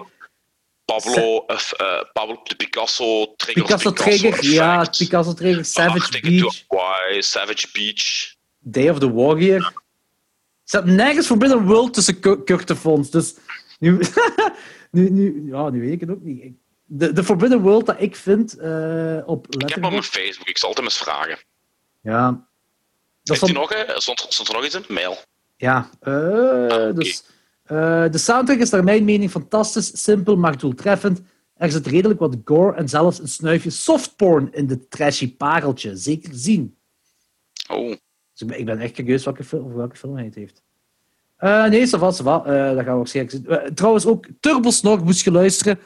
[0.85, 6.21] Pablo, of, eh, Pablo de Picasso, Trigger of Picasso Trigger, ja, Picasso Trigger, Hard Savage
[6.21, 8.33] Beach, Hawaii, Savage Beach.
[8.67, 9.61] Day of the Warrior.
[9.61, 9.73] Er
[10.63, 13.09] staat nergens Forbidden World tussen Ku- Kurt de Fons.
[13.09, 13.35] Dus
[13.79, 13.99] nu,
[14.91, 16.53] nu, nu, ja, nu weet ik het ook niet.
[16.85, 20.03] De, de Forbidden World dat ik vind eh, op Ik heb hem op mijn.
[20.03, 21.37] Facebook, ik zal het hem eens vragen.
[22.01, 22.47] Ja.
[23.23, 25.17] Dat stond, nog, eh, stond, stond er nog iets in de mail?
[25.57, 26.13] Ja, eh,
[26.63, 26.93] oké.
[26.93, 27.23] dus,
[27.65, 31.21] eh, de soundtrack is naar mijn mening fantastisch, simpel, maar doeltreffend.
[31.53, 35.95] Er zit redelijk wat gore en zelfs een snuifje softporn in dit trashy pareltje.
[35.95, 36.77] Zeker zien.
[37.69, 40.63] Oh, Dus ik ben, ik ben echt curieus welke film, welke film hij het heeft.
[41.35, 42.09] Eh, nee, ça va.
[42.45, 43.47] Eh, dat gaan we waarschijnlijk zien.
[43.47, 45.79] Eh, trouwens, ook Turbosnog moest je luisteren.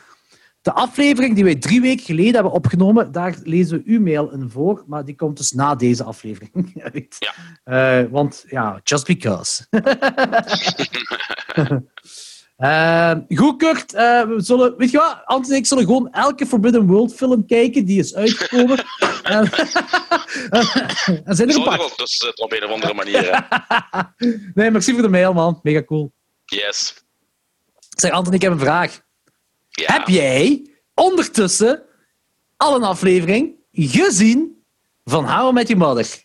[0.70, 4.50] De aflevering die wij drie weken geleden hebben opgenomen, daar lezen we uw mail in
[4.50, 6.72] voor, maar die komt dus na deze aflevering.
[6.94, 7.16] Weet.
[7.20, 7.34] Ja.
[8.00, 9.66] Eh, want ja, just because.
[12.60, 13.94] Eh, goed, Kurt.
[13.94, 15.22] eh, we zullen, weet je wat?
[15.26, 18.78] Anton en ik zullen gewoon elke Forbidden World film kijken die is uitgekomen.
[19.24, 19.50] en,
[21.36, 21.98] zijn er gepakt.
[21.98, 23.48] tussen zitten op een of andere manier.
[24.54, 25.60] Nee, merci voor de mail, man.
[25.64, 26.12] Mega cool.
[26.46, 27.04] Yes.
[27.98, 29.02] Zeg, Anton, ik heb een vraag.
[29.80, 29.93] Ja.
[29.93, 31.84] Heb jij ondertussen
[32.57, 34.64] al een aflevering gezien
[35.06, 36.23] van How I Met Your Mother?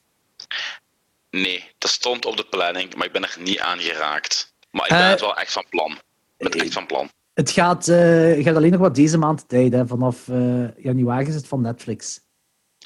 [1.30, 4.54] Nee, dat stond op de planning, maar ik ben er niet aan geraakt.
[4.70, 5.90] Maar ik ben Eh, het wel echt van plan.
[5.92, 5.98] Ik
[6.36, 7.08] ben het echt van plan.
[7.34, 9.72] Het gaat, eh, gaat alleen nog wat deze maand tijd.
[9.72, 9.86] Hè.
[9.86, 12.20] Vanaf eh, januari is het van Netflix.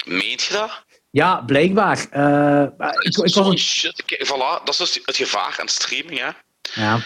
[0.05, 0.83] Meent je dat?
[1.09, 2.07] Ja, blijkbaar.
[2.11, 2.21] Eh,
[2.77, 4.03] maar ik, ik was Zo'n een- shit.
[4.25, 6.29] Voilà, dat is dus het gevaar aan streaming, hè.
[6.81, 6.99] ja.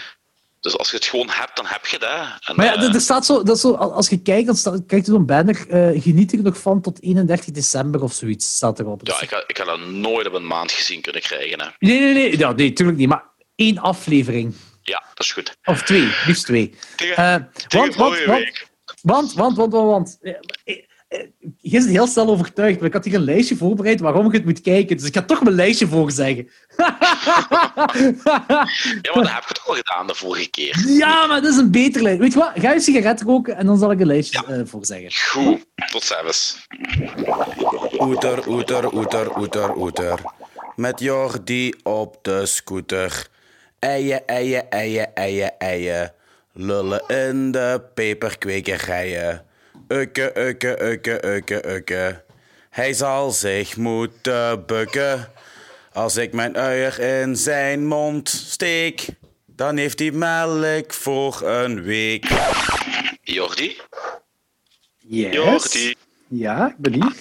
[0.64, 2.10] Dus als je het gewoon hebt, dan heb je dat.
[2.40, 5.04] En, Maar ja, eh, er- staat zo, dat zo, als je kijkt, dan staat, krijg
[5.06, 5.68] je zo'n banner.
[5.68, 9.00] eh, geniet er nog van tot 31 december of zoiets, staat erop.
[9.06, 11.60] ja, ik, had- ik had dat nooit op een maand gezien kunnen krijgen.
[11.60, 11.66] Hè.
[11.78, 13.08] Nee, nee, nee, ja, nee, tuurlijk niet.
[13.08, 13.24] Maar
[13.54, 14.54] één aflevering.
[14.82, 15.56] Ja, dat is goed.
[15.64, 16.74] Of twee, liefst twee.
[16.96, 18.68] Tegen, Eh, tegen want, want, want, week.
[19.02, 20.18] want, want, want, want, want,
[21.60, 24.44] je is heel snel overtuigd, maar ik had hier een lijstje voorbereid waarom je het
[24.44, 24.96] moet kijken.
[24.96, 26.48] Dus ik ga toch mijn lijstje voorzeggen.
[26.76, 26.86] Ja,
[29.14, 30.84] maar dat heb ik het al gedaan de vorige keer.
[30.86, 32.22] ja, maar dat is een beter lijstje.
[32.22, 32.52] Weet je wat?
[32.54, 35.12] Ga je sigaret roken en dan zal ik een lijstje eh, voorzeggen.
[35.30, 36.66] Goed, tot zelfs.
[37.98, 40.20] Oeter, oeter, oeter, oeter, oeter.
[40.76, 43.28] Met Jordi op de scooter.
[43.78, 46.12] Eien, eien, eien, eien, eien.
[46.52, 49.44] Lullen in de peperkwekerijen.
[49.94, 52.24] Ukke, ukke, ukke, ukke, ukke.
[52.70, 55.32] Hij zal zich moeten bukken.
[55.92, 59.06] Als ik mijn uier in zijn mond steek,
[59.46, 62.26] dan heeft hij melk voor een week.
[63.22, 63.80] Jordi?
[64.98, 65.32] Yes.
[65.32, 65.94] Jordi.
[66.28, 67.14] Ja, ik ben hier.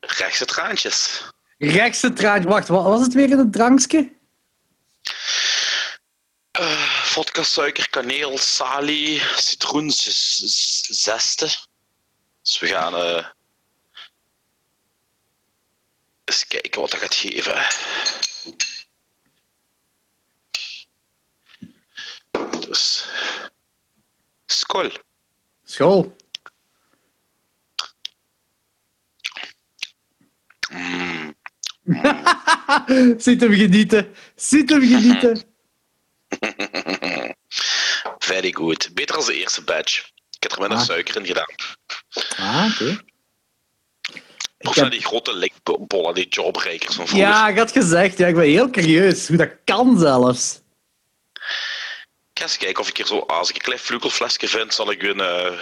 [0.00, 1.24] Rechtse traantjes.
[1.58, 2.48] Rechtse traantje.
[2.48, 4.12] Wacht, wat was het weer in het drankje?
[6.50, 11.46] Eh, vodka, suiker, kaneel, salie, citroen, z- z- zeste.
[12.42, 13.26] Dus we gaan eh,
[16.24, 17.66] eens kijken wat dat gaat geven.
[22.66, 23.08] Dus.
[24.46, 24.90] Skol.
[25.64, 26.16] School.
[30.70, 31.34] Mm.
[33.24, 34.14] Ziet hem genieten.
[34.36, 35.42] Ziet hem genieten.
[38.24, 38.90] Very good.
[38.94, 39.98] Beter als de eerste batch.
[40.30, 40.84] Ik heb er minder Ah.
[40.84, 41.54] suiker in gedaan.
[42.36, 42.98] Ah, oké.
[44.58, 47.28] Of zijn heb- die grote likbollen, die jawbreakers van vroeger.
[47.28, 48.18] Ja, ik had gezegd.
[48.18, 50.60] Ja, ik ben heel curieus hoe dat kan zelfs.
[52.32, 54.90] Ik ga eens kijken of ik hier zo, als ik een klein vlugelflesje vind, zal
[54.90, 55.52] ik een eh,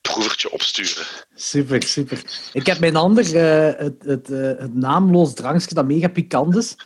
[0.00, 1.06] proevertje opsturen.
[1.34, 2.22] Super, super.
[2.52, 6.76] Ik heb mijn ander, eh, het, het, eh, het naamloos drankje dat mega pikant is,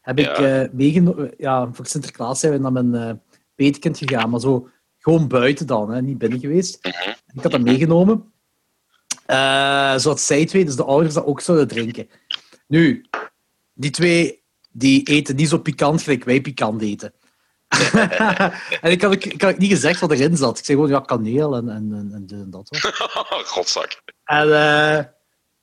[0.00, 0.68] heb ik Ja.
[0.72, 1.34] meegenomen.
[1.38, 3.22] Ja, voor Sinterklaas zijn we naar mijn
[3.70, 4.68] gegaan, maar zo
[4.98, 6.78] gewoon buiten dan, hè, niet binnen geweest.
[7.34, 8.32] Ik had dat meegenomen.
[9.26, 12.08] Eh, zodat zij twee, dus de ouders, dat ook zouden drinken.
[12.66, 13.04] Nu,
[13.72, 17.12] die twee, die eten niet zo pikant gelijk wij pikant eten.
[18.80, 20.58] en ik had, ook- ik had ook niet gezegd wat erin zat.
[20.58, 22.68] Ik zei gewoon, ja, kaneel en, en, en, en dit en dat.
[22.70, 22.92] Hoor.
[23.46, 24.02] Godzak.
[24.24, 25.04] En eh,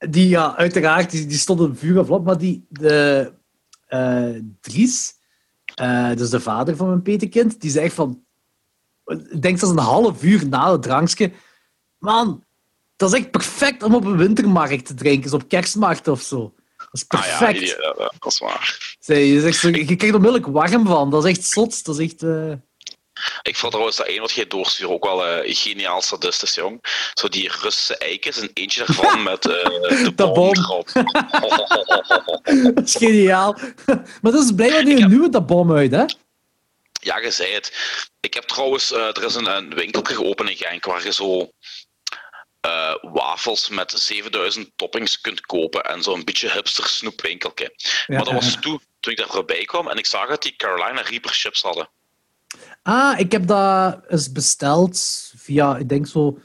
[0.10, 3.32] die, ja, uiteraard, die, die stonden vuur en vlam, maar die, de
[3.88, 4.30] eh,
[4.62, 5.14] Dries,
[6.16, 8.24] dus de vader van mijn petekind, die echt van,
[9.06, 11.32] ik denk dat is een half uur na het drankje,
[11.98, 12.44] man,
[12.96, 16.54] dat is echt perfect om op een wintermarkt te drinken, zo op kerstmarkt of zo.
[16.78, 17.70] Dat is Ah perfect.
[17.70, 18.98] ja, dat is waar.
[19.00, 22.00] Zij, je, zegt zo, je krijgt er onmiddellijk warm van, dat is echt zot, dat
[22.00, 22.24] is echt...
[22.24, 22.54] eh,
[23.42, 26.84] Ik vond trouwens dat één wat jij doorstuurt ook wel eh, geniaal sadistisch, jong.
[27.14, 30.56] Zo die Russische eikens en eentje daarvan met eh, de bom bom.
[30.58, 30.90] erop.
[32.76, 33.58] dat is geniaal.
[34.22, 36.04] maar dat is blijkbaar nu een nieuwe dat bom uit, hè?
[37.02, 37.74] Ja, je zei het.
[38.20, 41.52] Ik heb trouwens, eh, er is een, een winkeltje geopend in Genk waar je zo
[43.02, 47.74] wafels met 7000 toppings kunt kopen en zo'n beetje hipster snoepwinkeltje.
[47.76, 50.56] Ja, maar dat was toen, toen ik daar voorbij kwam en ik zag dat die
[50.56, 51.90] Carolina Reaper chips hadden.
[52.82, 55.00] Ah, ik heb dat eens besteld
[55.36, 56.40] via, ik denk zo,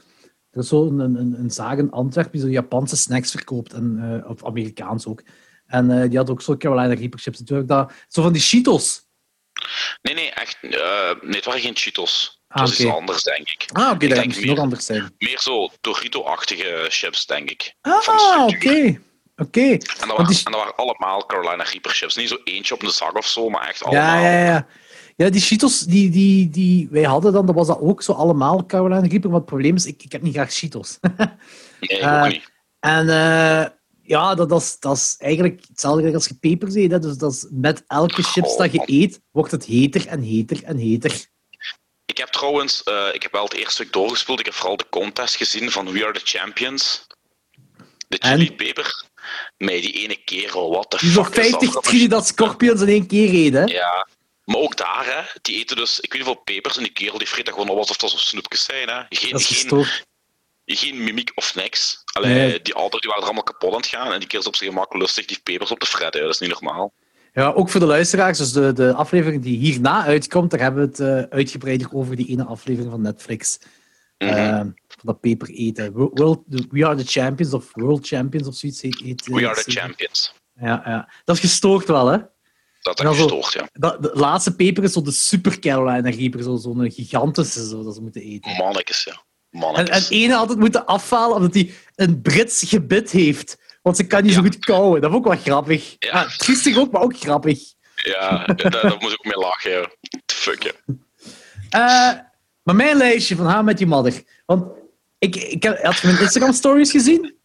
[0.51, 4.21] er is zo een, een, een zaak in Antwerpen die zo Japanse snacks verkoopt, en,
[4.23, 5.23] eh, of Amerikaans ook.
[5.65, 7.39] En eh, die had ook zo Carolina Reaper chips.
[7.39, 9.03] En toen heb ik dat, zo van die Cheetos.
[10.01, 10.57] Nee, nee, echt.
[10.61, 10.69] eh,
[11.21, 12.39] nee, het waren geen Cheetos.
[12.47, 12.93] Het Ah, was iets oké.
[12.95, 13.65] anders, denk ik.
[13.73, 15.13] Ah, oké, Ik dat denk moet nog anders zijn.
[15.17, 17.75] Meer zo Dorito-achtige chips, denk ik.
[17.81, 18.99] Ah, oké.
[19.37, 19.61] Oké.
[19.61, 22.15] En dat, die- en dat waren allemaal Carolina Reaper chips.
[22.15, 24.03] Niet zo eentje op de zak of zo, maar echt allemaal.
[24.23, 24.67] Ja, ja, ja.
[25.15, 28.65] Ja, die Cheetos die, die, die wij hadden dan, dat was dat ook zo allemaal
[28.65, 29.29] Carolina Reaper.
[29.29, 30.97] Maar het probleem is, ik, ik heb niet graag Cheetos.
[31.79, 32.51] Nee, Eh, ook niet.
[32.79, 33.65] En eh,
[34.01, 36.91] ja, dat, dat, is, dat is eigenlijk hetzelfde als je pepers eet.
[36.91, 36.99] Hè.
[36.99, 40.77] Dus dat is met elke chips dat je eet, wordt het heter en heter en
[40.77, 41.25] heter.
[42.05, 44.39] Ik heb trouwens, eh, ik heb wel het eerste stuk doorgespeeld.
[44.39, 47.07] Ik heb vooral de contest gezien van We Are the Champions.
[48.07, 48.37] De En?
[48.39, 49.03] chili peper.
[49.57, 51.61] Met die ene kerel, wat de Die fuck is dat?
[51.63, 53.63] 50 Dat is- Scorpions in één keer hè.
[53.63, 54.07] Ja,
[54.45, 57.17] Maar ook daar, hè, die eten dus, ik weet niet hoeveel pepers en die kerel
[57.17, 58.89] die vreet dat gewoon alsof dat zo snoepjes zijn.
[58.89, 59.01] Hè.
[59.09, 59.85] Geen, Dat is geen,
[60.65, 62.03] geen mimiek of niks.
[62.13, 62.61] Allee, Nee.
[62.61, 64.55] Die auto's die waren er allemaal kapot aan het gaan en die kerel is op
[64.55, 66.21] zijn gemak lustig die pepers op te fretten.
[66.21, 66.93] Dat is niet normaal.
[67.33, 68.37] Ja, ook voor de luisteraars.
[68.37, 72.27] Dus de, de aflevering die hierna uitkomt, daar hebben we het eh, uitgebreider over die
[72.27, 73.59] ene aflevering van Netflix.
[74.17, 74.29] Mhm.
[74.29, 75.91] Eh, van dat peper eten.
[75.91, 78.99] World, We Are the Champions of World Champions of zoiets heet.
[78.99, 80.33] heet We eh, are the champions.
[80.59, 81.09] Ja, ja.
[81.23, 82.17] Dat is gestoord wel, hè?
[82.85, 83.23] Dat Ja, is zo.
[83.23, 83.69] gestoord, ja.
[83.73, 87.95] Dat, de laatste peper is zo de Super Carolina Reaper, zo- zo'n gigantische zo, dat
[87.95, 88.51] ze moeten eten.
[88.57, 89.11] Mannetjes, ja.
[89.51, 90.09] En, Mannetjes.
[90.09, 93.57] en ene altijd moeten afhalen omdat hij een Brits gebit heeft.
[93.81, 95.01] Want ze kan niet zo goed kauwen.
[95.01, 95.95] Dat is ook wel grappig.
[95.99, 96.11] Ja.
[96.11, 97.59] Ah, triestig ook, maar ook grappig.
[97.95, 99.89] Ja, daar, daar moet ik ook mee lachen, ja.
[100.25, 100.71] Fuck, ja.
[101.69, 102.19] Eh,
[102.63, 104.23] maar mijn lijstje van How Met Your Mother.
[104.45, 104.65] Want
[105.19, 107.35] ik, ik heb, had je mijn Instagram stories gezien?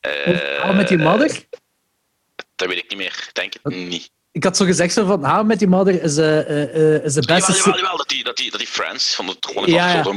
[0.00, 1.44] Eh, How Met Your Mother?
[2.56, 3.30] Dat weet ik niet meer.
[3.32, 4.10] Denk het niet.
[4.38, 7.14] Ik had zo gezegd zo van How Met Your Mother is, eh, eh, eh, is
[7.14, 7.52] de beste...
[7.52, 9.94] Jawel, jawel, jawel, dat die, dat die, dat die Friends van het gewoon Ja, ja.
[9.94, 10.16] ja,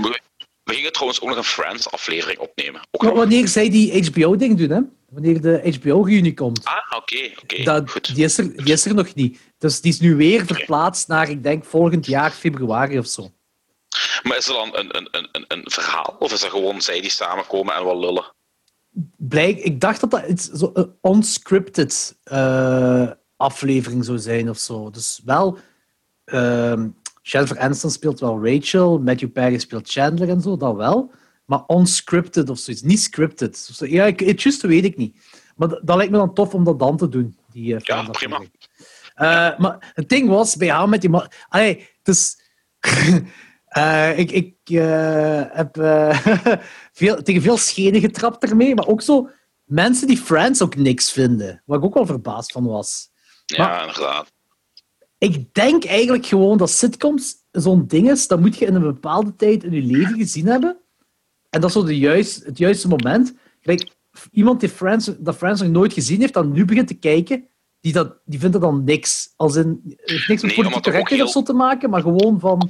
[0.64, 2.82] We gingen trouwens ook nog een Friends-aflevering opnemen.
[2.92, 4.80] Ook Maar wanneer zij die HBO-ding doen, hè?
[5.10, 6.66] Wanneer de HBO-reunie komt.
[6.66, 7.84] Ah, oké, oké.
[7.92, 8.16] Goed.
[8.16, 9.40] die, is er, die is er nog niet.
[9.58, 13.32] Dus die is nu weer verplaatst naar, ik denk, volgend jaar februari of zo.
[14.24, 16.16] Maar is er dan een, een, een, een- een verhaal?
[16.20, 18.34] Of is dat gewoon zij die samenkomen en wat lullen?
[19.18, 22.16] Blijk, ik dacht dat dat iets zo unscripted
[23.42, 24.90] aflevering zou zijn of zo.
[24.90, 25.58] Dus wel,
[26.26, 26.88] ehm
[27.22, 31.12] Jennifer Aniston speelt wel Rachel, Matthew Perry speelt Chandler en zo, dat wel.
[31.46, 33.58] Maar unscripted of zoiets, niet scripted.
[33.58, 35.18] Zo- Ja, ik, het juiste weet ik niet.
[35.56, 37.38] Maar dat, dat lijkt me dan tof om dat dan te doen.
[37.52, 38.52] Die, eh, Ja, Friends-aflevering.
[39.16, 41.32] Eh, maar het ding was, bij haar met die man...
[41.50, 42.40] Allee, dus...
[43.66, 44.56] eh, ik ik
[45.52, 46.20] heb eh,
[47.00, 49.30] veel, tegen veel schenen getrapt ermee, maar ook zo
[49.64, 51.62] mensen die Friends ook niks vinden.
[51.66, 53.11] Waar ik ook wel verbaasd van was.
[53.56, 54.32] Ja, Maar- inderdaad.
[55.18, 59.36] Ik denk eigenlijk gewoon dat sitcoms zo'n ding is, dat moet je in een bepaalde
[59.36, 60.78] tijd in je leven gezien hebben.
[61.50, 63.34] En dat is zo de juist, het juiste moment.
[63.62, 63.96] Gelijk,
[64.32, 67.48] iemand die Friends, dat Friends nog nooit gezien heeft, dan nu begint te kijken,
[67.80, 69.34] die, dat, die vindt er dan niks.
[69.36, 72.40] Als in, het heeft niks met Nee, ook correctheid of zo te maken, maar gewoon
[72.40, 72.70] van,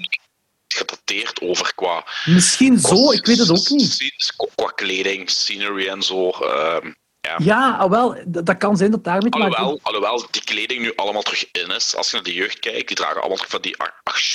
[0.67, 2.05] Gedateerd over qua...
[2.25, 4.13] misschien zo, ik weet het ook niet.
[4.37, 6.29] Qua- Qua kleding, scenery en zo.
[6.29, 6.91] ehm,
[7.21, 7.37] ja.
[7.43, 10.95] Ja, ah, wel, dat, kan zijn dat daarmee te maken Alhoewel, alhoewel die kleding nu
[10.95, 11.95] allemaal terug in is.
[11.95, 13.75] Als je naar de jeugd kijkt, die dragen allemaal van die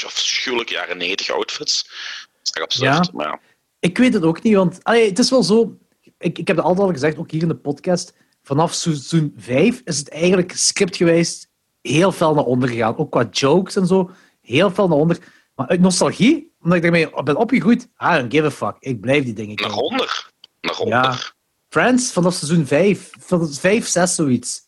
[0.05, 1.83] afschuwelijke jaren 90 outfits.
[1.83, 3.07] Dat is echt absurd.
[3.07, 3.11] Ja.
[3.13, 3.41] Maar ja.
[3.79, 5.77] Ik weet het ook niet, want allee, het is wel zo.
[6.19, 8.15] Ik, ik heb het altijd al gezegd, ook hier in de podcast.
[8.43, 11.47] Vanaf seizoen 5 is het eigenlijk scriptgewijs
[11.81, 12.97] heel fel naar onder gegaan.
[12.97, 14.11] Ook qua jokes en zo.
[14.41, 15.19] Heel fel naar onder.
[15.55, 18.77] Maar uit nostalgie, omdat ik daarmee ben opgegroeid, I don't give a fuck.
[18.79, 19.85] Ik blijf die dingen Naar kijken.
[19.85, 20.31] onder.
[20.61, 21.19] Naar Ja.
[21.69, 23.11] Friends vanaf seizoen 5.
[23.19, 24.65] Van 5, 6, zoiets.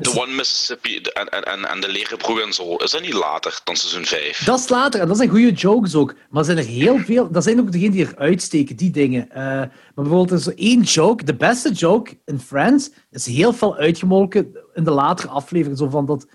[0.00, 2.76] The One Mississippi en, en, en, en de leren broer en zo.
[2.76, 4.44] Is dat niet later dan seizoen 5?
[4.44, 6.14] Dat is later, en dat zijn goede jokes ook.
[6.30, 7.30] Maar er zijn er heel veel.
[7.30, 9.30] Dat zijn ook degenen die eruit steken, die dingen.
[9.30, 11.24] Eh, maar bijvoorbeeld, er is zo één joke.
[11.24, 15.78] De beste joke in Friends is heel veel uitgemolken in de latere aflevering.
[15.78, 16.26] Zo van dat.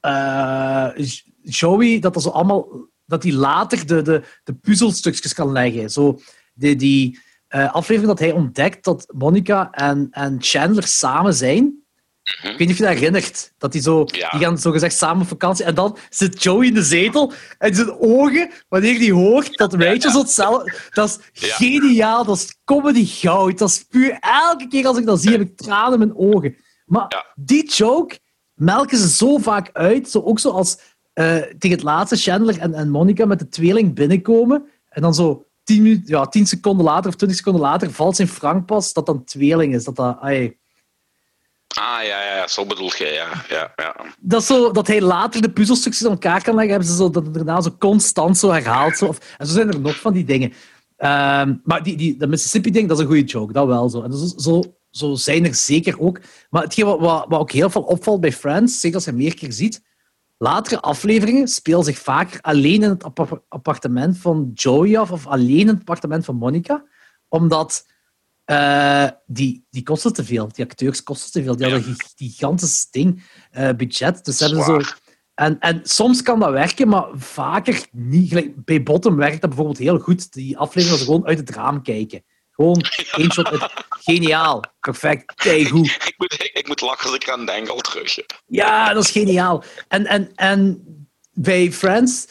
[0.00, 0.88] eh,
[1.42, 2.88] Joey, dat er zo allemaal.
[3.06, 5.90] Dat hij later de, de, de puzzelstukjes kan leggen.
[5.90, 6.20] Zo,
[6.54, 7.18] die, die
[7.50, 11.78] eh, aflevering dat hij ontdekt dat Monica en, en Chandler samen zijn.
[12.24, 13.52] Ik weet niet of je dat herinnert.
[13.58, 14.30] Dat die, zo, Ja.
[14.30, 15.64] die gaan zo gezegd samen op vakantie.
[15.64, 17.32] En dan zit Joey in de zetel.
[17.58, 20.74] En zijn ogen, wanneer hij hoort dat Rachel zo hetzelfde...
[20.90, 22.24] Dat is geniaal.
[22.24, 23.58] Dat is comedy goud.
[23.58, 24.16] Dat is puur...
[24.20, 26.56] Elke keer als ik dat zie, heb ik tranen in mijn ogen.
[26.86, 28.18] Maar die joke
[28.54, 30.10] melken ze zo vaak uit.
[30.10, 30.78] Zo, ook zo als
[31.12, 34.68] eh, tegen het laatste Chandler en, en Monica met de tweeling binnenkomen.
[34.88, 38.28] En dan zo tien, minuten- ja, tien seconden later of twintig seconden later valt zijn
[38.28, 39.84] Frank pas dat dan tweeling is.
[39.84, 40.18] Dat dat...
[40.20, 40.58] ai,
[41.78, 43.44] Ah, ja, ja, ja, zo bedoel je, ja.
[43.48, 43.96] ja, ja.
[44.18, 47.24] dat, zo, dat hij later de puzzelstukjes aan elkaar kan leggen, hebben ze zo, dat
[47.24, 48.96] het daarna zo constant zo herhaalt.
[48.96, 49.06] Zo.
[49.06, 50.52] Of, en zo zijn er nog van die dingen.
[50.96, 54.02] Ehm, maar die, die, dat Mississippi-ding, dat is een goede joke, dat wel zo.
[54.02, 56.20] En zo, zo, zo zijn er zeker ook.
[56.50, 59.34] Maar hetgeen wat, wat, wat ook heel veel opvalt bij Friends, zeker als je meer
[59.34, 59.82] keer ziet,
[60.42, 65.58] latere afleveringen spelen zich vaker alleen in het appa- appartement van Joey af, of alleen
[65.58, 66.84] in het appartement van Monica,
[67.28, 67.86] omdat
[68.44, 70.48] eh, die, die kosten te veel.
[70.52, 71.56] Die acteurs kosten te veel.
[71.56, 71.72] Die Ja.
[71.72, 74.24] hadden een gigantisch ding, eh, budget.
[74.24, 74.80] Dus hebben zo...
[75.34, 78.28] En, en soms kan dat werken, maar vaker niet.
[78.28, 80.32] Gelijk, bij Bottom werkt dat bijvoorbeeld heel goed.
[80.32, 82.22] Die aflevering was gewoon uit het raam kijken.
[82.60, 83.72] Gewoon één shot.
[83.88, 84.64] Geniaal.
[84.80, 85.34] Perfect.
[85.34, 85.86] Keigoed.
[86.08, 88.18] Ik, moet, ik, ik moet lachen als ik eraan denk al terug.
[88.46, 89.64] Ja, dat is geniaal.
[89.88, 90.84] En, en, en
[91.32, 92.26] bij Friends...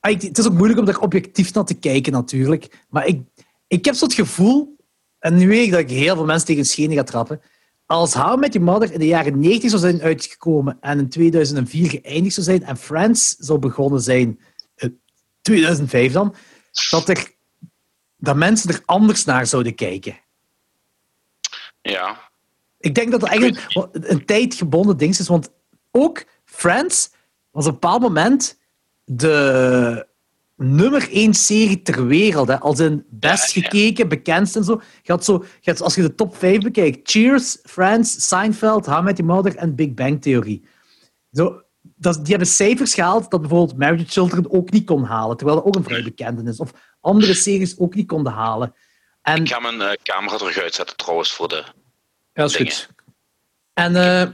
[0.00, 2.84] ah, Het is ook moeilijk om daar objectief naar te kijken, natuurlijk.
[2.88, 3.20] Maar ik,
[3.66, 4.76] ik heb zo het gevoel...
[5.18, 7.40] En nu weet ik dat ik heel veel mensen tegen schenen ga trappen.
[7.86, 11.08] als How I Met Your Mother in de jaren 90 zou zijn uitgekomen en in
[11.08, 14.40] 2004 geëindigd zou zijn en Friends zou begonnen zijn
[14.76, 15.00] in
[15.42, 16.34] 2005 dan,
[16.90, 17.37] dat, er,
[18.18, 20.18] dat mensen er anders naar zouden kijken.
[21.82, 22.30] Ja.
[22.78, 25.50] Ik denk dat het eigenlijk een tijdgebonden ding is, want
[25.90, 27.10] ook Friends
[27.50, 28.58] was op een bepaald moment
[29.04, 30.06] de
[30.56, 32.48] nummer één serie ter wereld.
[32.48, 32.60] Hè.
[32.60, 34.80] Als in best gekeken, bekendst en zo.
[35.02, 39.00] Je had zo je had, als je de top 5 bekijkt, Cheers, Friends, Seinfeld, How
[39.00, 40.62] I Met Your Mother en Big Bang Theory.
[41.32, 41.62] Zo,
[41.98, 45.66] dat, die hebben cijfers gehaald dat bijvoorbeeld Marriage Children ook niet kon halen, terwijl dat
[45.66, 46.60] ook een vrij bekende is.
[46.60, 48.74] Of andere series ook niet konden halen.
[49.22, 51.54] En, Ik ga mijn eh, camera terug uitzetten trouwens voor de...
[51.54, 51.72] ja,
[52.32, 52.72] dat is dingen.
[52.72, 52.88] goed.
[53.72, 54.28] En eh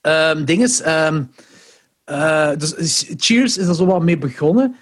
[0.00, 1.24] ehm, ding is, ehm,
[2.04, 4.76] eh, dus Cheers is er zo wat mee begonnen.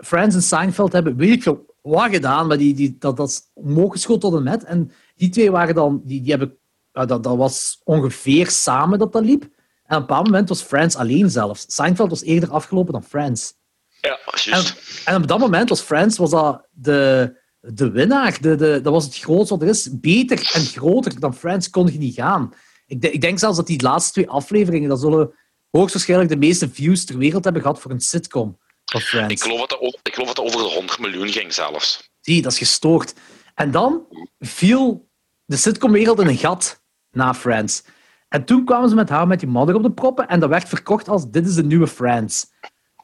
[0.00, 3.50] Friends en Seinfeld hebben weet ik veel wat gedaan, maar die, die, dat, dat is
[3.54, 4.64] omhoog geschoten tot en met.
[4.64, 6.58] En die twee waren dan, die, die hebben,
[6.92, 9.48] ja, dat, dat was ongeveer samen dat dat liep.
[9.88, 11.64] En op een bepaald moment was Friends alleen zelfs.
[11.68, 13.52] Seinfeld was eerder afgelopen dan Friends.
[14.00, 15.02] Ja, En, juist.
[15.04, 18.38] en op dat moment was Friends was dat de, de winnaar.
[18.40, 19.88] De, de, dat was het grootste wat er is.
[20.00, 22.52] Beter en groter dan Friends kon je niet gaan.
[22.86, 25.34] Ik, de- ik denk zelfs dat die laatste twee afleveringen, dat zullen
[25.70, 29.32] hoogstwaarschijnlijk de meeste views ter wereld hebben gehad voor een sitcom van Friends.
[29.32, 32.10] Ik geloof, dat dat, ik geloof dat dat over de 100 miljoen ging zelfs.
[32.20, 33.14] Zie, dat is gestoord.
[33.54, 34.02] En dan
[34.38, 35.08] viel
[35.44, 37.82] de sitcomwereld in een gat na Friends.
[38.28, 40.68] En toen kwamen ze met I Met Your Mother op de proppen en dat werd
[40.68, 42.46] verkocht als dit is de nieuwe Friends.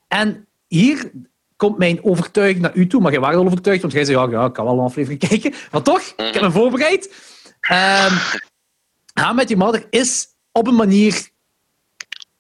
[0.09, 1.11] En hier
[1.57, 4.31] komt mijn overtuiging naar u toe, maar jij was al overtuigd, want jij zei, ja,
[4.31, 5.55] ja, ik kan wel een aflevering kijken.
[5.73, 7.05] Maar toch, ik heb me voorbereid.
[7.71, 8.19] Um,
[9.31, 11.29] I Met Your Mother is op een manier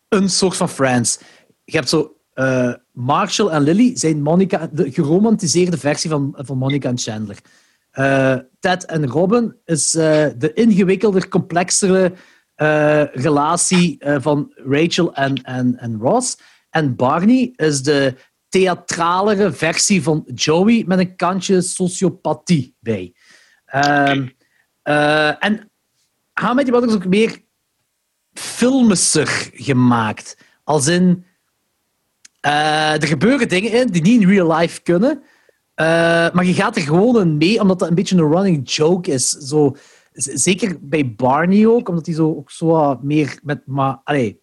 [0.09, 1.19] een soort van Friends.
[1.65, 2.17] Je hebt zo...
[2.33, 7.39] eh, Marshall en Lily zijn Monica, de geromantiseerde versie van, van Monica en Chandler.
[7.91, 12.13] Eh, Ted en Robin is eh, de ingewikkelder, complexere
[13.13, 16.39] relatie eh, van Rachel en, en, en Ross.
[16.71, 18.15] En Barney is de
[18.49, 23.15] theatralere versie van Joey met een kantje sociopathie bij.
[23.65, 24.27] Ehm,
[24.83, 25.71] eh, en
[26.33, 27.43] How Met Mother is ook meer
[28.33, 30.37] filmischer gemaakt.
[30.65, 31.25] Als in...
[32.41, 35.23] eh, er gebeuren dingen in die niet in real life kunnen.
[35.75, 35.87] eh,
[36.33, 39.29] maar je gaat er gewoon mee, omdat dat een beetje een running joke is.
[39.29, 39.77] Zo,
[40.15, 43.67] zeker bij Barney ook, omdat hij zo, ook zo meer met...
[43.67, 44.43] Maar, allee,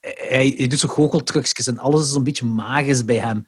[0.00, 3.46] hij, doet zo goocheltrucjes en alles is een beetje magisch bij hem.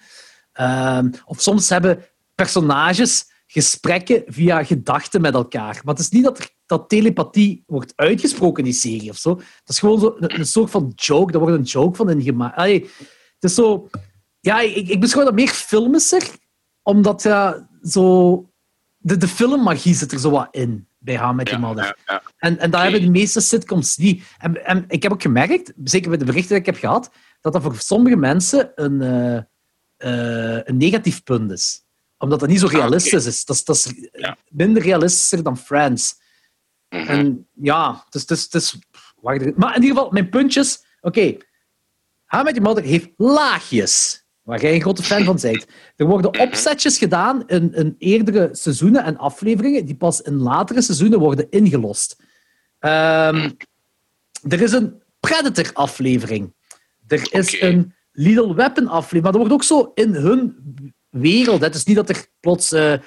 [0.53, 2.05] Ehm, of soms hebben
[2.35, 5.81] personages gesprekken via gedachten met elkaar.
[5.85, 9.35] Maar het is niet dat, dat telepathie wordt uitgesproken in die serie of zo.
[9.35, 11.33] Dat is gewoon zo een, soort van joke.
[11.33, 12.57] Daar wordt een joke van ingemaakt.
[12.57, 12.81] Allee,
[13.35, 13.89] het is zo...
[14.41, 16.29] Ja, ik, ik beschouw dat meer filmischer,
[16.83, 18.45] omdat ja, zo...
[18.97, 21.85] De, de filmmagie zit er zo wat in bij I Met Your Ja, Mother.
[21.85, 22.23] ja, ja.
[22.39, 22.91] En, en daar Oké.
[22.91, 24.25] hebben de meeste sitcoms niet.
[24.39, 27.11] En, en ik heb ook gemerkt, zeker bij de berichten die ik heb gehad,
[27.41, 29.37] dat dat voor sommige mensen een, eh,
[30.57, 31.85] eh, een negatief punt is.
[32.19, 33.45] Omdat dat niet zo Ah, realistisch is.
[33.45, 34.09] Dat is, dat is
[34.49, 36.15] minder realistischer dan Friends.
[36.89, 37.07] Mhm.
[37.09, 38.05] En ja,
[38.55, 38.79] is
[39.21, 40.85] wacht er- maar in ieder geval, mijn puntjes...
[41.01, 41.37] Oké,
[42.27, 44.20] How I Met Your Mother heeft laagjes,
[44.51, 45.67] waar jij een grote fan van bent.
[45.97, 51.19] Er worden opzetjes gedaan in, in eerdere seizoenen en afleveringen die pas in latere seizoenen
[51.19, 52.17] worden ingelost.
[52.79, 53.51] Ehm,
[54.49, 56.55] er is een Predator-aflevering.
[57.07, 59.23] Er is een Little Weapon-aflevering.
[59.23, 60.57] Maar er wordt ook zo in hun
[61.09, 61.61] wereld.
[61.61, 63.01] Het is niet dat er plots eh, eh,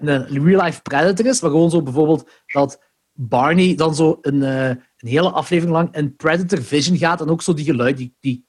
[0.00, 2.82] een real-life Predator is, maar gewoon zo bijvoorbeeld dat
[3.12, 7.42] Barney dan zo een, eh, een hele aflevering lang in Predator Vision gaat en ook
[7.42, 8.46] zo die geluid, die, die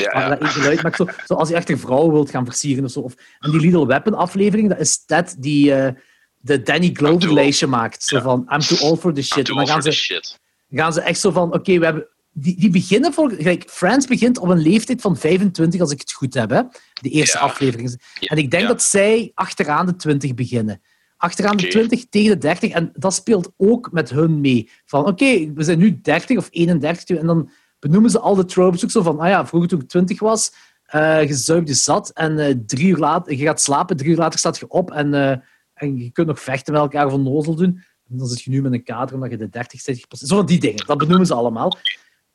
[0.00, 0.96] Ja, dat één geluid maakt.
[0.96, 3.00] Zo, zo als je echt een vrouw wilt gaan versieren of zo.
[3.00, 5.92] Of, en die Little Weapon aflevering, dat is Ted die eh,
[6.38, 8.02] de Danny Glover lijstje maakt.
[8.02, 9.48] Zo van, I'm too old for this I'm shit.
[9.48, 10.22] En dan gaan ze,
[10.70, 12.08] gaan ze echt zo van, oké, we hebben...
[12.32, 13.30] Die, die beginnen voor...
[13.30, 16.62] Gelijk, Friends begint op een leeftijd van 25, als ik het goed heb, hè.
[17.00, 17.44] De eerste Ja.
[17.44, 18.00] aflevering.
[18.20, 20.80] En ik denk dat zij achteraan de 20 beginnen.
[21.16, 21.70] Achteraan de Oké.
[21.70, 22.70] 20 tegen de 30.
[22.72, 24.70] En dat speelt ook met hun mee.
[24.84, 27.16] Van, oké, we zijn nu 30 of 31.
[27.18, 27.50] En dan
[27.80, 30.52] benoemen ze al de tropes ook zo van, ah ja, vroeger toen ik 20 was,
[30.84, 34.16] eh je zuipt je zat en eh, drie uur later, je gaat slapen, drie uur
[34.16, 35.36] later staat je op en, eh,
[35.74, 37.84] en je kunt nog vechten met elkaar van nozel doen.
[38.08, 40.06] En dan zit je nu met een kader omdat je de 30 zit.
[40.08, 41.78] Zo van die dingen, dat benoemen ze allemaal.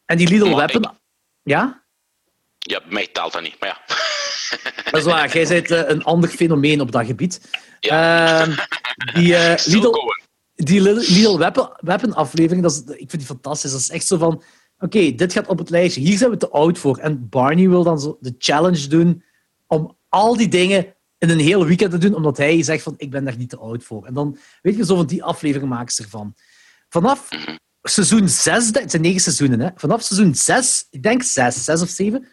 [0.05, 0.97] En die Little Maar Weapon...
[1.43, 1.83] Ja?
[2.57, 3.95] Ja, mij telt dat niet, maar ja.
[4.91, 7.49] Dat is waar, jij bent een ander fenomeen op dat gebied.
[7.79, 8.41] Ja.
[8.41, 8.55] Ehm,
[9.13, 9.33] die
[9.73, 10.23] Little, going.
[10.55, 13.71] die Little Weapon, Weapon aflevering, dat is, ik vind die fantastisch.
[13.71, 14.43] Dat is echt zo van,
[14.79, 16.01] oké, dit gaat op het lijstje.
[16.01, 16.97] Hier zijn we te oud voor.
[16.97, 19.23] En Barney wil dan zo de challenge doen
[19.67, 23.11] om al die dingen in een heel weekend te doen, omdat hij zegt van, ik
[23.11, 24.05] ben daar niet te oud voor.
[24.05, 26.35] En dan, weet je, zo van die aflevering maken ze ervan.
[26.89, 27.29] vanaf
[27.81, 29.69] seizoen 6, het zijn negen seizoenen, hè?
[29.75, 32.27] vanaf seizoen 6, ik denk 6, 6 of 7,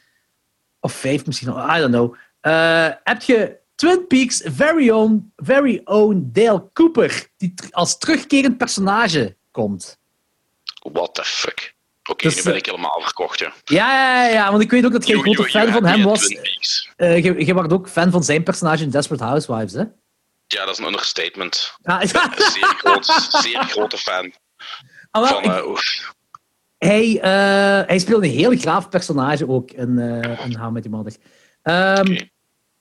[0.81, 6.31] of 5 misschien, I don't know, eh, heb je Twin Peaks' very own, very own
[6.33, 9.99] Dale Cooper, die als terugkerend personage komt.
[10.83, 11.72] What the fuck?
[12.13, 13.53] Oké, Dus, nu ben eh, ik helemaal verkocht, ja.
[13.65, 16.03] Ja, ja, ja, want ik weet ook dat jij een grote fan you van hem
[16.03, 16.29] was.
[16.97, 19.83] Eh, je, je was ook fan van zijn personage in Desperate Housewives, hè?
[20.47, 21.75] Ja, dat is een understatement.
[21.83, 24.33] Ja, Een zeer, groot, zeer grote fan
[25.11, 25.45] Ah, wel, van...
[25.45, 26.15] ik- eh, oef.
[26.79, 30.85] Hij, eh, hij speelt een heel graaf personage ook in, eh in How I Met
[30.85, 31.17] Your Mother.
[31.63, 32.19] Ehm.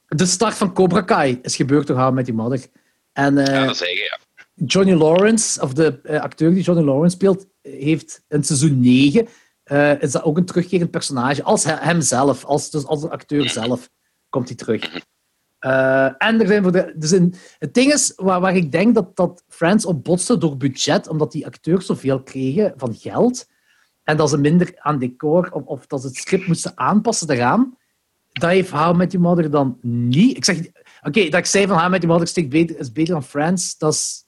[0.07, 2.67] De start van Cobra Kai is gebeurd door How Met Your Mother.
[3.13, 4.17] En eh, ja, dat is eigen, ja.
[4.53, 9.27] Johnny Lawrence, of de eh, acteur die Johnny Lawrence speelt, heeft in seizoen 9
[9.63, 11.43] eh, is dat ook een terugkerend personage.
[11.43, 13.89] Als he- hemzelf, als, dus als de acteur zelf,
[14.29, 15.03] komt hij terug.
[15.59, 18.95] Eh, en er zijn voor de, dus in, het ding is, waar, waar ik denk
[18.95, 23.49] dat, dat Friends op botste door budget, omdat die acteurs zoveel kregen van geld,
[24.03, 27.77] en dat ze minder aan decor, of, of dat ze het script moesten aanpassen daaraan,
[28.31, 30.37] dat heeft How Met Your Mother dan niet.
[30.37, 30.57] Ik zeg,
[31.01, 33.93] oké, dat ik zei van How Met Your Mother beter, is beter dan Friends, dat
[33.93, 34.25] is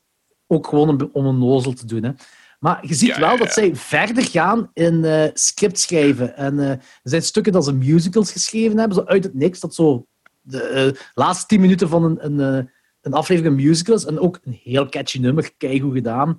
[0.47, 2.03] ook gewoon om, een nozel te doen.
[2.03, 2.11] Hè.
[2.59, 6.35] Maar je ziet Ja, wel dat zij verder gaan in script schrijven.
[6.37, 9.75] En eh, er zijn stukken dat ze musicals geschreven hebben, zo uit het niks, dat
[9.75, 10.05] zo
[10.41, 12.69] de eh, laatste tien minuten van een, een,
[13.01, 14.05] een aflevering een musical is.
[14.05, 16.37] En ook een heel catchy nummer, keigoed gedaan.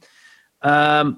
[0.58, 1.12] Ehm,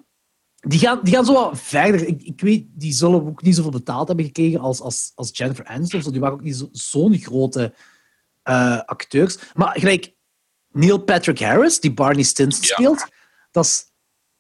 [0.61, 2.07] die, gaan, die gaan zo wat verder.
[2.07, 5.65] Ik, ik weet, die zullen ook niet zoveel betaald hebben gekregen als, als, als Jennifer
[5.65, 6.13] Aniston.
[6.13, 7.75] Die waren ook niet zo- zo'n grote
[8.43, 9.39] eh, acteurs.
[9.55, 10.15] Maar gelijk
[10.77, 12.75] Neil Patrick Harris, die Barney Stinson Ja.
[12.75, 13.07] speelt,
[13.51, 13.85] dat is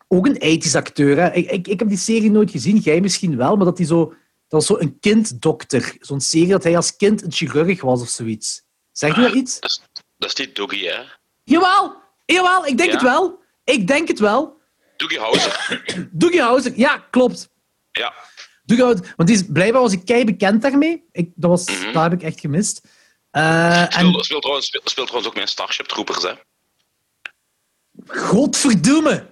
[0.08, 1.16] ook een 80s acteur.
[1.20, 1.32] Hè.
[1.32, 4.14] Ik, ik, ik heb die serie nooit gezien, jij misschien wel, maar dat hij zo...
[4.48, 5.96] Dat was zo een kinddokter.
[6.00, 8.62] Zo'n serie dat hij als kind een chirurg was of zoiets.
[8.92, 9.60] Zeg je dat iets?
[9.60, 9.80] Dat is,
[10.16, 11.02] dat is die Doogie, hè?
[11.44, 11.94] Jawel!
[12.26, 12.94] Jawel, ik denk Ja?
[12.96, 13.38] het wel.
[13.64, 14.60] Ik denk het wel.
[14.96, 15.82] Doogie Howser.
[16.12, 17.48] Doogie Howser, ja, klopt.
[17.90, 18.12] ja.
[18.64, 18.84] Doogie.
[19.16, 21.04] Want die is, blijkbaar was ik kei bekend daarmee.
[21.12, 21.92] Ik, dat, was, Mhm.
[21.92, 22.80] dat heb ik echt gemist.
[23.36, 26.32] Eh, en Speelt, speelt, trouwens, speelt, speelt trouwens ook met Starship Troopers, hè?
[28.06, 29.26] godverdomme!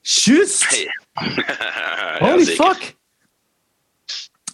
[0.00, 0.68] Juist!
[0.68, 0.88] Hey.
[2.28, 2.96] Holy fuck!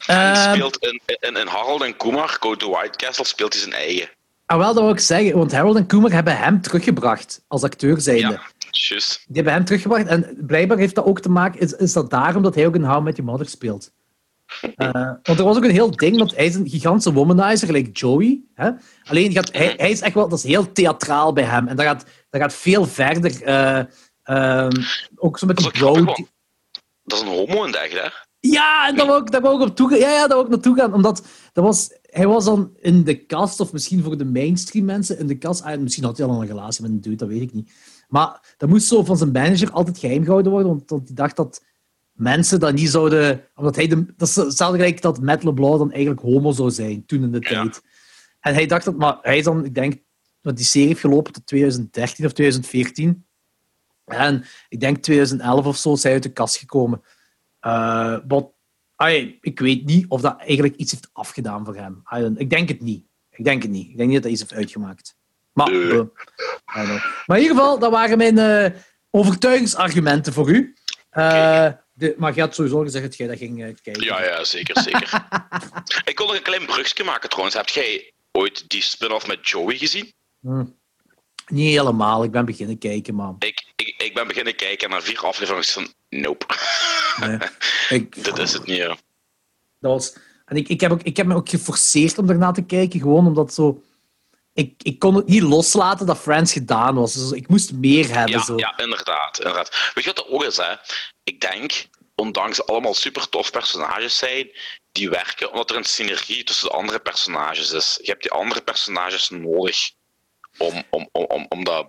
[0.06, 3.74] Eh, speelt in, in, in Harold en Kumar, Go to White Castle, speelt hij zijn
[3.74, 4.08] eigen.
[4.46, 8.00] ah, wel, dat wil ik zeggen, want Harold en Kumar hebben hem teruggebracht als acteur
[8.00, 8.32] zijnde.
[8.32, 9.24] Ja, juist.
[9.26, 12.42] Die hebben hem teruggebracht en blijkbaar heeft dat ook te maken, is, is dat daarom
[12.42, 13.90] dat hij ook in How Met Your Mother speelt.
[14.77, 17.97] Eh, want er was ook een heel ding, want hij is een gigantische womanizer, gelijk
[17.97, 18.40] Joey.
[18.55, 18.70] Hè?
[19.05, 21.68] Alleen gaat, hij, hij is echt wel, dat is heel theatraal bij hem.
[21.68, 23.43] En dat gaat, dat gaat veel verder.
[23.43, 23.82] eh,
[24.23, 24.82] ehm,
[25.16, 25.94] ook zo met die bro.
[25.94, 26.24] dat
[27.06, 28.09] is een homo in de echt, hè?
[28.40, 29.90] Ja, en daar wou ik, daar wou ik op toe.
[29.98, 30.94] Ja, ja, daar wou ik naartoe gaan.
[30.94, 35.18] Omdat dat was, hij was dan in de kast, of misschien voor de mainstream mensen
[35.18, 35.62] in de kast.
[35.62, 37.73] Ah, misschien had hij al een relatie met een dude, dat weet ik niet.
[38.09, 41.36] Maar dat moest zo van zijn manager altijd geheim gehouden worden, want want hij dacht
[41.36, 41.64] dat
[42.16, 43.44] mensen dat niet zouden...
[43.55, 47.06] Omdat hij de, dat is hetzelfde gelijk dat Matt LeBlanc dan eigenlijk homo zou zijn,
[47.06, 47.62] toen in de Ja.
[47.62, 47.82] tijd.
[48.40, 48.97] En hij dacht dat...
[48.97, 50.05] Maar hij is dan, ik denk,
[50.40, 53.26] dat die serie heeft gelopen tot 2013 of 2014.
[54.05, 57.02] En ik denk 2011 of zo is hij uit de kast gekomen.
[58.28, 58.52] Wat,
[58.97, 62.02] ai, ik weet niet of dat eigenlijk iets heeft afgedaan voor hem.
[62.16, 63.05] I ik denk het niet.
[63.30, 63.88] Ik denk het niet.
[63.88, 65.16] Ik denk niet dat hij iets heeft uitgemaakt.
[65.52, 66.01] Maar, eh,
[67.26, 68.80] maar in ieder geval, dat waren mijn eh,
[69.10, 70.74] overtuigingsargumenten voor u.
[71.98, 74.05] de, maar je had sowieso gezegd dat jij dat ging eh, kijken.
[74.05, 75.27] Ja, ja, zeker, zeker.
[76.10, 77.56] ik wil nog een klein brugje maken trouwens.
[77.56, 80.12] Heb jij ooit die spin-off met Joey gezien?
[80.40, 80.64] Hm.
[81.47, 82.24] Niet helemaal.
[82.24, 83.36] Ik ben beginnen kijken, man.
[83.39, 86.47] Ik, ik, ik ben beginnen kijken en na vier afleveringen van nope.
[87.20, 87.39] Nee.
[87.98, 88.97] Ik, Dit is het niet, ja.
[89.81, 92.64] Dat was, en ik, ik, heb ook, ik heb me ook geforceerd om daarna te
[92.64, 93.82] kijken, gewoon omdat zo...
[94.56, 97.12] Ik, ik kon het niet loslaten dat Friends gedaan was.
[97.12, 98.30] Dus ik moest meer hebben.
[98.30, 98.56] Ja, zo.
[98.56, 99.90] ja inderdaad, inderdaad.
[99.94, 100.74] Weet je wat er ook is, hè?
[101.24, 104.50] Ik denk, ondanks ze allemaal super tof personages zijn,
[104.92, 107.98] die werken omdat er een synergie tussen de andere personages is.
[108.02, 109.90] Je hebt die andere personages nodig
[110.58, 111.86] om, om, om, om, om dat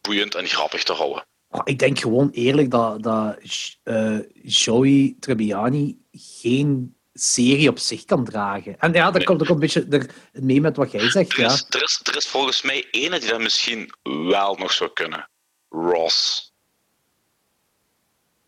[0.00, 1.26] boeiend en grappig te houden.
[1.50, 3.38] Oh, ik denk gewoon eerlijk dat, dat
[3.82, 8.78] eh, Joey Tribbiani geen serie op zich kan dragen.
[8.78, 11.32] En ja, dat komt ook een beetje mee met wat jij zegt.
[11.32, 11.46] Er Ja.
[11.52, 15.28] is, er, is, er is volgens mij ene die dat misschien wel nog zou kunnen.
[15.70, 16.52] Ross.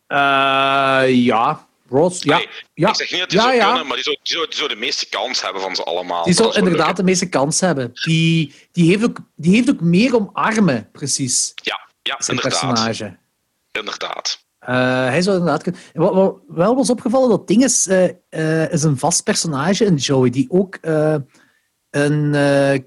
[0.06, 2.22] Eh, ja, Ross.
[2.22, 2.88] Ja, Nee, ja.
[2.88, 3.66] Ik zeg niet dat die ja, zou ja.
[3.66, 6.24] kunnen, maar die zou, die, zou, die zou de meeste kans hebben van ze allemaal.
[6.24, 7.90] Die zou inderdaad de meeste kans hebben.
[7.92, 11.52] Die, die, heeft ook, die heeft ook meer omarmen, precies.
[11.55, 12.60] Ja, ja Zijn inderdaad.
[12.60, 13.16] personage.
[13.72, 14.44] Inderdaad.
[14.70, 15.80] Eh, hij zou inderdaad kunnen.
[15.92, 19.94] Wat, wat wel was opgevallen, dat ding is, eh, eh, is een vast personage in
[19.94, 20.78] Joey, die ook
[21.90, 22.32] een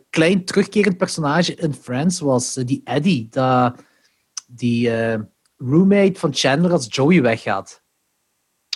[0.09, 2.53] klein terugkerend personage in Friends was.
[2.53, 3.75] Die Eddie, dat,
[4.47, 4.91] die,
[5.57, 7.81] roommate van Chandler als Joey weggaat.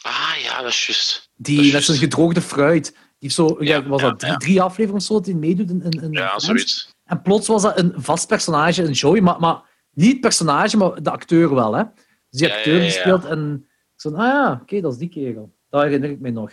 [0.01, 1.29] Ah ja, dat is juist.
[1.35, 2.95] Die Dat is met zijn gedroogde fruit.
[3.19, 4.37] Die zo, ja, was ja, dat drie, ja.
[4.37, 6.95] drie afleveringen of zo dat hij meedoet in, in, in Ja, zoiets.
[7.05, 9.61] En plots was dat een vast personage, een Joey, maar, maar
[9.93, 11.73] niet het personage, maar de acteur wel.
[11.73, 11.83] Hè?
[12.29, 15.53] Dus die acteur die speelt en ik zo, ah ja, oké, dat is die kerel.
[15.69, 16.51] Dat herinner ik me nog.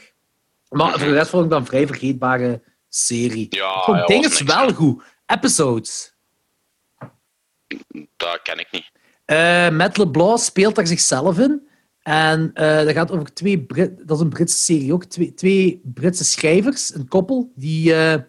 [0.69, 3.47] Maar voor de rest vond ik dat een vrij vergeetbare serie.
[3.51, 5.03] Ja, dingen was is wel goed.
[5.27, 6.15] Episodes.
[8.17, 8.91] Dat ken ik niet.
[9.25, 11.69] Eh Matt LeBlanc speelt daar zichzelf in.
[12.03, 15.81] En eh dat gaat over twee Brit dat is een Britse serie ook, twee, twee
[15.85, 18.21] Britse schrijvers, een koppel, die, eh,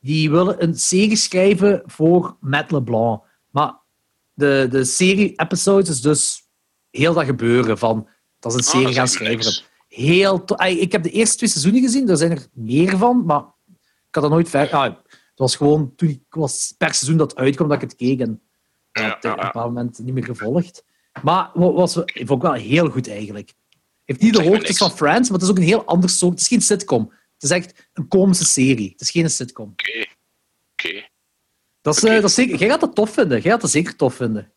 [0.00, 3.22] die willen een serie schrijven voor Matt LeBlanc.
[3.50, 3.74] Maar
[4.34, 6.41] de, de serie episodes is dus
[6.92, 8.08] heel dat gebeuren van
[8.38, 9.62] dat ze een Ah, serie gaan schrijven.
[9.88, 13.42] Heel Ay, ik heb de eerste twee seizoenen gezien, er zijn er meer van, maar
[14.08, 14.70] ik had dat nooit ver.
[14.70, 14.98] Ah, het
[15.34, 18.42] was gewoon toen ik was per seizoen dat uitkwam dat ik het keek en
[18.92, 20.84] ja, Ja, op een bepaald moment niet meer gevolgd.
[21.22, 23.52] Maar wa- was, ik vond ik wel heel goed eigenlijk.
[24.04, 26.32] Heeft niet de hoogtes van Friends, maar het is ook een heel ander soort.
[26.32, 27.12] Het is geen sitcom.
[27.34, 28.90] Het is echt een komische serie.
[28.90, 29.68] Het is geen sitcom.
[29.70, 30.04] Oké.
[30.72, 31.08] Oké.
[31.80, 33.40] Dat is, eh, dat is zeker, jij gaat dat tof vinden.
[33.40, 34.52] Jij gaat dat zeker tof vinden.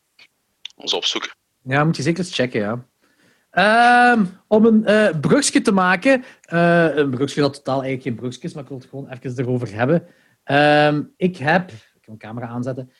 [0.74, 1.30] Ons opzoeken.
[1.66, 2.86] Ja, moet je zeker eens checken, ja.
[3.50, 6.24] Ehm, om een brugje te maken.
[6.40, 9.38] eh, een brugje dat totaal eigenlijk geen brugje is, maar ik wil het gewoon even
[9.44, 10.06] erover hebben.
[10.44, 11.70] Ehm, ik heb...
[11.70, 12.90] Ik kan mijn camera aanzetten.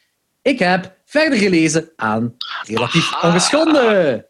[0.43, 2.37] Ik heb verder gelezen aan
[2.67, 3.29] Relatief Aha.
[3.29, 4.27] Ongeschonden.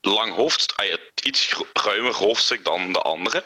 [0.00, 3.42] Lang hoofd, ah, ja, iets ruimer hoofdstuk dan de andere.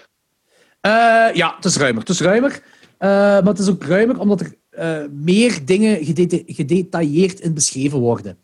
[0.81, 2.01] Eh, ja, het is ruimer.
[2.01, 2.63] Het is ruimer.
[2.99, 8.39] Maar het is ook ruimer omdat er meer dingen gedeta- gedetailleerd in beschreven worden.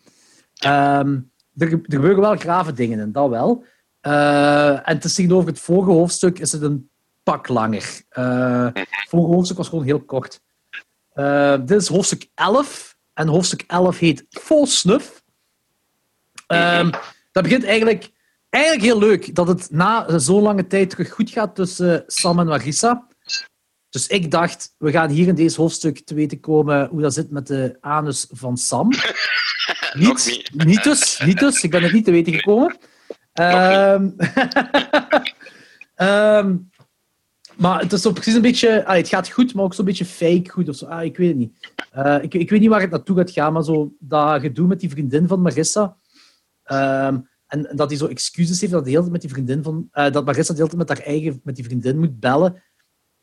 [0.55, 1.19] Ehm,
[1.59, 3.65] er, er gebeuren wel grave dingen in, dat wel.
[4.01, 6.91] Eh, en het is tegenover het vorige hoofdstuk is het een
[7.23, 8.03] pak langer.
[8.09, 10.41] Eh, het vorige hoofdstuk was gewoon heel kort.
[11.13, 12.97] Eh, dit is hoofdstuk 11.
[13.15, 15.23] En hoofdstuk 11 heet Vol Snuf.
[16.47, 16.91] Ehm,
[17.33, 18.11] dat begint eigenlijk,
[18.49, 22.47] eigenlijk heel leuk dat het na zo'n lange tijd terug goed gaat tussen Sam en
[22.47, 23.07] Marissa.
[23.91, 27.31] Dus ik dacht, we gaan hier in deze hoofdstuk te weten komen hoe dat zit
[27.31, 28.91] met de anus van Sam.
[29.95, 31.63] Niet, dus, niet dus.
[31.63, 32.77] Ik ben het niet te weten gekomen.
[33.33, 34.11] Ehm,
[35.95, 36.57] ehm,
[37.57, 38.85] maar het is zo precies een beetje...
[38.87, 40.69] ah, het gaat goed, maar ook zo'n beetje fake goed.
[40.69, 40.87] Of zo.
[40.87, 41.73] Ah, ik weet het niet.
[41.91, 44.81] Eh, ik, ik weet niet waar het naartoe gaat gaan, maar zo dat gedoe met
[44.81, 45.97] die vriendin van Marissa...
[46.63, 49.89] Ehm, en, dat hij zo excuses heeft dat de hele tijd met die vriendin van...
[49.91, 51.41] eh, dat Marissa de hele tijd met haar eigen...
[51.45, 52.63] met die vriendin moet bellen.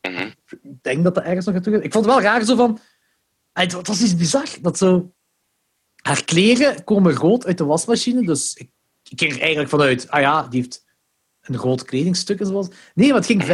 [0.02, 0.30] Mhm.
[0.62, 1.68] Ik denk dat dat ergens nog gaat.
[1.68, 2.80] Ik vond het wel raar zo van...
[3.54, 4.48] het was iets bizar.
[4.62, 5.14] Dat zo...
[6.06, 8.70] Haar kleren komen rood uit de wasmachine, dus ik,
[9.10, 10.10] ik ging er eigenlijk vanuit...
[10.10, 10.86] Ah ja, die heeft
[11.42, 12.68] een rood kledingstuk zoals.
[12.94, 13.46] Nee, het ging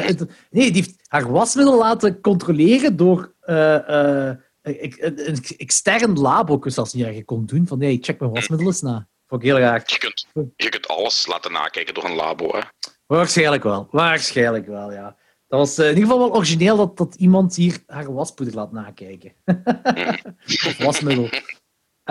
[0.50, 6.56] Nee, die heeft haar wasmiddel laten controleren door eh, eh, een, een extern labo.
[6.56, 9.08] Ik wist zelfs niet dat je kon doen van nee, check mijn wasmiddel eens na.
[9.28, 9.84] Vond ik heel raar.
[9.86, 12.52] Je kunt, je kunt alles laten nakijken door een labo.
[12.52, 12.62] Hè.
[13.06, 13.88] Waarschijnlijk wel.
[13.92, 15.18] Waarschijnlijk wel, ja.
[15.48, 18.72] Dat was eh, in ieder geval wel origineel dat, dat iemand hier haar waspoeder laat
[18.72, 19.34] nakijken.
[20.68, 21.30] of wasmiddel.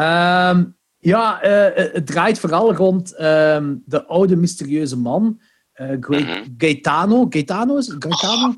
[0.00, 0.64] Ehm,
[0.98, 5.40] ja, eh, het draait vooral rond ehm, de oude mysterieuze man.
[5.72, 6.44] eh, Mhm.
[6.58, 7.26] Gaetano.
[7.30, 8.04] Gaetano is het?
[8.04, 8.54] Gaetano?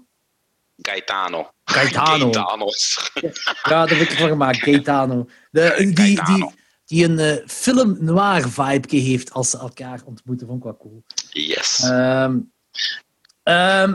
[0.83, 1.51] Gaetano.
[1.65, 2.33] Gaetano.
[2.33, 3.11] Gaetanos.
[3.63, 4.57] Ja, dat heb ik ervan gemaakt.
[4.59, 5.29] Gaetano.
[5.51, 6.53] De, die, die, Gaetano.
[6.85, 10.47] die een eh, film noir vibe heeft als ze elkaar ontmoeten.
[10.47, 11.03] Vond ik wel cool.
[11.31, 11.83] Yes.
[13.43, 13.95] Ehm,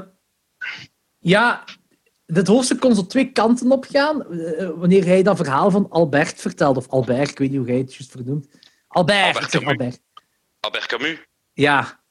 [1.19, 1.63] ja,
[2.27, 4.31] dit hoofdstuk kon zo twee kanten op gaan.
[4.31, 6.77] eh, wanneer hij dat verhaal van Albert vertelt.
[6.77, 8.47] Of Albert, ik weet niet hoe jij het juist vernoemt.
[8.87, 9.67] Albert, Albert Camus.
[9.67, 9.99] Albert.
[10.59, 11.17] Albert Camus.
[11.53, 12.03] Ja.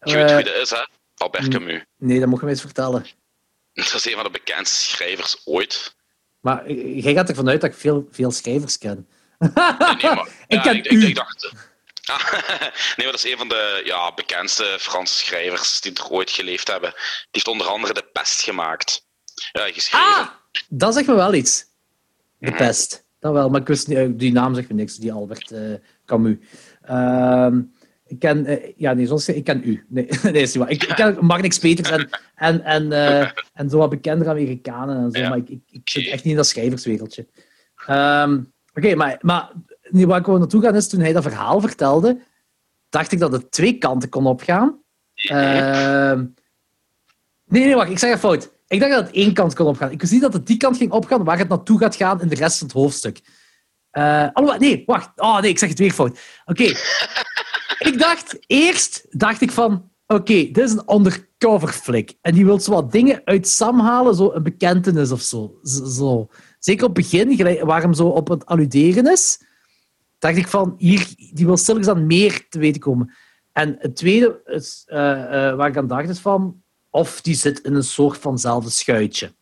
[0.00, 0.84] Je weet Eh, wie dat is, hè?
[1.16, 1.84] Albert Camus.
[1.96, 3.06] nee, dat mogen we eens vertellen.
[3.72, 5.96] Dat is een van de bekendste schrijvers ooit.
[6.40, 9.08] Maar eh, jij gaat ervan uit dat ik veel, veel schrijvers ken.
[9.38, 11.02] Nee, maar, Ik ja, ken ik, u.
[11.02, 11.52] ik, ik dacht...
[12.96, 16.68] Nee, maar dat is een van de ja, bekendste Franse schrijvers die er ooit geleefd
[16.68, 16.90] hebben.
[16.90, 17.00] Die
[17.30, 19.06] heeft onder andere De Pest gemaakt.
[19.52, 20.06] Ja, geschreven.
[20.06, 20.28] Ah,
[20.68, 21.64] dat zegt me wel iets.
[22.38, 22.56] De Mhm.
[22.56, 23.06] pest.
[23.18, 25.60] Dat wel, maar ik wist niet, eh, die naam zegt me niks, die Albert eh,
[26.06, 26.36] Camus.
[26.82, 27.60] Ehm,
[28.06, 29.84] ik ken, eh, ja, nee, zoals ik ik ken u.
[29.88, 30.70] Nee, nee is niet waar.
[30.70, 35.18] Ik, ik ken Magnix Peters en, en, en, en zo wat bekendere Amerikanen en zo,
[35.18, 35.28] Ja.
[35.28, 37.26] maar ik, ik, ik zit echt niet in dat schrijverswereldje.
[37.86, 38.40] Ehm,
[38.74, 39.52] Oké, maar, maar
[39.90, 42.18] nu waar ik wil naartoe gaan is, toen hij dat verhaal vertelde,
[42.88, 44.78] dacht ik dat het twee kanten kon opgaan.
[45.14, 46.24] Ehm,
[47.46, 48.50] nee, nee, wacht, ik zeg het fout.
[48.68, 49.90] Ik dacht dat het één kant kon opgaan.
[49.90, 52.28] Ik wist niet dat het die kant ging opgaan waar het naartoe gaat gaan in
[52.28, 53.20] de rest van het hoofdstuk.
[54.32, 55.10] Alhoewel, nee, wacht.
[55.16, 56.20] Oh nee, ik zeg het weer fout.
[56.44, 56.62] Oké.
[57.78, 62.14] ik dacht, eerst dacht ik van, oké, dit is een undercover flick.
[62.20, 65.58] En die wil zo wat dingen uit Sam halen, zo een bekentenis of zo.
[65.62, 66.28] Zo.
[66.58, 69.40] Zeker op het begin, waar hem zo op het alluderen is.
[70.18, 73.14] dacht ik van, hier, die wil stilletjes aan meer te weten komen.
[73.52, 74.42] En het tweede
[74.86, 78.70] eh, eh, waar ik aan dacht is van, of die zit in een soort vanzelfde
[78.70, 79.32] schuitje.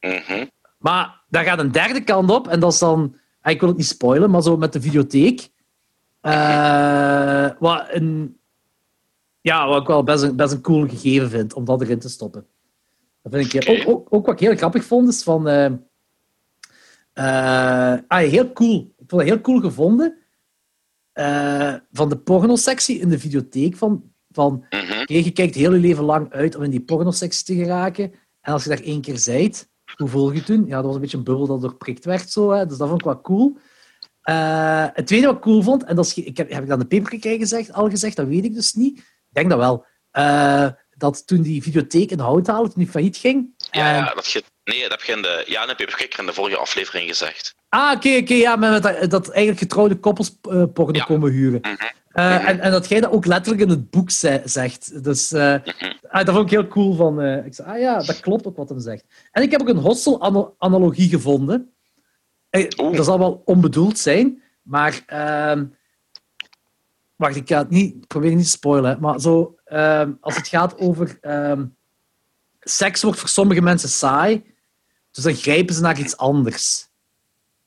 [0.00, 0.46] Mhm.
[0.78, 3.78] Maar daar gaat een derde kant op, en dat is dan, ah, ik wil het
[3.78, 5.50] niet spoilen, maar zo met de videotheek.
[6.20, 8.38] Eh, wat, een,
[9.40, 12.08] ja, wat ik wel best een, best een cool gegeven vind om dat erin te
[12.08, 12.46] stoppen.
[13.22, 15.48] Dat vind ik, ook, ook, ook wat ik heel grappig vond, is van.
[15.48, 15.64] eh,
[17.12, 18.94] eh, ah, heel cool.
[18.98, 20.16] Ik vond het heel cool gevonden.
[21.92, 23.76] van de pornosectie in de videotheek.
[23.76, 24.64] Van, van
[25.00, 28.12] oké, je kijkt heel je leven lang uit om in die pornosectie te geraken.
[28.40, 30.64] En als je daar één keer zijt, hoe voel je toen?
[30.66, 32.30] Ja, dat was een beetje een bubbel dat doorprikt werd.
[32.30, 32.66] Zo, hè.
[32.66, 33.56] Dus dat vond ik wel cool.
[34.22, 36.68] Eh, het tweede wat ik cool vond, en dat is, ge- ik heb, heb ik
[36.68, 38.98] dat in de paperkijk gezegd, al gezegd, dat weet ik dus niet.
[38.98, 39.86] Ik denk dat wel.
[40.10, 43.54] Eh, dat toen die videotheek in Houthalen, toen die failliet ging.
[43.70, 46.20] Ja, en- ja, dat je, nee, dat heb je in de, ja, in de paperkikker
[46.20, 47.54] in de vorige aflevering gezegd.
[47.68, 51.04] Ah, oké, oké, ja, met, dat, dat eigenlijk getrouwde koppels eh, porno Ja.
[51.04, 51.60] komen huren.
[51.60, 51.70] Mhm.
[51.72, 52.46] Eh, Mhm.
[52.46, 55.04] en, en dat jij dat ook letterlijk in het boek ze- zegt.
[55.04, 55.92] Dus eh, Mhm.
[56.08, 56.94] ah, dat vond ik heel cool.
[56.94, 59.04] Van, eh, ik zei, ah ja, dat klopt ook wat hem zegt.
[59.32, 61.72] En ik heb ook een hostel-analogie gevonden.
[62.50, 65.02] Eh, dat zal wel onbedoeld zijn, maar...
[65.06, 65.64] ehm,
[67.16, 69.00] wacht, ik ga het niet, ik probeer niet te spoilen.
[69.00, 71.18] Maar zo, ehm, als het gaat over...
[71.20, 71.64] ehm,
[72.60, 74.44] seks wordt voor sommige mensen saai,
[75.10, 76.88] dus dan grijpen ze naar iets anders.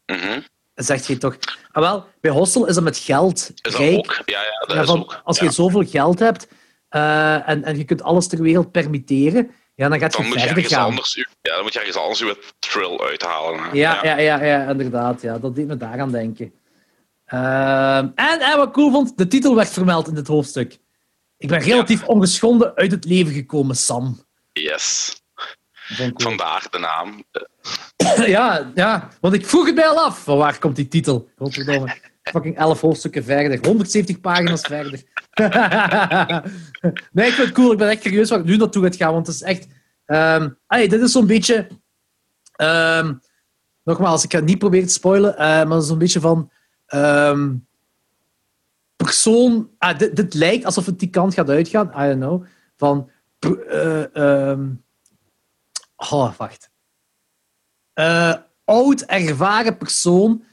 [0.06, 0.40] Mhm.
[0.76, 1.38] Zegt je toch...
[1.72, 3.36] Ah, wel, bij hostel is dat met geld.
[3.56, 3.96] Is dat rijk.
[3.98, 4.22] ook?
[4.26, 5.22] Ja, ja, dat Ja, is ook.
[5.24, 6.48] als je zoveel geld hebt
[6.90, 10.36] eh, en, en je kunt alles ter wereld permitteren, ja, dan gaat je Dan moet
[10.36, 10.86] je verder ergens gaan.
[10.90, 13.60] anders, ja, dan moet je ergens anders uw thrill uithalen.
[13.74, 14.18] Ja, ja.
[14.20, 15.22] Ja, ja, inderdaad.
[15.22, 16.54] Ja, dat deed me daaraan denken.
[17.26, 20.78] Ehm, en, en wat ik cool vond, de titel werd vermeld in dit hoofdstuk.
[21.38, 24.20] Ik ben relatief ongeschonden uit het leven gekomen, Sam.
[24.52, 25.16] Yes.
[25.98, 26.12] Cool.
[26.16, 27.24] Vandaar de naam.
[28.28, 30.24] Ja, ja, want ik vroeg het mij al af.
[30.24, 31.30] Van waar komt die titel?
[31.38, 31.96] Godverdomme.
[32.24, 33.60] Fucking 11 hoofdstukken verder.
[33.66, 34.92] 170 pagina's verder.
[37.12, 37.72] nee, ik vind het cool.
[37.72, 39.14] Ik ben echt curieus waar ik nu naartoe gaat gaan.
[39.14, 39.68] Want het is echt...
[40.06, 41.68] ehm allee, dit is zo'n beetje...
[42.56, 43.14] ehm,
[43.84, 45.38] nogmaals, ik ga het niet proberen te spoilen.
[45.38, 46.52] eh, maar het is zo'n beetje van...
[46.86, 47.54] ehm,
[48.96, 49.70] persoon...
[49.78, 51.88] Ah, dit, dit lijkt alsof het die kant gaat uitgaan.
[51.98, 52.46] I don't know.
[52.78, 53.10] Van...
[53.70, 54.68] eh, ehm,
[56.12, 56.70] oh, wacht
[57.94, 58.34] eh,
[58.64, 60.44] oud, ervaren persoon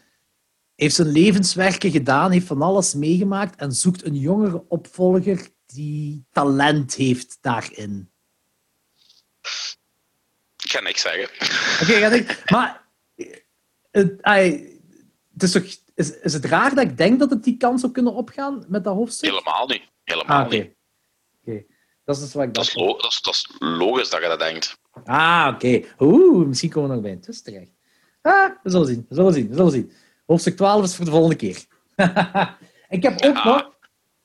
[0.75, 6.95] heeft zijn levenswerken gedaan, heeft van alles meegemaakt en zoekt een jongere opvolger die talent
[6.95, 8.11] heeft daarin.
[10.65, 11.29] Ik ga niks zeggen.
[11.83, 12.89] Oké, ik- maar
[13.91, 14.51] het, ai,
[15.33, 15.63] het is, toch,
[15.95, 18.85] is, is het raar dat ik denk dat het die kans zou kunnen opgaan met
[18.85, 19.29] dat hoofdstuk?
[19.31, 19.83] Helemaal niet.
[20.05, 20.57] Helemaal Ah, oké.
[20.57, 20.75] niet.
[21.41, 21.65] Oké.
[22.05, 22.77] Dat is dus wat ik Dat dacht.
[22.77, 24.81] is, lo- dat, is, dat is logisch dat je dat denkt.
[25.05, 25.81] Ah, oké.
[25.99, 27.71] Oeh, misschien komen we nog bij een twist terecht.
[28.23, 29.93] Ah, we zullen zien, we zullen zien, we zullen zien.
[30.27, 31.65] Hoofdstuk 12 is voor de volgende keer.
[32.89, 33.45] ik heb ook Ja.
[33.45, 33.71] nog...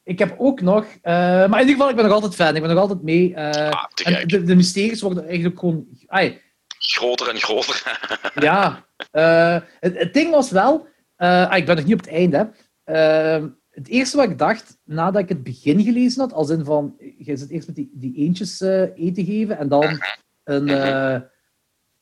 [0.04, 0.86] Ik heb ook nog...
[1.02, 2.56] eh, maar in ieder geval, ik ben nog altijd fan.
[2.56, 3.34] Ik ben nog altijd mee.
[3.36, 5.86] eh, Ah, en de, de mysteries worden eigenlijk gewoon...
[6.08, 6.42] ai,
[6.80, 8.00] Groter en groter.
[8.36, 8.86] ja.
[9.12, 10.88] eh, het, het ding was wel...
[11.16, 12.52] ah, ik ben nog niet op het einde.
[12.84, 13.36] hè.
[13.38, 16.96] Eh, het eerste wat ik dacht, nadat ik het begin gelezen had, als in van...
[17.18, 18.62] Je zit eerst met die, die eentjes
[18.96, 20.00] eten geven en dan
[20.48, 20.70] een...
[20.70, 21.22] eh,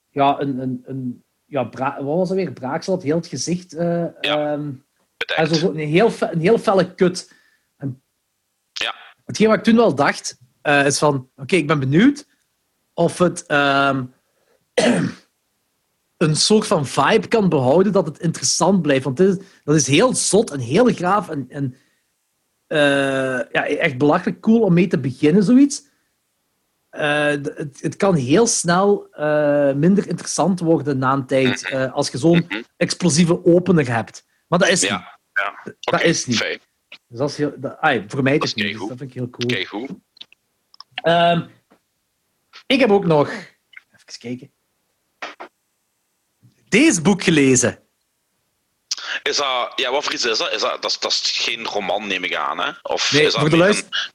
[0.10, 0.60] ja, een...
[0.60, 2.54] een, een ja, wat was dat weer?
[2.54, 3.72] Braaksel had heel het gezicht...
[3.72, 4.56] Ja.
[5.18, 5.56] Bedenkt.
[5.56, 7.34] zo, een, heel, een heel felle kut.
[7.78, 8.02] En
[8.74, 8.96] Ja.
[9.26, 11.30] Hetgeen wat ik toen wel dacht, eh, is van...
[11.36, 12.28] Oké, ik ben benieuwd
[12.94, 14.06] of het ehm,
[16.18, 19.04] een soort van vibe kan behouden dat het interessant blijft.
[19.04, 21.76] Want dit is, dat is heel zot en heel graaf en, en
[23.52, 25.84] ja, echt belachelijk cool om mee te beginnen, zoiets.
[26.96, 32.10] Eh, het, het kan heel snel eh, minder interessant worden na een tijd, eh, als
[32.10, 32.62] je zo'n Mhm.
[32.78, 34.26] explosieve opener hebt.
[34.48, 34.90] Maar dat is niet.
[34.90, 35.74] Ja, ja.
[35.80, 36.38] Dat is niet.
[36.38, 36.60] fijn.
[37.08, 38.78] Dus dat is heel, dat, ai, voor mij Dat is het niet.
[38.80, 39.66] Dus dat vind ik heel cool.
[39.66, 39.90] Goed.
[40.96, 41.42] Ehm,
[42.66, 43.30] ik heb ook nog...
[43.30, 44.52] Even kijken.
[46.70, 47.80] Deze boek gelezen.
[49.24, 50.52] Is dat, ja, wat voor iets is dat?
[50.54, 52.72] Is dat, dat, is, dat is geen roman, neem ik aan, hè?
[52.82, 54.14] Of Nee, is dat voor de, luister...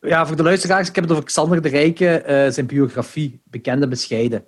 [0.00, 3.88] ja, voor de luisteraars, ik heb het over Xander de Rijke, eh, zijn biografie, bekende
[3.88, 4.44] bescheiden.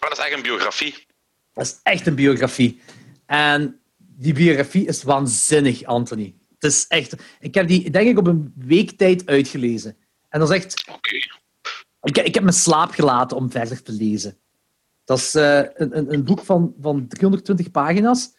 [0.00, 1.06] Maar dat is echt een biografie.
[1.52, 2.80] dat is echt een biografie.
[3.26, 6.34] En die biografie is waanzinnig, Anthony.
[6.58, 7.14] Het is echt...
[7.40, 9.96] Ik heb die, denk ik, op een week tijd uitgelezen.
[10.28, 10.84] En dat is echt...
[10.88, 11.16] Oké.
[12.02, 14.38] Ik, ik heb mijn slaap gelaten om verder te lezen.
[15.04, 18.34] Dat is eh, een boek van, van 320 pagina's.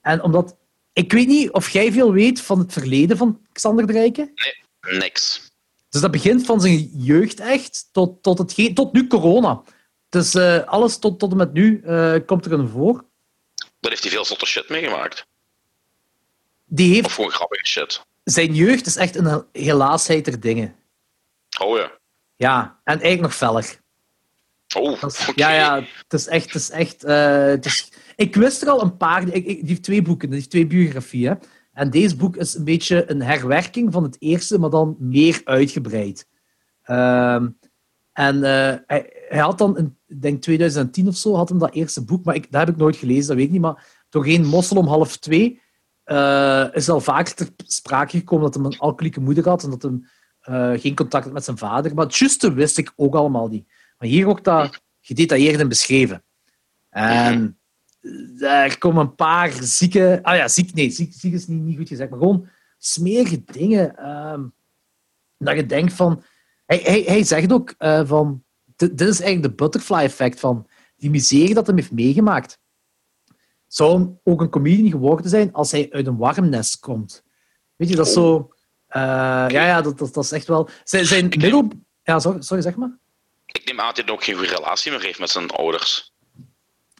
[0.00, 0.56] En omdat...
[0.92, 4.32] Ik weet niet of jij veel weet van het verleden van Xander de Rijke.
[4.80, 5.50] Niks.
[5.88, 9.62] Dus dat begint van zijn jeugd echt tot, tot, het, tot nu corona.
[10.08, 13.04] Dus eh, alles tot, tot en met nu eh, komt er een voor.
[13.80, 15.26] Dan heeft hij veel zotte shit meegemaakt.
[16.64, 18.04] Die heeft Of gewoon grappige shit.
[18.24, 20.76] zijn jeugd is echt een helaasheid der dingen.
[21.60, 21.98] Oh ja.
[22.36, 23.78] Ja, en eigenlijk nog feller.
[24.76, 25.02] Oh.
[25.34, 26.44] Ja, ja, het is echt.
[26.44, 27.88] Het is echt het is,
[28.20, 29.22] ik wist er al een paar.
[29.22, 31.38] Ik, ik, die heeft twee boeken, die heeft twee biografieën.
[31.72, 36.28] En deze boek is een beetje een herwerking van het eerste, maar dan meer uitgebreid.
[36.82, 37.48] Ehm,
[38.12, 41.74] en eh, hij, hij had dan, in, ik denk 2010 of zo, had hem dat
[41.74, 43.60] eerste boek, maar ik, dat heb ik nooit gelezen, dat weet ik niet.
[43.60, 45.60] Maar doorheen Mossel om half twee
[46.04, 49.82] eh, is al vaker ter sprake gekomen dat hij een alcoholieke moeder had en dat
[49.82, 50.00] hij
[50.40, 51.94] eh, geen contact had met zijn vader.
[51.94, 53.68] Maar het juiste wist ik ook allemaal niet.
[53.98, 56.24] Maar hier wordt dat gedetailleerd en beschreven.
[56.88, 57.59] En eh,
[58.40, 60.18] er komen een paar zieke...
[60.22, 62.48] Ah ja, ziek, nee, ziek, ziek is niet, niet goed gezegd, maar gewoon
[62.78, 63.96] smerige dingen.
[63.96, 64.44] ehm,
[65.38, 66.22] dat je denkt van...
[66.66, 68.44] Hij, hij, hij zegt ook eh, van...
[68.76, 70.66] Dit, is eigenlijk de butterfly effect van
[70.96, 72.58] die miserie dat hij heeft meegemaakt.
[73.66, 77.24] Zou hem ook een comedian geworden zijn als hij uit een warm nest komt.
[77.76, 78.54] Weet je, dat is zo...
[78.86, 79.00] eh,
[79.48, 80.68] ja, ja, dat, dat, dat is echt wel...
[80.84, 81.68] Zijn, zijn middel...
[82.02, 82.98] Ja, sorry, sorry, zeg maar.
[83.46, 86.09] Ik neem aan dat hij ook geen goede relatie meer heeft met zijn ouders.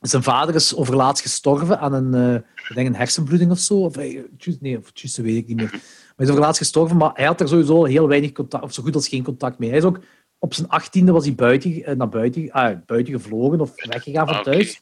[0.00, 2.34] Zijn vader is overlaatst gestorven aan een, eh,
[2.68, 3.74] ik denk een hersenbloeding of zo.
[3.84, 4.20] Of, eh,
[4.60, 5.70] nee, of juiste weet ik niet meer.
[5.70, 5.80] Maar
[6.16, 8.94] hij is overlaatst gestorven, maar hij had er sowieso heel weinig contact, of zo goed
[8.94, 9.68] als geen contact mee.
[9.68, 10.00] Hij is ook
[10.38, 14.36] op zijn achttiende was hij buiten, eh, naar buiten, ah, buiten gevlogen of weggegaan van
[14.36, 14.80] Ah, thuis.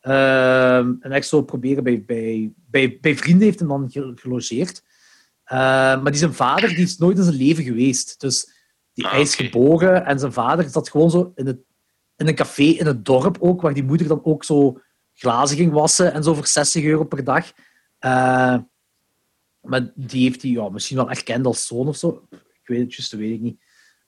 [0.00, 4.82] Ehm, en echt zo proberen bij, bij, bij, bij vrienden heeft hem dan ge- gelogeerd.
[5.44, 8.20] Ehm, maar die zijn vader die is nooit in zijn leven geweest.
[8.20, 8.52] Dus
[8.92, 11.58] die, Ah, hij is geboren en zijn vader zat gewoon zo in, het,
[12.24, 14.80] in een café in het dorp ook, waar die moeder dan ook zo
[15.14, 17.52] glazen ging wassen en zo voor 60 euro per dag.
[17.98, 18.56] Eh,
[19.60, 22.26] maar die heeft hij ja, misschien wel erkend als zoon of zo.
[22.30, 23.60] Ik weet het juist, dat weet ik niet.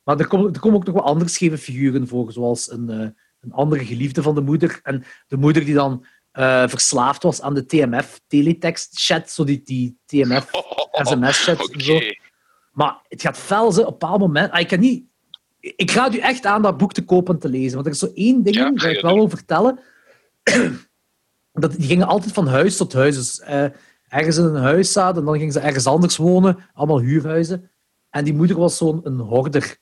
[0.03, 3.09] Maar er komen, er komen ook nog wel andere scheve figuren voor, zoals een, eh,
[3.41, 4.81] een andere geliefde van de moeder.
[4.83, 9.99] En de moeder die dan eh, verslaafd was aan de TMF, teletext-chat, zo die, die
[10.07, 10.51] TMF,
[10.93, 11.73] sms-chat Oké.
[11.73, 12.01] en zo.
[12.73, 14.53] Maar het gaat fel, ze, op een bepaald moment...
[14.53, 15.05] Ah, ik kan niet...
[15.77, 17.75] Ik raad u echt aan dat boek te kopen en te lezen.
[17.75, 19.79] Want er is zo één ding Ja, ik wel wil vertellen.
[21.53, 23.17] dat, die gingen altijd van huis tot huis.
[23.17, 23.65] Dus eh,
[24.09, 26.59] ergens in een huis zaten en dan gingen ze ergens anders wonen.
[26.73, 27.71] Allemaal huurhuizen.
[28.11, 29.77] En die moeder was zo'n een horder.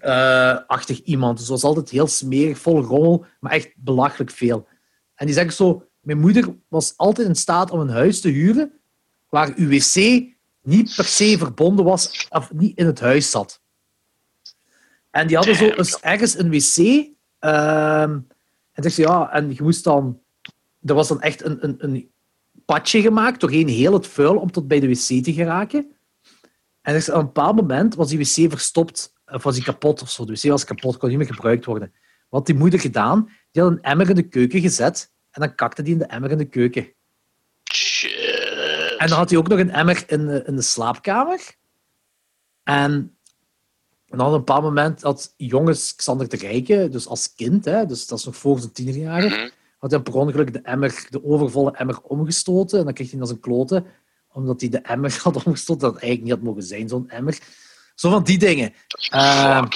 [0.00, 1.38] eh, achtig iemand.
[1.38, 4.66] Dus was altijd heel smerig, vol rommel, maar echt belachelijk veel.
[5.14, 8.72] En die zegt zo: Mijn moeder was altijd in staat om een huis te huren
[9.28, 9.94] waar uw wc
[10.62, 13.60] niet per se verbonden was of niet in het huis zat.
[15.10, 17.06] En die hadden zo eens ergens een wc.
[17.38, 18.18] ehm,
[18.72, 20.20] en ze ja, en je moest dan.
[20.82, 22.10] Er was dan echt een, een, een
[22.64, 25.92] padje gemaakt doorheen heel het vuil om tot bij de wc te geraken.
[26.82, 30.10] En ze, op een bepaald moment was die wc verstopt, of was die kapot of
[30.10, 30.24] zo.
[30.24, 31.92] De wc was kapot, kon niet meer gebruikt worden.
[32.28, 33.30] Wat had die moeder gedaan?
[33.50, 36.30] Die had een emmer in de keuken gezet en dan kakte die in de emmer
[36.30, 36.92] in de keuken.
[37.72, 38.94] Shit.
[38.98, 41.56] En dan had hij ook nog een emmer in de, in de slaapkamer.
[42.62, 43.18] En
[44.18, 48.06] dan op een bepaald moment had jongens Xander de Rijke, dus als kind, hè, dus
[48.06, 49.48] dat is nog voor zijn tienerjaren, Mhm.
[49.78, 52.78] had hij per ongeluk de, emmer, de overvolle emmer omgestoten.
[52.78, 53.84] En dan kreeg hij naar zijn kloten,
[54.32, 57.38] omdat hij de emmer had omgestoten, dat eigenlijk niet had mogen zijn, zo'n emmer.
[57.94, 58.72] Zo van die dingen.
[58.88, 59.66] Joh.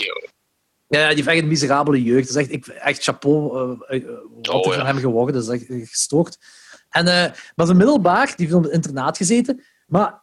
[0.89, 2.27] ja, die heeft echt een miserabele jeugd.
[2.27, 4.05] Dat is echt, ik, echt chapeau eh, eh,
[4.43, 5.35] wat Oh, er van hem geworden.
[5.35, 6.39] Dat is echt eh, gestoord.
[6.90, 9.62] En, eh, maar zijn middelbaar, die heeft op het internaat gezeten.
[9.86, 10.23] Maar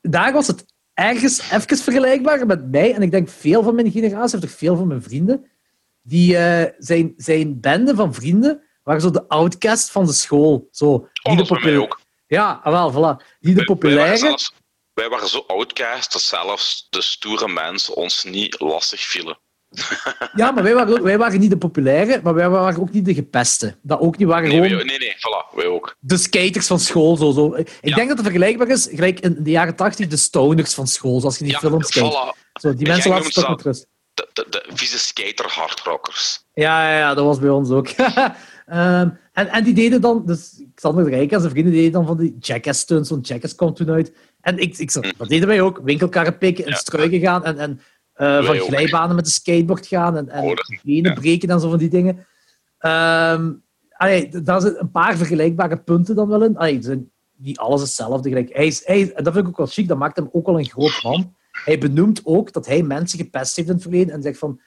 [0.00, 0.64] daar was het
[0.98, 2.94] ergens even vergelijkbaar met mij.
[2.94, 5.46] En ik denk veel van mijn generatie, of toch veel van mijn vrienden.
[6.02, 10.68] Die eh, zijn, zijn bende van vrienden waren zo de outcast van de school.
[10.70, 12.00] Zo, Oh, die dat de is bij mij popula- ook.
[12.26, 13.36] Ja, ah, wel, voilà.
[13.40, 14.38] Die de populaire.
[14.94, 19.38] wij waren zo outcast dat zelfs de stoere mensen ons niet lastig vielen.
[20.34, 23.14] Ja, maar wij waren, wij waren niet de populaire, maar wij waren ook niet de
[23.14, 23.76] gepeste.
[23.82, 25.96] Dat ook niet waren Nee, gewoon nee, nee, voilà, wij ook.
[25.98, 27.16] de skaters van school.
[27.16, 27.54] Zo, zo.
[27.54, 27.94] Ik Ja.
[27.94, 31.38] denk dat het vergelijkbaar is, gelijk in de jaren tachtig, de stoners van school, zoals
[31.38, 32.08] je die Ja, films kijkt.
[32.14, 32.38] voilà.
[32.60, 33.86] Zo, die En mensen ze toch met rust.
[34.14, 36.44] De, de, de vieze skater hardrockers.
[36.54, 37.88] Ja, ja, ja, dat was bij ons ook.
[38.66, 42.06] Ehm, en, en die deden dan, dus Xander de Rijk en zijn vrienden deden dan
[42.06, 44.12] van die jackass stunts, want jackass kwam toen uit.
[44.40, 46.74] En ik, ik zei, dat deden wij ook, winkelkarren pikken, Ja.
[46.76, 47.80] struiken gaan en, en
[48.18, 51.20] eh, van glijbanen met de skateboard gaan en, en Oh, benen ja.
[51.20, 52.26] breken en zo van die dingen.
[52.78, 53.50] Ehm
[53.98, 56.56] allee, daar zijn een paar vergelijkbare punten dan wel in.
[56.56, 58.28] Allee, zijn niet alles hetzelfde.
[58.28, 58.54] Gelijk.
[58.54, 60.68] Hij is, hij, dat vind ik ook wel chic, dat maakt hem ook wel een
[60.68, 61.34] groot man.
[61.64, 64.60] Hij benoemt ook dat hij mensen gepest heeft in het verleden en zegt van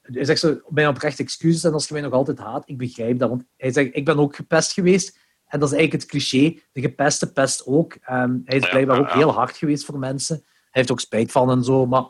[0.00, 3.18] hij zegt zo, mijn oprechte excuses en als je mij nog altijd haat, ik begrijp
[3.18, 3.28] dat.
[3.28, 5.18] Want hij zegt, ik ben ook gepest geweest.
[5.46, 6.58] En dat is eigenlijk het cliché.
[6.72, 7.96] De gepeste pest ook.
[8.00, 10.36] En hij is blijkbaar ook heel hard geweest voor mensen.
[10.36, 11.86] Hij heeft ook spijt van en zo.
[11.86, 12.04] Maar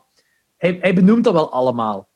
[0.56, 2.08] hij, hij benoemt dat wel allemaal.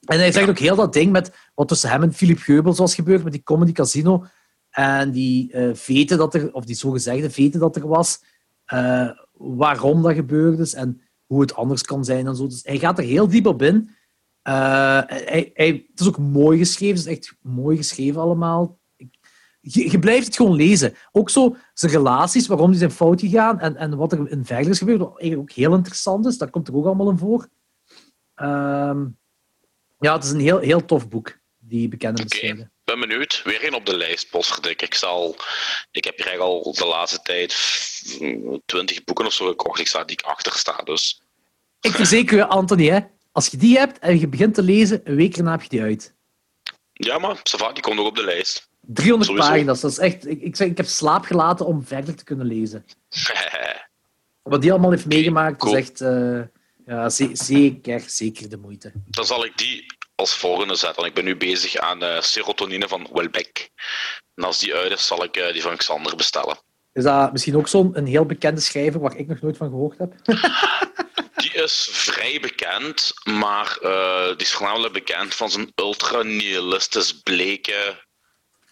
[0.00, 2.94] En hij zegt ook heel dat ding met wat tussen hem en Philip Geubels was
[2.94, 4.24] gebeurd met die Comedy Casino.
[4.70, 8.22] En die uh, weten dat er, of die zogezegde weten dat er was,
[8.74, 12.46] uh, waarom dat gebeurd is en hoe het anders kan zijn en zo.
[12.46, 13.74] Dus hij gaat er heel diep op in.
[14.48, 18.78] Uh, hij, hij, het is ook mooi geschreven, het is echt mooi geschreven allemaal.
[19.68, 20.96] Je, je, blijft het gewoon lezen.
[21.12, 24.70] Ook zo zijn relaties, waarom die zijn fout gegaan en, en wat er in verder
[24.70, 26.38] is gebeurd, wat eigenlijk ook heel interessant is.
[26.38, 27.48] Dat komt er ook allemaal in voor.
[28.36, 29.02] Uh,
[29.98, 32.60] ja, het is een heel, heel tof boek, die bekende beschrijven.
[32.60, 33.40] Ik ben benieuwd.
[33.44, 34.82] Weer een op de lijst, Postgedik.
[34.82, 35.36] Ik, zal,
[35.90, 37.54] ik heb hier al de laatste tijd
[38.66, 39.80] twintig boeken of zo gekocht.
[39.80, 41.20] Ik sta die ik achter sta, dus...
[41.80, 43.00] Ik verzeker je, Anthony, hè,
[43.32, 45.82] als je die hebt en je begint te lezen, een week erna heb je die
[45.82, 46.14] uit.
[46.92, 48.68] Ja, maar Sava, die komt nog op de lijst.
[48.86, 49.48] 300 Sowieso.
[49.48, 50.26] pagina's, dat is echt...
[50.26, 52.84] Ik, ik, zeg, ik heb slaap gelaten om verder te kunnen lezen.
[54.42, 55.76] Wat die allemaal heeft meegemaakt, cool.
[55.76, 56.00] is echt...
[56.00, 56.40] Uh,
[56.86, 58.92] ja, zeker, zeker de moeite.
[59.06, 61.04] Dan zal ik die als volgende zetten.
[61.04, 63.70] Ik ben nu bezig aan uh, serotonine van Welbeck.
[64.34, 66.56] En als die uit is, zal ik uh, die van Xander bestellen.
[66.92, 70.12] Is dat misschien ook zo'n heel bekende schrijver waar ik nog nooit van gehoord heb?
[71.42, 73.78] die is vrij bekend, maar
[74.36, 78.05] die is voornamelijk bekend van zijn ultra-nihilistisch bleke,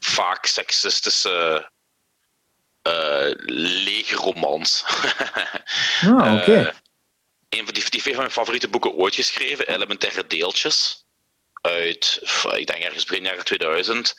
[0.05, 1.71] vaak seksistische
[2.89, 3.31] uh,
[3.85, 4.85] legerromans.
[6.03, 6.51] ah, oké.
[6.51, 6.73] Okay.
[7.49, 11.05] een van die, die van mijn favoriete boeken ooit geschreven, Elementaire Deeltjes.
[11.61, 12.21] Uit,
[12.57, 14.15] ik denk ergens begin jaren 2000.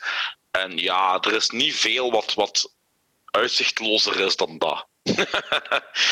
[0.50, 2.74] En ja, er is niet veel wat, wat
[3.24, 4.86] uitzichtlozer is dan dat.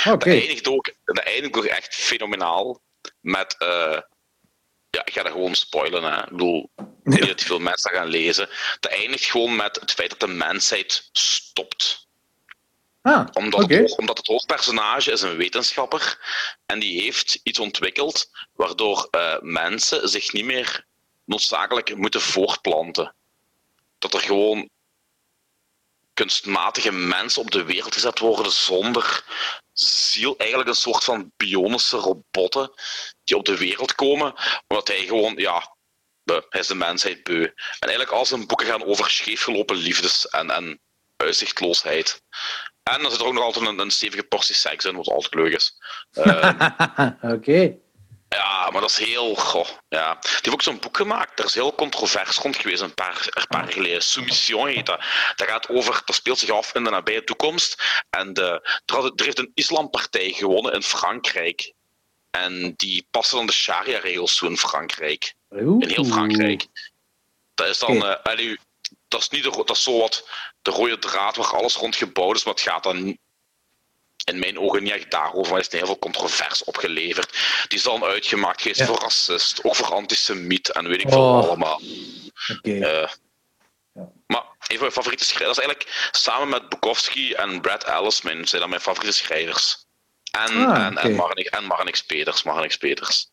[0.05, 0.17] okay.
[0.17, 2.81] Dat eindigt ook, dat eindigt ook echt fenomenaal.
[3.21, 3.99] Met, uh,
[4.95, 6.03] ja, ik ga dat gewoon spoilen.
[6.03, 6.23] Hè.
[6.23, 6.71] Ik bedoel,
[7.03, 8.49] niet dat veel mensen gaan lezen.
[8.81, 12.07] Dat eindigt gewoon met het feit dat de mensheid stopt.
[13.03, 13.77] Ah, omdat, okay.
[13.77, 16.19] het, omdat het hoofdpersonage is een wetenschapper
[16.67, 20.87] en die heeft iets ontwikkeld waardoor uh, mensen zich niet meer
[21.25, 23.15] noodzakelijk moeten voortplanten.
[23.99, 24.69] Dat er gewoon
[26.15, 29.25] kunstmatige mensen op de wereld gezet worden zonder
[29.73, 30.37] ziel.
[30.37, 32.73] Eigenlijk een soort van bionische robotten
[33.25, 34.35] die op de wereld komen,
[34.67, 35.77] omdat hij gewoon, ja,
[36.25, 37.43] hij is de mensheid beu.
[37.45, 37.55] En
[37.89, 40.81] eigenlijk al zijn boeken gaan over scheefgelopen liefdes en, en
[41.17, 42.23] uitzichtloosheid.
[42.83, 45.35] En dan zit er ook nog altijd een, een stevige portie seks in, wat altijd
[45.35, 45.79] leuk is.
[46.13, 46.51] Uh,
[47.23, 47.35] Oké.
[47.35, 47.79] Okay.
[48.29, 49.35] Ja, maar dat is heel.
[49.35, 50.15] Goh, ja.
[50.15, 51.39] Die heeft ook zo'n boek gemaakt.
[51.39, 54.03] Er is heel controvers rond geweest een paar, een paar jaar geleden.
[54.03, 55.05] Soumission heet dat.
[55.37, 56.03] Dat gaat over.
[56.05, 58.03] Dat speelt zich af in de nabije toekomst.
[58.11, 58.43] En de,
[58.87, 61.73] er, had, er heeft een islampartij gewonnen in Frankrijk.
[62.43, 65.35] En die passen dan de sharia-regels toe in Frankrijk.
[65.51, 65.83] Oeh.
[65.83, 66.67] In heel Frankrijk.
[67.55, 67.97] Dat is dan.
[67.97, 68.59] Uh, allee,
[69.09, 70.29] dat is, niet de, dat is zo wat
[70.63, 73.19] de rode draad waar alles rond gebouwd is, maar het gaat dan
[74.25, 77.31] in mijn ogen niet echt daarover, maar is heel veel controvers opgeleverd.
[77.69, 78.87] Die is dan uitgemaakt geweest ja.
[78.87, 81.49] voor racist, ook voor antisemiet en weet ik veel Oh.
[81.49, 81.81] allemaal.
[82.63, 83.09] Eh,
[83.95, 84.11] Ja.
[84.27, 88.23] Maar een van mijn favoriete schrijvers, dat is eigenlijk samen met Bukowski en Brad Ellis,
[88.23, 89.84] mijn, zijn dat mijn favoriete schrijvers.
[90.35, 92.43] En, Ah, en, en, Marnix, en Marnix Peters.
[92.43, 93.31] Marnix Peters.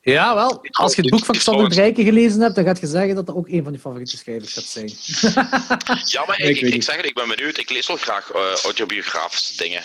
[0.00, 0.64] Ja, wel.
[0.70, 3.34] Als je het boek van Xander Drijken gelezen hebt, dan gaat je zeggen dat dat
[3.36, 4.90] ook een van je favoriete schrijvers gaat zijn.
[6.04, 7.58] Ja, maar Ik ik, zeg het, ik ben benieuwd.
[7.58, 9.82] Ik lees wel graag eh, autobiografische dingen.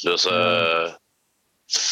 [0.00, 0.92] Dus eh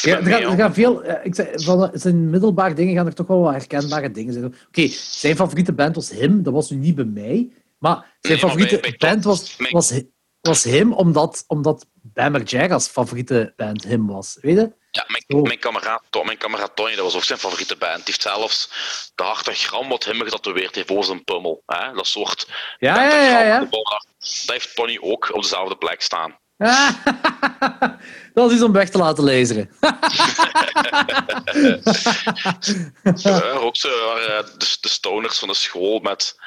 [0.02, 1.02] Ja, er, gaan, er gaan veel...
[1.02, 4.54] eh, Ik zei, van zijn middelbare dingen gaan er toch wel wat herkenbare dingen zijn.
[4.68, 6.42] Oké, zijn favoriete band was Him.
[6.42, 7.50] Dat was nu niet bij mij.
[7.78, 9.92] Maar zijn Nee, maar favoriete bij- bij band was, was,
[10.40, 14.38] was Him, omdat, omdat Bammer Jagger's favoriete band was.
[14.40, 14.72] Weet je?
[14.90, 15.42] ja, mijn, Oh.
[15.46, 17.94] mijn, kameraad, mijn kameraad Tony, dat was ook zijn favoriete band.
[17.94, 18.70] Die heeft zelfs
[19.14, 21.62] de hartogram wat hem getatoeëerd heeft over zijn pummel.
[21.66, 21.92] Hè?
[21.92, 22.48] Dat soort
[22.78, 23.40] Ja, ja, ja.
[23.40, 23.58] ja.
[23.58, 24.06] Dat
[24.46, 26.38] heeft Tony ook op dezelfde plek staan.
[28.34, 29.70] dat is iets om weg te laten lezen.
[33.14, 36.38] Ja, ook zo waren de, de stoners van de school met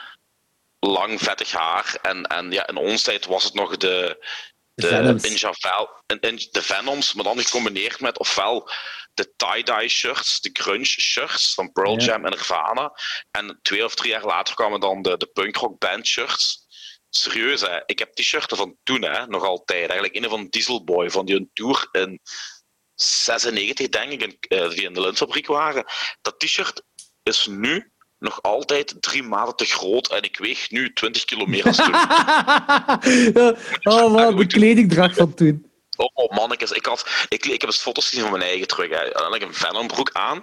[0.80, 1.98] lang vettig haar.
[2.02, 4.26] En, en ja, in ons tijd was het nog de,
[4.78, 7.10] De de, Venoms.
[7.12, 8.70] De maar dan gecombineerd met ofwel
[9.14, 12.06] de tie-dye shirts, de grunge shirts van Pearl Ja.
[12.06, 12.92] Jam en Nirvana.
[13.32, 16.66] En twee of drie jaar later kwamen dan de, de punkrock band shirts.
[17.10, 17.80] Serieus, hè?
[17.86, 19.90] ik heb t-shirten van toen hè, nog altijd.
[19.90, 22.20] Eigenlijk een van Dieselboy, van die een tour in
[22.96, 25.86] 96, denk ik, in, eh, die in de lintfabriek waren.
[26.22, 26.84] Dat t-shirt
[27.24, 31.64] is nu nog altijd drie maanden te groot en ik weeg nu 20 kilo meer
[31.64, 31.96] dan toen.
[33.84, 35.66] Oh man, de kledingdracht van toen.
[35.98, 38.90] Oh, oh mannetjes, ik, had, ik, ik heb eens foto's gezien van mijn eigen terug.
[38.90, 39.10] Hè.
[39.10, 40.42] Dan had ik een Venombroek aan,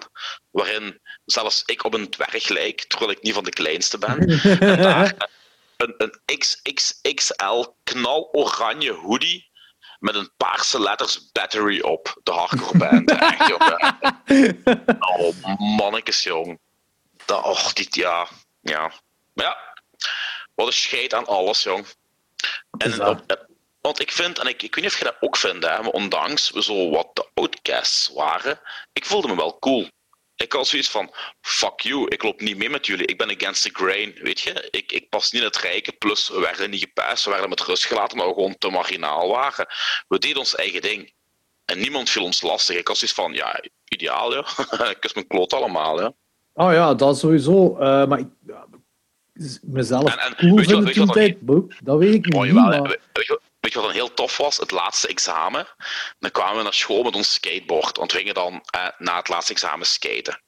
[0.51, 4.41] waarin zelfs ik op een dwerg lijk, terwijl ik niet van de kleinste ben.
[4.61, 5.33] En daar
[5.77, 9.53] een, een XXXL knaloranje hoodie
[9.99, 12.21] met een paarse letters battery op.
[12.23, 13.11] De hardcore band.
[13.11, 13.53] Echt.
[14.99, 16.59] Oh, mannetjes, jong.
[17.27, 18.29] Dat, och, dit, ja.
[18.61, 18.93] Ja.
[19.33, 19.57] Maar ja.
[20.55, 21.87] Wat een scheid aan alles, jong.
[22.79, 23.47] En, op-
[23.81, 25.91] want ik vind, en ik, ik weet niet of je dat ook vindt, hè, maar
[25.91, 28.61] ondanks we zo wat de outcasts waren,
[28.93, 29.89] ik voelde me wel cool.
[30.37, 33.63] Ik had zoiets van, fuck you, ik loop niet mee met jullie, ik ben against
[33.63, 34.69] the grain, weet je.
[34.71, 37.61] Ik, ik pas niet in het rijken, plus we werden niet gepest, we werden met
[37.61, 39.67] rust gelaten, maar we gewoon te marginaal waren.
[40.09, 41.13] We deden ons eigen ding.
[41.65, 42.77] En niemand viel ons lastig.
[42.77, 44.43] Ik had zoiets van, ja, ideaal, ja.
[45.01, 46.13] Kus mijn kloot allemaal, ja.
[46.55, 47.77] Oh ja, dat sowieso.
[47.79, 48.65] eh, maar ik, ja,
[49.63, 51.15] mezelf En- en cool weet je wat- weet je wat
[51.85, 52.35] dat weet ik niet.
[52.35, 54.57] Oh, jawel, maar- we- weet, je, weet je wat dan heel tof was?
[54.57, 55.67] Het laatste examen.
[56.19, 57.97] Dan kwamen we naar school met ons skateboard.
[57.97, 60.43] Want we gingen dan eh, na het laatste examen skaten.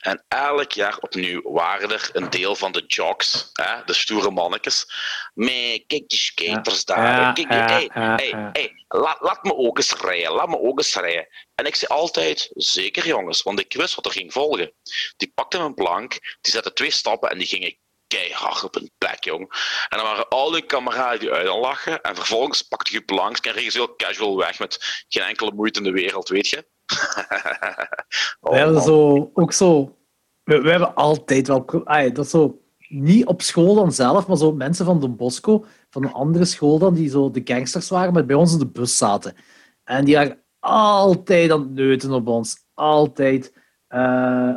[0.00, 4.86] En elk jaar opnieuw waren er een deel van de jocks, hè, de stoere mannetjes.
[5.34, 7.20] Mee, kijk die skaters Ja, daar.
[7.20, 10.78] ja, kijk, ja, hey, hey, hey, laat, laat me ook eens rijden, laat me ook
[10.78, 11.28] eens rijden.
[11.54, 14.72] En ik zei altijd, zeker jongens, want ik wist wat er ging volgen.
[15.16, 16.10] Die pakten mijn plank,
[16.40, 19.40] die zetten twee stappen en die gingen keihard op een plek, jong.
[19.88, 22.02] En dan waren al die kameraden die uit aan lachen.
[22.02, 25.78] En vervolgens pakte je plank en reden ze heel casual weg met geen enkele moeite
[25.78, 26.66] in de wereld, weet je.
[28.40, 29.96] Oh, we hebben zo, ook zo...
[30.44, 31.64] We, we hebben altijd wel...
[32.12, 32.60] dat zo...
[32.88, 36.78] Niet op school dan zelf, maar zo mensen van Don Bosco, van een andere school
[36.78, 39.36] dan, die zo de gangsters waren, maar bij ons in de bus zaten.
[39.84, 42.56] En die waren altijd aan het neuten op ons.
[42.74, 43.52] Altijd.
[43.88, 44.56] Eh,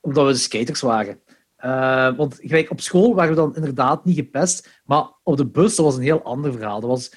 [0.00, 1.20] omdat we de skaters waren.
[1.56, 5.76] Eh, want gelijk op school waren we dan inderdaad niet gepest, maar op de bus
[5.76, 6.80] dat was een heel ander verhaal.
[6.80, 7.12] Dat was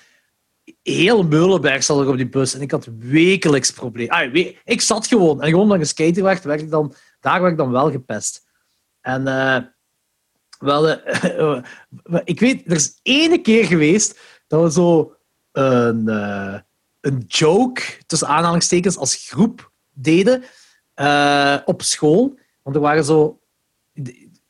[0.83, 4.15] heel Meulenberg zat er op die bus en ik had wekelijks problemen.
[4.15, 7.57] Ah, ik zat gewoon en gewoon naar een skater werd, ik dan, daar werd ik
[7.57, 8.47] dan wel gepest.
[9.01, 9.63] En eh,
[10.59, 10.89] wel,
[12.23, 15.15] ik weet, er is ene keer geweest dat we zo
[15.51, 16.59] een, eh,
[17.01, 20.43] een joke, tussen aanhalingstekens, als groep deden
[21.65, 22.39] op school.
[22.63, 23.38] Want er waren zo...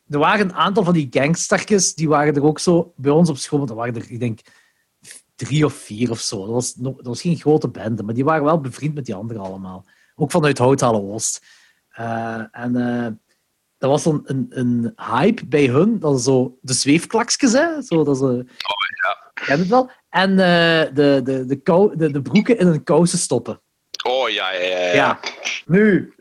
[0.10, 3.38] Er waren een aantal van die gangstertjes, die waren er ook zo bij ons op
[3.38, 4.40] school, want er waren er, ik denk,
[5.36, 6.40] drie of vier of zo.
[6.46, 9.16] Dat was, nog- dat was geen grote bende, maar die waren wel bevriend met die
[9.16, 9.86] anderen allemaal.
[10.16, 11.46] Ook vanuit Houthalen Oost.
[11.90, 13.08] Eh, en eh,
[13.78, 17.82] dat was dan een, een hype bij hun, dat is zo de zweefklaksjes, hè?
[17.82, 18.54] Zo, dat is, eh,
[19.04, 19.32] ja.
[19.34, 19.90] ken het wel?
[20.10, 23.62] En eh, de, de, de, kou, de, de broeken in een kousen stoppen.
[24.06, 24.60] Oh ja, ja.
[24.78, 24.94] ja.
[24.94, 25.20] Ja.
[25.66, 26.14] Nu,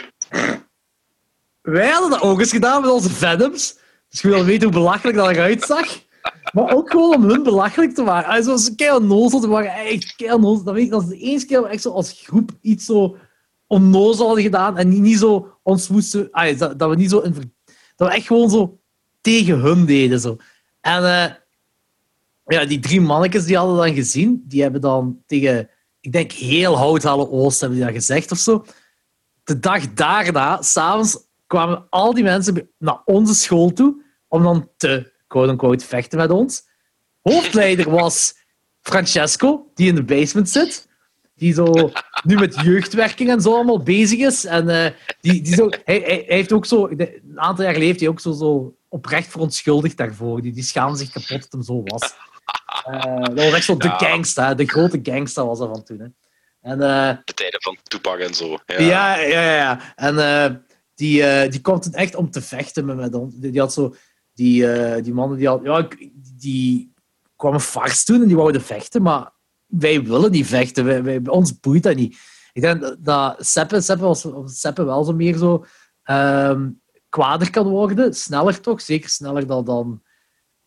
[1.70, 3.78] wij hadden dat ook eens gedaan met onze Venoms.
[4.08, 6.06] Dus je wil weten hoe belachelijk dat eruit zag.
[6.52, 8.30] Maar ook gewoon om hun belachelijk te maken.
[8.30, 10.64] Also, ze keihard onnozel, ze waren echt keihard onnozel.
[10.64, 13.16] Dat, weet ik, is de eerste keer dat we echt als groep iets zo
[13.66, 14.78] onnozel hadden gedaan.
[14.78, 16.28] En niet, zo ons moesten...
[16.56, 17.20] dat, we niet zo...
[17.96, 18.78] Dat we echt gewoon zo
[19.20, 20.20] tegen hun deden.
[20.20, 20.36] Zo.
[20.80, 21.32] En eh,
[22.46, 25.70] ja, die drie mannetjes die hadden dan gezien, die hebben dan tegen...
[26.00, 28.64] Ik denk heel Houthalen Oost hebben die dat gezegd of zo
[29.48, 31.18] de dag daarna, s'avonds,
[31.48, 36.62] kwamen al die mensen naar onze school toe om dan te, quote-unquote, vechten met ons.
[37.22, 38.34] Hoofdleider was
[38.80, 40.86] Francesco, die in de basement zit.
[41.34, 41.90] Die zo
[42.22, 44.44] nu met jeugdwerking en zo allemaal bezig is.
[44.44, 46.88] En eh, die, die zo, hij, hij, hij heeft ook zo...
[46.88, 50.42] Een aantal jaar geleden heeft hij ook zo, zo oprecht verontschuldigd daarvoor.
[50.42, 52.14] Die, die schaamde zich kapot dat hem zo was.
[52.84, 54.54] Eh, dat was echt zo de gangsta.
[54.54, 55.98] De grote gangsta was dat van toen.
[55.98, 56.06] Hè.
[56.70, 56.80] En...
[56.80, 58.58] eh, De tijden van Tupac en zo.
[58.66, 58.78] Ja.
[58.78, 59.54] ja, ja, ja.
[59.54, 59.94] ja.
[59.96, 60.14] En
[60.98, 63.34] die, eh, die kwam toen echt om te vechten met, ons.
[63.36, 63.94] Die, had zo...
[64.34, 65.60] Die, eh, die mannen die had...
[65.62, 65.88] Ja,
[66.38, 66.92] die
[67.36, 69.32] kwamen vars doen en die wouden vechten, maar
[69.66, 70.84] wij willen niet vechten.
[70.84, 72.16] Wij, wij, ons boeit dat niet.
[72.52, 74.22] Ik denk dat- dat Seppe, Seppe, was,
[74.74, 75.64] wel zo meer zo...
[76.02, 76.68] ehm
[77.08, 78.14] kwader kan worden.
[78.14, 78.80] Sneller toch?
[78.80, 79.64] Zeker sneller dan...
[79.64, 80.02] dan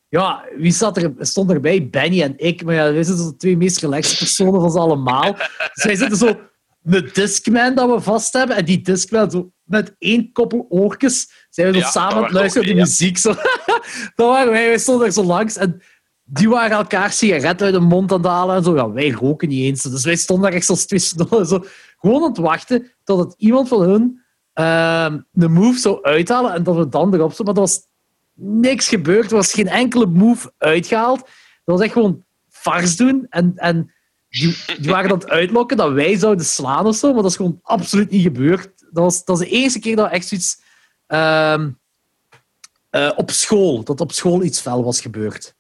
[0.08, 1.90] ja, wie zat er, stond erbij?
[1.90, 2.64] Benny en ik.
[2.64, 5.34] Maar ja, wij zijn de twee meest relaxte personen van ze allemaal.
[5.74, 6.40] Dus zitten zo
[6.84, 8.56] een Discman dat we vast hebben.
[8.56, 12.24] En die Discman, zo met één koppel oortjes, zijn we zo Ja, samen dat aan
[12.24, 13.18] het luisteren naar die muziek.
[13.18, 13.34] Zo.
[14.16, 15.58] dat waren wij, wij stonden er zo langs.
[15.58, 15.82] En
[16.24, 18.76] die waren elkaar sigaretten uit de mond aan het halen en zo.
[18.76, 19.82] Ja, wij roken niet eens.
[19.82, 20.86] Dus wij stonden daar echt als
[21.48, 21.64] zo
[22.00, 24.22] Gewoon aan het wachten totdat iemand van hun
[24.54, 27.44] ehm, de move zou uithalen en dat we dan erop zo.
[27.44, 27.80] Maar er was
[28.34, 29.30] niks gebeurd.
[29.32, 31.20] Er was geen enkele move uitgehaald.
[31.20, 31.30] Dat
[31.78, 33.26] was echt gewoon vars doen.
[33.30, 33.92] En, en
[34.30, 37.14] die, die waren aan het uitlokken dat wij zouden slaan of zo.
[37.14, 38.70] Maar dat is gewoon absoluut niet gebeurd.
[38.92, 40.62] Dat was, dat de eerste keer dat echt zoiets...
[41.08, 41.70] ehm,
[42.92, 45.56] eh, op school, dat op school iets fel was gebeurd.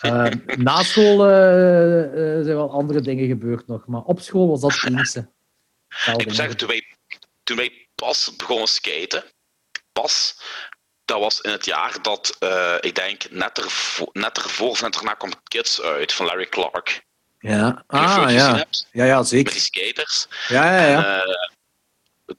[0.00, 4.60] Ehm, na school eh, eh, zijn wel andere dingen gebeurd nog, maar op school was
[4.60, 5.26] dat het
[5.88, 6.96] fel Ik moet zeggen, toen wij,
[7.42, 9.24] toen wij pas begonnen skaten,
[9.92, 10.40] pas,
[11.04, 12.36] dat was in het jaar dat,
[12.80, 17.04] ik denk, net ervoor, net ervoor of net erna kwam Kids uit van Larry Clark.
[17.38, 18.66] Ja, ah ja.
[18.92, 19.52] Ja, ja, Met zeker.
[19.52, 20.26] die skaters.
[20.48, 21.24] Ja, ja, ja.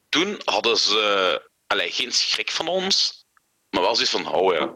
[0.09, 3.25] Toen hadden ze allee, geen schrik van ons,
[3.69, 4.73] maar wel zoiets van, oh ja,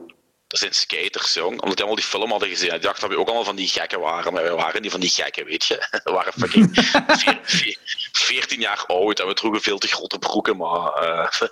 [0.47, 1.51] Dat zijn skaters, jong.
[1.61, 2.69] Omdat die allemaal die film hadden gezien.
[2.69, 4.33] Die dachten dat we ook allemaal van die gekken waren.
[4.33, 5.87] Maar wij waren niet van die gekken, weet je.
[6.03, 6.69] We waren fucking
[7.07, 7.77] veer- veer-
[8.11, 10.93] 14 jaar oud en we droegen veel te grote broeken, maar...
[10.93, 11.49] eh,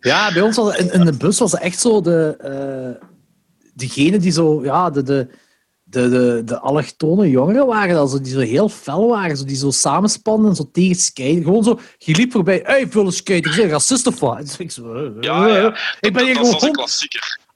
[0.00, 3.06] Ja, bij ons was in, in de bus was echt zo de, eh
[3.74, 5.28] degene die zo, ja, de, de,
[5.90, 9.56] de, de, de allochtone jongeren waren, dat zo, die zo heel fel waren, zo, die
[9.56, 11.42] zo samenspannen en zo tegen skaten.
[11.42, 14.40] Gewoon zo, je liep voorbij, hey, vuile skater, zeg, racist of wat?
[14.40, 15.76] Dus ik, zo, ja, ja.
[16.00, 16.88] ik ben hier dat, een gewoon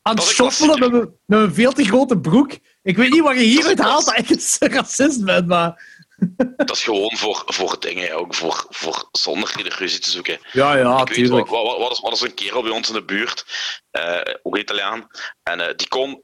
[0.03, 0.91] aan het een shoffelen met klassieker.
[0.91, 2.59] mijn, met mijn veel te grote broek.
[2.83, 6.01] Ik weet niet wat je hieruit haalt dat ik een racist ben, maar...
[6.57, 10.39] Dat is gewoon voor, voor dingen, ook voor, voor zonder ruzie te zoeken.
[10.53, 12.95] Ja, ja, ik weet wat, wat, wat, is, wat is een kerel bij ons in
[12.95, 13.45] de buurt,
[13.91, 15.07] eh, ook een Italiaan,
[15.43, 16.23] en eh, die kon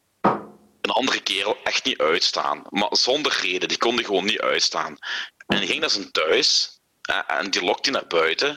[0.81, 2.63] een andere kerel echt niet uitstaan.
[2.71, 4.97] Maar zonder reden, die kon die gewoon niet uitstaan.
[5.47, 6.81] En die ging naar zijn thuis,
[7.27, 8.49] en die lokt die naar buiten,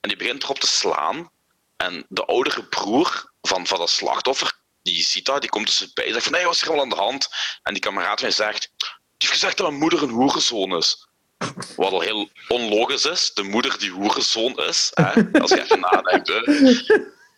[0.00, 1.30] en die begint erop te slaan.
[1.76, 4.52] En de oudere broer van, van dat slachtoffer,
[4.82, 6.90] die ziet dat, die komt tussenbij, en zegt van, nee, wat is er allemaal aan
[6.90, 7.28] de hand?
[7.62, 11.08] En die kameraad van zegt, die heeft gezegd dat mijn moeder een hoerenzoon is.
[11.76, 14.94] Wat al heel onlogisch is, de moeder die hoerenzoon is,
[15.40, 16.28] als je even nadenkt.
[16.28, 16.40] Hè?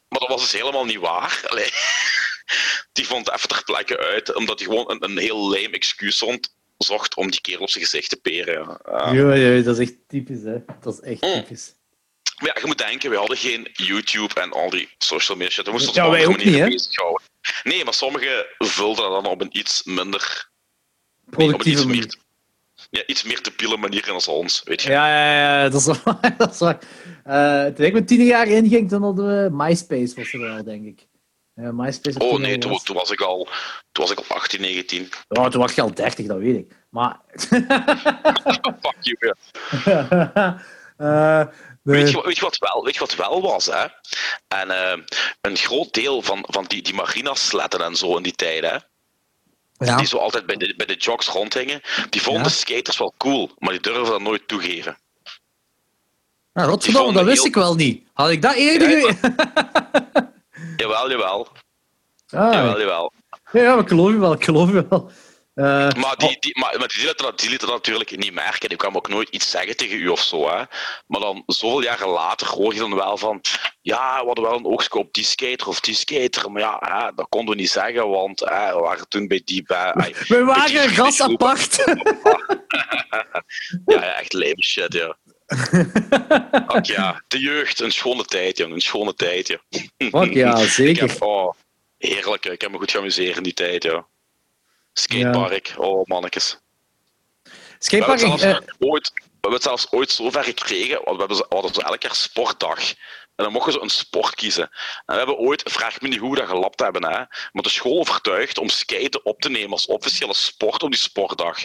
[0.08, 1.40] Maar dat was dus helemaal niet waar.
[2.92, 6.54] Die vond even ter plekke uit, omdat hij gewoon een, een heel lame excuus vond,
[6.78, 8.78] zocht om die kerel op zijn gezicht te peren.
[8.84, 9.12] Ja.
[9.12, 9.34] Ja.
[9.34, 10.56] Ja, dat is echt typisch, hè.
[10.80, 11.32] Dat is echt Mm.
[11.32, 11.74] typisch.
[12.38, 15.64] Maar ja, je moet denken, we hadden geen YouTube en al die social media shit.
[15.66, 16.76] We moesten ons Ja, op een wij andere ook manier niet, hè?
[16.78, 17.22] bezighouden.
[17.62, 20.48] Nee, maar sommigen vulden dat dan op een iets minder...
[21.24, 22.02] nee, op een Productieve iets manier.
[22.02, 22.16] meer,
[22.90, 24.90] ja, iets meer debiele manier dan als ons, weet je.
[24.90, 26.34] Ja, ja, ja, dat is waar.
[26.38, 26.78] Dat is waar.
[27.24, 30.86] Eh, toen ik met tien jaar inging, toen hadden we MySpace, was er wel, denk
[30.86, 31.06] ik.
[31.54, 32.82] Ja, MySpace had Oh nee, toen, was.
[32.84, 33.44] toen, was ik al,
[33.92, 35.08] toen was ik al 18, 19.
[35.28, 36.72] Ja, toen was je al 30, dat weet ik.
[36.90, 37.20] Maar.
[38.82, 39.16] Fuck you.
[40.96, 41.48] Eh, de-
[41.82, 43.86] Weet je, wat- weet, je wat wel, weet je wat wel was, hè?
[44.48, 44.98] En eh,
[45.40, 48.76] een groot deel van, van die, die marina-sletten en zo in die tijd, hè?
[49.86, 49.96] ja.
[49.96, 51.80] Die zo altijd bij de, bij de jogs rondhingen,
[52.10, 52.48] die vonden Ja.
[52.48, 54.98] skaters wel cool, maar die durven dat nooit toegeven.
[56.52, 58.06] Nou, godverdomme, vonden dat wist heel- ik wel niet.
[58.12, 58.98] Had ik dat eerder...
[58.98, 59.14] Ja?
[60.82, 61.48] Jawel, jawel.
[62.30, 63.12] Ah, Jawel, jawel.
[63.52, 65.10] ja, ik geloof je wel, ik geloof je wel.
[65.54, 68.68] Eh, Maar die, die, maar, maar die, lieten dat, die lieten dat natuurlijk niet merken.
[68.68, 70.48] Die kwamen ook nooit iets zeggen tegen u of zo.
[70.48, 70.62] Hè.
[71.06, 73.40] Maar dan, zoveel jaren later, hoor je dan wel van...
[73.80, 76.50] Ja, we hadden wel een oogstje op die skater of die skater.
[76.52, 79.62] Maar ja, hè, dat konden we niet zeggen, want hè, we waren toen bij die...
[79.62, 81.30] Bij, we waren groep.
[81.30, 81.84] apart.
[83.86, 85.16] Ja, ja, echt lame shit, ja.
[86.66, 88.72] Ach, ja, de jeugd, een schone tijd, jong.
[88.72, 89.58] Een schone tijd, ja.
[89.98, 91.08] Fuck ja, zeker.
[91.08, 91.54] heb, oh,
[91.98, 92.44] heerlijk.
[92.44, 94.06] Ik heb me goed geamuseerd in die tijd, ja.
[94.92, 96.58] Skatepark, oh mannetjes.
[97.42, 101.00] We Skatepark, hebben, het eh, zelfs ooit, we hebben het zelfs ooit zo ver gekregen,
[101.04, 102.94] want we, hebben, zo- we hadden zo elk jaar sportdag.
[103.36, 104.62] En dan mochten ze een sport kiezen.
[104.62, 104.70] En
[105.06, 107.18] we hebben ooit, vraag me niet hoe we dat gelapt hebben, hè,
[107.52, 111.58] maar de school overtuigd om skaten op te nemen als officiële sport op die sportdag.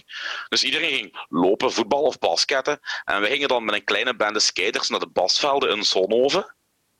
[0.49, 2.79] Dus iedereen ging lopen, voetbal of basketten.
[3.03, 6.55] En we gingen dan met een kleine bende skaters naar de basvelden in Zonhoven.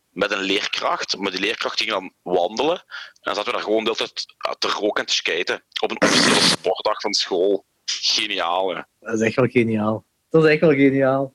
[0.10, 1.18] Met een leerkracht.
[1.18, 2.78] Maar die leerkracht ging dan wandelen.
[2.78, 2.86] En
[3.22, 5.64] dan zaten we daar gewoon de hele tijd te roken en te skaten.
[5.82, 7.66] Op een officiële sportdag van school.
[7.86, 8.82] Geniaal, hè.
[9.00, 10.06] dat is echt wel geniaal.
[10.30, 11.34] Dat is echt wel geniaal.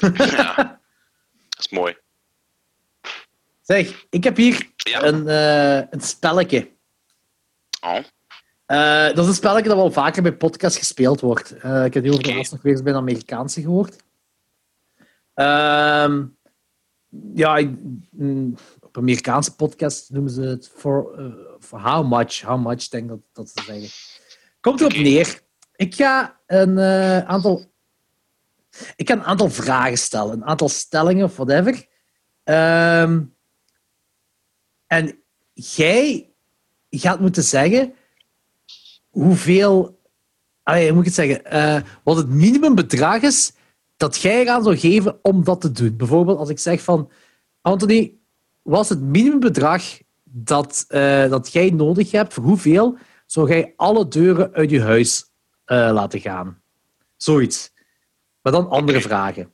[0.00, 0.54] Ja.
[1.48, 1.96] Dat is mooi.
[3.68, 5.02] Zeg, ik heb hier Ja.
[5.02, 6.70] een, eh, een spelletje.
[7.80, 7.94] Oh,
[9.14, 11.56] dat is een spelletje dat wel vaker bij podcasts gespeeld wordt.
[11.56, 13.96] Eh, ik heb die over de laatst nog weer eens bij een Amerikaanse gehoord.
[15.34, 16.24] Ehm,
[17.34, 17.76] ja, ik-
[18.10, 21.20] mm, op Amerikaanse podcast noemen ze het for,
[21.60, 22.40] for how much.
[22.40, 23.88] How much, denk ik dat, dat ze zeggen.
[24.60, 25.40] Komt erop neer.
[25.76, 26.78] Ik ga een
[27.26, 27.64] aantal...
[28.96, 30.32] Ik ga een aantal vragen stellen.
[30.32, 31.86] Een aantal stellingen of whatever.
[32.44, 33.22] Ehm,
[34.88, 35.18] en
[35.52, 36.30] jij
[36.90, 37.94] gaat moeten zeggen
[39.08, 39.98] hoeveel,
[40.62, 43.52] allee, moet ik het zeggen, eh, wat het minimumbedrag is
[43.96, 45.96] dat jij eraan zou geven om dat te doen.
[45.96, 47.10] Bijvoorbeeld als ik zeg van,
[47.60, 48.14] Anthony,
[48.62, 49.82] wat is het minimumbedrag
[50.24, 55.30] dat, eh, dat jij nodig hebt, voor hoeveel zou jij alle deuren uit je huis
[55.64, 56.60] eh, laten gaan?
[57.16, 57.72] Zoiets.
[58.42, 59.52] Maar dan andere vragen.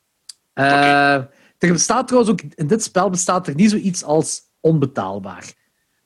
[0.52, 1.14] Eh,
[1.58, 5.52] Er bestaat trouwens ook, in dit spel bestaat er niet zoiets als onbetaalbaar.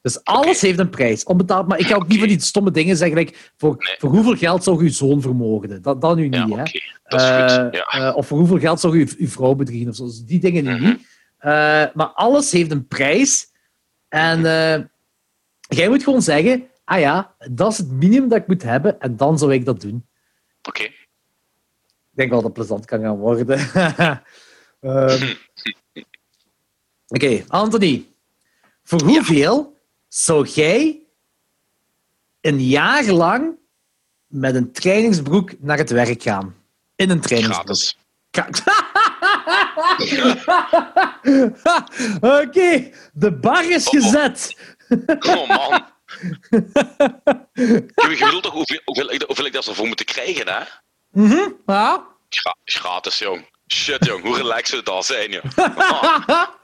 [0.00, 1.24] Dus alles heeft een prijs.
[1.24, 3.16] Onbetaald, maar ik ga ook niet van die stomme dingen zeggen.
[3.18, 3.96] like, voor, Nee.
[3.98, 5.82] voor hoeveel geld zou je uw zoon vermogen?
[5.82, 6.56] Dat, dat nu niet, ja.
[7.04, 7.50] Dat is goed.
[7.50, 7.86] Eh, Ja.
[8.10, 9.88] eh, of voor hoeveel geld zou je uw vrouw bedriegen?
[9.88, 10.04] Of zo.
[10.06, 10.84] Dus die dingen nu Mhm.
[10.84, 11.06] niet.
[11.38, 11.50] Eh,
[11.94, 13.52] maar alles heeft een prijs.
[14.08, 14.84] En eh,
[15.68, 19.00] jij moet gewoon zeggen: ah ja, dat is het minimum dat ik moet hebben.
[19.00, 20.06] En dan zou ik dat doen.
[20.62, 20.82] Oké.
[20.82, 23.58] Ik denk wel dat het plezant kan gaan worden.
[24.80, 25.34] Ehm,
[27.08, 28.06] Oké, Anthony.
[28.88, 29.76] Voor hoeveel
[30.08, 31.02] zou jij
[32.40, 33.56] een jaar lang
[34.26, 36.56] met een trainingsbroek naar het werk gaan.
[36.96, 37.76] In een trainingsbroek.
[38.30, 38.66] Gratis.
[42.40, 44.56] Oké, de bar is gezet.
[45.18, 45.84] Oh man.
[47.52, 50.62] Je bedoelt toch hoeveel, hoeveel, ik, hoeveel ik daar zou voor moeten krijgen, hè?
[51.12, 52.06] Mhm, ja.
[52.28, 53.48] Gra- gratis, jong.
[53.72, 54.22] Shit, jong.
[54.22, 55.44] Hoe relaxed zou dat zijn, joh.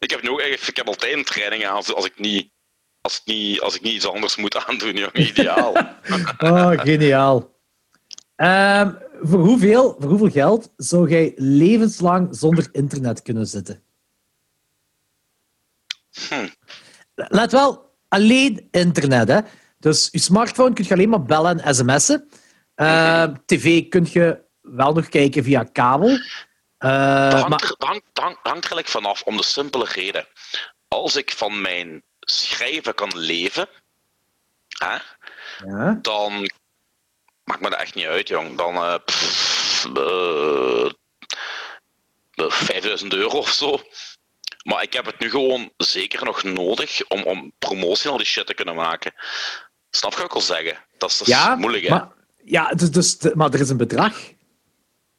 [0.00, 2.50] Ik heb, nu ik heb altijd een training aan als, als, ik niet,
[3.00, 5.12] als, ik niet, als ik niet iets anders moet aandoen, jong.
[5.12, 5.72] Ideaal.
[6.38, 7.58] Oh, geniaal.
[8.36, 13.82] Ehm, voor, hoeveel, voor hoeveel geld zou jij levenslang zonder internet kunnen zitten?
[16.28, 16.48] Hm.
[17.14, 19.28] Let wel, alleen internet.
[19.28, 19.40] Hè?
[19.78, 22.28] Dus je smartphone kun je alleen maar bellen en sms'en.
[22.74, 26.18] Ehm, TV kun je wel nog kijken via kabel.
[26.80, 30.26] Eh, Dat hangt, er, hangt, hangt, eigenlijk vanaf, om de simpele reden.
[30.88, 33.68] Als ik van mijn schrijven kan leven,
[34.68, 34.96] hè,
[35.66, 35.98] ja.
[36.02, 36.50] dan
[37.44, 38.56] maakt me dat echt niet uit, jong.
[38.56, 40.90] Dan eh, pff, eh,
[42.34, 43.80] eh, 5000 euro of zo.
[44.62, 48.26] Maar ik heb het nu gewoon zeker nog nodig om, om promotie en al die
[48.26, 49.14] shit te kunnen maken.
[49.90, 50.84] Snap je wat ik wil zeggen?
[50.98, 51.90] Dat is, dat is ja, moeilijk, hè?
[51.90, 52.08] maar,
[52.44, 54.18] ja dus, dus, maar er is een bedrag.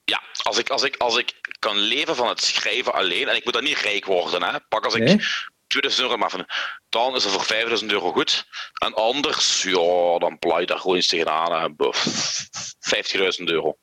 [0.04, 3.44] Ja, als ik, als, ik, als ik kan leven van het schrijven alleen, en ik
[3.44, 4.58] moet dan niet rijk worden, hè?
[4.70, 5.20] pak als ik Nee.
[5.68, 6.46] 2000 euro maar van,
[6.90, 8.46] dan is het voor 5000 euro goed.
[8.86, 11.62] En anders, ja, dan plai je daar gewoon iets tegenaan.
[11.62, 11.70] hè.
[11.70, 12.06] Bof,
[12.80, 13.78] 50.000 euro.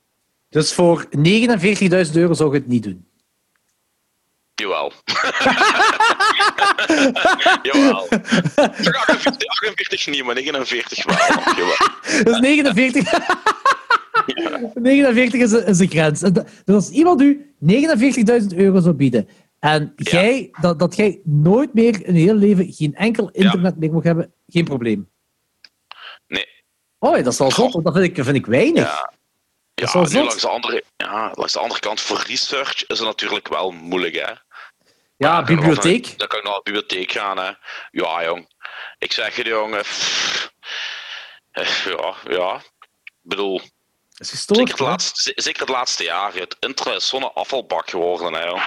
[0.48, 3.06] Dus voor 49.000 euro zou je het niet doen.
[4.54, 4.92] Jawel.
[7.62, 8.08] Jawel.
[8.08, 11.16] 48, 48 niet, maar 49 wel.
[11.56, 11.76] Jawel.
[12.24, 13.12] Dus 49.
[14.74, 16.22] 49 is de, is de grens.
[16.22, 19.28] En Dus als iemand u 49.000 euro zou bieden
[19.58, 23.92] en jij, dat, dat jij nooit meer in je hele leven geen enkel internet meer
[23.92, 25.10] mag hebben, geen probleem.
[26.26, 26.46] Nee.
[26.98, 28.84] Oh, dat is wel want dat vind ik, vind ik weinig.
[28.84, 29.16] Ja.
[29.74, 33.48] Ja, nu langs de, andere, ja, langs de andere kant, voor research is het natuurlijk
[33.48, 34.32] wel moeilijk, hè.
[35.16, 36.18] Ja, bibliotheek.
[36.18, 37.50] Dan kan ik naar de bibliotheek gaan, hè.
[37.90, 38.48] Ja, jong.
[38.98, 39.82] Ik zeg je, jongen.
[41.84, 42.56] Ja, ja.
[43.04, 43.60] Ik bedoel,
[44.20, 44.58] is gestoord.
[44.58, 46.34] zeker het, laatste, zeker het laatste jaar.
[46.34, 48.60] Het internet is zo'n afvalbak geworden, hè.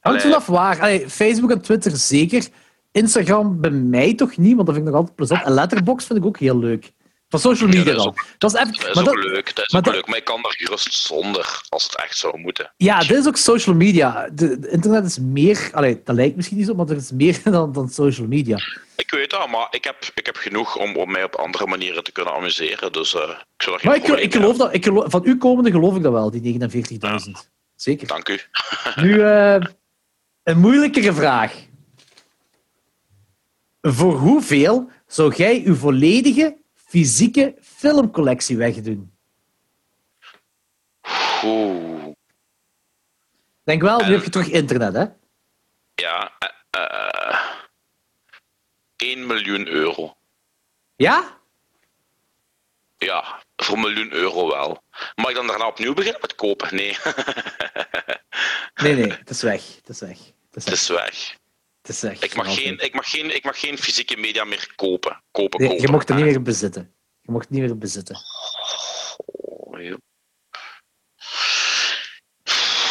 [0.00, 0.80] Hangt vanaf waar.
[0.80, 2.48] Allee, Facebook en Twitter zeker.
[2.92, 5.44] Instagram bij mij toch niet, want dat vind ik nog altijd plezant.
[5.44, 6.92] En Letterboxd vind ik ook heel leuk.
[7.32, 8.12] Van social Ja, media dat is dan.
[8.12, 10.06] ook- Dat is even, Dat is maar ook dat- leuk, dat is maar ook leuk.
[10.06, 12.72] Maar ik kan daar gerust zonder, als het echt zou moeten.
[12.76, 14.28] Ja, dit is ook social media.
[14.32, 15.68] De, de internet is meer...
[15.72, 18.56] Allee, dat lijkt misschien niet zo, maar er is meer dan, dan social media.
[18.96, 22.04] Ik weet dat, maar ik heb, ik heb genoeg om, om mij op andere manieren
[22.04, 22.92] te kunnen amuseren.
[22.92, 23.20] Dus eh,
[23.56, 24.74] ik geen Maar ik, ik geloof dat...
[24.74, 27.48] Ik geloof, van u komende geloof ik dat wel, die 49.000.
[27.76, 28.06] Zeker.
[28.06, 28.40] Dank u.
[28.96, 29.60] Nu, eh,
[30.42, 31.54] een moeilijkere vraag.
[33.82, 36.56] Voor hoeveel zou jij uw volledige
[36.92, 39.16] fysieke filmcollectie wegdoen?
[41.44, 42.12] Oeh.
[43.64, 44.10] Denk wel, nu Eh.
[44.10, 45.04] heb je terug internet, hè?
[45.94, 47.38] Ja, eh, eh,
[48.96, 50.16] 1 miljoen euro.
[50.96, 51.40] Ja?
[52.98, 54.82] Ja, voor een miljoen euro wel.
[55.14, 56.74] Mag ik dan daarna opnieuw beginnen met kopen?
[56.74, 56.96] Nee,
[58.82, 59.76] Nee, nee, het is weg.
[59.76, 60.18] Het is weg.
[60.50, 60.74] Het is het weg.
[60.80, 61.36] is weg.
[61.82, 62.20] Is weg.
[62.22, 65.22] Ik mag, geen, ik, mag geen, ik mag geen fysieke media meer kopen.
[65.30, 65.84] Kopen, Nee, kopen.
[65.86, 66.92] je mocht er niet meer bezitten.
[67.20, 68.16] Je mocht het niet meer bezitten.
[69.16, 69.94] Oh.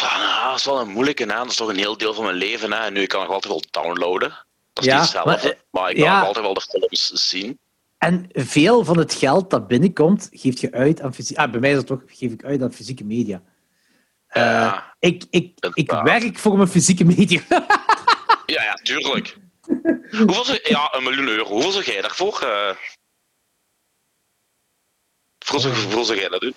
[0.02, 1.38] Ah, dat is wel een moeilijke naam.
[1.42, 2.72] Dat is toch een heel deel van mijn leven.
[2.72, 2.78] Hè.
[2.78, 4.28] En nu ik kan nog altijd wel downloaden.
[4.72, 5.30] Dat is Ja, niet hetzelfde.
[5.30, 6.18] maar, Maar, eh, ik kan ja.
[6.18, 7.58] nog altijd wel de films zien.
[7.98, 11.42] En veel van het geld dat binnenkomt, geef je uit aan fysieke...
[11.42, 13.42] Ah, bij mij is het toch, geef ik uit aan fysieke media.
[14.26, 14.94] Eh, Ja.
[14.98, 17.40] ik, ik, ik werk voor mijn fysieke media.
[18.46, 19.36] Ja, ja, tuurlijk.
[20.10, 21.44] Hoeveel zou, ja, een miljoen euro.
[21.44, 22.38] Hoeveel zou jij daarvoor?
[22.42, 22.76] eh
[25.46, 26.54] hoeveel, zou- jij dat doen?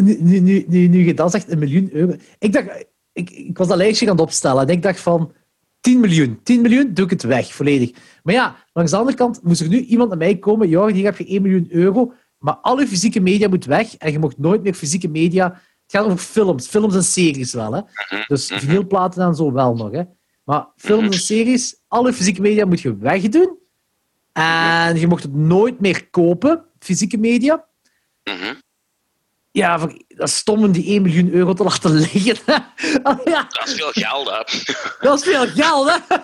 [0.00, 2.14] Nu, nu, nu, nu, nu je dat zegt, een miljoen euro.
[2.38, 5.32] Ik dacht, ik, ik was dat lijstje aan het opstellen en ik dacht van
[5.80, 6.40] 10 miljoen.
[6.42, 7.90] 10 miljoen doe ik het weg, volledig.
[8.22, 10.68] Maar ja, langs de andere kant moest er nu iemand naar mij komen.
[10.68, 14.18] Ja, hier heb je 1 miljoen euro, maar alle fysieke media moet weg en je
[14.18, 15.44] mocht nooit meer fysieke media.
[15.86, 17.72] Het gaat over films, films en series wel.
[17.72, 17.80] Hè?
[18.26, 19.90] Dus vinylplaten en zo wel nog.
[19.90, 20.02] Hè?
[20.46, 23.58] Maar films en series, alle fysieke media moet je wegdoen.
[24.32, 27.64] En je mocht het nooit meer kopen, fysieke media.
[28.24, 28.54] Mhm.
[29.50, 29.78] Ja,
[30.08, 32.36] dat is stom om die 1 miljoen euro te laten liggen.
[33.02, 34.42] Oh ja, Dat is veel geld, hè.
[35.00, 35.96] dat is veel geld, hè?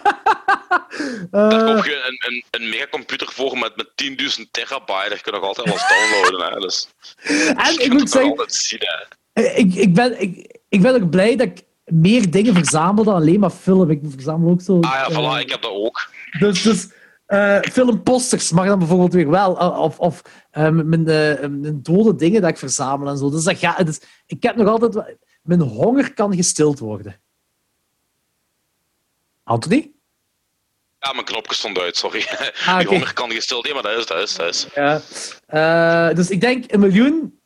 [1.30, 3.86] Daar Eh, koop je een, een, een megacomputer voor met, met
[4.38, 5.08] 10.000 terabyte.
[5.08, 6.52] Dat kun je nog altijd wel downloaden.
[6.52, 6.60] Hè.
[6.60, 6.88] Dus,
[7.66, 8.80] en ik moet zeggen, zien.
[9.32, 9.42] Hè.
[9.42, 13.40] ik, ik, ben, ik, ik ben ook blij dat ik meer dingen verzamel dan alleen
[13.40, 13.90] maar film.
[13.90, 14.80] Ik verzamel ook zo...
[14.80, 16.10] Ah ja, eh, voilà, ik heb dat ook.
[16.38, 16.88] Dus, dus
[17.26, 19.62] Eh, filmposters mag dan bijvoorbeeld weer wel.
[19.62, 23.30] Uh, Of, of mijn, uh, mijn dode dingen dat ik verzamel en zo.
[23.30, 25.16] Dus, dat ga, dus ik heb nog altijd...
[25.42, 27.20] Mijn honger kan gestild worden.
[29.44, 29.92] Anthony?
[30.98, 32.26] Ja, mijn knopje stond uit, sorry.
[32.66, 33.66] Ah, honger kan gestild.
[33.66, 34.66] Ja, maar dat is, dat is, dat is.
[34.74, 35.00] Ja.
[35.46, 37.40] Eh, dus ik denk een miljoen...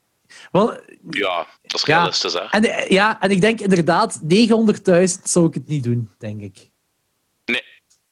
[0.52, 0.80] Wel,
[1.10, 1.96] Ja, dat is Ja.
[1.96, 2.40] realistisch, hè.
[2.40, 6.70] en, eh, ja, en ik denk inderdaad, 900.000 zou ik het niet doen, denk ik.
[7.44, 7.62] Nee,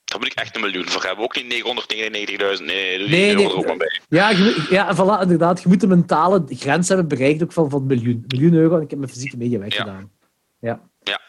[0.04, 1.24] daar moet ik echt een miljoen voor hebben.
[1.24, 2.66] Ook niet 999.000.
[2.66, 3.44] Nee, nee, doe Nee, nee.
[3.46, 4.00] er ook maar bij.
[4.08, 5.62] Ja, je, ja voilà, inderdaad.
[5.62, 8.24] Je moet de mentale grens hebben bereikt ook van, van miljoen.
[8.28, 10.10] Miljoen euro en ik heb mijn fysieke media weggedaan.
[10.60, 10.80] Ja.
[11.02, 11.20] Ja.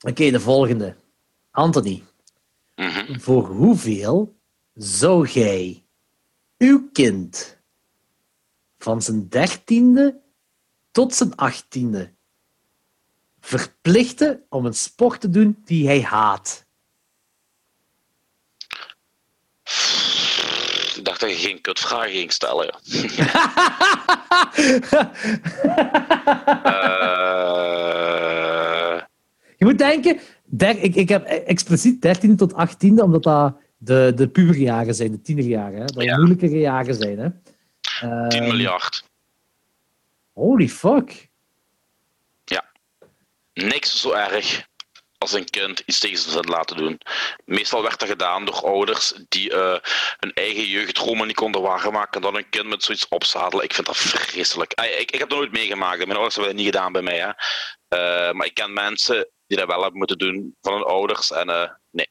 [0.00, 0.96] Oké, de volgende.
[1.50, 2.02] Anthony,
[2.76, 3.18] Mhm.
[3.20, 4.34] voor hoeveel
[4.74, 5.82] zou jij
[6.58, 7.58] uw kind
[8.80, 10.20] van zijn dertiende
[10.90, 12.12] tot zijn achttiende
[13.40, 16.66] verplichten om een sport te doen die hij haat?
[20.96, 22.74] Ik dacht dat je geen kutvragen ging stellen.
[27.70, 29.00] Eh,
[29.56, 34.28] Je moet denken, der, ik, ik heb expliciet 13 tot 18, omdat dat de, de
[34.28, 35.78] puberjaren zijn, de tienerjaren.
[35.80, 35.84] Hè?
[35.84, 36.16] Dat Ja.
[36.16, 37.18] moeilijkere jaren zijn.
[37.18, 37.28] Hè?
[38.00, 39.04] 10 Ehm, miljard.
[40.32, 41.28] Holy fuck.
[43.52, 44.68] Niks zo erg
[45.18, 47.00] als een kind iets tegen zijn zin laten doen.
[47.44, 49.78] Meestal werd dat gedaan door ouders die eh,
[50.18, 53.64] hun eigen jeugdromen niet konden waarmaken en dan hun kind met zoiets opzadelen.
[53.64, 54.72] Ik vind dat vreselijk.
[54.72, 55.98] Ik, ik heb dat nooit meegemaakt.
[55.98, 57.18] Mijn ouders hebben dat niet gedaan bij mij.
[57.18, 57.28] Hè.
[57.88, 61.30] Eh, maar ik ken mensen die dat wel hebben moeten doen van hun ouders.
[61.32, 62.08] En eh, nee,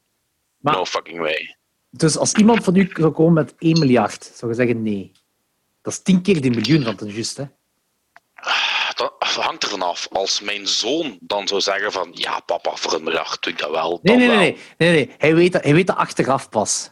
[0.57, 1.57] Maar- no fucking way.
[1.89, 5.11] Dus als iemand van u zou komen met 1 miljard, zou je zeggen nee.
[5.81, 7.37] Dat is 10 keer die miljoen van ten juist.
[7.37, 7.43] Hè?
[8.95, 10.07] Dat hangt er vanaf.
[10.11, 13.69] Als mijn zoon dan zou zeggen van ja papa, voor een miljard doe ik dat
[13.71, 13.99] wel.
[14.01, 14.37] Nee, nee, nee.
[14.37, 15.15] nee, nee, nee.
[15.17, 16.91] Hij, weet dat, hij weet dat achteraf pas.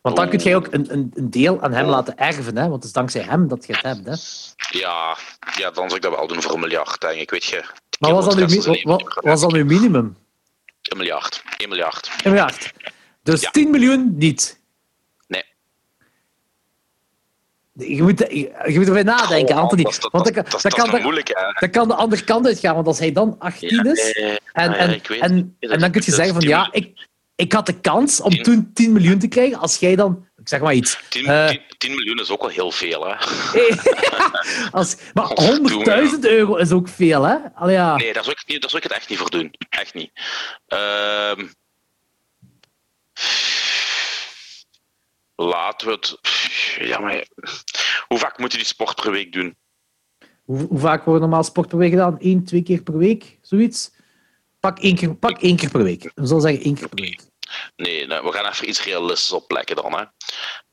[0.00, 0.30] Want dan Oh.
[0.30, 2.56] kun jij ook een, een, een deel aan hem laten erven.
[2.56, 2.62] Hè?
[2.62, 4.04] Want het is dankzij hem dat je het hebt.
[4.06, 4.78] Hè?
[4.78, 5.16] Ja,
[5.58, 7.30] ja, dan zou ik dat wel doen voor een miljard, denk ik.
[7.30, 7.64] Weet je,
[7.98, 10.16] Maar was uw, wat, was dan uw minimum?
[10.82, 11.42] Een miljard.
[11.56, 12.06] 1 miljard.
[12.22, 12.72] 1 miljard.
[13.22, 13.50] Dus Ja.
[13.50, 14.60] 10 miljoen niet.
[15.26, 15.44] Nee.
[17.78, 19.82] Je moet, je, moet erbij nadenken, Oh, Anthony.
[19.82, 21.52] Dat, dat, want dat, dat, dat, dat, dat kan de, moeilijk, hè.
[21.60, 22.74] dat kan de andere kant uitgaan.
[22.74, 24.88] Want als hij dan 18 Ja, is, eh, en, ja, en,
[25.58, 28.42] weet en, dan kun je zeggen van ja, ik, ik had de kans om 10
[28.42, 29.58] toen 10 miljoen te krijgen.
[29.58, 30.98] Als jij dan, ik zeg maar iets.
[31.08, 33.14] 10, eh, 10, 10 miljoen is ook wel heel veel, hè.
[34.78, 37.36] als, maar Godverdomme, 100.000 euro is ook veel, hè?
[37.54, 37.96] Allee, ja.
[37.96, 39.54] Nee, daar zou, ik, daar zou ik het echt niet voor doen.
[39.68, 40.10] Echt niet.
[40.66, 41.46] Ehm
[45.36, 46.18] laten we het...
[46.78, 47.26] Ja, maar...
[48.08, 49.56] Hoe vaak moet je die sport per week doen?
[50.44, 52.16] Hoe, hoe vaak wordt normaal sport per week gedaan?
[52.18, 53.38] Eén, twee keer per week?
[53.42, 53.94] Zoiets?
[54.60, 56.02] Pak één keer, pak één keer per week.
[56.14, 57.20] We zullen zeggen één keer per week.
[57.76, 59.92] Nee, nou, we gaan even iets realistisch oplekken dan.
[59.92, 60.04] Hè.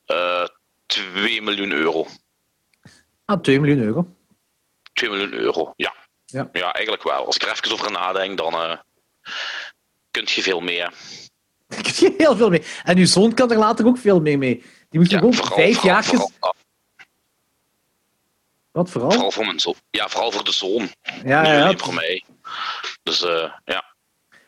[0.05, 0.47] Eh
[0.85, 2.07] 2 miljoen euro.
[3.25, 4.15] Ah, 2 miljoen euro.
[4.93, 5.93] 2 miljoen euro, ja.
[6.25, 6.49] Ja.
[6.51, 7.25] Ja, eigenlijk wel.
[7.25, 8.77] Als ik er even over nadenk, dan eh
[10.11, 10.93] kun je veel meer.
[11.73, 12.63] Daar kun je heel veel mee.
[12.83, 14.63] En uw zoon kan er later ook veel mee mee.
[14.89, 16.03] Die moet Ja, gewoon vooral, vijf vooral, jaar...
[16.03, 16.31] vooral,
[18.71, 19.11] Wat vooral?
[19.11, 19.75] vooral voor mijn zoon.
[19.89, 20.89] Ja, vooral voor de zoon.
[21.01, 22.23] ja, Niet ja, alleen voor mij.
[23.03, 23.83] Dus eh, ja.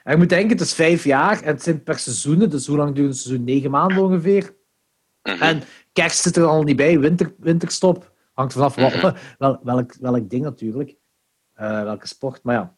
[0.03, 2.49] En je moet denken, het is vijf jaar en het zijn per seizoenen.
[2.49, 3.43] Dus hoe lang duurt een seizoen?
[3.43, 4.56] Negen maanden ongeveer.
[5.23, 5.41] Mhm.
[5.41, 8.11] En kerst zit er al niet bij, winter, winterstop.
[8.34, 8.76] Hangt vanaf
[9.38, 10.95] wel, welk, welk ding natuurlijk.
[11.53, 12.76] Eh, welke sport, maar ja.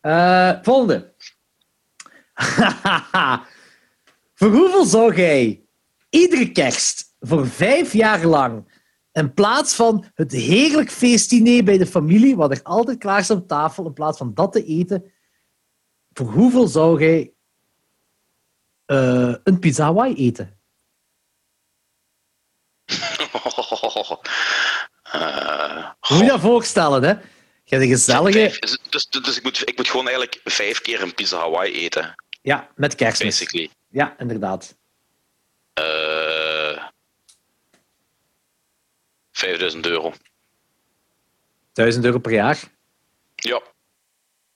[0.00, 1.12] Eh, volgende.
[4.40, 5.62] voor hoeveel zou jij
[6.10, 8.78] iedere kerst voor vijf jaar lang
[9.12, 13.48] in plaats van het heerlijk feestdiner bij de familie, wat er altijd klaar staat op
[13.48, 15.12] tafel, in plaats van dat te eten,
[16.12, 17.32] voor hoeveel zou jij
[18.84, 20.58] eh, een pizza Hawaii eten?
[26.00, 27.10] Hoe moet je dat voorstellen, hè?
[27.64, 28.56] Je hebt een gezellige...
[28.60, 32.14] dus dus, dus ik, moet, ik moet gewoon eigenlijk vijf keer een pizza Hawaii eten,
[32.42, 33.38] Ja, met kerstmis.
[33.38, 33.70] basically.
[33.90, 34.76] Ja, inderdaad.
[35.72, 36.84] Eh
[39.32, 40.12] 5000 euro.
[41.72, 42.58] 1000 euro per jaar.
[43.34, 43.62] Ja.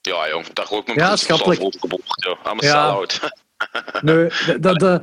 [0.01, 0.47] Ja, jong.
[0.53, 1.61] Daar gooi ik mijn Ja, schappelijk.
[1.79, 2.51] geboord, ja.
[2.53, 3.07] I'm a Ja.
[4.03, 4.29] Nee,
[4.61, 5.01] de-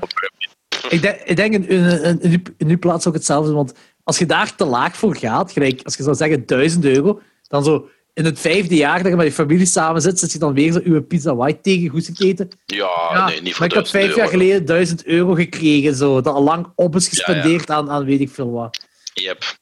[0.89, 3.51] ik denk, ik denk in, in, in, in, uw- in uw plaats ook hetzelfde.
[3.53, 7.21] Want als je daar te laag voor gaat, gelijk als je zou zeggen 1000 euro,
[7.47, 7.89] dan zo
[8.23, 10.71] in het vijfde jaar dat je met je familie samen zit, zit je dan weer
[10.71, 12.49] zo uw pizza white tegen goed eten.
[12.65, 14.19] Ja, Ja, nee, niet voor maar ik had 1000 vijf euro.
[14.19, 18.19] jaar geleden 1000 euro gekregen, zo, dat al lang op is gespendeerd Aan, aan weet
[18.19, 18.85] ik veel wat.
[19.13, 19.57] Yep.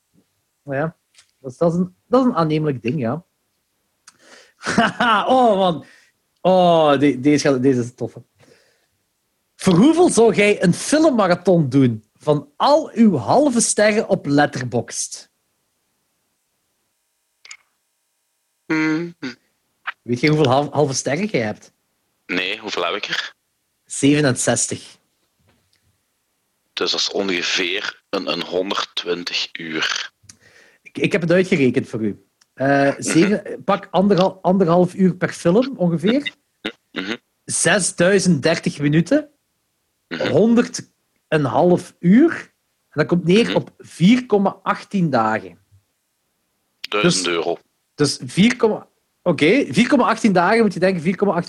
[0.63, 0.95] Ja,
[1.39, 3.23] dat is, dat, is een, dat is een aannemelijk ding, ja.
[4.55, 5.85] Haha, oh man.
[6.41, 8.23] Oh, de- deze, deze is een toffe.
[9.55, 15.28] Voor hoeveel zou jij een filmmarathon doen van al uw halve sterren op Letterboxd?
[19.19, 19.35] Hmm.
[20.01, 21.71] Weet je hoeveel hal- halve sterren jij hebt?
[22.25, 23.33] Nee, hoeveel heb ik er?
[23.85, 24.97] 67.
[26.73, 30.11] Dus dat is ongeveer een, een 120 uur.
[30.81, 32.23] Ik, ik heb het uitgerekend voor u.
[32.53, 36.33] Eh, zeven, pak anderhal, anderhalf uur per film ongeveer.
[36.91, 37.15] Mhm.
[37.45, 39.29] 6030 minuten.
[40.07, 40.27] Mhm.
[40.29, 40.89] 100
[41.27, 42.31] een half uur.
[42.89, 43.55] En dat komt neer Mhm.
[43.55, 45.59] op 4,18 dagen.
[46.79, 47.57] 1000 Dus- euro.
[47.95, 48.55] Dus 4,
[49.29, 51.01] oké, 4,18 dagen moet je denken,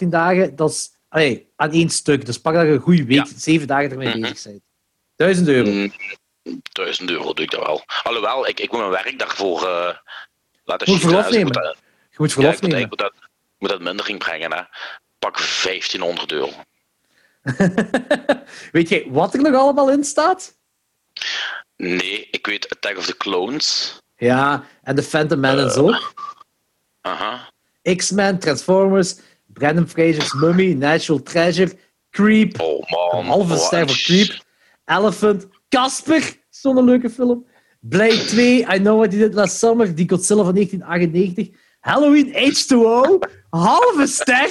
[0.03, 2.27] 4,18 dagen, dat is allee, aan één stuk.
[2.27, 3.27] Dus pak dat je een goede week, Ja.
[3.37, 4.21] zeven dagen ermee Mhm.
[4.21, 4.63] bezig bent.
[5.17, 5.71] 1000 euro.
[5.71, 5.93] Mm,
[6.73, 7.85] 1000 euro doe ik dat wel.
[8.03, 9.95] Alhoewel, ik, ik moet mijn werk daarvoor eh
[10.65, 11.27] laten Moet verlof hè.
[11.29, 11.47] Dus nemen.
[11.53, 11.77] moet dat-
[12.11, 12.85] Je moet ja, verlof ik moet, nemen.
[12.85, 13.13] ik moet dat,
[13.59, 14.53] moet dat minder inbrengen.
[14.53, 14.63] Hè.
[15.19, 16.51] Pak 1500 euro.
[18.73, 20.59] Weet jij wat er nog allemaal in staat?
[21.77, 23.99] Nee, ik weet Attack of the Clones.
[24.17, 25.85] Ja, en de Phantom Menace Eh.
[25.85, 26.35] ook.
[27.01, 27.49] Aha.
[27.83, 29.17] X-Men, Transformers,
[29.47, 31.71] Brandon Fraser's Mummy, Natural Treasure,
[32.11, 33.21] Creep, Oh man.
[33.21, 34.45] een halve wat ster voor Creep,
[34.85, 37.47] Elephant, Casper, zo'n leuke film.
[37.81, 41.49] Blade 2, I Know What You Did Last Summer, die Godzilla van 1998,
[41.81, 43.19] Halloween H2O,
[43.51, 44.49] halve ster,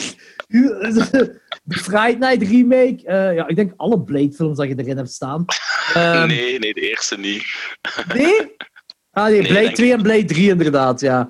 [0.47, 1.39] de
[1.85, 5.45] Friday Night remake, eh, ja, ik denk alle Blade films dat je erin hebt staan.
[5.93, 7.43] Ehm, Nee, nee, de eerste niet.
[8.13, 8.55] Nee?
[9.11, 11.27] Ah nee, Nee, Blade denk 2 en Blade 3 inderdaad, ja.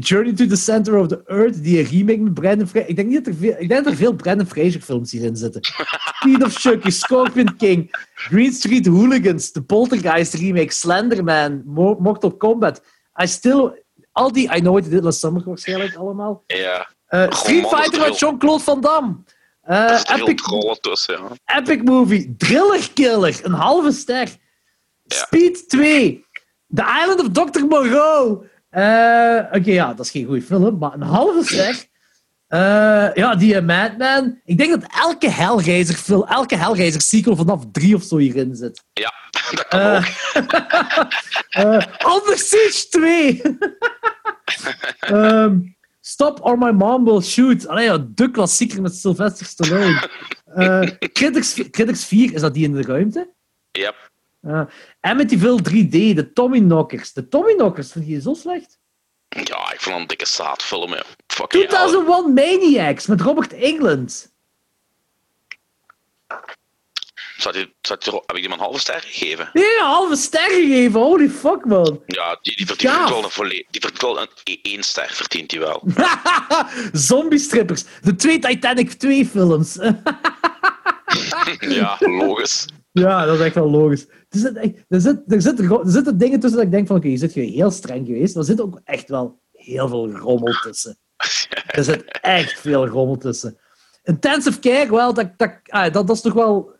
[0.00, 2.88] Journey to the Center of the Earth, die remake met Brandon Fraser.
[2.88, 5.36] Ik denk niet dat er veel, ik denk dat er veel Brandon Fraser films hierin
[5.36, 5.60] zitten.
[6.20, 12.82] Speed of Chucky, Scorpion King, Green Street Hooligans, The Poltergeist remake, Slenderman, Mo- Mortal Kombat.
[13.22, 13.84] I still...
[14.12, 16.42] Al die I Know What You Did Last Summer waarschijnlijk allemaal.
[16.46, 19.16] Ja, Eh, Street Fighter er met Jean-Claude Van Damme.
[19.62, 20.42] Eh, Epic,
[20.80, 21.18] tussen.
[21.44, 21.58] Ja.
[21.58, 24.28] Epic Movie, Driller Killer, een halve ster.
[25.06, 26.24] Speed 2,
[26.74, 27.64] The Island of Dr.
[27.66, 28.44] Moreau.
[28.70, 31.84] Eh, Oké, ja, dat is geen goede film, maar een halve ster.
[32.46, 34.40] Eh, ja, die eh, Madman.
[34.44, 38.82] Ik denk dat elke Hellraiser film, elke Hellraiser sequel vanaf drie of zo hierin zit.
[38.92, 39.12] ja,
[39.50, 40.04] dat kan ook.
[42.14, 43.42] Under Siege 2.
[45.00, 45.58] Ehm,
[46.00, 47.66] Stop or My Mom Will Shoot.
[47.66, 50.08] Allee, ja, de klassieker met Sylvester Stallone.
[51.12, 53.34] Critics, Critics 4, is dat die in de ruimte?
[53.70, 53.94] Ja.
[54.42, 54.60] Uh,
[55.00, 57.12] Amityville 3D, de Tommyknockers.
[57.12, 58.78] De Tommyknockers, vind je zo slecht?
[59.28, 60.94] ja, ik vond het een dikke zaadfilm.
[60.94, 61.02] Ja.
[61.26, 61.86] Fucking hell.
[61.86, 64.32] 2001 Maniacs met Robert England.
[67.36, 69.50] Zat die, heb ik die maar een halve ster gegeven?
[69.52, 71.00] Nee, een halve ster gegeven.
[71.00, 72.02] Holy fuck, man.
[72.06, 73.08] Ja, die, die verdient Gaaf.
[73.10, 75.82] wel een volle- Die verdient wel een e- één ster, verdient hij wel.
[76.92, 77.84] Zombie strippers.
[78.02, 79.74] De twee Titanic 2 films.
[81.60, 82.66] ja, logisch.
[82.98, 84.06] Ja, dat is echt wel logisch.
[84.08, 84.56] Er, zit
[84.88, 87.32] er, zit, er, zit, er zitten dingen tussen dat ik denk van, oké, je zit
[87.32, 90.98] hier heel streng geweest, maar er zit ook echt wel heel veel rommel tussen.
[91.66, 93.58] Er zit echt veel rommel tussen.
[94.02, 96.72] Intensive care, wel, dat, dat, ah, dat, dat is toch wel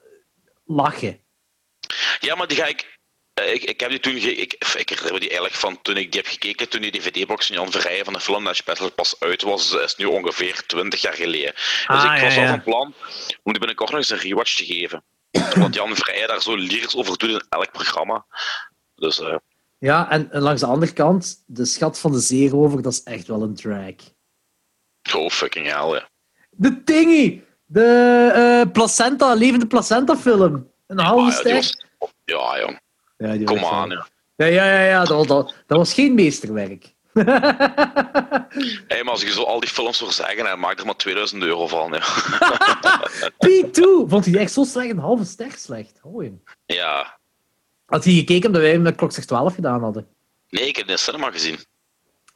[0.64, 1.20] lachen.
[2.20, 2.98] Ja, maar die ga ik.
[3.34, 4.20] eh, Ik, ik heb die toen.
[4.20, 6.68] ge- Ik, ik herinner me die eigenlijk van toen ik die heb gekeken.
[6.68, 9.72] Toen die DVD-box van Jan Verrijen van de film Nash Battle pas uit was.
[9.74, 11.52] is nu ongeveer 20 jaar geleden.
[11.54, 12.48] Dus Ah, ik ja, was al ja.
[12.48, 12.94] van plan
[13.42, 15.04] om die binnenkort nog eens een rewatch te geven.
[15.56, 18.24] Want Jan Verrijen daar zo lyrisch over doet in elk programma.
[18.94, 19.36] Dus eh,
[19.78, 23.26] Ja, en, en langs de andere kant, de schat van de zeerover, dat is echt
[23.26, 23.94] wel een drag.
[25.14, 26.08] oh fucking hell, ja.
[26.50, 27.42] De Tingy!
[27.66, 27.84] De
[28.64, 30.70] eh, placenta, levende placenta film.
[30.86, 31.54] Een halve Ah, ja, ster.
[31.54, 31.76] was-
[32.24, 32.80] ja, jong.
[33.16, 34.06] Ja, die Kom aan, ja.
[34.36, 36.94] Ja, ja, ja, ja dat, dat, dat was geen meesterwerk.
[38.88, 41.42] Hey, maar als je zo al die films wil zeggen, dan maak er maar 2000
[41.42, 41.92] euro van.
[41.92, 42.02] Ja.
[43.46, 43.80] P2!
[44.06, 44.90] Vond hij die echt zo slecht?
[44.90, 46.00] Een halve ster slecht.
[46.02, 46.40] Jong.
[46.66, 47.18] ja.
[47.86, 50.08] Had hij gekeken omdat wij hem met klok 12 gedaan hadden?
[50.48, 51.58] Nee, ik heb het in de cinema gezien.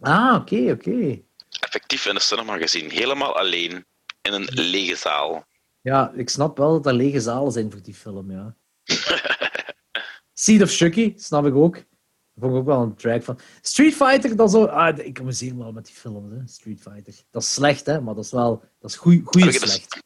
[0.01, 1.23] Ah, oké, oké.
[1.61, 2.91] Effectief in de cinema gezien.
[2.91, 3.87] Helemaal alleen.
[4.23, 5.47] In een lege zaal.
[5.81, 8.55] Ja, ik snap wel dat er lege zalen zijn voor die film, ja.
[10.33, 11.77] Seed of Chucky, snap ik ook.
[12.37, 13.39] Vond ik ook wel een track van.
[13.61, 14.65] Street Fighter, dat is zo...
[14.65, 16.47] Ah, ik amuseer me wel met die films, hè.
[16.47, 17.15] Street Fighter.
[17.31, 18.63] Dat is slecht, hè, maar dat is wel...
[18.81, 20.01] Dat is goeie, slecht.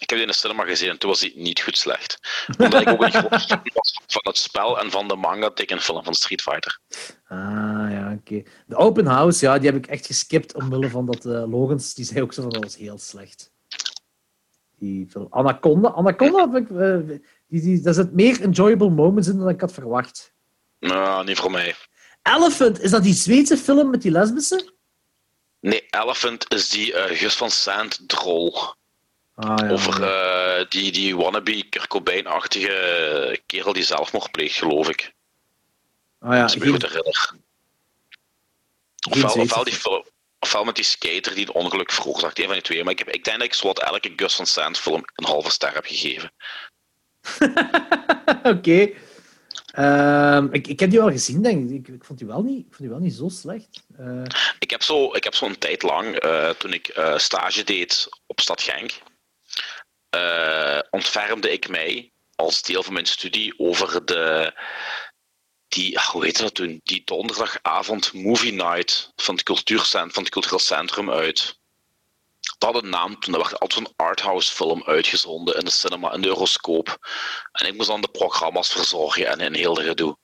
[0.00, 2.20] Ik heb die in de cinema gezien en toen was die niet goed slecht.
[2.58, 3.30] Omdat ik ook een groot
[3.74, 6.80] was van het spel en van de manga tekenfilm van Street Fighter.
[7.26, 7.38] Ah,
[7.90, 8.42] ja, oké.
[8.66, 12.04] De Open House, ja, die heb ik echt geskipt omwille van dat eh Logans, die
[12.04, 13.52] zei ook zo van, dat was heel slecht.
[14.78, 15.26] Die film.
[15.30, 16.70] Anaconda, Anaconda heb ik...
[16.70, 20.32] eh, die, die, daar zit meer enjoyable moments in dan ik had verwacht.
[20.80, 21.74] Nou, niet voor mij.
[22.22, 24.72] Elephant, is dat die Zweedse film met die lesbische?
[25.60, 28.58] Nee, Elephant is die eh Gus van Sant drol.
[29.34, 35.12] Ah, ja, Over eh, die, die wannabe Kurt Cobain-achtige kerel die zelfmoord pleegt, geloof ik.
[36.20, 37.32] Ah, ja, ik me geen- goed herinner.
[39.10, 40.04] Ofwel, die
[40.38, 42.38] ofwel met die skater die een ongeluk veroorzaakt.
[42.38, 42.82] Een van die twee.
[42.84, 45.50] Maar ik, heb, ik denk dat ik zowat elke Gus Van Sant film een halve
[45.50, 46.32] ster heb gegeven.
[48.52, 48.90] Oké.
[49.72, 51.88] Ehm, ik, ik heb die wel gezien, denk ik.
[51.88, 53.84] Ik, ik vond die wel niet, ik vond die wel niet zo slecht.
[53.96, 54.22] Eh,
[54.58, 58.08] Ik heb zo, ik heb zo een tijd lang, eh, toen ik eh, stage deed
[58.26, 58.92] op Stad Genk,
[60.90, 64.52] ontfermde ik mij als deel van mijn studie over de,
[65.68, 70.32] die, ah, hoe heette dat toen, die donderdagavond movie night van het, cultuurcent, van het
[70.32, 71.59] cultureel centrum uit.
[72.60, 76.20] Dat een naam toen, er werd altijd zo'n arthouse film uitgezonden in de cinema, in
[76.20, 76.98] de Euroscoop.
[77.52, 80.18] En ik moest dan de programma's verzorgen en in heel de gedoe.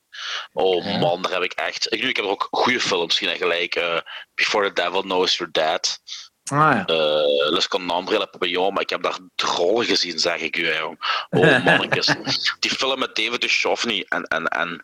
[0.53, 1.93] Oh man, daar heb ik echt.
[1.93, 3.99] Ik, nu, ik heb er ook goede films gezien, gelijk eh,
[4.35, 6.01] Before the Devil Knows You're Dead,
[6.45, 6.85] ah ja.
[6.89, 10.75] uh, Les Conambres, Le Papillon, maar ik heb daar drollen gezien, zeg ik u.
[10.75, 11.25] jong.
[11.31, 12.07] Oh mannetjes.
[12.61, 14.81] Die film met David Duchovny en, en, en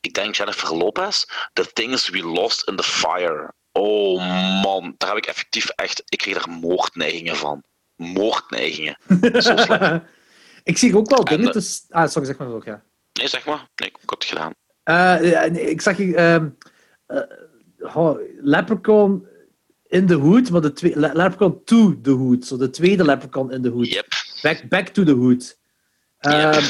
[0.00, 3.54] ik denk Jennifer Lopez, The Things We Lost in the Fire.
[3.72, 4.18] Oh
[4.62, 7.62] man, daar heb ik effectief echt, ik kreeg er moordneigingen van.
[7.96, 8.96] Moordneigingen.
[9.32, 10.02] Zo slecht.
[10.62, 11.84] ik zie ook wel En, dingen tussen...
[11.90, 12.82] Ah, sorry, zeg maar ook, ja.
[13.12, 13.68] Nee, zeg maar.
[13.76, 14.52] Nee, ik heb het gedaan.
[14.82, 16.14] Eh, ik zag je...
[17.06, 17.22] eh,
[17.96, 19.26] oh, Leprechaun
[19.86, 20.96] in the Hood, maar de twee...
[20.98, 22.46] Le- Leprechaun to the Hood.
[22.46, 23.88] Zo de tweede Leprechaun in the Hood.
[23.88, 24.06] Yep.
[24.42, 25.58] Back, back to the Hood.
[26.18, 26.62] Ehm, Yep.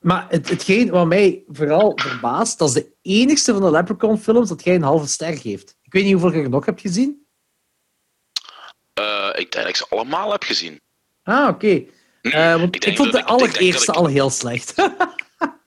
[0.00, 4.64] Maar het, hetgeen wat mij vooral verbaast, dat is de enigste van de Leprechaun-films dat
[4.64, 5.76] jij een halve ster geeft.
[5.90, 7.26] Ik weet niet hoeveel je er nog hebt gezien.
[8.94, 10.80] Eh, ik denk dat ik ze allemaal heb gezien.
[11.22, 11.84] Ah, oké.
[12.22, 14.74] Eh, want ik, vond de allereerste ik- al heel slecht.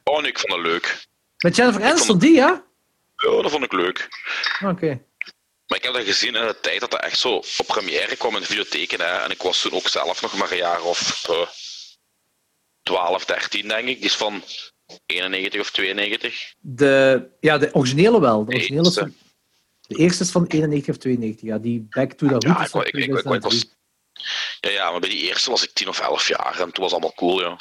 [0.03, 1.07] Oh nee, ik vond het leuk.
[1.37, 2.63] Met Jennifer Aniston, die, ja?
[3.15, 4.07] Ja, dat vond ik leuk.
[4.65, 5.01] Oké.
[5.67, 8.35] Maar ik heb dat gezien in de tijd dat dat echt zo op première kwam
[8.35, 8.99] in de videotheken.
[8.99, 9.05] Hè.
[9.23, 11.47] En ik was toen ook zelf nog maar een jaar of eh
[12.83, 13.95] 12, 13, denk ik.
[13.97, 14.43] Die is van
[15.05, 16.53] 91 of 92.
[16.59, 18.45] De, ja, de originele wel.
[18.45, 19.11] De, originele
[19.87, 21.57] de eerste is van 91 of 92, ja.
[21.57, 23.59] Die Back to the Hood Ja, ik, van wa- ik, ik, ik, ik 2003.
[23.59, 23.75] was.
[24.59, 26.91] Ja, ja, maar bij die eerste was ik 10 of 11 jaar en toen was
[26.91, 27.57] allemaal cool, ja.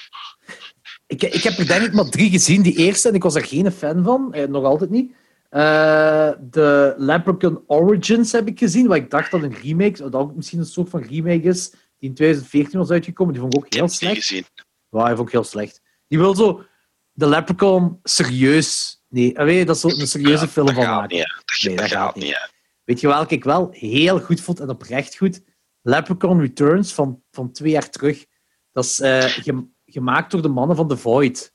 [1.06, 3.44] Ik, ik heb er denk ik maar drie gezien, die eerste, en ik was er
[3.44, 4.32] geen fan van.
[4.34, 5.12] Eh, nog altijd niet.
[5.48, 10.34] Eh, de Leprechaun Origins heb ik gezien, wat ik dacht dat een remake, dat ook
[10.34, 13.32] misschien een soort van remake is, die in 2014 was uitgekomen.
[13.32, 14.16] Die vond ik ook heel die slecht.
[14.16, 14.44] gezien.
[14.90, 15.80] Ja, die vond ik heel slecht.
[16.08, 16.64] Die wil zo
[17.12, 19.00] de Leprechaun serieus...
[19.12, 21.16] Nee, weet je, dat is zo een serieuze film dat van maken.
[21.16, 21.34] niet, hè.
[21.44, 22.50] Dat, Nee, dat dat gaat niet.
[22.84, 25.40] Weet je welke ik wel heel goed vond en oprecht goed?
[25.82, 28.24] Leprechaun Returns van, van twee jaar terug.
[28.72, 31.52] Dat is eh, gem- gemaakt door de mannen van The Void.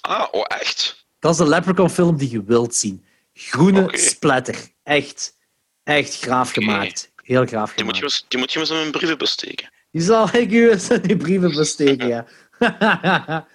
[0.00, 1.06] Ah, oh, echt?
[1.18, 3.04] Dat is de Leprechaun-film die je wilt zien.
[3.32, 4.56] Groene splatter.
[4.82, 5.36] Echt,
[5.82, 7.12] echt graaf gemaakt.
[7.22, 8.24] Heel graaf Die moet, je, gemaakt.
[8.28, 9.70] die moet je eens in mijn brieven besteken.
[9.90, 12.26] Die zal ik u eens in die brieven besteken, ja.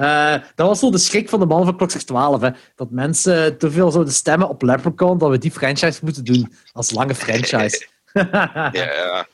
[0.00, 2.40] Eh, dat was zo de schrik van de man van Klokslag 12.
[2.40, 2.50] Hè.
[2.74, 6.90] Dat mensen te veel zouden stemmen op Leprechaun, dat we die franchise moeten doen als
[6.90, 7.86] lange franchise.
[8.12, 9.26] Ja, ja.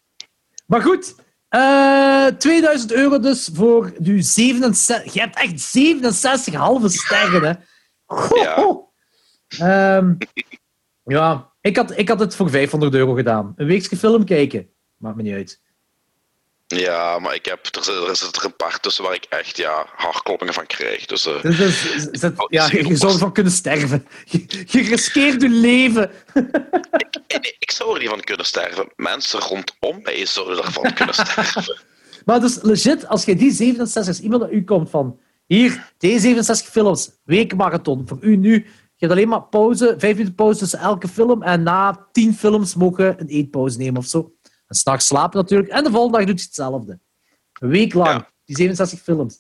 [0.67, 1.15] Maar goed,
[1.49, 5.12] eh 2000 euro dus voor uw 67.
[5.12, 7.53] Je hebt echt 67 halve sterren, hè?
[8.07, 8.89] Goh.
[9.59, 10.15] Ehm,
[11.05, 13.53] ja, ik had, ik had het voor 500 euro gedaan.
[13.57, 14.69] Een weekje film kijken.
[14.97, 15.61] Maakt me niet uit.
[16.67, 19.57] Ja, maar ik heb, er, zit- er zit er een paar tussen waar ik echt
[19.57, 21.07] ja, hartkloppingen van krijg.
[21.07, 24.07] Dus eh, Dus, dus- is- is het- Oh, ja, je, je zou ervan kunnen sterven.
[24.25, 26.11] Je, je riskeert je leven.
[27.27, 28.89] en ik zou er niet van kunnen sterven.
[28.97, 31.77] Mensen rondom mij zouden ervan kunnen sterven.
[32.25, 36.19] Maar dus legit, als je die 67, als iemand naar u komt van hier, deze
[36.20, 38.62] 67 films, weekmarathon, voor u nu, je
[39.07, 43.20] hebt alleen maar pauze, vijf minuten pauze tussen elke film en na tien films mogen
[43.20, 44.33] een eetpauze nemen of zo.
[44.67, 45.70] En s'nachts slapen natuurlijk.
[45.70, 46.99] En de volgende dag doet je hetzelfde.
[47.61, 48.31] Een week lang, Ja.
[48.45, 49.39] die 67 films.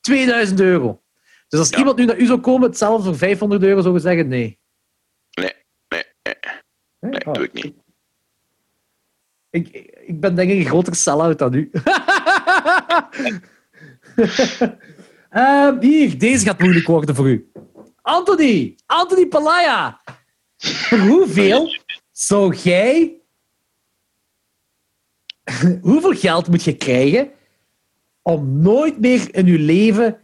[0.00, 1.02] 2000 euro.
[1.48, 1.78] Dus als Ja.
[1.78, 4.58] iemand nu naar u zou komen, hetzelfde voor 500 euro, zou je zeggen nee.
[5.30, 5.52] Nee,
[5.88, 6.34] nee, nee,
[7.12, 7.32] nee Oh.
[7.34, 7.74] doe ik niet.
[9.50, 9.68] Ik,
[10.06, 11.70] ik ben denk ik een grotere sell-out dan u.
[15.30, 17.50] Ehm, hier, deze gaat moeilijk worden voor u.
[18.02, 20.00] Anthony, Anthony Palaya.
[20.56, 21.76] Voor hoeveel
[22.12, 23.15] zou jij...
[25.82, 27.30] hoeveel geld moet je krijgen
[28.22, 30.20] om nooit meer in je leven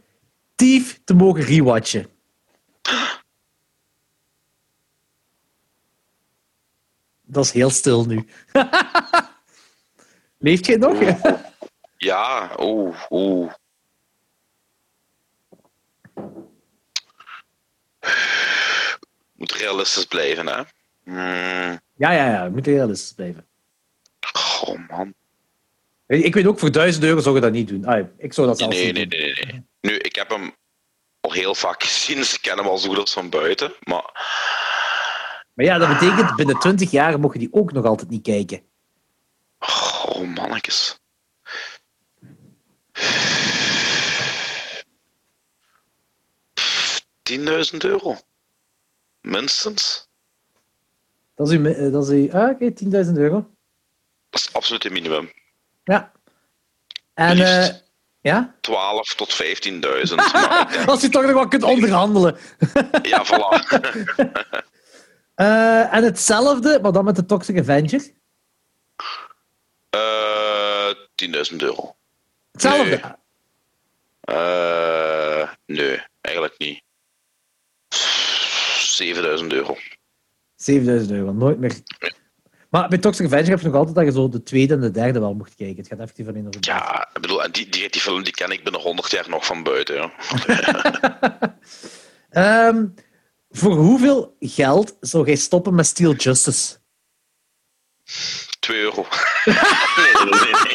[0.55, 2.07] Thief te mogen rewatchen?
[7.21, 8.27] Dat is heel stil nu.
[10.37, 10.99] Leeft jij nog?
[11.97, 13.53] Ja, oeh, oeh.
[19.33, 20.63] Moet realistisch blijven, hè?
[21.03, 22.45] Hmm, Ja, ja, ja.
[22.45, 23.47] We moeten realistisch blijven.
[24.63, 25.13] Oh man.
[26.07, 27.85] Ik weet ook, voor 1000 euro zou je dat niet doen.
[27.85, 29.19] Ah, ik zou dat zelfs Nee, niet nee, doen.
[29.19, 29.65] nee, nee, nee.
[29.81, 30.55] Nu, ik heb hem
[31.21, 32.23] al heel vaak gezien.
[32.23, 33.73] Ze kennen hem al zo goed als van buiten.
[33.83, 34.11] Maar
[35.53, 38.61] Maar ja, dat betekent, binnen 20 jaar mocht je die ook nog altijd niet kijken.
[39.59, 40.99] Oh, mannetjes.
[47.23, 48.15] Tienduizend euro.
[49.21, 50.07] Minstens.
[51.35, 51.65] Dat is uw...
[51.65, 52.73] eh, Dat is uw ah, oké,
[53.05, 53.49] 10.000 euro.
[54.33, 55.31] Dat is absoluut het minimum.
[55.83, 56.11] Ja.
[57.13, 57.39] En...
[57.39, 57.75] Eh
[58.21, 58.55] ja?
[58.61, 60.15] 12 tot 15.000.
[60.15, 62.37] Maar ik denk- Als je toch nog wat kunt onderhandelen.
[63.01, 63.57] ja, voilà.
[65.35, 68.11] Eh, en hetzelfde, maar dan met de Toxic Avenger.
[69.89, 70.89] Eh
[71.51, 71.95] 10.000 euro.
[72.51, 73.17] Hetzelfde.
[74.25, 75.45] Nee.
[75.65, 76.81] Nee, eigenlijk niet.
[78.79, 79.77] 7000 euro.
[80.55, 81.73] 7000 euro, nooit meer.
[82.73, 84.91] Maar bij Toxic Avenger heb je nog altijd dat je zo de tweede en de
[84.91, 85.77] derde wel mocht kijken.
[85.77, 88.63] Het gaat effectief alleen over Ja, ik bedoel, die, die, die film die ken ik
[88.63, 89.95] binnen 100 jaar nog van buiten.
[89.95, 90.11] Ja.
[92.69, 92.85] Ehm,
[93.49, 96.77] voor hoeveel geld zou jij stoppen met Steel Justice?
[98.59, 99.05] 2 euro.
[99.97, 100.73] nee, nee, nee.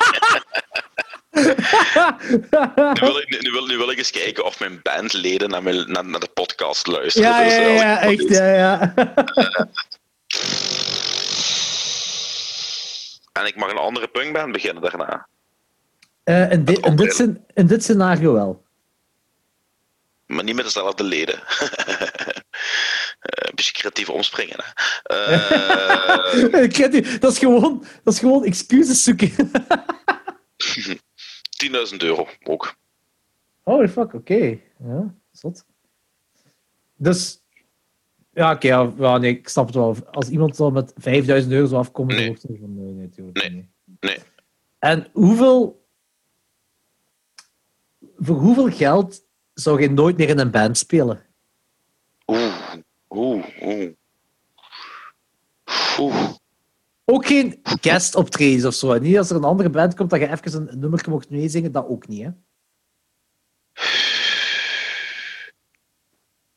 [2.94, 5.92] Nu wil, ik, nu, wil, nu wil ik eens kijken of mijn bandleden naar, mijn,
[5.92, 7.28] naar, naar de podcast luisteren.
[7.28, 8.94] Ja, Dus, ja, ja, echt, ja, ja.
[13.38, 15.28] En ik mag een andere punkband beginnen daarna.
[16.24, 18.66] Eh, in, dit, in, dit in dit scenario wel.
[20.26, 21.40] Maar niet met dezelfde leden.
[23.18, 24.56] Eh, Een beetje creatief omspringen.
[24.58, 24.64] Hè.
[25.02, 29.30] Eh, dat, is gewoon, dat is gewoon excuses zoeken.
[31.90, 32.74] 10.000 euro ook.
[33.62, 34.58] Holy fuck, oké.
[34.78, 35.64] Ja, zot.
[36.96, 37.40] Dus,
[38.38, 39.96] ja, oké, ja, ja, nee, ik snap het wel.
[40.10, 42.28] Als iemand zo met 5000 euro zou afkomen, dan Nee.
[42.28, 43.68] wordt het van, nee, nee, tuurlijk Nee.
[44.00, 44.18] Nee.
[44.78, 45.86] En hoeveel...
[48.16, 49.22] Voor hoeveel geld
[49.54, 51.22] zou je nooit meer in een band spelen?
[52.26, 52.74] Oeh,
[53.10, 53.90] oeh, oeh.
[55.98, 56.30] Oeh.
[57.04, 58.98] Ook geen guest optredens of zo.
[58.98, 61.86] Niet als er een andere band komt dat je even een, nummer mocht meezingen, dat
[61.88, 62.22] ook niet.
[62.24, 62.30] Hè?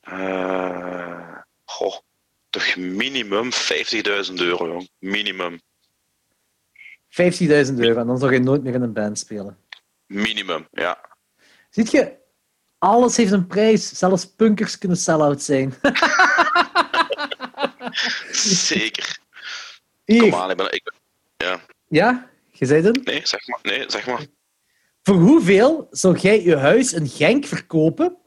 [0.01, 0.50] Goh,
[2.51, 4.89] toch minimum 50.000 euro, jong.
[4.99, 5.61] Minimum.
[7.09, 9.57] 15.000 euro en dan zou je nooit meer in een band spelen.
[10.05, 11.09] Minimum, ja.
[11.69, 12.13] Ziet je,
[12.77, 13.97] alles heeft een prijs.
[13.97, 15.73] Zelfs punkers kunnen sell-out zijn.
[18.71, 19.19] Zeker.
[20.05, 20.21] Hier.
[20.21, 20.73] Kom aan, ik ben...
[20.73, 20.93] Ik ben
[21.47, 21.61] ja.
[21.87, 23.05] Ja, je zei het.
[23.05, 23.59] Nee, zeg maar.
[23.61, 24.25] Nee, zeg maar.
[25.03, 28.17] Voor hoeveel zou jij je huis in Genk verkopen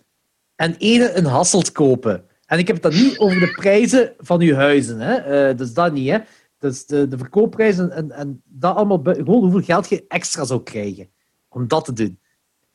[0.56, 2.28] en ene in Hasselt kopen?
[2.46, 5.00] En ik heb het dan niet over de prijzen van je huizen.
[5.00, 5.14] Hè?
[5.14, 6.10] Eh, dus dat niet.
[6.10, 6.18] Hè?
[6.58, 9.00] Dus de, de verkoopprijzen en, en dat allemaal.
[9.02, 11.10] Gewoon hoeveel geld je extra zou krijgen
[11.48, 12.20] om dat te doen.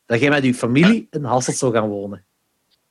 [0.06, 2.26] Dat jij met je familie in Hasselt zou gaan wonen.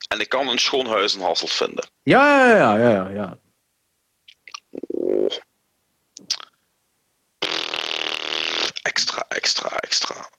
[0.07, 1.89] En ik kan een schoon huis in Hasselt vinden.
[2.03, 3.09] Ja, ja, ja, ja.
[3.09, 3.39] ja.
[4.87, 5.29] Oh.
[8.81, 10.29] Extra, extra, extra.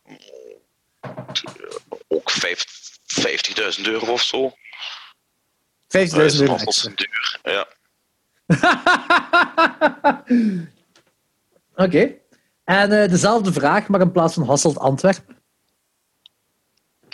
[2.09, 2.99] Ook vijf-
[3.79, 4.53] 50.000 euro of zo.
[5.91, 6.91] 50.000 Huis in euro Hasselt extra.
[6.91, 7.41] is duur.
[7.43, 7.69] Ja.
[11.85, 12.15] Oké.
[12.65, 15.37] En eh, dezelfde vraag, maar in plaats van Hasselt Antwerpen.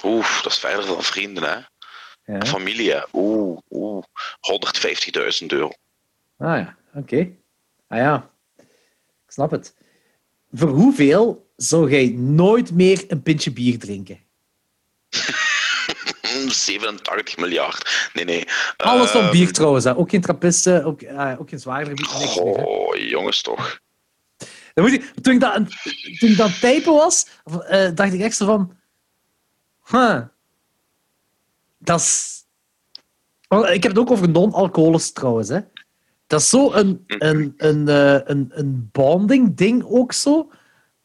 [0.04, 1.58] Oeh, dat is verder dan vrienden, hè.
[2.32, 2.46] Ja.
[2.46, 3.04] Familie.
[3.12, 4.04] Oeh, oeh.
[5.40, 5.70] 150.000 euro.
[6.38, 7.30] Ah ja, oké.
[7.88, 8.30] Ah ja,
[9.26, 9.74] ik snap het.
[10.52, 14.20] Voor hoeveel zou jij nooit meer een pintje bier drinken?
[16.46, 18.10] Mm, 87 miljard.
[18.12, 18.44] Nee, nee.
[18.76, 19.96] Alles Ehm, bier trouwens, hè.
[19.96, 22.64] ook geen trappisten, ook, ah, ook geen zwaardere bier, meer.
[22.64, 23.80] Oh, jongens toch.
[24.74, 25.54] Dan moet je, toen, ik dat,
[26.18, 28.76] toen ik dat typen was, eh, dacht ik echt zo van...
[29.90, 30.20] Huh,
[31.78, 32.34] dat is...
[33.48, 35.48] Ik heb het ook over non-alcoholisch trouwens.
[35.48, 35.60] Hè.
[36.26, 40.50] Dat is zo een, een, een, eh, een, een bonding-ding ook zo.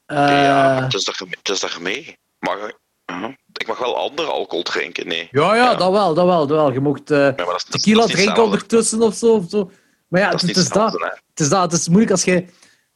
[0.06, 2.81] Eh, ja, het is daar, het
[3.20, 5.28] Mag ik, uh mag wel andere alcohol drinken, nee.
[5.32, 6.72] Ja, ja, dat wel, dat wel, dat wel.
[6.74, 8.42] Je mocht eh, Ja, is- tequila drinken hetzelfde.
[8.42, 9.72] ondertussen of zo, of zo.
[10.08, 10.92] Maar ja, Dat het, is het niet is dat.
[10.92, 11.22] hetzelfde.
[11.30, 11.72] Het is dat.
[11.72, 12.46] Het is moeilijk als je...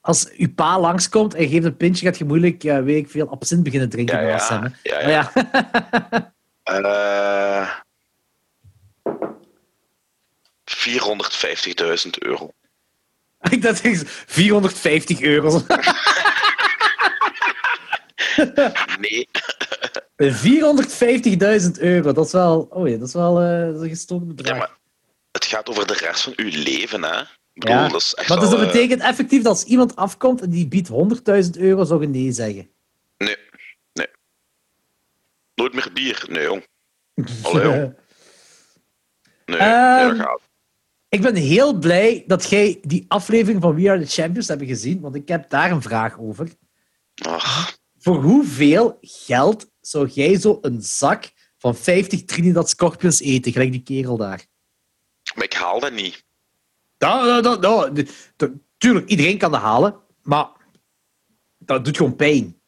[0.02, 3.10] Als je pa langskomt en je geeft een pintje, gaat je moeilijk, ja, weet ik
[3.10, 4.22] veel, absint beginnen drinken.
[4.22, 5.32] Ja, ja, hem, ja, ja.
[6.64, 7.69] Eh
[10.85, 12.52] 450.000 euro.
[13.50, 15.50] ik dacht echt 450 euro.
[19.00, 19.28] Nee,
[21.66, 22.68] 450.000 euro, dat is wel...
[22.70, 24.52] Oh ja, dat is wel eh, dat is een gestoken bedrag.
[24.54, 24.78] ja, maar
[25.32, 27.24] het gaat over de rest van uw leven, hè.
[27.54, 27.88] Bedoel, Ja.
[27.88, 30.68] dat is echt Maar dus dat eh, betekent effectief dat als iemand afkomt en die
[30.68, 32.70] biedt 100.000 euro, zou je nee zeggen.
[35.94, 36.26] vier.
[36.30, 36.66] Nee, jong.
[37.42, 37.96] Allee, jong.
[39.46, 40.42] Nee, Ehm, nee, dat gaat.
[41.10, 45.00] Ik ben heel blij dat jij die aflevering van We Are The Champions hebt gezien,
[45.02, 46.48] want ik heb daar een vraag over.
[47.16, 53.72] Ach, Voor hoeveel geld zou jij zo een zak van 50 Trinidad Scorpions eten, gelijk
[53.72, 54.45] die kerel daar?
[55.35, 56.24] maar ik haal dat niet.
[56.98, 60.48] Dat, dat, dat, dat- de- de- tuurlijk, iedereen kan dat halen, maar
[61.58, 62.59] dat doet gewoon pijn.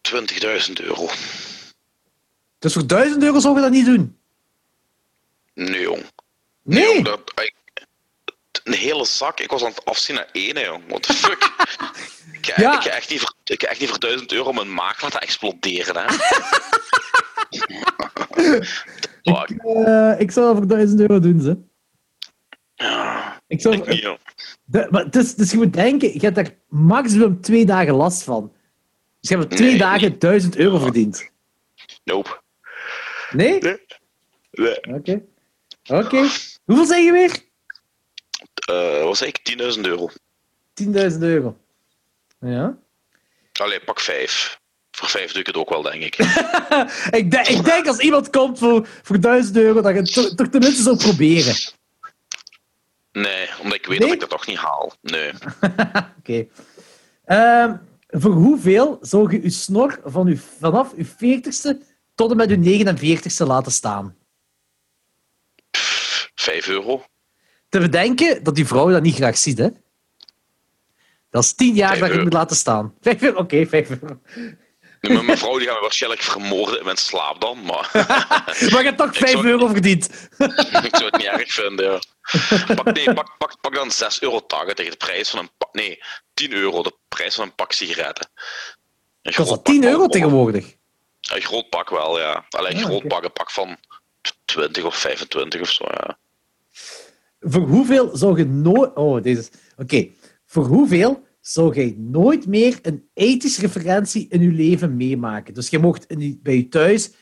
[0.00, 1.08] 20.000 euro.
[2.58, 4.18] Dus voor 1000 euro zou je dat niet doen.
[5.54, 6.04] Nee, jong.
[6.62, 7.02] Nee!
[7.02, 7.54] dat, ik-
[8.64, 9.40] een hele zak.
[9.40, 10.82] Ik was aan het afzien naar één, jong.
[10.88, 11.50] What the fuck?
[12.38, 12.76] ik, Ja.
[12.76, 15.94] ik, ga echt niet voor, ik echt niet voor 1000 euro mijn maag laten exploderen,
[15.96, 16.14] hè.
[19.22, 19.50] Fuck.
[19.62, 21.58] Eh, ik zou dat voor 1000 euro doen, ze.
[22.74, 24.18] Ja, Ik zou, ik niet,
[24.64, 28.52] de, maar dus je moet denken, je hebt daar maximum twee dagen last van.
[29.20, 29.78] Dus je hebt er twee Nee.
[29.78, 31.30] dagen 1000 euro verdiend.
[32.04, 32.40] Nope.
[33.30, 33.58] Nee?
[33.60, 33.78] Nee.
[34.50, 34.80] Nee.
[34.94, 35.22] Oké.
[35.88, 36.28] Oké.
[36.64, 37.43] Hoeveel zeg je weer?
[38.64, 39.58] Eh, wat zei ik?
[39.76, 40.10] 10.000 euro.
[40.82, 41.56] 10.000 euro.
[42.40, 42.76] Ja.
[43.52, 44.60] Allee, pak 5.
[44.90, 46.16] Voor 5 doe ik het ook wel, denk ik.
[47.20, 50.34] Ik, de- ik denk als iemand komt voor, voor 1000 euro, dat je het toch,
[50.34, 51.54] toch tenminste zou proberen.
[53.12, 54.06] Nee, omdat ik weet Nee?
[54.08, 54.92] dat ik dat toch niet haal.
[55.00, 55.32] Nee.
[56.18, 56.46] Oké.
[57.24, 57.76] Ehm,
[58.08, 61.76] voor hoeveel zou je je snor van uw, vanaf uw 40ste
[62.14, 64.16] tot en met uw 49ste laten staan?
[66.34, 67.04] 5 euro.
[67.74, 69.68] Te bedenken dat die vrouw dat niet graag ziet, hè?
[71.30, 72.22] Dat is 10 jaar Vijf dat euro.
[72.22, 72.94] moet laten staan.
[73.00, 73.38] 5 euro?
[73.38, 74.20] Oké, 5 euro.
[75.00, 77.90] Nee, maar mijn vrouw die gaat me waarschijnlijk vermoorden in mijn slaap dan, maar
[78.70, 80.04] Maar je hebt toch 5 zou- euro verdiend.
[80.88, 81.90] ik zou het niet erg vinden.
[81.92, 82.74] Ja.
[82.74, 85.72] Pak, nee, pak, pak, pak dan 6,80 euro tegen de prijs van een pak.
[85.74, 86.02] Nee,
[86.34, 88.28] 10 euro, de prijs van een pak sigaretten.
[89.22, 90.74] Een Kost dat pak 10 euro tegenwoordig?
[91.34, 92.46] Een groot pak wel, ja.
[92.50, 93.06] Alleen een Ah, groot oké.
[93.06, 93.76] pak, een pak van
[94.44, 96.18] 20 of 25 of zo, ja.
[97.44, 98.94] Voor hoeveel zou je nooit...
[98.94, 99.50] Oh, deze is...
[99.76, 100.08] Oké.
[100.46, 105.54] Voor hoeveel zou jij nooit meer een ethische referentie in je leven meemaken?
[105.54, 107.12] Dus je mocht in bij je thuis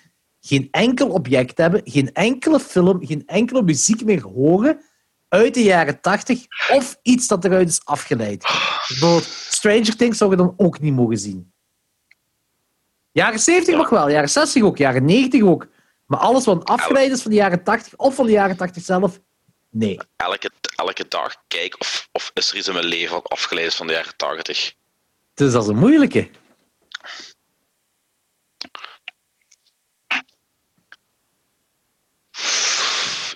[0.41, 4.81] geen enkel object hebben, geen enkele film, geen enkele muziek meer horen
[5.29, 8.43] uit de jaren 80 of iets dat eruit is afgeleid.
[8.89, 11.53] Bijvoorbeeld Stranger Things zou je dan ook niet mogen zien.
[13.13, 13.81] Jaren 70 Ja.
[13.81, 15.69] nog wel, jaren 60 ook, jaren 90 ook.
[16.07, 19.21] Maar alles wat afgeleid is van de jaren 80 of van de jaren 80 zelf,
[19.73, 19.99] nee.
[20.17, 23.75] Elke, elke dag kijk of, of is er iets in mijn leven wat afgeleid is
[23.75, 24.75] van de jaren 80.
[25.35, 26.31] Dus dat is een moeilijke.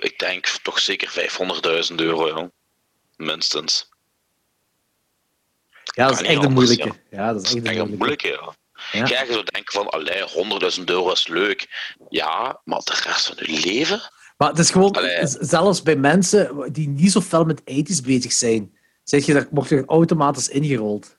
[0.00, 1.30] Ik denk toch zeker
[1.90, 2.50] 500.000 euro.
[3.16, 3.88] Minstens.
[5.84, 6.92] Ja, dat is echt een moeilijke.
[7.10, 7.96] Ja, dat is echt een moeilijke.
[7.96, 8.54] moeilijk, ja.
[8.92, 9.06] Ja.
[9.06, 10.28] Zou denken van, allee,
[10.78, 11.94] 100.000 euro is leuk.
[12.08, 14.10] Ja, maar de rest van je leven?
[14.36, 15.26] Maar het is gewoon, Allee.
[15.26, 19.70] zelfs bij mensen die niet zo fel met ethisch bezig zijn, zeg je, daar wordt
[19.70, 21.18] er automatisch ingerold.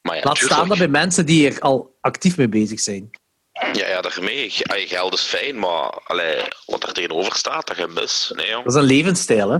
[0.00, 3.10] Maar ja, Laat staan dat bij mensen die er al actief mee bezig zijn.
[3.52, 4.50] Ja, ja, daarmee.
[4.50, 8.32] Ge- Je geld is fijn, maar allee, wat er tegenover staat, dat je mis.
[8.36, 8.64] Nee, jong.
[8.64, 9.58] Dat is een levensstijl, hè?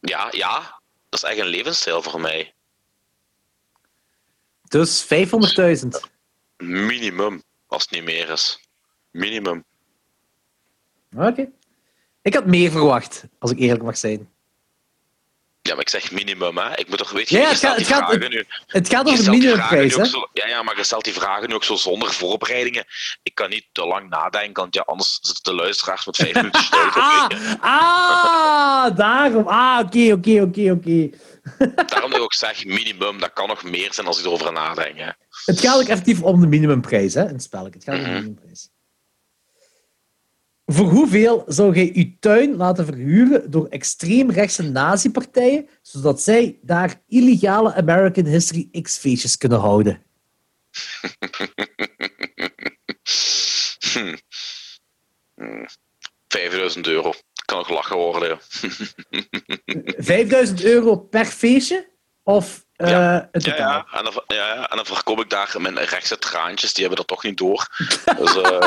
[0.00, 2.54] Ja, ja, dat is echt een levensstijl voor mij.
[4.68, 5.88] Dus 500.000.
[6.56, 8.68] Minimum, als het niet meer is.
[9.10, 9.64] Minimum.
[11.16, 11.50] Oké.
[12.26, 14.28] Ik had meer verwacht, als ik eerlijk mag zijn.
[15.62, 16.76] Ja, maar ik zeg minimum, hè.
[16.76, 18.44] Ik moet toch, weet je, Ja, het gaat, het gaat, vragen nu...
[18.66, 20.04] het gaat over de minimumprijs, hè?
[20.04, 22.84] zo, ja, ja, maar je stelt die vragen nu ook zo zonder voorbereidingen.
[23.22, 26.62] Ik kan niet te lang nadenken, want ja, anders zitten de luisteraars met vijf minuten
[26.64, 27.28] stil Ah,
[27.60, 29.48] ah, daarom.
[29.48, 31.08] Ah, oké, oké, oké, oké.
[31.90, 34.98] Daarom dat ik ook zeg minimum, dat kan nog meer zijn als ik erover nadenk.
[34.98, 35.10] Hè.
[35.44, 37.64] Het gaat ook effectief om de minimumprijs, hè, in het spel.
[37.64, 38.12] Het gaat om de Mhm.
[38.14, 38.68] minimumprijs.
[40.66, 47.74] Voor hoeveel zou jij je tuin laten verhuren door extreemrechtse nazi-partijen, zodat zij daar illegale
[47.74, 50.02] American History X-feestjes kunnen houden?
[53.92, 54.16] Hm.
[55.34, 55.64] Hm.
[56.28, 57.12] 5000 euro.
[57.44, 58.28] Kan nog lachen worden.
[58.28, 58.38] ja.
[59.98, 61.88] 5000 euro per feestje?
[62.22, 63.28] Of Ja.
[63.32, 63.86] het Ja, ja.
[63.92, 64.70] En, dan, ja, ja.
[64.70, 67.68] en dan verkoop ik daar mijn rechtse traantjes, die hebben dat toch niet door.
[68.16, 68.58] Dus eh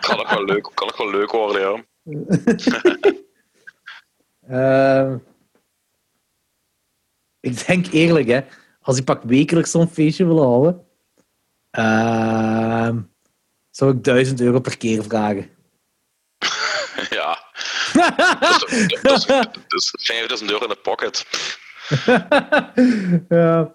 [0.00, 1.84] kan, nog wel leuk, kan nog wel leuk worden, ja.
[4.48, 5.16] Ehm,
[7.40, 8.40] ik denk eerlijk, hè,
[8.80, 10.86] als ik pak wekelijks zo'n feestje wil houden,
[11.70, 13.00] ehm,
[13.70, 15.50] zou ik 1000 euro per keer vragen.
[17.18, 17.38] ja.
[19.02, 19.26] Dus, dus,
[19.66, 21.26] dus 5000 euro in de pocket.
[23.28, 23.74] ja.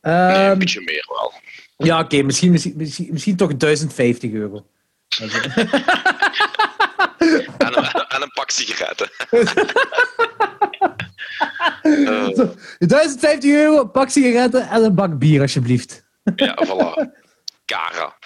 [0.00, 1.32] Nee, Ehm, een beetje meer wel.
[1.76, 4.66] ja, oké, misschien, misschien, misschien, misschien toch 1050 euro.
[7.58, 9.08] En een, en een pak sigaretten.
[11.82, 16.04] Eh, Zo, 1050 euro, een pak sigaretten en een bak bier, alsjeblieft.
[16.36, 17.10] ja, voilà.
[17.64, 18.16] Cara.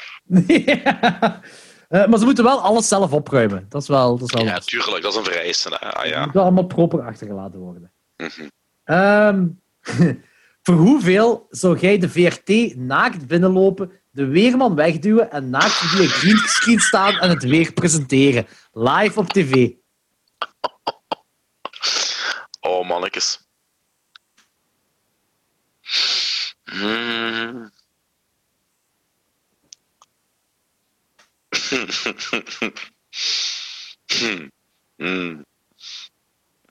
[0.46, 1.40] Ja.
[1.88, 3.66] Eh, maar ze moeten wel alles zelf opruimen.
[3.68, 4.18] Dat is wel.
[4.18, 5.68] Dat is wel Ja, tuurlijk, dat is een vereiste.
[5.68, 5.76] Hè.
[5.92, 6.24] Ah, Het ja.
[6.24, 7.92] moet wel allemaal proper achtergelaten worden.
[8.16, 8.48] Mhm.
[8.88, 9.46] Ehm,
[10.62, 16.08] voor hoeveel zou jij de VRT naakt binnenlopen, de weerman wegduwen en naakt voor die
[16.08, 18.46] greenscreen staan en het weer presenteren?
[18.72, 19.70] Live op tv.
[22.60, 23.48] Oh, mannetjes.
[26.64, 27.70] Hmm.
[34.18, 34.50] Hmm.
[34.96, 35.44] Hmm.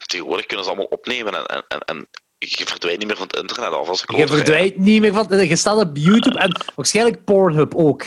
[0.08, 3.36] Tegenwoordig kunnen ze allemaal opnemen en, en, en, en je verdwijnt niet meer van het
[3.36, 5.48] internet af als ik Je verdwijnt niet meer van.
[5.48, 8.04] Je staat op YouTube en waarschijnlijk Pornhub ook.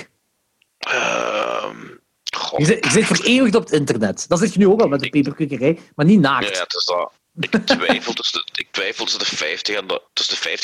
[2.36, 2.58] God.
[2.58, 4.24] Je zit, je zit vereeuwigd op het internet.
[4.28, 6.56] Dat zit je nu ook al met de peperkukkerij, maar niet Ja, naakt.
[6.56, 7.12] ja, het is dat.
[7.40, 10.58] Ik twijfel tussen de, ik twijfel tussen de 50 en de, tussen de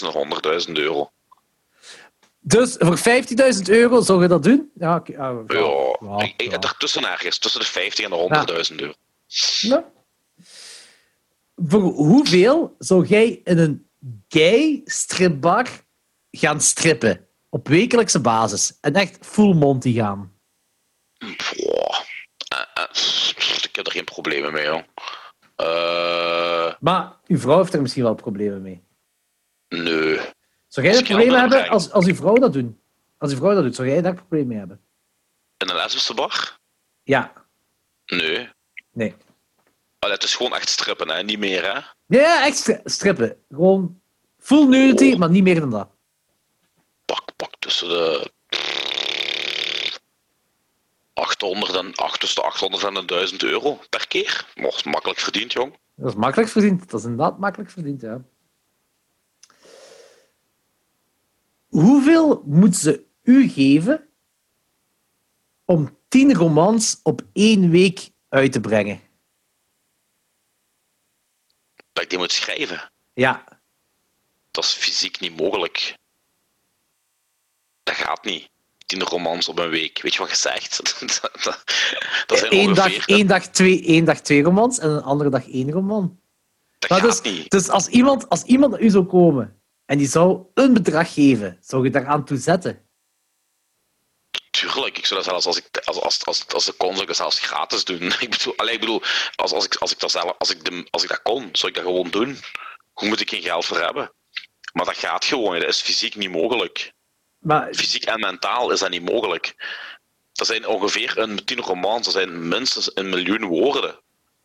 [0.00, 1.10] 50.000 en 100.000 euro.
[2.40, 4.70] Dus voor 50.000 euro zou je dat doen?
[4.74, 6.58] Ja, oké, ah, ja, Ja, ja, ik, ik, ja.
[6.58, 8.92] daartussen ergens, tussen de 50 en de 100.000 euro.
[9.60, 9.84] Ja.
[11.66, 13.90] Voor hoeveel zou jij in een
[14.28, 15.68] gay stripbar
[16.30, 17.26] gaan strippen?
[17.48, 18.78] Op wekelijkse basis.
[18.80, 20.32] En echt full monty gaan.
[21.18, 22.00] Boah.
[22.48, 22.84] Eh, eh,
[23.62, 24.82] ik heb er geen problemen mee, joh.
[25.56, 28.82] Eh, Maar uw vrouw heeft er misschien wel problemen mee.
[29.68, 30.20] nee.
[30.68, 32.72] Zou jij problemen jou hebben als, als uw vrouw dat doet?
[33.18, 34.80] Als uw vrouw dat doet, zou jij daar problemen mee hebben?
[35.56, 36.58] In een lesbische bar?
[37.02, 37.32] Ja.
[38.06, 38.50] Nee.
[38.92, 39.14] Nee.
[40.08, 41.22] Het is gewoon echt strippen, hè?
[41.22, 41.80] Niet meer, hè?
[42.18, 43.36] Ja, echt stri- strippen.
[43.48, 44.00] Gewoon
[44.38, 45.88] full nudity, maar niet meer dan dat.
[47.04, 48.32] Pak, pak tussen de...
[51.12, 54.46] 800 en, ach, tussen de 800 en de 1000 euro per keer.
[54.54, 55.78] Mocht makkelijk verdiend, jong.
[55.94, 56.90] Dat is makkelijk verdiend.
[56.90, 58.22] Dat is inderdaad makkelijk verdiend, ja.
[61.68, 64.08] Hoeveel moet ze u geven
[65.64, 69.00] om tien romans op één week uit te brengen?
[71.92, 72.90] Dat ik die moet schrijven.
[73.14, 73.44] Ja,
[74.50, 75.98] Dat is fysiek niet mogelijk.
[77.82, 78.48] Dat gaat niet.
[78.86, 80.02] Tien romans op een week.
[80.02, 80.76] Weet je wat je zegt?
[81.22, 81.64] dat, dat,
[82.26, 82.96] dat zijn Eén ongeveer...
[82.98, 86.20] dag, één, dag twee, één dag twee romans en een andere dag één roman.
[86.78, 87.50] dat Maar gaat dus, niet.
[87.50, 91.58] dus als iemand, als iemand naar u zou komen en die zou een bedrag geven,
[91.60, 92.88] zou je daaraan toe zetten?
[94.60, 97.06] Tuurlijk, ik zou dat zelfs als ik als, als, als, als ik kon, zou ik
[97.06, 98.02] dat zelfs gratis doen.
[98.20, 99.02] Ik bedoel, allee, ik bedoel
[99.36, 101.72] als, als, ik, als, ik dat zelf, als, ik de, als ik dat kon, zou
[101.72, 102.38] ik dat gewoon doen.
[102.92, 104.12] Hoe moet ik geen geld voor hebben?
[104.72, 106.92] Maar dat gaat gewoon, dat is fysiek niet mogelijk.
[107.38, 109.54] Maar Fysiek en mentaal is dat niet mogelijk.
[110.32, 113.98] Dat zijn ongeveer een tien romans, dat zijn minstens een miljoen woorden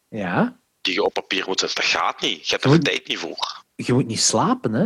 [0.10, 1.82] ja, die je op papier moet zetten.
[1.82, 2.48] Dat gaat niet.
[2.48, 3.64] Je hebt er de moet- tijd niet voor.
[3.76, 4.86] je moet niet slapen, hè?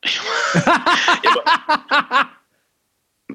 [1.20, 2.36] Ja, maar-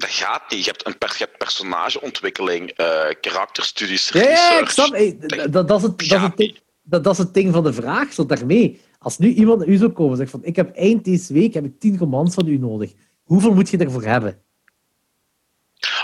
[0.00, 0.64] dat gaat niet.
[0.64, 4.70] Je hebt, een per, je hebt personageontwikkeling, eh, karakterstudies, Ja, ja, ik research.
[4.70, 4.90] snap.
[4.90, 5.16] Hey,
[5.50, 6.62] dat, dat, is het, dat, is het ding, niet.
[6.82, 8.80] dat, dat is het ding van de vraag, zo daarmee.
[8.98, 11.54] Als nu iemand naar u zou komen en zegt van ik heb eind deze week
[11.54, 12.92] heb ik tien romans van u nodig.
[13.22, 14.42] Hoeveel moet je ervoor hebben?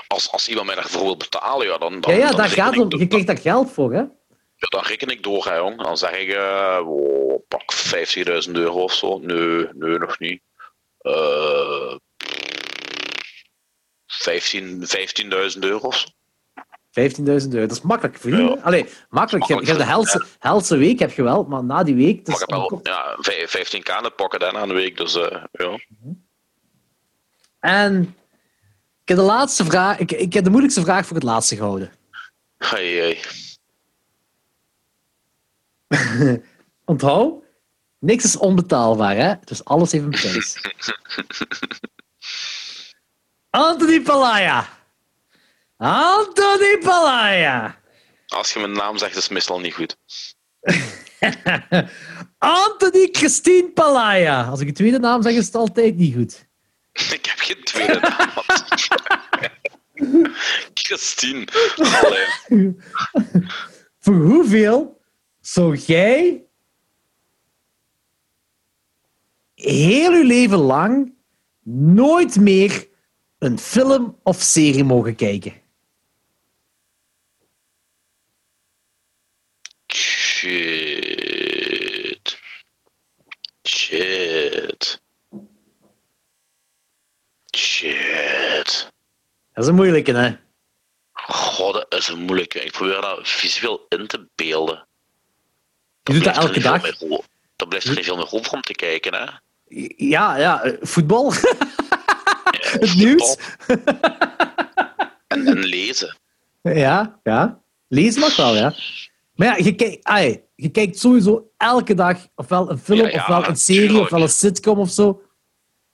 [0.06, 2.78] Als, als iemand mij daarvoor wil betalen, ja, dan, dan, Ja, ja, dan daar gaat
[2.78, 2.98] om.
[2.98, 3.98] Je krijgt daar geld voor, hè?
[4.56, 5.82] Ja, dan reken ik door, hè, jong.
[5.82, 7.72] Dan zeg ik, eh, oh, pak
[8.46, 9.18] 50.000 euro of zo.
[9.18, 10.42] Nee, nee, nog niet.
[10.98, 12.09] Eh 15
[14.20, 16.08] 15.000 euro of zo.
[16.90, 17.66] 15.000 euro.
[17.66, 18.55] Dat is makkelijk verdienen.
[18.57, 18.60] Ja.
[18.62, 19.44] Allee, makkelijk.
[19.47, 22.16] Je, hebt- je hebt de helse, helse week heb je wel, maar na die week...
[22.16, 25.15] Maar Dus ik heb wel ja, vij- 15k in pocket hè, aan de week, dus
[25.15, 25.78] eh, ja.
[27.60, 28.02] En
[29.02, 29.99] ik heb de laatste vraag...
[29.99, 31.92] Ik, ik heb de moeilijkste vraag voor het laatste gehouden.
[32.58, 32.92] Hey,
[35.89, 36.42] hey.
[36.84, 37.42] Onthoud,
[37.99, 39.34] niks is onbetaalbaar, hè?
[39.44, 40.57] Dus alles heeft een prijs.
[43.50, 44.68] Anthony Palaya.
[45.76, 47.78] Anthony Palaya.
[48.28, 49.96] Als je mijn naam zegt, is het meestal niet goed.
[52.38, 54.44] Anthony Christine Palaya.
[54.44, 56.48] Als ik een tweede naam zeg, is het altijd niet goed.
[57.16, 58.30] Ik heb geen tweede naam.
[60.74, 61.46] Christine.
[61.76, 62.76] Allee.
[63.98, 65.00] Voor hoeveel
[65.40, 66.44] zou jij
[69.54, 71.14] heel je leven lang
[71.62, 72.88] nooit meer
[73.40, 75.54] een film of serie mogen kijken?
[79.92, 80.60] Shit.
[83.68, 85.00] Shit.
[87.56, 88.92] Shit.
[89.52, 90.36] Dat is een moeilijke, hè?
[91.12, 92.60] God, dat is een moeilijke.
[92.60, 94.86] Ik probeer dat visueel in te beelden.
[96.02, 96.98] Je doet dat elke dag.
[97.56, 99.26] Dan blijft er niet veel meer over om te kijken, hè?
[99.96, 101.32] Ja, ja, eh, voetbal.
[102.80, 103.36] Het nieuws.
[105.26, 106.16] En, en lezen.
[106.62, 107.62] Ja, ja.
[107.88, 108.74] Lezen mag wel, ja.
[109.34, 113.20] Maar ja, je, kijkt, ai, je kijkt sowieso elke dag ofwel een film, Ja, ja,
[113.20, 114.04] ofwel een serie, tuurlijk.
[114.04, 115.22] ofwel een sitcom of zo.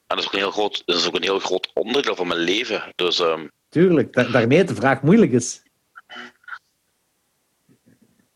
[0.07, 2.27] En dat is ook een heel groot, dat is ook een heel groot onderdeel van
[2.27, 2.93] mijn leven.
[2.95, 5.63] Dus ehm, Tuurlijk, da- daarmee de vraag moeilijk is.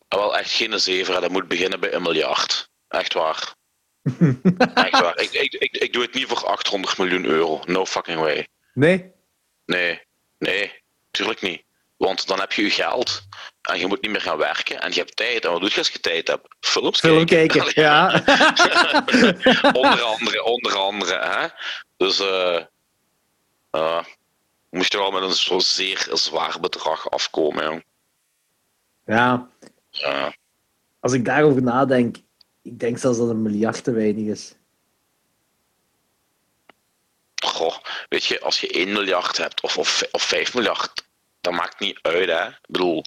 [0.09, 1.21] wel echt geen zeven.
[1.21, 2.69] Dat moet beginnen bij een miljard.
[2.89, 3.55] Echt waar.
[4.75, 5.19] Echt waar.
[5.21, 7.61] Ik, ik, ik, ik doe het niet voor 800 miljoen euro.
[7.67, 8.47] No fucking way.
[8.75, 9.13] Nee?
[9.67, 10.01] Nee,
[10.39, 10.73] nee,
[11.11, 11.63] tuurlijk niet.
[11.97, 13.23] Want dan heb je je geld
[13.63, 15.45] en je moet niet meer gaan werken en je hebt tijd.
[15.45, 16.47] En wat doe je als je tijd hebt?
[16.61, 18.09] Films Film kijken, ja.
[19.73, 21.19] onder andere, onder andere.
[21.19, 21.47] Hè?
[21.97, 22.61] Dus eh
[23.71, 24.05] eh,
[24.71, 27.65] moest je wel met een zo zeer zwaar bedrag afkomen.
[27.65, 27.85] Jong.
[29.07, 29.49] Ja,
[29.91, 30.35] Ja.
[31.01, 32.17] als ik daarover nadenk,
[32.63, 34.55] ik denk zelfs dat een miljard te weinig is.
[37.45, 37.77] Goh,
[38.09, 41.05] weet je, als je 1 miljard hebt of, of, of 5 miljard,
[41.41, 42.29] dat maakt niet uit.
[42.29, 42.47] Hè?
[42.47, 43.05] Ik bedoel,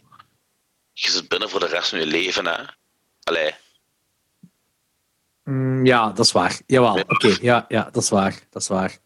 [0.94, 2.46] je zit binnen voor de rest van je leven.
[2.46, 2.64] Hè?
[3.24, 3.56] Allee.
[5.44, 6.62] Mm, ja, dat is waar.
[6.66, 7.38] Jawel, oké.
[7.42, 8.40] Ja, ja, dat is waar.
[8.50, 8.98] Dat is waar.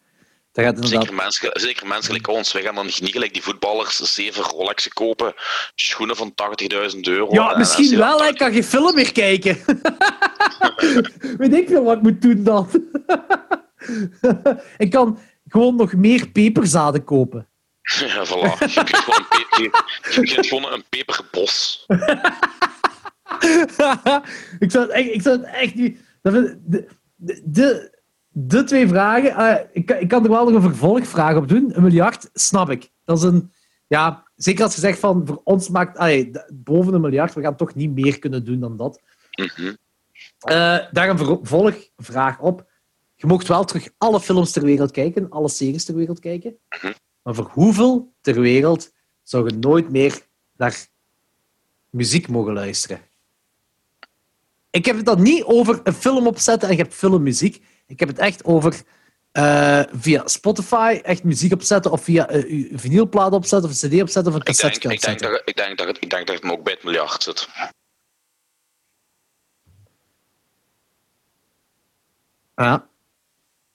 [0.58, 1.02] Dat gaat inderdaad...
[1.02, 5.34] Zeker mensen, zeker mensen ons, wij gaan dan niet gelijk die voetballers zeven Rolexen kopen,
[5.76, 6.34] schoenen van
[6.94, 7.28] 80.000 euro.
[7.32, 8.26] Ja, En- en misschien wel.
[8.26, 9.58] Ik kan geen film meer kijken.
[11.38, 12.70] Weet ik veel wat ik moet doen dan.
[14.78, 17.48] ik kan gewoon nog meer peperzaden kopen.
[17.82, 18.58] Ja, voilà.
[18.58, 19.72] Je kunt gewoon een,
[20.28, 21.86] je, gewoon peperbos.
[24.60, 26.00] ik, zou het echt, ik zou het echt niet...
[26.22, 27.97] de,
[28.40, 29.36] de, twee vragen...
[29.36, 31.72] eh, ik, kan- ik kan er wel nog een vervolgvraag op doen.
[31.76, 32.90] Een miljard, snap ik.
[33.04, 33.52] Dat is een...
[33.88, 35.28] Ja, zeker als je zegt van...
[35.28, 35.98] Voor ons maakt...
[35.98, 39.02] allee, boven een miljard, we gaan toch niet meer kunnen doen dan dat.
[39.32, 39.74] Mhm.
[40.40, 42.66] Eh, daar een vervolgvraag op.
[43.16, 46.58] Je mocht wel terug alle films ter wereld kijken, alle series ter wereld kijken.
[46.70, 46.94] Mhm.
[47.22, 48.94] Maar voor hoeveel ter wereld
[49.24, 50.22] zou je nooit meer
[50.58, 50.88] naar
[51.90, 53.02] muziek mogen luisteren?
[54.70, 57.64] Ik heb het dan niet over een film opzetten en je hebt filmmuziek.
[57.88, 58.82] Ik heb het echt over
[59.32, 64.34] eh, via Spotify echt muziek opzetten of via je vinylplaat opzetten of een cd opzetten
[64.34, 65.32] of een Ik, denk, cassette ik, denk opzetten.
[65.32, 67.48] dat, ik, denk dat het, ik denk dat het ook bij het miljard zit.
[72.56, 72.90] Ja.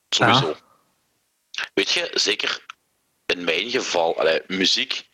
[0.09, 0.57] Sowieso.
[1.75, 2.65] Weet je, zeker
[3.27, 5.09] in mijn geval, allee, muziek,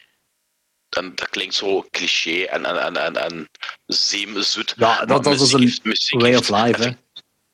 [0.89, 3.49] en dat klinkt zo cliché en, en, en, en, en
[3.87, 4.75] zeemzoet.
[4.77, 6.91] Ja, dat- dat is een muziek way of life, hè.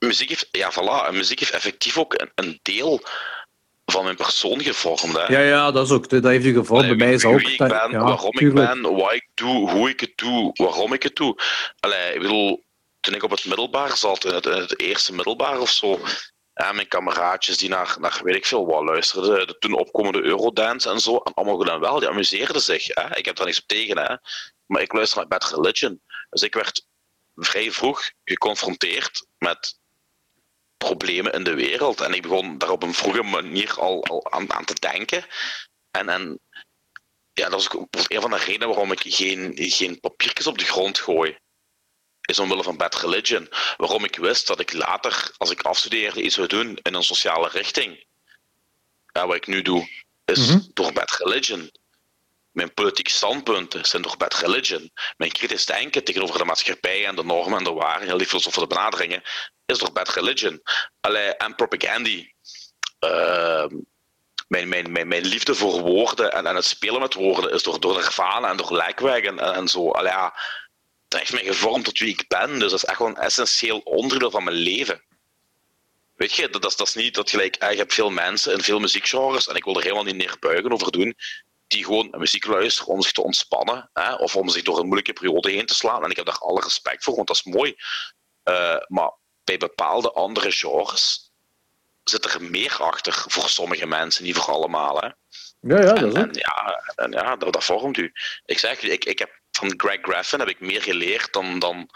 [0.06, 1.12] Muziek heeft, ja, voilà.
[1.12, 3.02] Muziek heeft effectief ook een, een deel
[3.86, 5.16] van mijn persoon gevormd.
[5.16, 5.26] Hè.
[5.26, 6.08] Ja, ja, dat is ook.
[6.08, 6.86] Dat heeft u gevormd.
[6.86, 7.40] Bij mij is ook.
[7.40, 8.72] wie ik ben, ja, waarom tuurlijk.
[8.72, 11.36] ik ben, wat ik doe, hoe ik het doe, waarom ik het doe.
[11.80, 12.64] Allee, ik bedoel,
[13.00, 16.00] toen ik op het middelbaar zat, in het, in het eerste middelbaar of zo,
[16.54, 20.90] ja, mijn kameraadjes die naar, naar weet ik veel wat luisterden, de toen opkomende Eurodance
[20.90, 22.86] en zo, en allemaal goed en wel, die amuseerden zich.
[22.86, 23.16] Hè?
[23.16, 24.16] Ik heb daar niks op tegen, hè?
[24.66, 26.00] maar ik luister naar Bad Religion.
[26.30, 26.86] Dus ik werd
[27.34, 29.78] vrij vroeg geconfronteerd met
[30.78, 32.00] problemen in de wereld.
[32.00, 35.24] En ik begon daar op een vroege manier al, al aan, aan te denken.
[35.90, 36.40] En, en
[37.32, 40.64] ja, dat is ook een van de redenen waarom ik geen, geen papiertjes op de
[40.64, 41.36] grond gooi.
[42.20, 43.48] Is omwille van Bad Religion.
[43.76, 47.48] Waarom ik wist dat ik later, als ik afstudeerde, iets zou doen in een sociale
[47.48, 48.04] richting.
[49.12, 49.88] Ja, wat ik nu doe,
[50.24, 50.58] is Mhm.
[50.72, 51.70] door Bad Religion.
[52.50, 54.90] Mijn politieke standpunten zijn door Bad Religion.
[55.16, 58.66] Mijn kritisch denken tegenover de maatschappij en de normen en de waarden, heel die filosofische
[58.66, 59.22] benaderingen,
[59.66, 60.62] is door Bad Religion.
[61.00, 62.10] Allee, en propaganda.
[62.98, 63.76] Ehm,
[64.48, 67.80] mijn, mijn, mijn, mijn liefde voor woorden en, en het spelen met woorden is door,
[67.80, 69.90] door Nirvana en door Lijkweg en, en, en zo.
[69.90, 70.34] Allee, ja,
[71.08, 72.50] dat heeft mij gevormd tot wie ik ben.
[72.58, 75.02] Dus dat is echt wel een essentieel onderdeel van mijn leven.
[76.14, 78.78] Weet je, dat, dat, is- niet dat gelijk, eh, je hebt veel mensen in veel
[78.78, 81.14] muziekgenres, en ik wil er helemaal niet neerbuigen over doen,
[81.66, 85.12] die gewoon muziek luisteren om zich te ontspannen, hè, of om zich door een moeilijke
[85.12, 86.04] periode heen te slaan.
[86.04, 87.74] En ik heb daar alle respect voor, want dat is mooi.
[88.42, 89.12] Eh, maar
[89.44, 91.32] bij bepaalde andere genres
[92.04, 95.00] zit er meer achter voor sommige mensen, niet voor allemaal.
[95.00, 95.08] Hè.
[95.60, 98.12] Ja, ja, dat En, en ja, en ja dat, dat vormt u.
[98.44, 101.90] Ik zeg, ik, ik heb van Greg Graffin heb ik meer geleerd dan, dan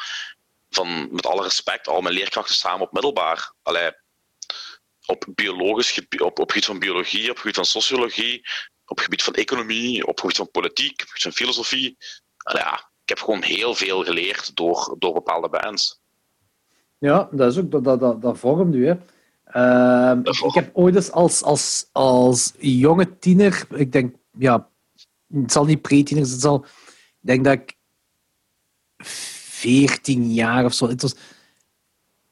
[0.70, 3.52] van, met alle respect, al mijn leerkrachten samen op middelbaar.
[3.62, 3.90] Allee,
[5.06, 8.48] op biologisch gebied, op, op gebied van biologie, op gebied van sociologie,
[8.86, 11.96] op gebied van economie, op gebied van politiek, op gebied van filosofie.
[12.36, 15.97] Allee, ja, ik heb gewoon heel veel geleerd door, door bepaalde bands.
[16.98, 18.86] Ja, dat is ook, dat, dat, dat, vormt u.
[18.86, 18.94] Hè.
[19.44, 20.56] Ehm, Dat ik, vormt.
[20.56, 24.68] ik heb ooit eens als, als, als jonge tiener, ik denk ja,
[25.32, 26.64] het zal niet pre-tieners, het zal,
[27.20, 27.76] ik denk dat ik
[28.98, 31.14] 14 jaar of zo, het was,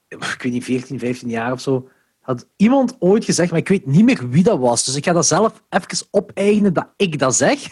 [0.07, 1.89] ik weet niet, 14, 15 jaar of zo,
[2.27, 4.85] had iemand ooit gezegd, maar ik weet niet meer wie dat was.
[4.85, 7.71] Dus ik ga dat zelf even opeigenen dat ik dat zeg.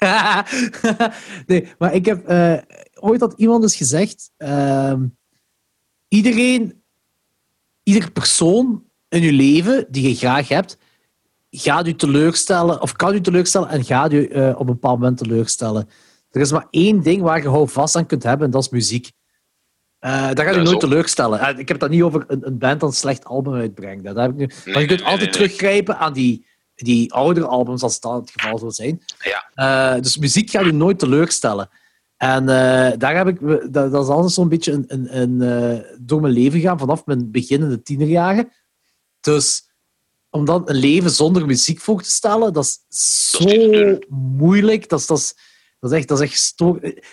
[1.47, 2.57] nee, maar ik heb uh,
[2.93, 4.93] ooit had iemand eens gezegd: uh,
[6.07, 6.83] iedereen,
[7.85, 10.77] ieder persoon in je leven die je graag hebt,
[11.49, 15.17] gaat u teleurstellen, of kan u teleurstellen en gaat u uh, op een bepaald moment
[15.17, 15.89] teleurstellen.
[16.31, 19.11] Er is maar één ding waar je houvast aan kunt hebben, en dat is muziek.
[19.99, 21.39] Uh, dat gaat je nooit teleurstellen.
[21.39, 24.03] Uh, ik heb dat niet over een, een, band dat een slecht album uitbrengt.
[24.03, 24.45] Dat heb ik nu.
[24.45, 28.13] Nee, maar je kunt nee, altijd nee, teruggrijpen aan die, die oudere albums, als dat
[28.13, 29.03] het geval zou zijn.
[29.53, 29.99] Ja.
[29.99, 31.69] Dus muziek gaat je nooit teleurstellen.
[32.17, 32.45] En
[32.97, 33.39] daar heb ik,
[33.73, 37.31] dat, dat is altijd zo'n beetje een, een, een door mijn leven gaan vanaf mijn
[37.31, 38.51] beginnende tienerjaren.
[39.19, 39.69] Dus
[40.29, 42.83] om dan een leven zonder muziek voor te stellen, dat is
[43.29, 44.89] zo moeilijk.
[44.89, 45.35] Dat is, dat is,
[45.79, 46.53] dat is echt, dat is echt.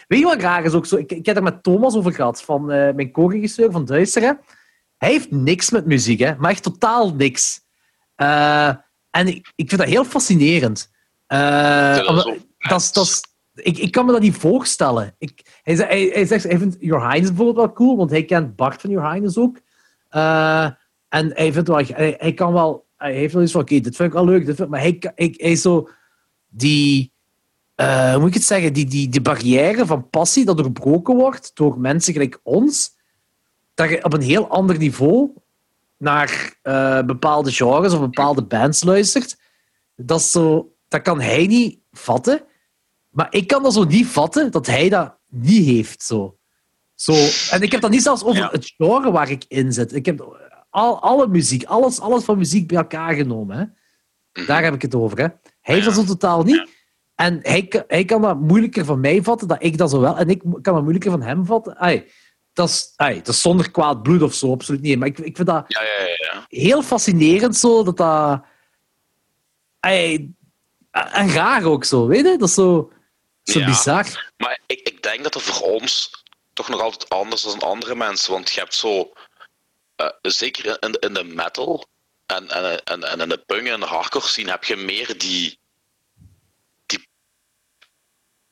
[0.08, 0.96] Weet je wat graag is ook zo?
[0.96, 4.40] Ik, ik heb er met Thomas over gehad, van uh, mijn co-regisseur van Duisteren.
[4.96, 6.34] Hij heeft niks met muziek, hè?
[6.34, 7.60] maar echt totaal niks.
[9.10, 10.90] En ik, ik vind dat heel fascinerend.
[12.58, 13.20] Dat is,
[13.54, 15.14] ik, ik kan me dat niet voorstellen.
[15.18, 18.90] Ik, hij, zegt, hij vindt Your Highness bijvoorbeeld wel cool, want hij kent Bart van
[18.90, 19.56] Your Highness ook.
[21.08, 23.96] en hij, vindt wel, hij, kan wel hij heeft wel iets van, oké, okay, dit
[23.96, 24.98] vind ik wel leuk, dit vind, maar hij,
[25.36, 25.88] is zo
[26.48, 27.12] die,
[27.76, 31.50] uh, hoe moet ik het zeggen, die, die, die barrière van passie dat doorbroken wordt
[31.54, 32.96] door mensen gelijk ons,
[33.74, 35.30] dat je op een heel ander niveau
[35.96, 39.38] naar uh, bepaalde genres of bepaalde bands luistert,
[39.96, 42.42] dat, is zo, dat kan hij niet vatten.
[43.12, 46.02] Maar ik kan dat zo niet vatten dat hij dat niet heeft.
[46.02, 46.36] Zo.
[46.94, 47.12] Zo.
[47.50, 48.48] En ik heb dat niet zelfs over ja.
[48.50, 49.94] het genre waar ik in zit.
[49.94, 50.38] Ik heb
[50.70, 53.56] al, alle muziek, alles, alles van muziek bij elkaar genomen.
[53.56, 54.44] Hè.
[54.46, 55.18] Daar heb ik het over.
[55.18, 55.26] Hè.
[55.60, 56.68] Hij heeft dat zo totaal niet.
[57.14, 60.18] En hij, hij kan dat moeilijker van mij vatten, dat ik dat zo wel.
[60.18, 61.76] En ik kan dat moeilijker van hem vatten.
[61.76, 62.10] Ay,
[62.52, 64.98] dat, is, ay, dat is zonder kwaad bloed of zo, absoluut niet.
[64.98, 66.44] Maar ik, ik vind dat ja, ja, ja.
[66.48, 68.42] heel fascinerend zo, dat dat...
[69.80, 70.30] Ay,
[70.90, 72.38] en graag ook zo, weet je?
[72.38, 72.92] Dat is zo,
[73.42, 74.32] zo bizar.
[74.36, 76.10] Maar ik, ik denk dat het voor ons
[76.52, 78.32] toch nog altijd anders is dan andere mensen.
[78.32, 79.12] Want je hebt zo...
[79.96, 81.86] Uh, zeker in, in de metal
[82.26, 85.58] en, en, en, en in de punk en de hardcore scene heb je meer die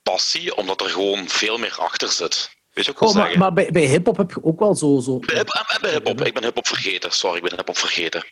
[0.03, 2.51] passie, omdat er gewoon veel meer achter zit.
[2.73, 5.01] Weet je ook oh, maar, maar, bij, bij hip-hop heb je ook wel zo.
[5.01, 5.19] zo...
[5.19, 5.45] Bij,
[5.81, 7.13] bij hip-hop, ik ben hip-hop vergeten.
[7.13, 8.25] Sorry, ik ben hip-hop vergeten.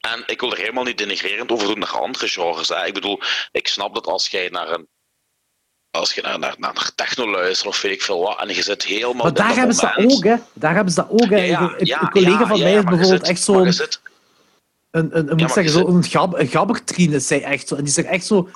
[0.00, 2.68] En ik wil er helemaal niet denigrerend over doen naar andere genres.
[2.68, 2.86] Hè.
[2.86, 3.20] Ik bedoel,
[3.52, 4.88] ik snap dat als jij naar een
[5.96, 8.84] als je naar, naar, naar techno luistert of weet ik veel wat, en je zit
[8.84, 9.22] helemaal.
[9.22, 10.34] Maar daar hebben ze dat ook, hè?
[10.52, 11.36] Daar hebben ze dat ook, hè?
[11.36, 13.66] Ja, ja, een collega ja, van mij is bijvoorbeeld zit, echt zo'n.
[13.66, 17.74] Een, een, een, moet zeggen, zo, een, gab, een gabbertrine, zei echt zo.
[17.74, 18.48] En die zegt echt zo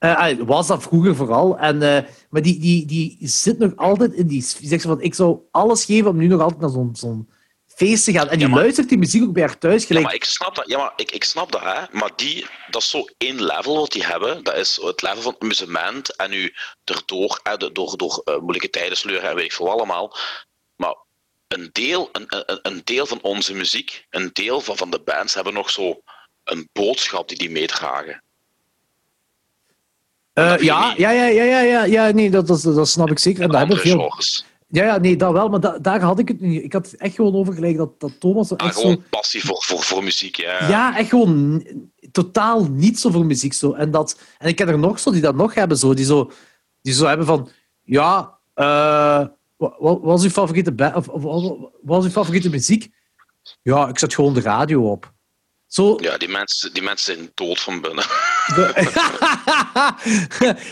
[0.00, 1.58] uh, was dat vroeger vooral.
[1.58, 1.98] En, uh,
[2.30, 4.46] maar die, die, die zit nog altijd in die...
[4.58, 7.28] Die zegt van, ik zou alles geven om nu nog altijd naar zo'n zo'n
[7.78, 8.28] feest te gaan.
[8.28, 9.84] En die ja, maar, luistert die muziek ook bij haar thuis.
[9.84, 10.04] Gelijk...
[10.04, 10.68] Ja, maar ik snap dat.
[10.68, 11.80] Ja, maar ik, ik snap dat, hè.
[11.90, 14.44] Maar die, dat is zo één level wat die hebben.
[14.44, 16.16] Dat is het level van amusement.
[16.16, 20.16] En nu erdoor, hè, door, door uh, moeilijke tijden sleuren en weet ik veel allemaal.
[20.76, 20.96] Maar
[21.48, 25.34] een deel, een, een, een deel van onze muziek, een deel van, van de bands
[25.34, 26.00] hebben nog zo
[26.44, 28.22] een boodschap die die meedragen.
[30.34, 33.42] Uh, ja, ja, ja, ja, ja, ja, ja, nee, dat, dat, dat snap ik zeker.
[33.42, 34.12] En daar hebben veel...
[34.70, 36.62] Ja, ja, nee, dat wel, maar da, daar had ik het niet.
[36.62, 38.52] Ik had het echt gewoon over gelijk dat, dat Thomas...
[38.52, 39.02] Ah, echt gewoon zo...
[39.10, 40.68] passie voor, voor, voor muziek, ja.
[40.68, 41.66] Ja, echt gewoon
[42.12, 43.52] totaal niet zo voor muziek.
[43.52, 43.72] Zo.
[43.72, 46.30] En, dat, en ik ken er nog zo die dat nog hebben, zo, die, zo,
[46.82, 47.50] die zo hebben van...
[47.82, 52.90] Ja, uh, wat, wat was uw favoriete, of, of, wat was uw favoriete muziek?
[53.62, 55.12] Ja, ik zet gewoon de radio op.
[55.66, 55.98] Zo...
[56.00, 58.04] Ja, die mensen, die mensen zijn dood van binnen.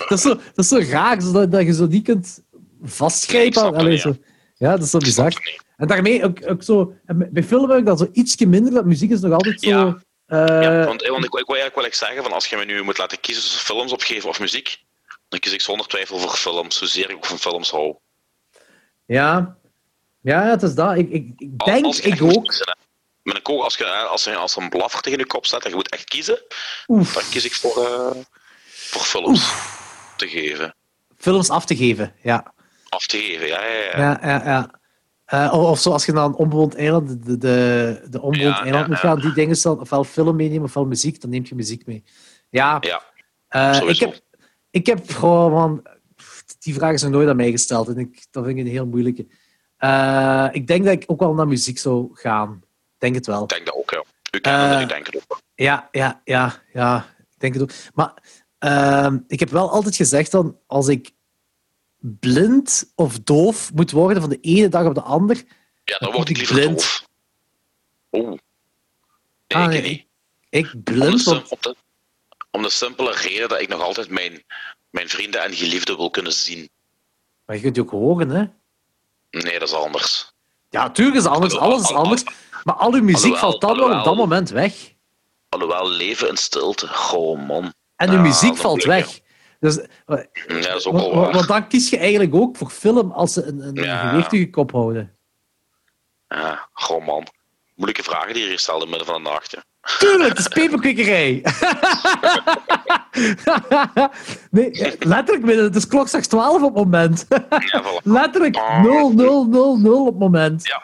[0.09, 2.43] dat, is zo, dat is zo raar, dat, dat je zo niet kunt
[3.75, 4.17] Allee, zo.
[4.55, 5.59] Ja, dat is zo bizar.
[5.77, 6.95] En daarmee ook, ook zo...
[7.05, 9.69] Bij film heb ik dat zo ietsje minder, dat muziek is nog altijd zo...
[9.69, 10.63] Ja, uh...
[10.63, 12.83] ja want, want ik, ik, wil eigenlijk wel eens zeggen, van als je me nu
[12.83, 14.79] moet laten kiezen tussen films opgeven of muziek,
[15.29, 17.97] dan kies ik zonder twijfel voor films, zozeer ik ook van films hou.
[19.07, 19.57] Ja,
[20.21, 20.97] ja het is dat.
[20.97, 22.75] Ik, ik, ik denk, als, als ik ook...
[23.23, 25.65] Met een kogel, als, je, als, er, als er een blaffer tegen je kop staat
[25.65, 26.43] en je moet echt kiezen,
[26.87, 27.13] Oef.
[27.13, 28.23] dan kies ik voor, uh,
[28.65, 30.15] voor films Oef.
[30.17, 30.75] te geven.
[31.17, 32.55] Films af te geven, ja.
[32.97, 33.99] Af te geven, ja, ja, ja.
[33.99, 34.71] ja, ja, ja.
[35.35, 39.21] Uh, of zoals je naar een onbewoond eiland, de, de, de onbewoond eiland moet gaan,
[39.21, 42.05] die dingen dan ofwel film meenemen ofwel muziek, dan neem je muziek mee.
[42.51, 43.03] Ja, ja
[43.81, 44.21] uh, ik, heb,
[44.71, 45.87] ik heb gewoon van...
[46.59, 48.87] Die vraag is nog nooit aan mij gesteld en ik, dat vind ik een heel
[48.87, 49.27] moeilijke.
[49.79, 52.65] Uh, ik denk dat ik ook wel naar muziek zou gaan
[52.99, 53.43] denk het wel.
[53.43, 54.05] Ik denk dat ook, ja.
[54.77, 55.41] Uh, ik denk het ook.
[55.55, 57.07] Ja, ja, ja, ja.
[57.19, 57.71] Ik denk het ook.
[57.95, 58.15] Maar
[59.27, 61.11] ik heb wel altijd gezegd dan, als ik
[62.01, 65.43] blind of doof moet worden van de ene dag op de ander.
[65.85, 66.77] Ja, dan word ik liever blind.
[66.79, 67.07] doof.
[68.13, 68.29] Oeh.
[68.29, 68.39] Nee,
[69.49, 70.07] Ah, ik nee, niet.
[70.49, 71.77] Ik Om blind, de, om, de,
[72.51, 74.43] om de simpele reden dat ik nog altijd mijn,
[74.91, 76.69] mijn vrienden en geliefden wil kunnen zien.
[77.47, 78.45] maar je kunt die ook horen, hè?
[79.31, 80.33] Nee, dat is anders.
[80.71, 82.23] Ja, tuurlijk is het anders, alles is anders.
[82.65, 84.93] Maar al uw muziek Alhoewel- valt dan wel op dat moment weg.
[85.49, 86.89] Alhoewel leven in stilte.
[86.89, 87.75] Goh, man.
[87.97, 89.21] En uw Ja, muziek valt weg.
[89.61, 91.47] Dus, eh, Ja, dat is ook want, waar.
[91.47, 94.09] dan kies je eigenlijk ook voor film als ze een, een, Ja.
[94.09, 95.17] gewichtige kop houden.
[96.29, 97.27] Ja, goh, man.
[97.75, 99.53] Moeilijke vragen die je hier stelt in het midden van de nacht.
[99.53, 99.59] hè.
[99.99, 101.43] Tuurlijk, het is peperkikkerij.
[104.51, 107.27] nee, letterlijk, het is klok straks 12 op het moment.
[108.03, 110.67] Letterlijk 0, 0, 0, 0 op het moment.
[110.67, 110.83] Ja.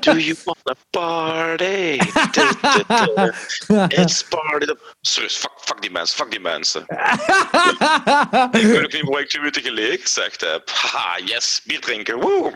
[0.00, 1.98] Do you wanna party?
[2.32, 4.02] Du, du, du.
[4.02, 4.66] It's party.
[5.00, 6.80] Serieus, fuck, fuck die mensen, fuck die mensen.
[8.50, 10.70] Ik weet ook niet hoe ik twee minuten geleden gezegd heb.
[10.70, 12.20] Haha, yes, bier drinken.
[12.20, 12.52] Woe,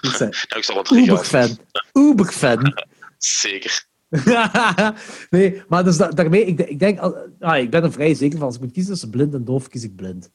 [0.00, 0.90] zei, Nou, ik zal wat.
[0.90, 1.58] Uber-fan.
[1.92, 2.84] Uber-fan.
[3.18, 3.84] Zeker.
[5.30, 6.98] nee, maar dus da- daarmee, ik, ik denk,
[7.40, 9.68] ah, ik ben er vrij zeker van, als ik moet kiezen tussen blind en doof,
[9.68, 10.30] kies ik blind.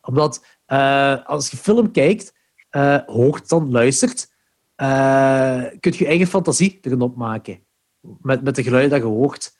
[0.00, 2.32] Omdat eh, als je film kijkt,
[2.70, 4.32] eh, hoort dan, luistert,
[4.74, 7.64] eh kun je eigen fantasie erin opmaken.
[8.00, 9.56] Met, met de geluiden dat je hoort.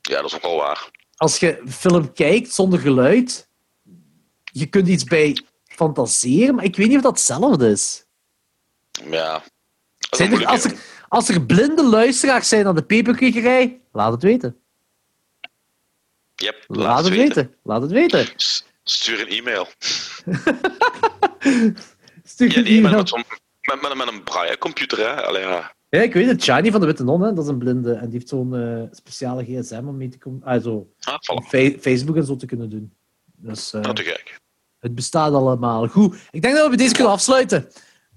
[0.00, 0.90] Ja, dat is ook wel waar.
[1.16, 3.48] Als je film kijkt zonder geluid,
[4.44, 8.04] je kunt iets bij fantaseren, maar ik weet niet of dat hetzelfde is.
[9.10, 9.42] Ja.
[10.10, 10.78] Dat is er, als, er,
[11.08, 14.60] als er blinde luisteraars zijn aan de peperkwekerij, laat het weten.
[16.34, 17.54] Yep, Laat, het weten.
[17.62, 18.28] Laat het weten.
[18.36, 19.66] S- Stuur een e-mail.
[22.24, 23.04] Stuur Ja, een e-mail.
[23.68, 25.22] Met, met, met, een braille-computer, hè.
[25.26, 25.76] Allee, ja.
[25.88, 26.42] Ja, ik weet het.
[26.42, 27.92] Shiny van de Witte Non, hè, dat is een blinde.
[27.92, 30.42] En die heeft zo'n eh, speciale gsm om mee te komen.
[30.44, 31.80] Ah, zo, Ah, voilà.
[31.80, 32.92] Facebook en zo te kunnen doen.
[33.36, 34.40] Dus eh, Dat te gek.
[34.78, 35.86] het bestaat allemaal.
[35.88, 36.16] Goed.
[36.30, 37.68] Ik denk dat we bij deze kunnen afsluiten.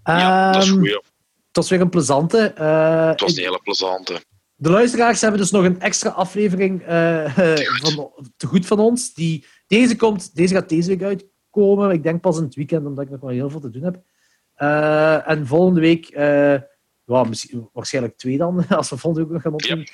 [0.04, 0.88] Ja, dat is Ehm, goed.
[0.88, 1.02] ja.
[1.48, 2.38] Het was weer een plezante.
[2.56, 4.22] eh, Het was een hele plezante.
[4.56, 9.14] De luisteraars hebben dus nog een extra aflevering eh, eh, van, te goed van ons.
[9.14, 11.92] Die, deze, komt, deze gaat deze week uitkomen.
[11.92, 14.02] Ik denk pas in het weekend, omdat ik nog wel heel veel te doen heb.
[14.62, 16.56] Eh, en volgende week, eh,
[17.06, 19.88] misschien, waarschijnlijk twee dan, als we volgende week nog gaan opnemen.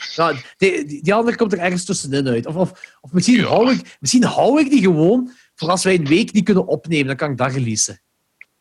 [0.58, 2.46] Die, die, die andere komt er ergens tussenin uit.
[2.46, 3.46] Of, of, of misschien, Ja.
[3.46, 7.08] hou ik, misschien hou ik die gewoon voor als wij een week niet kunnen opnemen.
[7.08, 8.02] Dan kan ik dat releasen.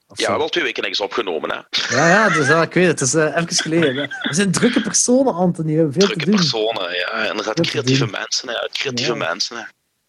[0.09, 0.39] Of Ja, zo.
[0.39, 1.57] wel twee weken niks opgenomen, hè.
[1.97, 3.01] ja, ja, dus, ja, ik weet het.
[3.01, 3.95] Het is eh, even geleden.
[4.29, 5.77] We zijn drukke personen, Anthony.
[5.77, 6.35] We veel Drukke te doen.
[6.35, 7.31] personen, ja.
[7.31, 8.69] Inderdaad, creatieve mensen, hè.
[8.73, 9.19] Creatieve Ja.
[9.19, 9.63] mensen, hè.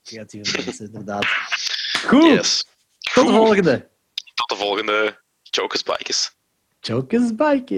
[0.03, 1.25] creatieve mensen, inderdaad.
[2.07, 2.67] Goed, Yes.
[3.13, 3.87] tot de volgende.
[4.33, 6.31] Tot de volgende Joker's Bike is.
[6.81, 7.71] Joker's Bike.